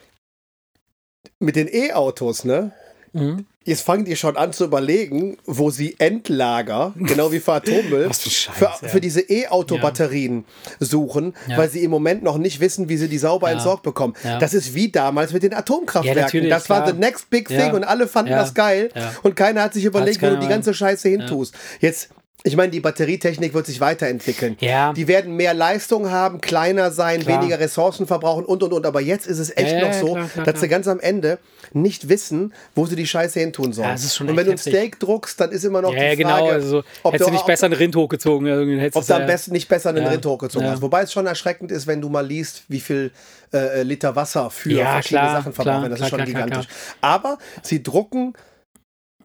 Mit 1.40 1.54
den 1.56 1.68
E-Autos, 1.68 2.44
ne? 2.44 2.72
Mhm. 3.12 3.46
Jetzt 3.64 3.82
fangen 3.82 4.06
die 4.06 4.16
schon 4.16 4.36
an 4.38 4.54
zu 4.54 4.64
überlegen, 4.64 5.36
wo 5.44 5.68
sie 5.70 5.94
Endlager, 5.98 6.94
genau 6.96 7.32
wie 7.32 7.38
für 7.38 7.52
Atommüll, 7.52 8.08
für 8.14 8.30
Scheiß, 8.30 8.54
für, 8.56 8.64
ja. 8.64 8.88
für 8.88 9.00
diese 9.00 9.20
E-Auto-Batterien 9.20 10.44
suchen, 10.80 11.34
Ja. 11.46 11.58
weil 11.58 11.68
sie 11.68 11.84
im 11.84 11.90
Moment 11.90 12.22
noch 12.22 12.38
nicht 12.38 12.60
wissen, 12.60 12.88
wie 12.88 12.96
sie 12.96 13.08
die 13.08 13.18
sauber 13.18 13.48
Ja. 13.48 13.54
entsorgt 13.54 13.82
bekommen. 13.82 14.14
Ja. 14.24 14.38
Das 14.38 14.54
ist 14.54 14.74
wie 14.74 14.90
damals 14.90 15.32
mit 15.34 15.42
den 15.42 15.52
Atomkraftwerken. 15.52 16.44
Ja, 16.44 16.48
das 16.50 16.70
war 16.70 16.82
klar. 16.84 16.92
the 16.94 16.98
next 16.98 17.28
big 17.30 17.50
Ja. 17.50 17.60
thing 17.60 17.72
und 17.74 17.84
alle 17.84 18.08
fanden 18.08 18.32
Ja. 18.32 18.38
das 18.38 18.54
geil 18.54 18.88
Ja. 18.94 19.12
und 19.22 19.36
keiner 19.36 19.62
hat 19.62 19.74
sich 19.74 19.84
überlegt, 19.84 20.22
wo 20.22 20.26
du 20.30 20.38
die 20.38 20.48
ganze 20.48 20.72
Scheiße 20.72 21.08
hintust. 21.10 21.54
Jetzt 21.80 22.08
Ich 22.44 22.56
meine, 22.56 22.70
die 22.70 22.78
Batterietechnik 22.78 23.52
wird 23.52 23.66
sich 23.66 23.80
weiterentwickeln. 23.80 24.56
Ja. 24.60 24.92
Die 24.92 25.08
werden 25.08 25.34
mehr 25.34 25.54
Leistung 25.54 26.10
haben, 26.10 26.40
kleiner 26.40 26.92
sein, 26.92 27.20
Klar. 27.20 27.40
weniger 27.42 27.58
Ressourcen 27.58 28.06
verbrauchen 28.06 28.44
und 28.44 28.62
und 28.62 28.72
und. 28.72 28.86
Aber 28.86 29.00
jetzt 29.00 29.26
ist 29.26 29.40
es 29.40 29.50
echt 29.56 29.72
Ja, 29.72 29.88
noch 29.88 29.92
so, 29.92 30.12
klar, 30.14 30.28
klar, 30.28 30.44
dass 30.46 30.60
sie 30.60 30.68
ganz 30.68 30.86
am 30.86 31.00
Ende 31.00 31.38
nicht 31.72 32.08
wissen, 32.08 32.54
wo 32.76 32.86
sie 32.86 32.94
die 32.94 33.08
Scheiße 33.08 33.40
hin 33.40 33.52
tun 33.52 33.72
sollen. 33.72 33.88
Ja, 33.88 33.92
das 33.92 34.04
ist 34.04 34.14
schon 34.14 34.28
und 34.28 34.36
wenn 34.36 34.46
du 34.46 34.52
ein. 34.52 34.58
Steak 34.58 35.00
druckst, 35.00 35.40
dann 35.40 35.50
ist 35.50 35.64
immer 35.64 35.82
noch 35.82 35.90
die 35.90 35.96
Frage, 35.98 36.16
genau. 36.16 36.48
Also, 36.48 36.84
ob 37.02 37.12
hättest 37.12 37.28
du 37.28 37.32
nicht 37.32 37.46
besser 37.46 37.66
einen 37.66 37.74
Rind 37.74 37.96
hochgezogen. 37.96 38.78
hättest 38.78 38.96
ob 38.96 39.06
du 39.06 39.14
am 39.14 39.26
besten 39.26 39.52
nicht 39.52 39.68
besser 39.68 39.88
einen. 39.88 40.06
Rind 40.06 40.24
hochgezogen 40.24 40.70
hast. 40.70 40.80
Wobei 40.80 41.02
es 41.02 41.12
schon 41.12 41.26
erschreckend 41.26 41.72
ist, 41.72 41.88
wenn 41.88 42.00
du 42.00 42.08
mal 42.08 42.24
liest, 42.24 42.62
wie 42.68 42.80
viel 42.80 43.10
äh, 43.52 43.82
Liter 43.82 44.14
Wasser 44.14 44.50
für 44.50 44.70
verschiedene 44.70 45.30
Sachen 45.32 45.58
werden. 45.58 45.90
Das 45.90 46.00
ist 46.00 46.08
schon 46.08 46.24
gigantisch. 46.24 46.66
Aber 47.00 47.38
sie 47.62 47.82
drucken 47.82 48.34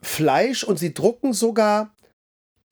Fleisch 0.01 0.63
und 0.63 0.79
sie 0.79 0.93
drucken 0.95 1.33
sogar. 1.33 1.91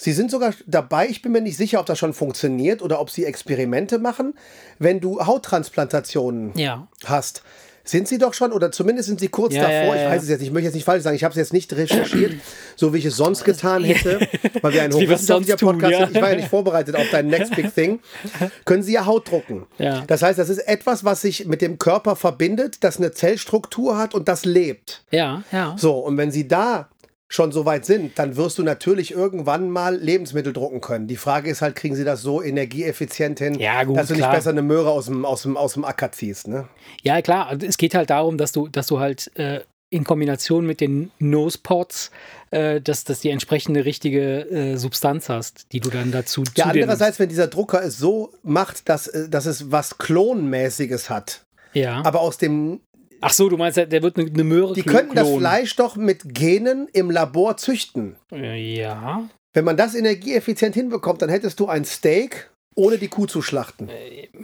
Sie 0.03 0.13
sind 0.13 0.31
sogar 0.31 0.51
dabei, 0.65 1.07
ich 1.09 1.21
bin 1.21 1.31
mir 1.31 1.41
nicht 1.41 1.57
sicher, 1.57 1.79
ob 1.79 1.85
das 1.85 1.99
schon 1.99 2.13
funktioniert 2.13 2.81
oder 2.81 2.99
ob 2.99 3.11
sie 3.11 3.23
Experimente 3.23 3.99
machen, 3.99 4.33
wenn 4.79 4.99
du 4.99 5.23
Hauttransplantationen 5.23 6.57
Ja. 6.57 6.87
hast. 7.05 7.43
Sind 7.83 8.07
sie 8.07 8.17
doch 8.17 8.33
schon, 8.33 8.51
oder 8.51 8.71
zumindest 8.71 9.09
sind 9.09 9.19
sie 9.19 9.27
kurz 9.27 9.53
Ja, 9.53 9.61
davor, 9.61 9.95
ja, 9.95 10.01
ich 10.03 10.09
weiß 10.09 10.23
es 10.23 10.29
jetzt, 10.29 10.41
ich 10.41 10.49
möchte 10.51 10.65
jetzt 10.65 10.73
nicht 10.73 10.85
falsch 10.85 11.03
sagen, 11.03 11.15
ich 11.15 11.23
habe 11.23 11.33
es 11.33 11.37
jetzt 11.37 11.53
nicht 11.53 11.71
recherchiert, 11.73 12.33
so 12.75 12.95
wie 12.95 12.97
ich 12.97 13.05
es 13.05 13.15
sonst 13.15 13.43
getan 13.43 13.83
hätte, 13.83 14.27
weil 14.61 14.73
wir 14.73 14.81
ein 14.81 14.91
hochwissenschaftlicher 14.93 15.57
Podcast 15.57 15.91
ja. 15.91 16.05
sind. 16.07 16.15
Ich 16.15 16.21
war 16.21 16.29
ja 16.31 16.35
nicht 16.35 16.49
vorbereitet 16.49 16.95
auf 16.95 17.05
dein 17.11 17.27
Next 17.27 17.55
Big 17.55 17.73
Thing. 17.75 17.99
Können 18.65 18.81
sie 18.81 18.93
ja 18.93 19.05
Haut 19.05 19.29
drucken. 19.29 19.67
Das 20.07 20.23
heißt, 20.23 20.39
das 20.39 20.49
ist 20.49 20.67
etwas, 20.67 21.05
was 21.05 21.21
sich 21.21 21.45
mit 21.45 21.61
dem 21.61 21.77
Körper 21.77 22.15
verbindet, 22.15 22.83
das 22.83 22.97
eine 22.97 23.11
Zellstruktur 23.11 23.99
hat 23.99 24.15
und 24.15 24.27
das 24.27 24.45
lebt. 24.45 25.03
Ja, 25.11 25.43
ja. 25.51 25.75
So, 25.77 25.99
und 25.99 26.17
wenn 26.17 26.31
sie 26.31 26.47
da 26.47 26.89
schon 27.31 27.53
so 27.53 27.65
weit 27.65 27.85
sind, 27.85 28.19
dann 28.19 28.35
wirst 28.35 28.57
du 28.57 28.63
natürlich 28.63 29.11
irgendwann 29.11 29.69
mal 29.69 29.95
Lebensmittel 29.95 30.51
drucken 30.51 30.81
können. 30.81 31.07
Die 31.07 31.15
Frage 31.15 31.49
ist 31.49 31.61
halt, 31.61 31.75
kriegen 31.77 31.95
sie 31.95 32.03
das 32.03 32.21
so 32.21 32.43
energieeffizient 32.43 33.39
hin, 33.39 33.57
Ja, 33.57 33.85
gut, 33.85 33.95
dass 33.97 34.07
du 34.07 34.13
nicht 34.15 34.23
klar. 34.23 34.35
besser 34.35 34.49
eine 34.49 34.61
Möhre 34.61 34.91
aus 34.91 35.05
dem, 35.05 35.23
aus 35.23 35.43
dem, 35.43 35.55
aus 35.55 35.73
dem 35.75 35.85
Acker 35.85 36.11
ziehst, 36.11 36.49
ne? 36.49 36.67
Ja, 37.03 37.21
klar. 37.21 37.57
Es 37.63 37.77
geht 37.77 37.95
halt 37.95 38.09
darum, 38.09 38.37
dass 38.37 38.51
du, 38.51 38.67
dass 38.67 38.87
du 38.87 38.99
halt 38.99 39.31
äh, 39.37 39.61
in 39.89 40.03
Kombination 40.03 40.65
mit 40.65 40.81
den 40.81 41.11
Nosepots, 41.19 42.11
äh, 42.51 42.81
dass, 42.81 43.05
dass 43.05 43.21
die 43.21 43.29
entsprechende 43.29 43.85
richtige 43.85 44.49
äh, 44.49 44.75
Substanz 44.77 45.29
hast, 45.29 45.71
die 45.71 45.79
du 45.79 45.89
dann 45.89 46.11
dazu 46.11 46.43
Ja, 46.55 46.65
andererseits, 46.65 47.17
wenn 47.19 47.29
dieser 47.29 47.47
Drucker 47.47 47.81
es 47.81 47.97
so 47.97 48.33
macht, 48.43 48.89
dass, 48.89 49.07
äh, 49.07 49.29
dass 49.29 49.45
es 49.45 49.71
was 49.71 49.97
Klonmäßiges 49.97 51.09
hat. 51.09 51.45
Ja. 51.73 52.01
aber 52.03 52.19
aus 52.19 52.37
dem. 52.37 52.81
Ach 53.21 53.31
so, 53.31 53.49
du 53.49 53.57
meinst, 53.57 53.77
der 53.77 54.01
wird 54.01 54.17
eine, 54.17 54.43
Möhre 54.43 54.73
Die 54.73 54.83
könnten 54.83 55.15
das. 55.15 55.29
Fleisch 55.29 55.75
doch 55.75 55.95
mit 55.95 56.33
Genen 56.33 56.87
im 56.91 57.11
Labor 57.11 57.57
züchten. 57.57 58.15
Äh, 58.31 58.79
Ja. 58.79 59.29
Wenn 59.53 59.65
man 59.65 59.75
das 59.77 59.95
energieeffizient 59.95 60.75
hinbekommt, 60.75 61.21
dann 61.21 61.29
hättest 61.29 61.59
du 61.59 61.67
ein 61.67 61.83
Steak, 61.83 62.49
ohne 62.75 62.97
die 62.97 63.09
Kuh 63.09 63.25
zu 63.25 63.41
schlachten. 63.41 63.89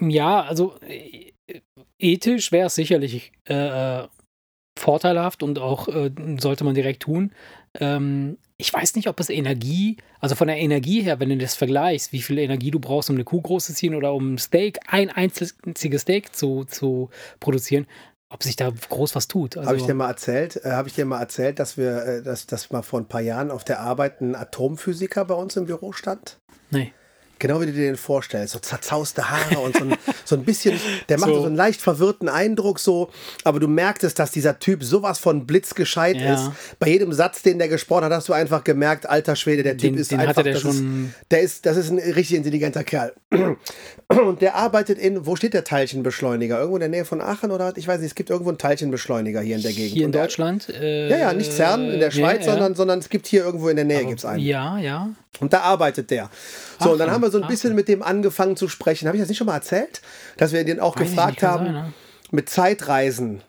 Ja, 0.02 0.42
also 0.42 0.76
äh, 0.86 1.32
ethisch 1.98 2.52
wäre 2.52 2.68
es 2.68 2.76
sicherlich 2.76 3.32
äh, 3.48 4.02
äh, 4.02 4.08
vorteilhaft 4.78 5.44
und 5.44 5.60
auch 5.60 5.88
äh, 5.88 6.12
sollte 6.40 6.66
man 6.66 6.76
direkt 6.76 7.04
tun. 7.04 7.32
Ähm, 7.80 8.38
ich 8.58 8.74
weiß 8.74 8.96
nicht, 8.96 9.08
ob 9.08 9.20
es 9.20 9.30
Energie, 9.30 9.98
also 10.20 10.36
von 10.36 10.48
der 10.48 10.58
Energie 10.58 11.02
her, 11.02 11.20
wenn 11.20 11.30
du 11.30 11.38
das 11.38 11.56
vergleichst, 11.56 12.12
wie 12.12 12.22
viel 12.22 12.40
Energie 12.40 12.72
du 12.72 12.80
brauchst, 12.80 13.10
um 13.10 13.16
eine 13.16 13.24
Kuh 13.24 13.42
groß 13.42 13.68
zu 13.68 13.74
ziehen 13.74 13.96
oder 13.96 14.14
um 14.14 14.34
ein 14.34 14.38
Steak, 14.38 14.80
ein 14.88 15.10
einziges 15.10 16.02
Steak 16.02 16.36
zu, 16.36 16.66
zu 16.66 17.10
produzieren, 17.40 17.86
ob 18.30 18.44
sich 18.44 18.56
da 18.56 18.70
groß 18.70 19.16
was 19.16 19.28
tut. 19.28 19.58
Also, 19.58 19.68
Habe 19.68 19.78
ich 19.78 19.86
dir 19.86 19.94
mal 19.94 20.10
erzählt, 20.10 20.64
äh, 20.66 20.72
habe 20.72 20.88
ich 20.88 20.96
dir 20.96 21.06
mal 21.06 21.20
erzählt, 21.20 21.60
dass 21.60 21.78
wir, 21.78 22.04
äh, 22.06 22.24
dass, 22.24 22.46
dass 22.46 22.72
mal 22.72 22.82
vor 22.82 23.00
ein 23.00 23.08
paar 23.08 23.22
Jahren 23.22 23.52
auf 23.52 23.64
der 23.64 23.80
Arbeit 23.80 24.22
ein 24.22 24.36
Atomphysiker 24.36 25.26
bei 25.26 25.36
uns 25.36 25.56
im 25.56 25.66
Büro 25.66 25.92
stand? 25.94 26.40
nee. 26.70 26.92
Genau 27.40 27.62
wie 27.62 27.66
du 27.68 27.72
dir 27.74 27.86
den 27.86 27.98
vorstellst, 27.98 28.54
so 28.54 28.60
zerzauste 28.60 29.30
Haare 29.30 29.60
und 29.60 29.76
so 29.78 29.84
ein, 29.84 29.96
so 30.26 30.36
ein 30.36 30.44
bisschen, 30.44 30.80
der 31.10 31.20
macht 31.20 31.30
So. 31.30 31.40
so 31.42 31.46
einen 31.46 31.56
leicht 31.56 31.82
verwirrten 31.82 32.30
Eindruck 32.30 32.80
so, 32.80 33.10
aber 33.44 33.60
du 33.60 33.68
merktest, 33.68 34.20
dass 34.20 34.32
dieser 34.32 34.60
Typ 34.60 34.84
sowas 34.84 35.20
von 35.20 35.46
blitzgescheit 35.46 36.18
Ja. 36.18 36.34
ist. 36.36 36.52
Bei 36.80 36.90
jedem 36.90 37.14
Satz, 37.14 37.42
den 37.44 37.58
der 37.60 37.68
gesprochen 37.68 38.06
hat, 38.06 38.12
hast 38.12 38.30
du 38.30 38.34
einfach 38.34 38.64
gemerkt, 38.64 39.08
alter 39.08 39.36
Schwede, 39.36 39.64
der 39.64 39.74
Typ 39.78 39.94
Den- 39.94 39.98
ist 40.02 40.12
den 40.12 40.20
einfach, 40.20 40.44
der 40.44 40.54
das 40.54 40.62
schon- 40.62 41.08
ist, 41.12 41.32
der 41.32 41.42
ist, 41.42 41.66
das 41.66 41.78
ist 41.78 41.90
ein 41.90 42.00
richtig 42.00 42.38
intelligenter 42.38 42.84
Kerl. 42.84 43.14
Und 44.10 44.42
der 44.42 44.56
arbeitet 44.56 44.98
in, 44.98 45.26
wo 45.26 45.36
steht 45.36 45.54
der 45.54 45.64
Teilchenbeschleuniger? 45.66 46.58
Irgendwo 46.58 46.78
in 46.78 46.80
der 46.82 46.90
Nähe 46.90 47.04
von 47.06 47.20
Aachen 47.22 47.52
oder 47.52 47.74
ich 47.76 47.88
weiß 47.88 48.00
nicht, 48.00 48.10
es 48.10 48.16
gibt 48.16 48.30
irgendwo 48.30 48.50
einen 48.50 48.58
Teilchenbeschleuniger 48.58 49.42
hier 49.42 49.58
in 49.58 49.62
der 49.62 49.74
Gegend. 49.74 49.94
Hier 49.94 50.06
in 50.06 50.12
Deutschland? 50.12 50.70
Äh, 50.70 51.10
Ja, 51.10 51.18
ja, 51.18 51.34
nicht 51.34 51.52
CERN 51.52 51.90
in 51.92 52.00
der 52.00 52.12
Schweiz, 52.12 52.46
ja, 52.46 52.52
sondern, 52.54 52.76
sondern 52.76 53.00
es 53.00 53.10
gibt 53.10 53.28
hier 53.28 53.44
irgendwo 53.44 53.68
in 53.70 53.76
der 53.76 53.86
Nähe 53.86 54.06
gibt's 54.06 54.24
einen. 54.26 54.40
Ja, 54.44 54.78
ja. 54.78 55.10
Und 55.40 55.54
da 55.54 55.62
arbeitet 55.62 56.10
der. 56.10 56.30
So, 56.80 56.92
und 56.92 56.98
dann 56.98 57.12
haben 57.12 57.22
wir 57.22 57.30
so 57.30 57.42
ein 57.42 57.48
bisschen 57.48 57.76
mit 57.76 57.88
dem 57.88 58.02
angefangen 58.02 58.56
zu 58.56 58.68
sprechen. 58.68 59.08
Habe 59.08 59.18
ich 59.18 59.22
das 59.22 59.30
nicht 59.30 59.38
schon 59.38 59.48
mal 59.48 59.56
erzählt? 59.56 60.02
Dass 60.38 60.52
wir 60.52 60.64
den 60.64 60.80
auch 60.80 60.96
Weiß 60.96 61.10
gefragt 61.10 61.44
haben, 61.44 61.66
sein, 61.66 61.74
ne? 61.74 61.94
mit 62.32 62.50
Zeitreisen, 62.50 63.44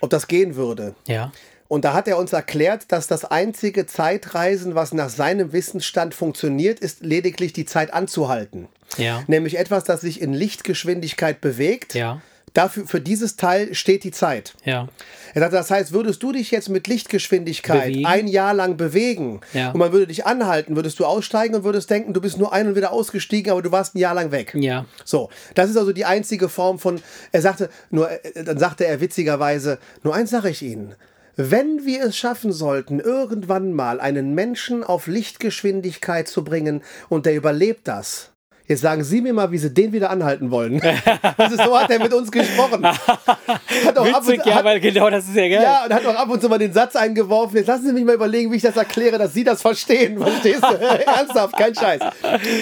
ob 0.00 0.10
das 0.10 0.28
gehen 0.28 0.56
würde. 0.56 0.94
Ja. 1.06 1.32
Und 1.68 1.84
da 1.84 1.94
hat 1.94 2.06
er 2.06 2.18
uns 2.18 2.32
erklärt, 2.32 2.92
dass 2.92 3.08
das 3.08 3.24
einzige 3.24 3.86
Zeitreisen, 3.86 4.74
was 4.74 4.92
nach 4.92 5.08
seinem 5.08 5.52
Wissensstand 5.52 6.14
funktioniert, 6.14 6.78
ist 6.78 7.00
lediglich 7.00 7.52
die 7.52 7.64
Zeit 7.64 7.92
anzuhalten. 7.92 8.68
Ja. 8.96 9.24
Nämlich 9.26 9.58
etwas, 9.58 9.84
das 9.84 10.00
sich 10.00 10.20
in 10.20 10.32
Lichtgeschwindigkeit 10.32 11.40
bewegt. 11.40 11.94
Ja. 11.94 12.20
Dafür, 12.56 12.86
für 12.86 13.02
dieses 13.02 13.36
Teil 13.36 13.74
steht 13.74 14.02
die 14.02 14.12
Zeit. 14.12 14.54
Ja. 14.64 14.88
Er 15.34 15.42
sagt, 15.42 15.52
das 15.52 15.70
heißt, 15.70 15.92
würdest 15.92 16.22
du 16.22 16.32
dich 16.32 16.50
jetzt 16.50 16.70
mit 16.70 16.86
Lichtgeschwindigkeit 16.86 17.88
Bewegen? 17.88 18.06
ein 18.06 18.26
Jahr 18.28 18.54
lang 18.54 18.78
bewegen 18.78 19.42
Ja. 19.52 19.72
und 19.72 19.78
man 19.78 19.92
würde 19.92 20.06
dich 20.06 20.24
anhalten, 20.24 20.74
würdest 20.74 20.98
du 20.98 21.04
aussteigen 21.04 21.54
und 21.54 21.64
würdest 21.64 21.90
denken, 21.90 22.14
du 22.14 22.20
bist 22.22 22.38
nur 22.38 22.54
ein 22.54 22.66
und 22.68 22.74
wieder 22.74 22.92
ausgestiegen, 22.92 23.52
aber 23.52 23.60
du 23.60 23.72
warst 23.72 23.94
ein 23.94 23.98
Jahr 23.98 24.14
lang 24.14 24.30
weg. 24.30 24.54
Ja. 24.54 24.86
So, 25.04 25.28
das 25.54 25.68
ist 25.68 25.76
also 25.76 25.92
die 25.92 26.06
einzige 26.06 26.48
Form 26.48 26.78
von, 26.78 27.02
er 27.30 27.42
sagte, 27.42 27.68
nur, 27.90 28.10
äh, 28.10 28.42
dann 28.42 28.58
sagte 28.58 28.86
er 28.86 29.02
witzigerweise, 29.02 29.78
nur 30.02 30.14
eins 30.14 30.30
sage 30.30 30.48
ich 30.48 30.62
Ihnen, 30.62 30.94
wenn 31.38 31.84
wir 31.84 32.04
es 32.04 32.16
schaffen 32.16 32.50
sollten, 32.52 32.98
irgendwann 32.98 33.74
mal 33.74 34.00
einen 34.00 34.34
Menschen 34.34 34.82
auf 34.82 35.06
Lichtgeschwindigkeit 35.06 36.28
zu 36.28 36.42
bringen 36.42 36.82
und 37.10 37.26
der 37.26 37.34
überlebt 37.34 37.86
das, 37.86 38.30
Jetzt 38.68 38.80
sagen 38.80 39.04
Sie 39.04 39.20
mir 39.20 39.32
mal, 39.32 39.50
wie 39.52 39.58
Sie 39.58 39.72
den 39.72 39.92
wieder 39.92 40.10
anhalten 40.10 40.50
wollen. 40.50 40.80
Das 41.36 41.52
ist, 41.52 41.62
so 41.62 41.78
hat 41.78 41.90
er 41.90 41.98
mit 42.00 42.12
uns 42.14 42.30
gesprochen. 42.32 42.84
Hat 42.86 42.98
auch 43.98 44.06
ab 44.06 44.22
und, 44.22 44.28
Witzig, 44.28 44.46
ja, 44.46 44.54
hat, 44.56 44.64
weil 44.64 44.80
genau 44.80 45.10
das 45.10 45.28
ist 45.28 45.36
ja 45.36 45.42
geil. 45.48 45.62
ja, 45.62 45.84
und 45.84 45.92
hat 45.92 46.06
auch 46.06 46.14
ab 46.14 46.28
und 46.30 46.40
zu 46.40 46.48
mal 46.48 46.58
den 46.58 46.72
Satz 46.72 46.96
eingeworfen. 46.96 47.56
Jetzt 47.58 47.66
lassen 47.66 47.86
Sie 47.86 47.92
mich 47.92 48.04
mal 48.04 48.14
überlegen, 48.14 48.50
wie 48.52 48.56
ich 48.56 48.62
das 48.62 48.76
erkläre, 48.76 49.18
dass 49.18 49.34
Sie 49.34 49.44
das 49.44 49.60
verstehen. 49.62 50.18
Verstehst 50.22 50.62
du? 50.62 50.66
Ernsthaft, 51.06 51.56
kein 51.56 51.74
Scheiß. 51.74 52.00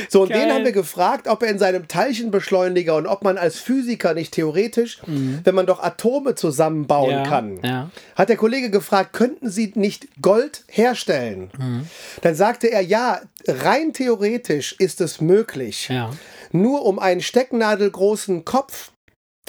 So, 0.08 0.22
und 0.22 0.30
den 0.30 0.38
Geil. 0.48 0.52
haben 0.52 0.64
wir 0.64 0.72
gefragt, 0.72 1.28
ob 1.28 1.42
er 1.42 1.48
in 1.50 1.58
seinem 1.58 1.86
Teilchenbeschleuniger 1.88 2.96
und 2.96 3.06
ob 3.06 3.22
man 3.22 3.38
als 3.38 3.58
Physiker 3.58 4.14
nicht 4.14 4.32
theoretisch, 4.34 4.98
wenn 5.06 5.54
man 5.54 5.66
doch 5.66 5.82
Atome 5.82 6.34
zusammenbauen 6.34 7.04
Mhm. 7.04 7.10
Ja, 7.10 7.22
kann, 7.28 7.58
ja. 7.62 7.90
hat 8.16 8.28
der 8.30 8.36
Kollege 8.36 8.70
gefragt, 8.70 9.12
könnten 9.12 9.50
Sie 9.50 9.72
nicht 9.74 10.08
Gold 10.22 10.64
herstellen? 10.68 11.50
Mhm. 11.58 11.86
Dann 12.22 12.34
sagte 12.34 12.70
er, 12.70 12.80
ja, 12.80 13.20
rein 13.46 13.92
theoretisch 13.92 14.74
ist 14.78 15.00
es 15.00 15.20
möglich. 15.20 15.88
Ja. 15.88 15.93
Nur 16.52 16.84
um 16.84 16.98
einen 16.98 17.20
stecknadelgroßen 17.20 18.44
Kopf, 18.44 18.92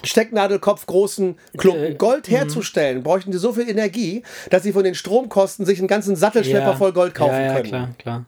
Stecknadelkopf 0.04 0.86
großen 0.86 1.38
Klumpen 1.58 1.94
Äh, 1.94 1.96
Gold 1.96 2.30
herzustellen, 2.30 3.04
bräuchten 3.04 3.32
sie 3.32 3.40
so 3.40 3.54
viel 3.54 3.70
Energie, 3.70 4.24
dass 4.50 4.64
sie 4.64 4.74
von 4.74 4.84
den 4.84 4.96
Stromkosten 4.96 5.66
sich 5.66 5.80
einen 5.80 5.88
ganzen 5.88 6.16
Sattelschlepper 6.16 6.72
ja. 6.72 6.76
voll 6.76 6.94
Gold 6.94 7.14
kaufen 7.16 7.34
ja, 7.34 7.42
ja, 7.42 7.54
können. 7.54 7.70
Klar, 7.70 7.90
klar. 7.98 8.26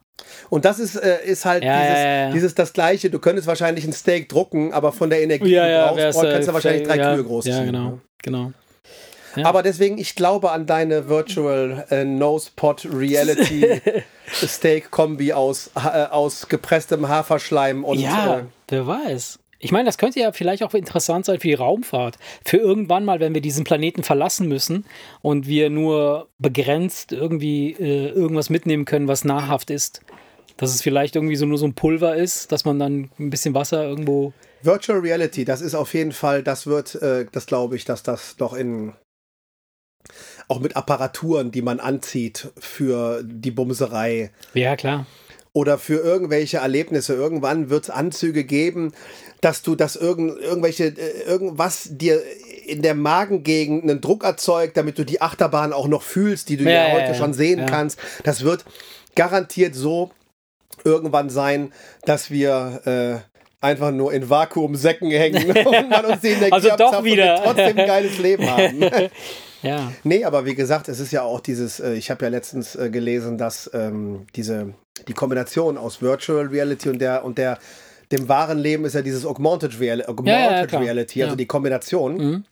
Und 0.49 0.65
das 0.65 0.79
ist, 0.79 0.95
äh, 0.95 1.25
ist 1.25 1.45
halt 1.45 1.63
Ja, 1.63 1.79
dieses, 1.79 1.95
ja, 1.95 2.03
ja, 2.03 2.27
ja. 2.27 2.31
dieses 2.31 2.55
das 2.55 2.73
Gleiche. 2.73 3.09
Du 3.09 3.19
könntest 3.19 3.47
wahrscheinlich 3.47 3.85
ein 3.85 3.93
Steak 3.93 4.29
drucken, 4.29 4.73
aber 4.73 4.91
von 4.91 5.09
der 5.09 5.21
Energie, 5.21 5.45
die 5.45 5.51
Ja, 5.51 5.65
du 5.65 5.71
ja, 5.71 5.87
brauchst, 5.87 6.21
kannst 6.21 6.47
du 6.47 6.51
äh, 6.51 6.53
wahrscheinlich 6.53 6.87
drei 6.87 6.97
ja, 6.97 7.13
Kühe 7.13 7.23
großziehen. 7.23 7.57
Ja, 7.57 7.63
genau. 7.65 7.89
ne? 7.89 8.01
genau. 8.23 8.51
Ja. 9.37 9.45
Aber 9.45 9.63
deswegen, 9.63 9.97
ich 9.97 10.15
glaube 10.15 10.51
an 10.51 10.65
deine 10.65 11.09
Virtual 11.09 11.85
äh, 11.89 12.03
Nose 12.03 12.49
Pot 12.55 12.87
Reality 12.91 13.81
Steak 14.31 14.91
Kombi 14.91 15.33
aus, 15.33 15.71
äh, 15.75 16.05
aus 16.05 16.47
gepresstem 16.47 17.07
Haferschleim 17.07 17.83
und 17.83 17.99
ja, 17.99 18.39
äh, 18.39 18.43
wer 18.69 18.87
weiß. 18.87 19.39
Ich 19.59 19.71
meine, 19.71 19.85
das 19.85 19.97
könnte 19.97 20.19
ja 20.19 20.31
vielleicht 20.31 20.63
auch 20.63 20.73
interessant 20.73 21.25
sein 21.25 21.39
für 21.39 21.47
die 21.47 21.53
Raumfahrt. 21.55 22.17
Für 22.45 22.57
irgendwann 22.57 23.05
mal, 23.05 23.19
wenn 23.19 23.33
wir 23.33 23.41
diesen 23.41 23.63
Planeten 23.63 24.03
verlassen 24.03 24.47
müssen 24.47 24.85
und 25.21 25.47
wir 25.47 25.69
nur 25.69 26.29
begrenzt 26.37 27.11
irgendwie 27.11 27.71
äh, 27.71 28.09
irgendwas 28.09 28.49
mitnehmen 28.49 28.85
können, 28.85 29.07
was 29.07 29.25
nahrhaft 29.25 29.71
ist. 29.71 30.01
Dass 30.57 30.73
es 30.73 30.81
vielleicht 30.81 31.15
irgendwie 31.15 31.35
so 31.35 31.45
nur 31.45 31.57
so 31.57 31.65
ein 31.65 31.73
Pulver 31.73 32.15
ist, 32.15 32.51
dass 32.51 32.65
man 32.65 32.79
dann 32.79 33.09
ein 33.19 33.29
bisschen 33.29 33.55
Wasser 33.55 33.83
irgendwo. 33.83 34.33
Virtual 34.61 34.99
Reality, 34.99 35.45
das 35.45 35.61
ist 35.61 35.75
auf 35.75 35.93
jeden 35.93 36.11
Fall, 36.11 36.43
das 36.43 36.67
wird, 36.67 36.95
äh, 36.95 37.25
das 37.31 37.45
glaube 37.45 37.75
ich, 37.75 37.85
dass 37.85 38.03
das 38.03 38.37
noch 38.39 38.53
in 38.53 38.93
auch 40.47 40.59
mit 40.59 40.75
Apparaturen, 40.75 41.51
die 41.51 41.61
man 41.61 41.79
anzieht 41.79 42.49
für 42.57 43.21
die 43.23 43.51
Bumserei 43.51 44.31
Ja, 44.53 44.75
klar. 44.75 45.05
oder 45.53 45.77
für 45.77 45.95
irgendwelche 46.01 46.57
Erlebnisse. 46.57 47.13
Irgendwann 47.15 47.69
wird 47.69 47.85
es 47.85 47.89
Anzüge 47.89 48.43
geben, 48.43 48.93
dass 49.41 49.61
du 49.61 49.75
das 49.75 49.95
irgend, 49.95 50.39
irgendwelche, 50.39 50.85
äh, 50.85 51.23
irgendwas 51.27 51.89
dir 51.91 52.21
in 52.65 52.81
der 52.81 52.95
Magengegend 52.95 53.83
einen 53.83 54.01
Druck 54.01 54.23
erzeugt, 54.23 54.75
damit 54.77 54.97
du 54.97 55.05
die 55.05 55.21
Achterbahn 55.21 55.73
auch 55.73 55.87
noch 55.87 56.01
fühlst, 56.01 56.49
die 56.49 56.57
du 56.57 56.63
ja, 56.65 56.87
Ja, 56.89 56.93
heute 56.93 57.07
ja, 57.07 57.13
schon 57.13 57.33
sehen 57.33 57.59
ja. 57.59 57.65
kannst. 57.65 57.99
Das 58.23 58.43
wird 58.43 58.65
garantiert 59.15 59.73
so 59.75 60.11
irgendwann 60.83 61.29
sein, 61.29 61.71
dass 62.05 62.29
wir 62.29 62.81
äh, 63.23 63.65
einfach 63.65 63.91
nur 63.91 64.13
in 64.13 64.29
Vakuumsäcken 64.29 65.09
hängen 65.11 65.49
und 65.65 65.89
man 65.89 66.05
uns 66.05 66.21
die 66.21 66.27
Energie 66.29 66.51
Also 66.51 66.69
doch 66.77 66.99
und 66.99 67.05
wieder. 67.05 67.37
wir 67.37 67.43
trotzdem 67.43 67.77
ein 67.79 67.87
geiles 67.87 68.17
Leben 68.19 68.47
haben. 68.49 68.83
Ja. 69.67 69.91
Nee, 70.03 70.25
aber 70.25 70.45
wie 70.45 70.55
gesagt, 70.55 70.89
es 70.89 70.99
ist 70.99 71.11
ja 71.11 71.21
auch 71.23 71.39
dieses, 71.39 71.79
äh, 71.79 71.93
ich 71.93 72.09
habe 72.09 72.25
ja 72.25 72.29
letztens 72.29 72.75
äh, 72.75 72.89
gelesen, 72.89 73.37
dass 73.37 73.69
ähm, 73.73 74.25
diese, 74.35 74.73
die 75.07 75.13
Kombination 75.13 75.77
aus 75.77 76.01
Virtual 76.01 76.45
Reality 76.47 76.89
und 76.89 76.99
der, 76.99 77.23
und 77.25 77.37
der, 77.37 77.57
dem 78.11 78.27
wahren 78.29 78.57
Leben 78.57 78.85
ist 78.85 78.93
ja 78.95 79.01
dieses 79.01 79.25
Augmented, 79.25 79.79
Real 79.79 80.01
Augmented 80.05 80.71
Ja, 80.71 80.79
ja. 80.79 80.83
Reality, 80.85 81.23
also 81.23 81.35
die 81.35 81.45
Kombination. 81.47 82.17
Mhm. 82.17 82.45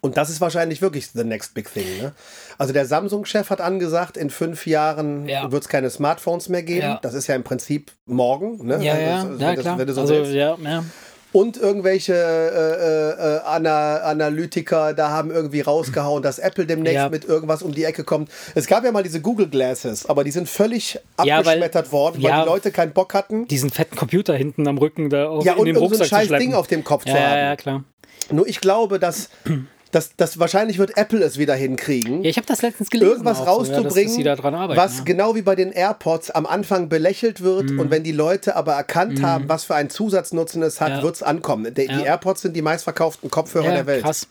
Und 0.00 0.16
das 0.16 0.30
ist 0.30 0.40
wahrscheinlich 0.40 0.80
wirklich 0.80 1.08
the 1.08 1.24
next 1.24 1.54
big 1.54 1.72
thing. 1.72 1.84
Ne? 2.00 2.12
Also 2.56 2.72
der 2.72 2.86
Samsung-Chef 2.86 3.50
hat 3.50 3.60
angesagt, 3.60 4.16
in 4.16 4.30
fünf 4.30 4.66
Jahren 4.66 5.26
Ja. 5.28 5.50
wird 5.50 5.64
es 5.64 5.68
keine 5.68 5.90
Smartphones 5.90 6.48
mehr 6.48 6.62
geben. 6.62 6.82
Ja. 6.82 6.98
Das 7.02 7.14
ist 7.14 7.26
ja 7.26 7.34
im 7.34 7.42
Prinzip 7.42 7.90
morgen. 8.06 8.64
Ne? 8.64 8.74
Ja, 8.84 8.96
ja, 8.96 9.16
Also, 9.16 9.30
wenn 9.30 9.40
ja, 9.40 9.54
das- 9.54 9.62
klar. 9.64 9.78
also, 9.80 10.14
ja, 10.24 10.56
ja. 10.62 10.84
Und 11.32 11.58
irgendwelche 11.58 12.14
äh, 12.14 13.22
äh, 13.22 13.40
Ana 13.44 13.98
Analytiker 13.98 14.94
da 14.94 15.10
haben 15.10 15.30
irgendwie 15.30 15.60
rausgehauen, 15.60 16.22
dass 16.22 16.38
Apple 16.38 16.64
demnächst 16.66 16.94
Ja. 16.96 17.08
mit 17.10 17.24
irgendwas 17.26 17.62
um 17.62 17.72
die 17.74 17.84
Ecke 17.84 18.02
kommt. 18.04 18.30
Es 18.54 18.66
gab 18.66 18.82
ja 18.84 18.92
mal 18.92 19.02
diese 19.02 19.20
Google 19.20 19.48
Glasses, 19.48 20.06
aber 20.06 20.24
die 20.24 20.30
sind 20.30 20.48
völlig 20.48 20.94
Ja, 20.94 21.00
weil- 21.18 21.32
abgeschmettert 21.40 21.92
worden, 21.92 22.22
weil 22.22 22.30
ja. 22.30 22.42
die 22.42 22.48
Leute 22.48 22.70
keinen 22.70 22.92
Bock 22.92 23.12
hatten. 23.12 23.46
Diesen 23.46 23.68
fetten 23.70 23.94
Computer 23.96 24.34
hinten 24.34 24.66
am 24.66 24.78
Rücken 24.78 25.10
da 25.10 25.28
auf, 25.28 25.44
Ja, 25.44 25.52
in 25.52 25.58
und 25.58 25.66
den 25.66 25.74
irgend 25.76 25.90
so 25.90 25.94
ein 25.96 26.00
Rucksack 26.08 26.28
scheiß. 26.28 26.38
Ding 26.38 26.54
auf 26.54 26.66
dem 26.66 26.82
Kopf 26.82 27.04
ja, 27.06 27.12
zu 27.12 27.18
ja, 27.18 27.26
haben. 27.28 27.38
ja, 27.38 27.56
klar. 27.56 27.84
Nur 28.30 28.46
ich 28.48 28.60
glaube, 28.60 28.98
dass, 28.98 29.28
dass, 29.90 30.16
dass 30.16 30.38
wahrscheinlich 30.38 30.78
wird 30.78 30.96
Apple 30.96 31.22
es 31.24 31.38
wieder 31.38 31.54
hinkriegen. 31.54 32.22
Ja, 32.24 32.30
ich 32.30 32.36
habe 32.36 32.46
das 32.46 32.62
letztens 32.62 32.90
gelesen. 32.90 33.10
irgendwas 33.12 33.40
auch 33.40 33.64
so, 33.64 33.72
ja, 33.72 33.76
dass- 33.82 33.84
rauszubringen, 33.86 34.08
dass 34.08 34.14
sie 34.16 34.22
da 34.22 34.36
dran 34.36 34.54
arbeiten, 34.54 34.80
was 34.80 34.98
ja. 34.98 35.04
genau 35.04 35.34
wie 35.34 35.42
bei 35.42 35.54
den 35.54 35.72
AirPods 35.72 36.30
am 36.30 36.46
Anfang 36.46 36.88
belächelt 36.88 37.40
wird 37.42 37.70
und 37.70 37.90
wenn 37.90 38.02
die 38.04 38.12
Leute 38.12 38.56
aber 38.56 38.74
erkannt 38.74 39.22
haben, 39.22 39.48
was 39.48 39.64
für 39.64 39.74
einen 39.74 39.90
Zusatznutzen 39.90 40.62
es 40.62 40.80
hat, 40.80 40.90
Mhm. 40.90 40.96
Ja. 40.98 41.02
wird 41.02 41.14
es 41.16 41.22
ankommen. 41.22 41.74
Die, 41.74 41.86
die. 41.86 42.02
AirPods 42.04 42.42
sind 42.42 42.54
die 42.56 42.62
meistverkauften 42.62 43.30
Kopfhörer 43.30 43.70
der 43.70 43.86
Welt. 43.86 44.02
krass. 44.02 44.26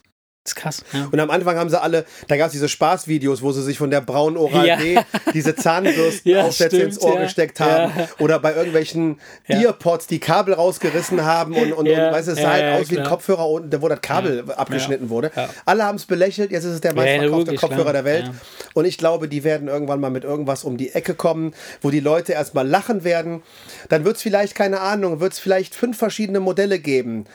Das 0.48 0.54
ist 0.54 0.56
krass. 0.56 0.84
Ja. 0.94 1.10
Und 1.12 1.20
am 1.20 1.30
Anfang 1.30 1.58
haben 1.58 1.70
sie 1.70 1.82
alle, 1.82 2.06
da 2.30 2.38
gab 2.38 2.48
es 2.48 2.54
diese 2.54 2.70
Spaßvideos, 2.70 3.42
wo 3.42 3.52
sie 3.52 3.62
sich 3.64 3.78
von 3.78 3.92
der 3.92 4.00
braunen 4.00 4.38
Oral 4.38 4.66
Ja. 4.66 4.78
B 4.78 4.98
diese 5.34 5.56
Zahnbürsten 5.56 6.32
Ja, 6.32 6.44
Aufsätze 6.44 6.82
ins 6.84 7.02
Ohr 7.02 7.16
ja. 7.16 7.24
gesteckt 7.24 7.60
haben. 7.60 7.92
Ja. 7.98 8.08
Oder 8.20 8.40
bei 8.40 8.54
irgendwelchen 8.56 9.20
Ja. 9.48 9.60
Earpods 9.60 10.08
die 10.08 10.20
Kabel 10.20 10.54
rausgerissen 10.54 11.26
haben 11.26 11.54
und, 11.54 11.74
und, 11.74 11.86
Ja, 11.86 12.08
und 12.08 12.14
weißt 12.14 12.30
du, 12.30 12.32
es 12.32 12.38
sah 12.38 12.44
ja, 12.44 12.50
halt 12.52 12.64
ja, 12.64 12.76
aus 12.80 12.90
wie 12.92 13.00
ein. 13.00 13.06
Kopfhörer, 13.06 13.50
unten, 13.50 13.82
wo 13.82 13.90
das 13.90 14.00
Kabel 14.00 14.50
abgeschnitten 14.56 15.10
wurde. 15.10 15.32
Ja. 15.36 15.50
Alle 15.66 15.84
haben 15.84 15.96
es 15.98 16.06
belächelt, 16.06 16.52
jetzt 16.52 16.64
ist 16.64 16.76
es 16.76 16.82
der 16.82 16.94
meistverkaufte 16.94 17.56
Kopfhörer 17.56 17.92
der 17.92 18.06
Welt. 18.06 18.28
Ja. 18.28 18.34
Und 18.74 18.86
ich 18.86 18.98
glaube, 18.98 19.28
die 19.28 19.44
werden 19.44 19.68
irgendwann 19.68 20.00
mal 20.00 20.12
mit 20.12 20.24
irgendwas 20.24 20.64
um 20.64 20.78
die 20.78 20.94
Ecke 20.94 21.14
kommen, 21.14 21.54
wo 21.82 21.90
die 21.90 22.00
Leute 22.00 22.32
erstmal 22.32 22.66
lachen 22.66 23.04
werden. 23.04 23.44
Dann 23.90 24.06
wird 24.06 24.16
es 24.16 24.22
vielleicht, 24.22 24.56
keine 24.56 24.80
Ahnung, 24.80 25.20
wird 25.20 25.34
es 25.34 25.40
vielleicht 25.40 25.76
fünf 25.76 25.98
verschiedene 25.98 26.40
Modelle 26.40 26.80
geben. 26.80 27.26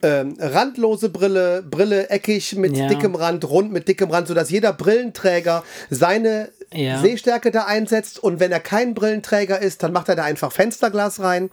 Ähm, 0.00 0.36
randlose 0.38 1.08
Brille, 1.08 1.62
Brille 1.68 2.08
eckig 2.10 2.54
mit 2.54 2.76
Ja. 2.76 2.86
dickem 2.86 3.16
Rand, 3.16 3.48
rund 3.50 3.72
mit 3.72 3.88
dickem 3.88 4.10
Rand, 4.10 4.28
sodass 4.28 4.48
jeder 4.48 4.72
Brillenträger 4.72 5.64
seine 5.90 6.50
Ja. 6.72 7.00
Sehstärke 7.00 7.50
da 7.50 7.64
einsetzt 7.64 8.22
und 8.22 8.38
wenn 8.38 8.52
er 8.52 8.60
kein 8.60 8.94
Brillenträger 8.94 9.58
ist, 9.60 9.82
dann 9.82 9.92
macht 9.92 10.08
er 10.08 10.14
da 10.16 10.22
einfach 10.24 10.52
Fensterglas 10.52 11.20
rein 11.20 11.50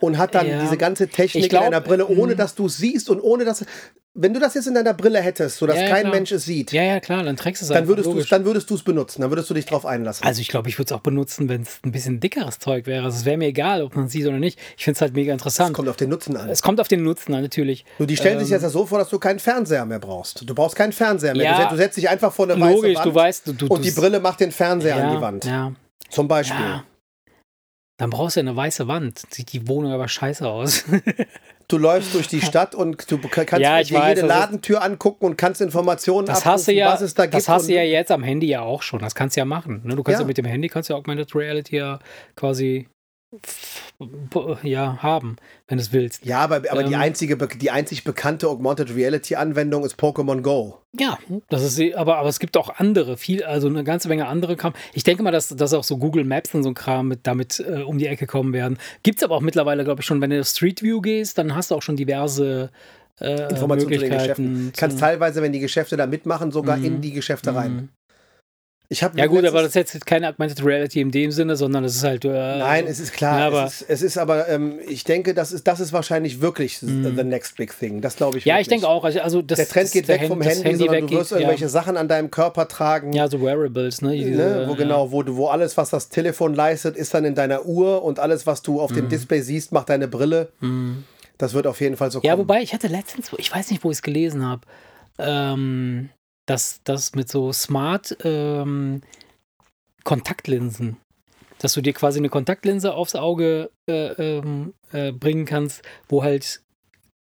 und 0.00 0.18
hat 0.18 0.34
dann 0.34 0.46
Ja. 0.46 0.60
diese 0.60 0.76
ganze 0.76 1.08
Technik 1.08 1.50
glaub, 1.50 1.62
in 1.62 1.68
einer 1.68 1.80
Brille, 1.80 2.06
ohne 2.06 2.34
mm. 2.34 2.38
dass 2.38 2.54
du 2.54 2.66
es 2.66 2.76
siehst 2.76 3.10
und 3.10 3.20
ohne 3.20 3.44
dass 3.44 3.64
wenn 4.20 4.34
du 4.34 4.40
das 4.40 4.54
jetzt 4.54 4.66
in 4.66 4.74
deiner 4.74 4.94
Brille 4.94 5.20
hättest, 5.20 5.58
sodass 5.58 5.76
Ja, 5.76 5.82
ja, 5.82 5.88
kein 5.90 6.00
klar. 6.02 6.14
Mensch 6.14 6.32
es 6.32 6.44
sieht, 6.44 6.72
Ja, 6.72 6.82
ja, 6.82 6.98
klar, 6.98 7.22
dann 7.22 7.36
trägst 7.36 7.62
du 7.62 7.64
es 7.64 7.68
dann 7.68 7.78
einfach, 7.78 7.88
würdest 7.90 8.06
du 8.06 8.10
es 8.10 8.14
logisch. 8.16 8.30
dann 8.30 8.44
würdest 8.44 8.70
du 8.70 8.74
es 8.74 8.82
benutzen, 8.82 9.22
dann 9.22 9.30
würdest 9.30 9.48
du 9.48 9.54
dich 9.54 9.64
drauf 9.64 9.86
einlassen. 9.86 10.26
Also 10.26 10.40
ich 10.40 10.48
glaube, 10.48 10.68
ich 10.68 10.76
würde 10.76 10.92
es 10.92 10.92
auch 10.92 11.02
benutzen, 11.02 11.48
wenn 11.48 11.62
es 11.62 11.78
ein 11.84 11.92
bisschen 11.92 12.18
dickeres 12.18 12.58
Zeug 12.58 12.86
wäre. 12.86 13.04
Also 13.04 13.18
es 13.18 13.24
wäre 13.24 13.36
mir 13.36 13.46
egal, 13.46 13.82
ob 13.82 13.94
man 13.94 14.06
es 14.06 14.12
sieht 14.12 14.26
oder 14.26 14.38
nicht. 14.38 14.58
Ich 14.76 14.84
finde 14.84 14.96
es 14.96 15.00
halt 15.02 15.14
mega 15.14 15.32
es 15.32 15.34
interessant. 15.34 15.72
kommt 15.72 15.88
auf 15.88 15.96
den 15.96 16.10
Nutzen 16.10 16.36
an. 16.36 16.48
Es 16.48 16.62
kommt 16.62 16.80
auf 16.80 16.88
den 16.88 17.04
Nutzen 17.04 17.32
an, 17.34 17.42
natürlich. 17.42 17.84
Nur 17.98 18.08
die 18.08 18.16
stellen 18.16 18.40
sich 18.40 18.50
jetzt 18.50 18.62
ja 18.62 18.70
so 18.70 18.86
vor, 18.86 18.98
dass 18.98 19.08
du 19.08 19.20
keinen 19.20 19.38
Fernseher 19.38 19.86
mehr 19.86 20.00
brauchst. 20.00 20.48
Du 20.48 20.54
brauchst 20.54 20.74
keinen 20.74 20.92
Fernseher 20.92 21.36
mehr. 21.36 21.44
Ja. 21.44 21.70
du, 21.70 21.76
setzt, 21.76 21.96
dich 21.96 22.08
einfach 22.08 22.32
vor 22.32 22.50
eine 22.50 22.60
weiße 22.60 22.74
Logisch, 22.74 22.96
Wand 22.96 23.06
du 23.06 23.14
weißt, 23.14 23.46
du, 23.46 23.52
du 23.52 23.66
und 23.68 23.84
die 23.84 23.92
Brille 23.92 24.18
macht 24.18 24.40
den 24.40 24.50
Fernseher 24.50 24.96
an 24.96 25.14
die 25.14 25.20
Wand. 25.20 25.44
Ja, 25.44 25.72
Zum 26.10 26.26
Beispiel. 26.26 26.58
ja. 26.58 26.84
Dann 27.98 28.10
brauchst 28.10 28.36
du 28.36 28.40
ja 28.40 28.46
eine 28.46 28.56
weiße 28.56 28.88
Wand. 28.88 29.22
Sieht 29.30 29.52
die 29.52 29.68
Wohnung 29.68 29.92
aber 29.92 30.08
scheiße 30.08 30.48
aus. 30.48 30.84
Du 31.70 31.76
läufst 31.76 32.14
durch 32.14 32.28
die 32.28 32.40
Stadt 32.40 32.74
und 32.74 33.10
du 33.10 33.18
kannst 33.18 33.52
Ja, 33.58 33.82
dir 33.82 33.94
weiß, 33.98 34.16
jede 34.16 34.26
Ladentür 34.26 34.82
angucken 34.82 35.26
und 35.26 35.36
kannst 35.36 35.60
Informationen 35.60 36.26
Das 36.26 36.46
hast 36.46 36.66
du 36.66 36.70
abrufen, 36.72 36.78
ja, 36.78 36.92
was 36.94 37.02
es 37.02 37.12
da 37.12 37.24
gibt. 37.26 37.34
das 37.34 37.46
hast 37.46 37.68
du 37.68 37.74
ja 37.74 37.82
jetzt 37.82 38.10
am 38.10 38.22
Handy 38.22 38.46
ja 38.46 38.62
auch 38.62 38.80
schon. 38.80 39.00
Das 39.00 39.14
kannst 39.14 39.36
du 39.36 39.42
ja 39.42 39.44
machen. 39.44 39.82
Ne? 39.84 39.94
Du 39.94 40.02
kannst 40.02 40.18
ja. 40.18 40.22
Ja. 40.22 40.26
mit 40.26 40.38
dem 40.38 40.46
Handy 40.46 40.68
kannst 40.68 40.88
du 40.88 40.94
ja 40.94 40.98
Augmented 40.98 41.34
Reality 41.34 41.76
ja 41.76 41.98
quasi 42.36 42.88
ja 44.62 45.02
haben, 45.02 45.36
wenn 45.66 45.78
du 45.78 45.82
es 45.82 45.92
willst. 45.92 46.24
Ja, 46.24 46.38
aber, 46.40 46.62
aber 46.70 46.84
die, 46.84 46.94
Ähm. 46.94 47.00
einzige, 47.00 47.36
be- 47.36 47.48
die 47.48 47.70
einzig 47.70 48.04
bekannte 48.04 48.48
Augmented 48.48 48.94
Reality 48.94 49.34
Anwendung 49.36 49.84
ist 49.84 49.98
Pokémon 49.98 50.40
Go. 50.42 50.78
Ja, 50.98 51.18
das 51.48 51.62
ist 51.62 51.94
aber, 51.94 52.18
aber 52.18 52.28
es 52.28 52.38
gibt 52.38 52.56
auch 52.56 52.70
andere, 52.78 53.16
viel, 53.16 53.44
also 53.44 53.68
eine 53.68 53.84
ganze 53.84 54.08
Menge 54.08 54.26
andere 54.26 54.56
Kram. 54.56 54.72
Ich 54.94 55.04
denke 55.04 55.22
mal, 55.22 55.30
dass, 55.32 55.48
dass 55.48 55.74
auch 55.74 55.84
so 55.84 55.98
Google 55.98 56.24
Maps 56.24 56.54
und 56.54 56.62
so 56.62 56.70
ein 56.70 56.74
Kram 56.74 57.08
mit, 57.08 57.20
damit 57.26 57.60
äh, 57.60 57.82
um 57.82 57.98
die 57.98 58.06
Ecke 58.06 58.26
kommen 58.26 58.52
werden. 58.52 58.78
Gibt 59.02 59.18
es 59.18 59.24
aber 59.24 59.34
auch 59.36 59.40
mittlerweile, 59.42 59.84
glaube 59.84 60.00
ich, 60.00 60.06
schon, 60.06 60.20
wenn 60.20 60.30
du 60.30 60.40
auf 60.40 60.46
Street 60.46 60.82
View 60.82 61.00
gehst, 61.00 61.36
dann 61.38 61.54
hast 61.54 61.70
du 61.70 61.74
auch 61.74 61.82
schon 61.82 61.96
diverse 61.96 62.70
äh, 63.20 63.50
Informationen 63.50 63.92
zu 63.94 64.00
den. 64.00 64.10
Geschäften. 64.12 64.72
Kannst 64.76 65.00
teilweise, 65.00 65.42
wenn 65.42 65.52
die 65.52 65.58
Geschäfte 65.60 65.96
da 65.96 66.06
mitmachen, 66.06 66.52
sogar 66.52 66.76
Mhm. 66.76 66.84
in 66.84 67.00
die 67.00 67.12
Geschäfte 67.12 67.54
rein. 67.54 67.88
Mhm. 68.90 68.94
Ich 68.94 69.02
habe 69.02 69.18
Ja 69.18 69.26
gut, 69.26 69.44
aber 69.44 69.60
das 69.60 69.76
ist 69.76 69.92
jetzt 69.92 70.06
keine 70.06 70.30
Augmented 70.30 70.64
Reality 70.64 71.02
in 71.02 71.10
dem 71.10 71.30
Sinne, 71.30 71.56
sondern 71.56 71.82
das 71.82 71.94
ist 71.96 72.04
halt. 72.04 72.24
Äh, 72.24 72.28
Nein, 72.30 72.86
es 72.88 72.98
ist 73.00 73.12
klar. 73.12 73.38
Ja, 73.40 73.46
aber- 73.48 73.64
es, 73.66 73.82
ist, 73.82 73.90
es 73.90 74.00
ist 74.02 74.16
aber, 74.18 74.48
ähm, 74.48 74.78
ich 74.88 75.04
denke, 75.04 75.34
das 75.34 75.52
ist, 75.52 75.66
das 75.66 75.78
ist 75.80 75.92
wahrscheinlich 75.92 76.40
wirklich 76.40 76.78
the 76.78 76.86
next 76.86 77.56
big 77.56 77.78
thing. 77.78 78.00
Das 78.00 78.16
glaube 78.16 78.38
ich 78.38 78.46
ja, 78.46 78.54
wirklich. 78.54 78.62
ich 78.62 78.68
denke 78.68 78.88
auch. 78.88 79.04
Also, 79.04 79.20
also 79.20 79.42
das, 79.42 79.58
Der 79.58 79.68
Trend 79.68 79.92
geht 79.92 80.08
weg 80.08 80.20
Hand- 80.20 80.28
vom 80.30 80.40
das 80.40 80.64
Handy, 80.64 80.76
sondern 80.78 80.96
weggeht, 80.96 81.10
du 81.12 81.16
wirst 81.20 81.32
irgendwelche 81.32 81.64
ja. 81.64 81.68
Sachen 81.68 81.98
an 81.98 82.08
deinem 82.08 82.30
Körper 82.30 82.66
tragen. 82.66 83.12
Ja, 83.12 83.28
so 83.28 83.42
Wearables, 83.42 84.00
ne? 84.00 84.12
Diese, 84.16 84.30
Ne, 84.42 84.64
wo 84.66 84.72
ja. 84.72 84.78
genau, 84.78 85.12
wo 85.12 85.22
du, 85.22 85.36
wo 85.36 85.48
alles, 85.48 85.76
was 85.76 85.90
das 85.90 86.08
Telefon 86.08 86.54
leistet, 86.54 86.96
ist 86.96 87.12
dann 87.12 87.26
in 87.26 87.34
deiner 87.34 87.66
Uhr 87.66 88.02
und 88.02 88.18
alles, 88.18 88.46
was 88.46 88.62
du 88.62 88.80
auf 88.80 88.90
Mhm. 88.92 88.94
dem 88.96 89.08
Display 89.10 89.42
siehst, 89.42 89.70
macht 89.70 89.90
deine 89.90 90.08
Brille. 90.08 90.48
Das 91.36 91.52
wird 91.52 91.66
auf 91.66 91.80
jeden 91.82 91.96
Fall 91.98 92.10
so 92.10 92.20
kommen. 92.20 92.28
Ja, 92.28 92.38
wobei, 92.38 92.62
ich 92.62 92.72
hatte 92.72 92.86
letztens, 92.88 93.30
ich 93.36 93.54
weiß 93.54 93.70
nicht, 93.70 93.84
wo 93.84 93.90
ich 93.90 93.98
es 93.98 94.02
gelesen 94.02 94.46
habe, 94.46 94.62
ähm, 95.18 96.08
dass 96.48 96.80
das 96.84 97.14
mit 97.14 97.28
so 97.28 97.52
Smart 97.52 98.16
ähm, 98.24 99.02
Kontaktlinsen, 100.04 100.96
dass 101.58 101.74
du 101.74 101.80
dir 101.80 101.92
quasi 101.92 102.18
eine 102.18 102.28
Kontaktlinse 102.28 102.94
aufs 102.94 103.14
Auge 103.14 103.70
äh, 103.88 104.38
ähm, 104.38 104.74
äh, 104.92 105.12
bringen 105.12 105.44
kannst, 105.44 105.82
wo 106.08 106.22
halt 106.22 106.62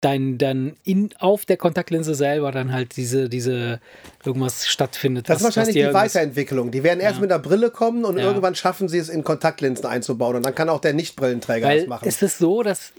dein, 0.01 0.37
dann 0.37 0.75
in, 0.83 1.09
auf 1.19 1.45
der 1.45 1.57
Kontaktlinse 1.57 2.13
selber 2.15 2.51
dann 2.51 2.73
halt 2.73 2.97
diese, 2.97 3.29
diese 3.29 3.79
irgendwas 4.23 4.67
stattfindet. 4.67 5.29
das 5.29 5.37
ist 5.37 5.43
was- 5.47 5.55
wahrscheinlich 5.55 5.83
die 5.87 5.93
Weiterentwicklung. 5.93 6.69
Die 6.71 6.83
werden 6.83 6.99
erst 6.99 7.15
Ja. 7.15 7.21
mit 7.21 7.31
der 7.31 7.39
Brille 7.39 7.71
kommen 7.71 8.03
und 8.05 8.17
Ja. 8.17 8.25
irgendwann 8.25 8.55
schaffen 8.55 8.87
sie 8.89 8.97
es, 8.97 9.09
in 9.09 9.23
Kontaktlinsen 9.23 9.85
einzubauen. 9.85 10.35
Und 10.35 10.45
dann 10.45 10.53
kann 10.53 10.69
auch 10.69 10.81
der 10.81 10.93
Nicht-Brillenträger 10.93 11.73
das 11.73 11.87
machen. 11.87 12.07
es 12.07 12.21
ist 12.21 12.37
so, 12.37 12.61
dass 12.61 12.91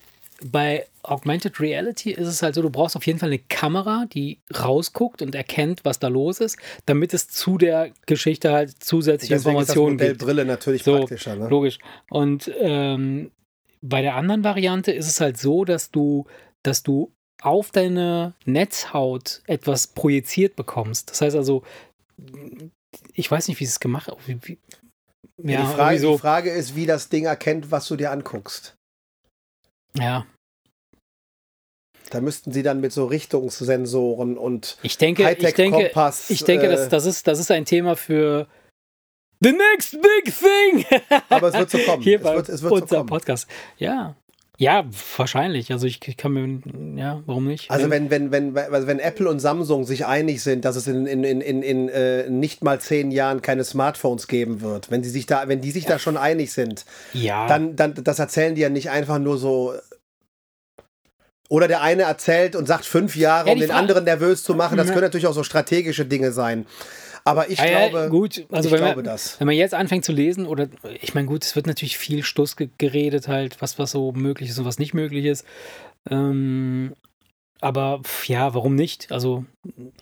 bei 0.45 0.87
Augmented 1.03 1.61
Reality 1.61 2.11
ist 2.11 2.28
es 2.28 2.43
halt 2.43 2.55
so, 2.55 2.62
du 2.62 2.70
brauchst 2.70 2.97
auf 2.97 3.07
jeden 3.07 3.18
Fall 3.18 3.28
eine 3.28 3.39
Kamera, 3.39 4.07
die 4.12 4.39
rausguckt 4.59 5.22
und 5.22 5.34
erkennt, 5.34 5.84
was 5.84 5.99
da 5.99 6.09
los 6.09 6.41
ist, 6.41 6.59
damit 6.84 7.14
es 7.14 7.28
zu 7.28 7.59
der 7.59 7.93
Geschichte 8.07 8.53
halt 8.53 8.82
zusätzliche 8.82 9.34
Deswegen 9.34 9.59
ist 9.59 9.68
das 9.68 9.76
Informationen 9.76 9.97
Modell 9.97 10.09
gibt. 10.12 10.22
Brille 10.22 10.45
natürlich 10.45 10.82
So, 10.82 10.99
praktischer. 10.99 11.37
Ne? 11.37 11.49
logisch. 11.49 11.78
Und 12.11 12.51
ähm, 12.59 13.30
bei 13.80 14.03
der 14.03 14.16
anderen 14.16 14.45
Variante 14.45 14.93
ist 14.93 15.07
es 15.07 15.20
halt 15.20 15.39
so, 15.39 15.64
dass 15.64 15.91
du, 15.91 16.26
dass 16.62 16.82
du 16.82 17.12
auf 17.43 17.70
deine 17.70 18.34
Netzhaut 18.45 19.43
etwas 19.47 19.87
projiziert 19.89 20.57
bekommst. 20.57 21.11
Das 21.11 21.20
heißt 21.20 21.37
also, 21.37 21.62
ich 23.12 23.30
weiß 23.30 23.49
nicht, 23.49 23.61
wie 23.61 23.64
es 23.64 23.80
gemacht 23.80 24.11
wie, 24.26 24.39
wie, 24.43 24.59
Ja, 25.43 25.61
die, 25.62 25.74
Frage, 25.74 25.99
so, 25.99 26.12
die 26.12 26.18
Frage 26.18 26.51
ist, 26.51 26.74
wie 26.76 26.87
das 26.87 27.09
Ding 27.09 27.24
erkennt, 27.24 27.70
was 27.70 27.87
du 27.89 27.97
dir 27.97 28.11
anguckst. 28.11 28.76
Ja. 29.99 30.26
Da 32.11 32.20
müssten 32.20 32.53
sie 32.53 32.62
dann 32.62 32.80
mit 32.80 32.92
so 32.92 33.05
Richtungssensoren 33.07 34.38
und 34.38 34.78
Ich 34.82 34.97
denke, 34.97 35.28
ich 35.28 35.38
denke, 35.55 35.76
Hightech-Kompass. 35.78 36.30
ich 36.30 36.44
denke, 36.44 36.66
äh, 36.66 36.70
das, 36.70 36.88
das, 36.88 37.05
ist, 37.05 37.26
das 37.26 37.40
ist 37.40 37.51
ein 37.51 37.64
Thema 37.64 37.97
für 37.97 38.47
The 39.40 39.53
Next 39.53 39.92
Big 40.01 40.32
Thing. 40.32 40.84
Aber 41.28 41.49
es 41.49 41.55
wird 41.55 41.70
so 41.70 41.78
kommen. 41.78 42.03
Hier 42.05 42.18
Es 42.18 42.22
bei 42.22 42.36
wird- 42.36 42.49
es 42.49 42.62
wird 42.62 42.70
so 42.70 42.80
unserem 42.82 42.99
kommen. 43.01 43.09
Podcast. 43.09 43.49
Ja. 43.78 44.14
Ja, 44.59 44.84
wahrscheinlich. 45.18 45.70
Also 45.70 45.86
ich, 45.86 46.00
ich 46.09 46.16
kann 46.16 46.32
mir, 46.32 46.98
ja, 46.98 47.22
warum 47.26 47.46
nicht? 47.46 47.70
Also 47.70 47.90
wenn, 47.90 48.11
wenn, 48.11 48.30
wenn, 48.32 48.57
also 48.57 48.86
wenn 48.86 48.98
Apple 49.00 49.28
und 49.28 49.38
Samsung 49.38 49.84
sich 49.84 50.07
einig 50.07 50.42
sind, 50.42 50.64
dass 50.64 50.76
es 50.76 50.86
in, 50.86 51.07
in, 51.07 51.24
in, 51.24 51.42
in, 51.42 51.62
in 51.62 51.88
äh, 51.90 52.30
nicht 52.30 52.64
mal 52.64 52.80
zehn 52.80 53.11
Jahren 53.11 53.42
keine 53.42 53.64
Smartphones 53.64 54.28
geben 54.28 54.62
wird, 54.62 54.90
wenn 54.90 55.02
die 55.02 55.11
sich 55.11 55.26
da, 55.26 55.46
wenn 55.48 55.61
die 55.61 55.72
sich 55.72 55.84
da 55.84 55.98
schon 55.98 56.16
einig 56.16 56.52
sind, 56.52 56.86
ja, 57.12 57.46
dann, 57.46 57.76
dann 57.76 57.94
das 58.02 58.18
erzählen 58.18 58.54
die 58.54 58.62
ja 58.62 58.70
nicht 58.70 58.88
einfach 58.90 59.18
nur 59.18 59.36
so. 59.36 59.74
Oder 61.48 61.68
der 61.68 61.80
eine 61.82 62.02
erzählt 62.02 62.57
und 62.57 62.66
sagt 62.66 62.84
fünf 62.86 63.14
Jahre, 63.14 63.46
Ja, 63.48 63.52
um 63.52 63.61
den 63.61 63.68
Frage- 63.68 63.78
anderen 63.78 64.04
nervös 64.04 64.42
zu 64.42 64.54
machen. 64.54 64.76
Das 64.76 64.88
Ja. 64.88 64.94
können 64.94 65.04
natürlich 65.04 65.28
auch 65.28 65.32
so 65.34 65.44
strategische 65.44 66.04
Dinge 66.04 66.32
sein. 66.32 66.66
Aber 67.27 67.51
ich 67.51 67.61
Ah, 67.61 67.66
ja, 67.66 67.89
glaube, 67.89 68.09
gut, 68.11 68.47
also 68.51 68.68
ich 68.68 68.72
wenn, 68.72 68.79
glaube 68.79 68.97
man, 68.97 69.05
das. 69.05 69.39
wenn 69.41 69.47
man 69.47 69.57
jetzt 69.57 69.74
anfängt 69.74 70.05
zu 70.05 70.12
lesen, 70.12 70.47
oder 70.47 70.68
ich 71.03 71.14
meine, 71.14 71.27
gut, 71.27 71.45
es 71.45 71.57
wird 71.57 71.66
natürlich 71.66 71.99
viel 71.99 72.22
Stuss 72.22 72.57
ge- 72.57 72.68
geredet, 72.79 73.29
halt, 73.29 73.61
was, 73.61 73.79
was 73.79 73.91
so 73.91 74.12
möglich 74.12 74.49
ist 74.51 74.59
und 74.59 74.64
was 74.64 74.79
nicht 74.79 74.95
möglich 74.95 75.24
ist. 75.24 75.45
Ähm, 76.09 76.95
aber 77.61 78.03
ja, 78.27 78.55
warum 78.55 78.74
nicht? 78.74 79.11
Also, 79.11 79.45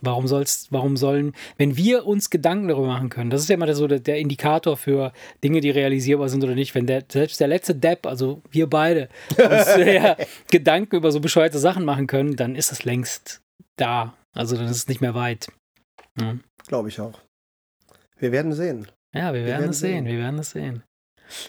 warum 0.03 0.27
soll's, 0.27 0.67
warum 0.71 0.97
sollen, 0.97 1.35
wenn 1.57 1.77
wir 1.77 2.05
uns 2.05 2.29
Gedanken 2.29 2.69
darüber 2.69 2.89
machen 2.89 3.11
können, 3.11 3.31
das 3.31 3.43
ist 3.43 3.49
ja 3.49 3.55
immer 3.55 3.73
so 3.75 3.87
der, 3.87 4.01
der 4.01 4.19
Indikator 4.19 4.77
für 4.77 5.13
Dinge, 5.43 5.61
die 5.61 5.71
realisierbar 5.71 6.29
sind 6.29 6.43
oder 6.43 6.55
nicht. 6.57 6.75
Wenn 6.75 6.87
der, 6.87 7.05
selbst 7.11 7.41
der 7.41 7.49
letzte 7.49 7.75
Depp, 7.75 8.07
also 8.07 8.43
wir 8.51 8.69
beide, 8.69 9.09
uns 9.39 9.77
ja, 9.77 10.17
Gedanken 10.51 10.97
über 10.97 11.13
so 11.13 11.21
bescheuerte 11.21 11.59
Sachen 11.59 11.85
machen 11.85 12.07
können, 12.09 12.35
dann 12.37 12.57
ist 12.57 12.71
das 12.73 12.85
längst 12.85 13.41
da. 13.77 14.15
Also 14.33 14.57
dann 14.57 14.67
ist 14.67 14.77
es 14.77 14.89
nicht 14.89 15.01
mehr 15.01 15.15
weit. 15.15 15.47
Ja. 16.21 16.35
Glaube 16.67 16.89
ich 16.89 17.01
auch. 17.01 17.19
Wir 18.19 18.33
werden 18.33 18.53
sehen. 18.53 18.89
Ja, 19.15 19.33
wir 19.33 19.45
werden, 19.45 19.61
werden 19.61 19.71
es 19.71 19.79
sehen. 19.81 20.05
sehen. 20.05 20.07
Wir 20.07 20.19
werden 20.19 20.39
es 20.39 20.51
sehen. 20.51 20.83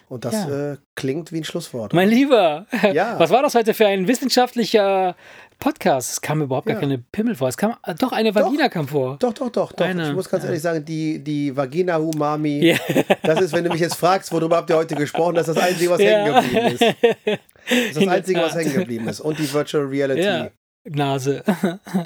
Und 0.07 0.23
das 0.23 0.33
Ja. 0.33 0.73
äh, 0.73 0.77
klingt 0.95 1.31
wie 1.33 1.37
ein 1.39 1.43
Schlusswort. 1.43 1.93
Mein 1.93 2.07
Lieber, 2.09 2.65
Ja. 2.93 3.19
was 3.19 3.29
war 3.29 3.41
das 3.43 3.55
heute 3.55 3.73
für 3.73 3.85
ein 3.87 4.07
wissenschaftlicher 4.07 5.15
Podcast? 5.59 6.11
Es 6.13 6.21
kam 6.21 6.41
überhaupt 6.41 6.67
gar 6.67 6.75
Ja. 6.75 6.79
keine 6.79 6.97
Pimmel 6.97 7.35
vor. 7.35 7.49
Es 7.49 7.57
kam 7.57 7.75
äh, 7.85 7.93
doch 7.93 8.11
eine 8.13 8.33
Vagina 8.33 8.69
kam 8.69 8.87
vor. 8.87 9.17
Doch, 9.19 9.33
doch, 9.33 9.49
doch, 9.49 9.73
doch. 9.73 9.85
Eine, 9.85 10.09
ich 10.09 10.13
muss 10.15 10.29
ganz 10.29 10.43
ehrlich 10.45 10.61
sagen, 10.61 10.83
die, 10.85 11.19
die 11.23 11.55
Vagina 11.55 11.97
Umami, 11.97 12.59
Ja. 12.71 12.77
das 13.23 13.41
ist, 13.41 13.53
wenn 13.53 13.65
du 13.65 13.69
mich 13.69 13.81
jetzt 13.81 13.95
fragst, 13.95 14.31
worüber 14.31 14.57
habt 14.57 14.69
ihr 14.69 14.77
heute 14.77 14.95
gesprochen, 14.95 15.35
das 15.35 15.47
ist 15.49 15.57
das 15.57 15.63
Einzige, 15.65 15.91
was 15.91 15.99
hängen 16.01 16.33
geblieben 16.33 16.67
ist. 16.67 16.95
Das 17.67 17.77
ist 17.87 17.97
das 17.97 18.07
Einzige, 18.07 18.41
was 18.41 18.53
hängen 18.55 18.73
geblieben 18.73 19.07
ist. 19.07 19.19
Und 19.21 19.39
die 19.39 19.51
Virtual 19.51 19.85
Reality. 19.85 20.21
Ja. 20.21 20.49
Nase. 20.87 21.43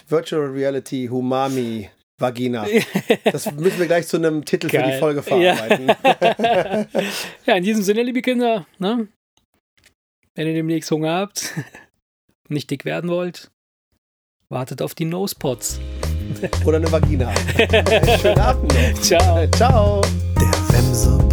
Virtual 0.08 0.48
Reality 0.48 1.08
Humami 1.12 1.90
Vagina. 2.20 2.66
Das 3.24 3.52
müssen 3.54 3.80
wir 3.80 3.88
gleich 3.88 4.08
zu 4.08 4.18
einem 4.18 4.46
Titel 4.46 4.70
für 4.70 4.78
die 4.78 4.84
Geil. 4.84 5.00
Folge 5.00 5.24
Ja. 5.28 5.56
verarbeiten. 5.56 5.88
ja, 7.46 7.56
in 7.56 7.64
diesem 7.64 7.84
Sinne, 7.84 8.04
liebe 8.04 8.22
Kinder, 8.22 8.66
ne? 8.78 9.08
wenn 10.36 10.48
ihr 10.48 10.54
demnächst 10.54 10.90
Hunger 10.92 11.14
habt, 11.14 11.54
nicht 12.50 12.70
dick 12.72 12.86
werden 12.86 13.10
wollt, 13.10 13.52
wartet 14.50 14.82
auf 14.82 14.96
die 14.96 15.06
Nosepots. 15.06 15.80
Oder 16.66 16.78
eine 16.78 16.92
Vagina. 16.92 17.30
Einen 17.58 18.20
schönen 18.20 18.40
Abend 18.40 18.72
noch. 18.74 19.02
Ciao. 19.02 19.48
Ciao. 19.52 20.02
Der 20.36 20.52
Wemser 20.78 21.29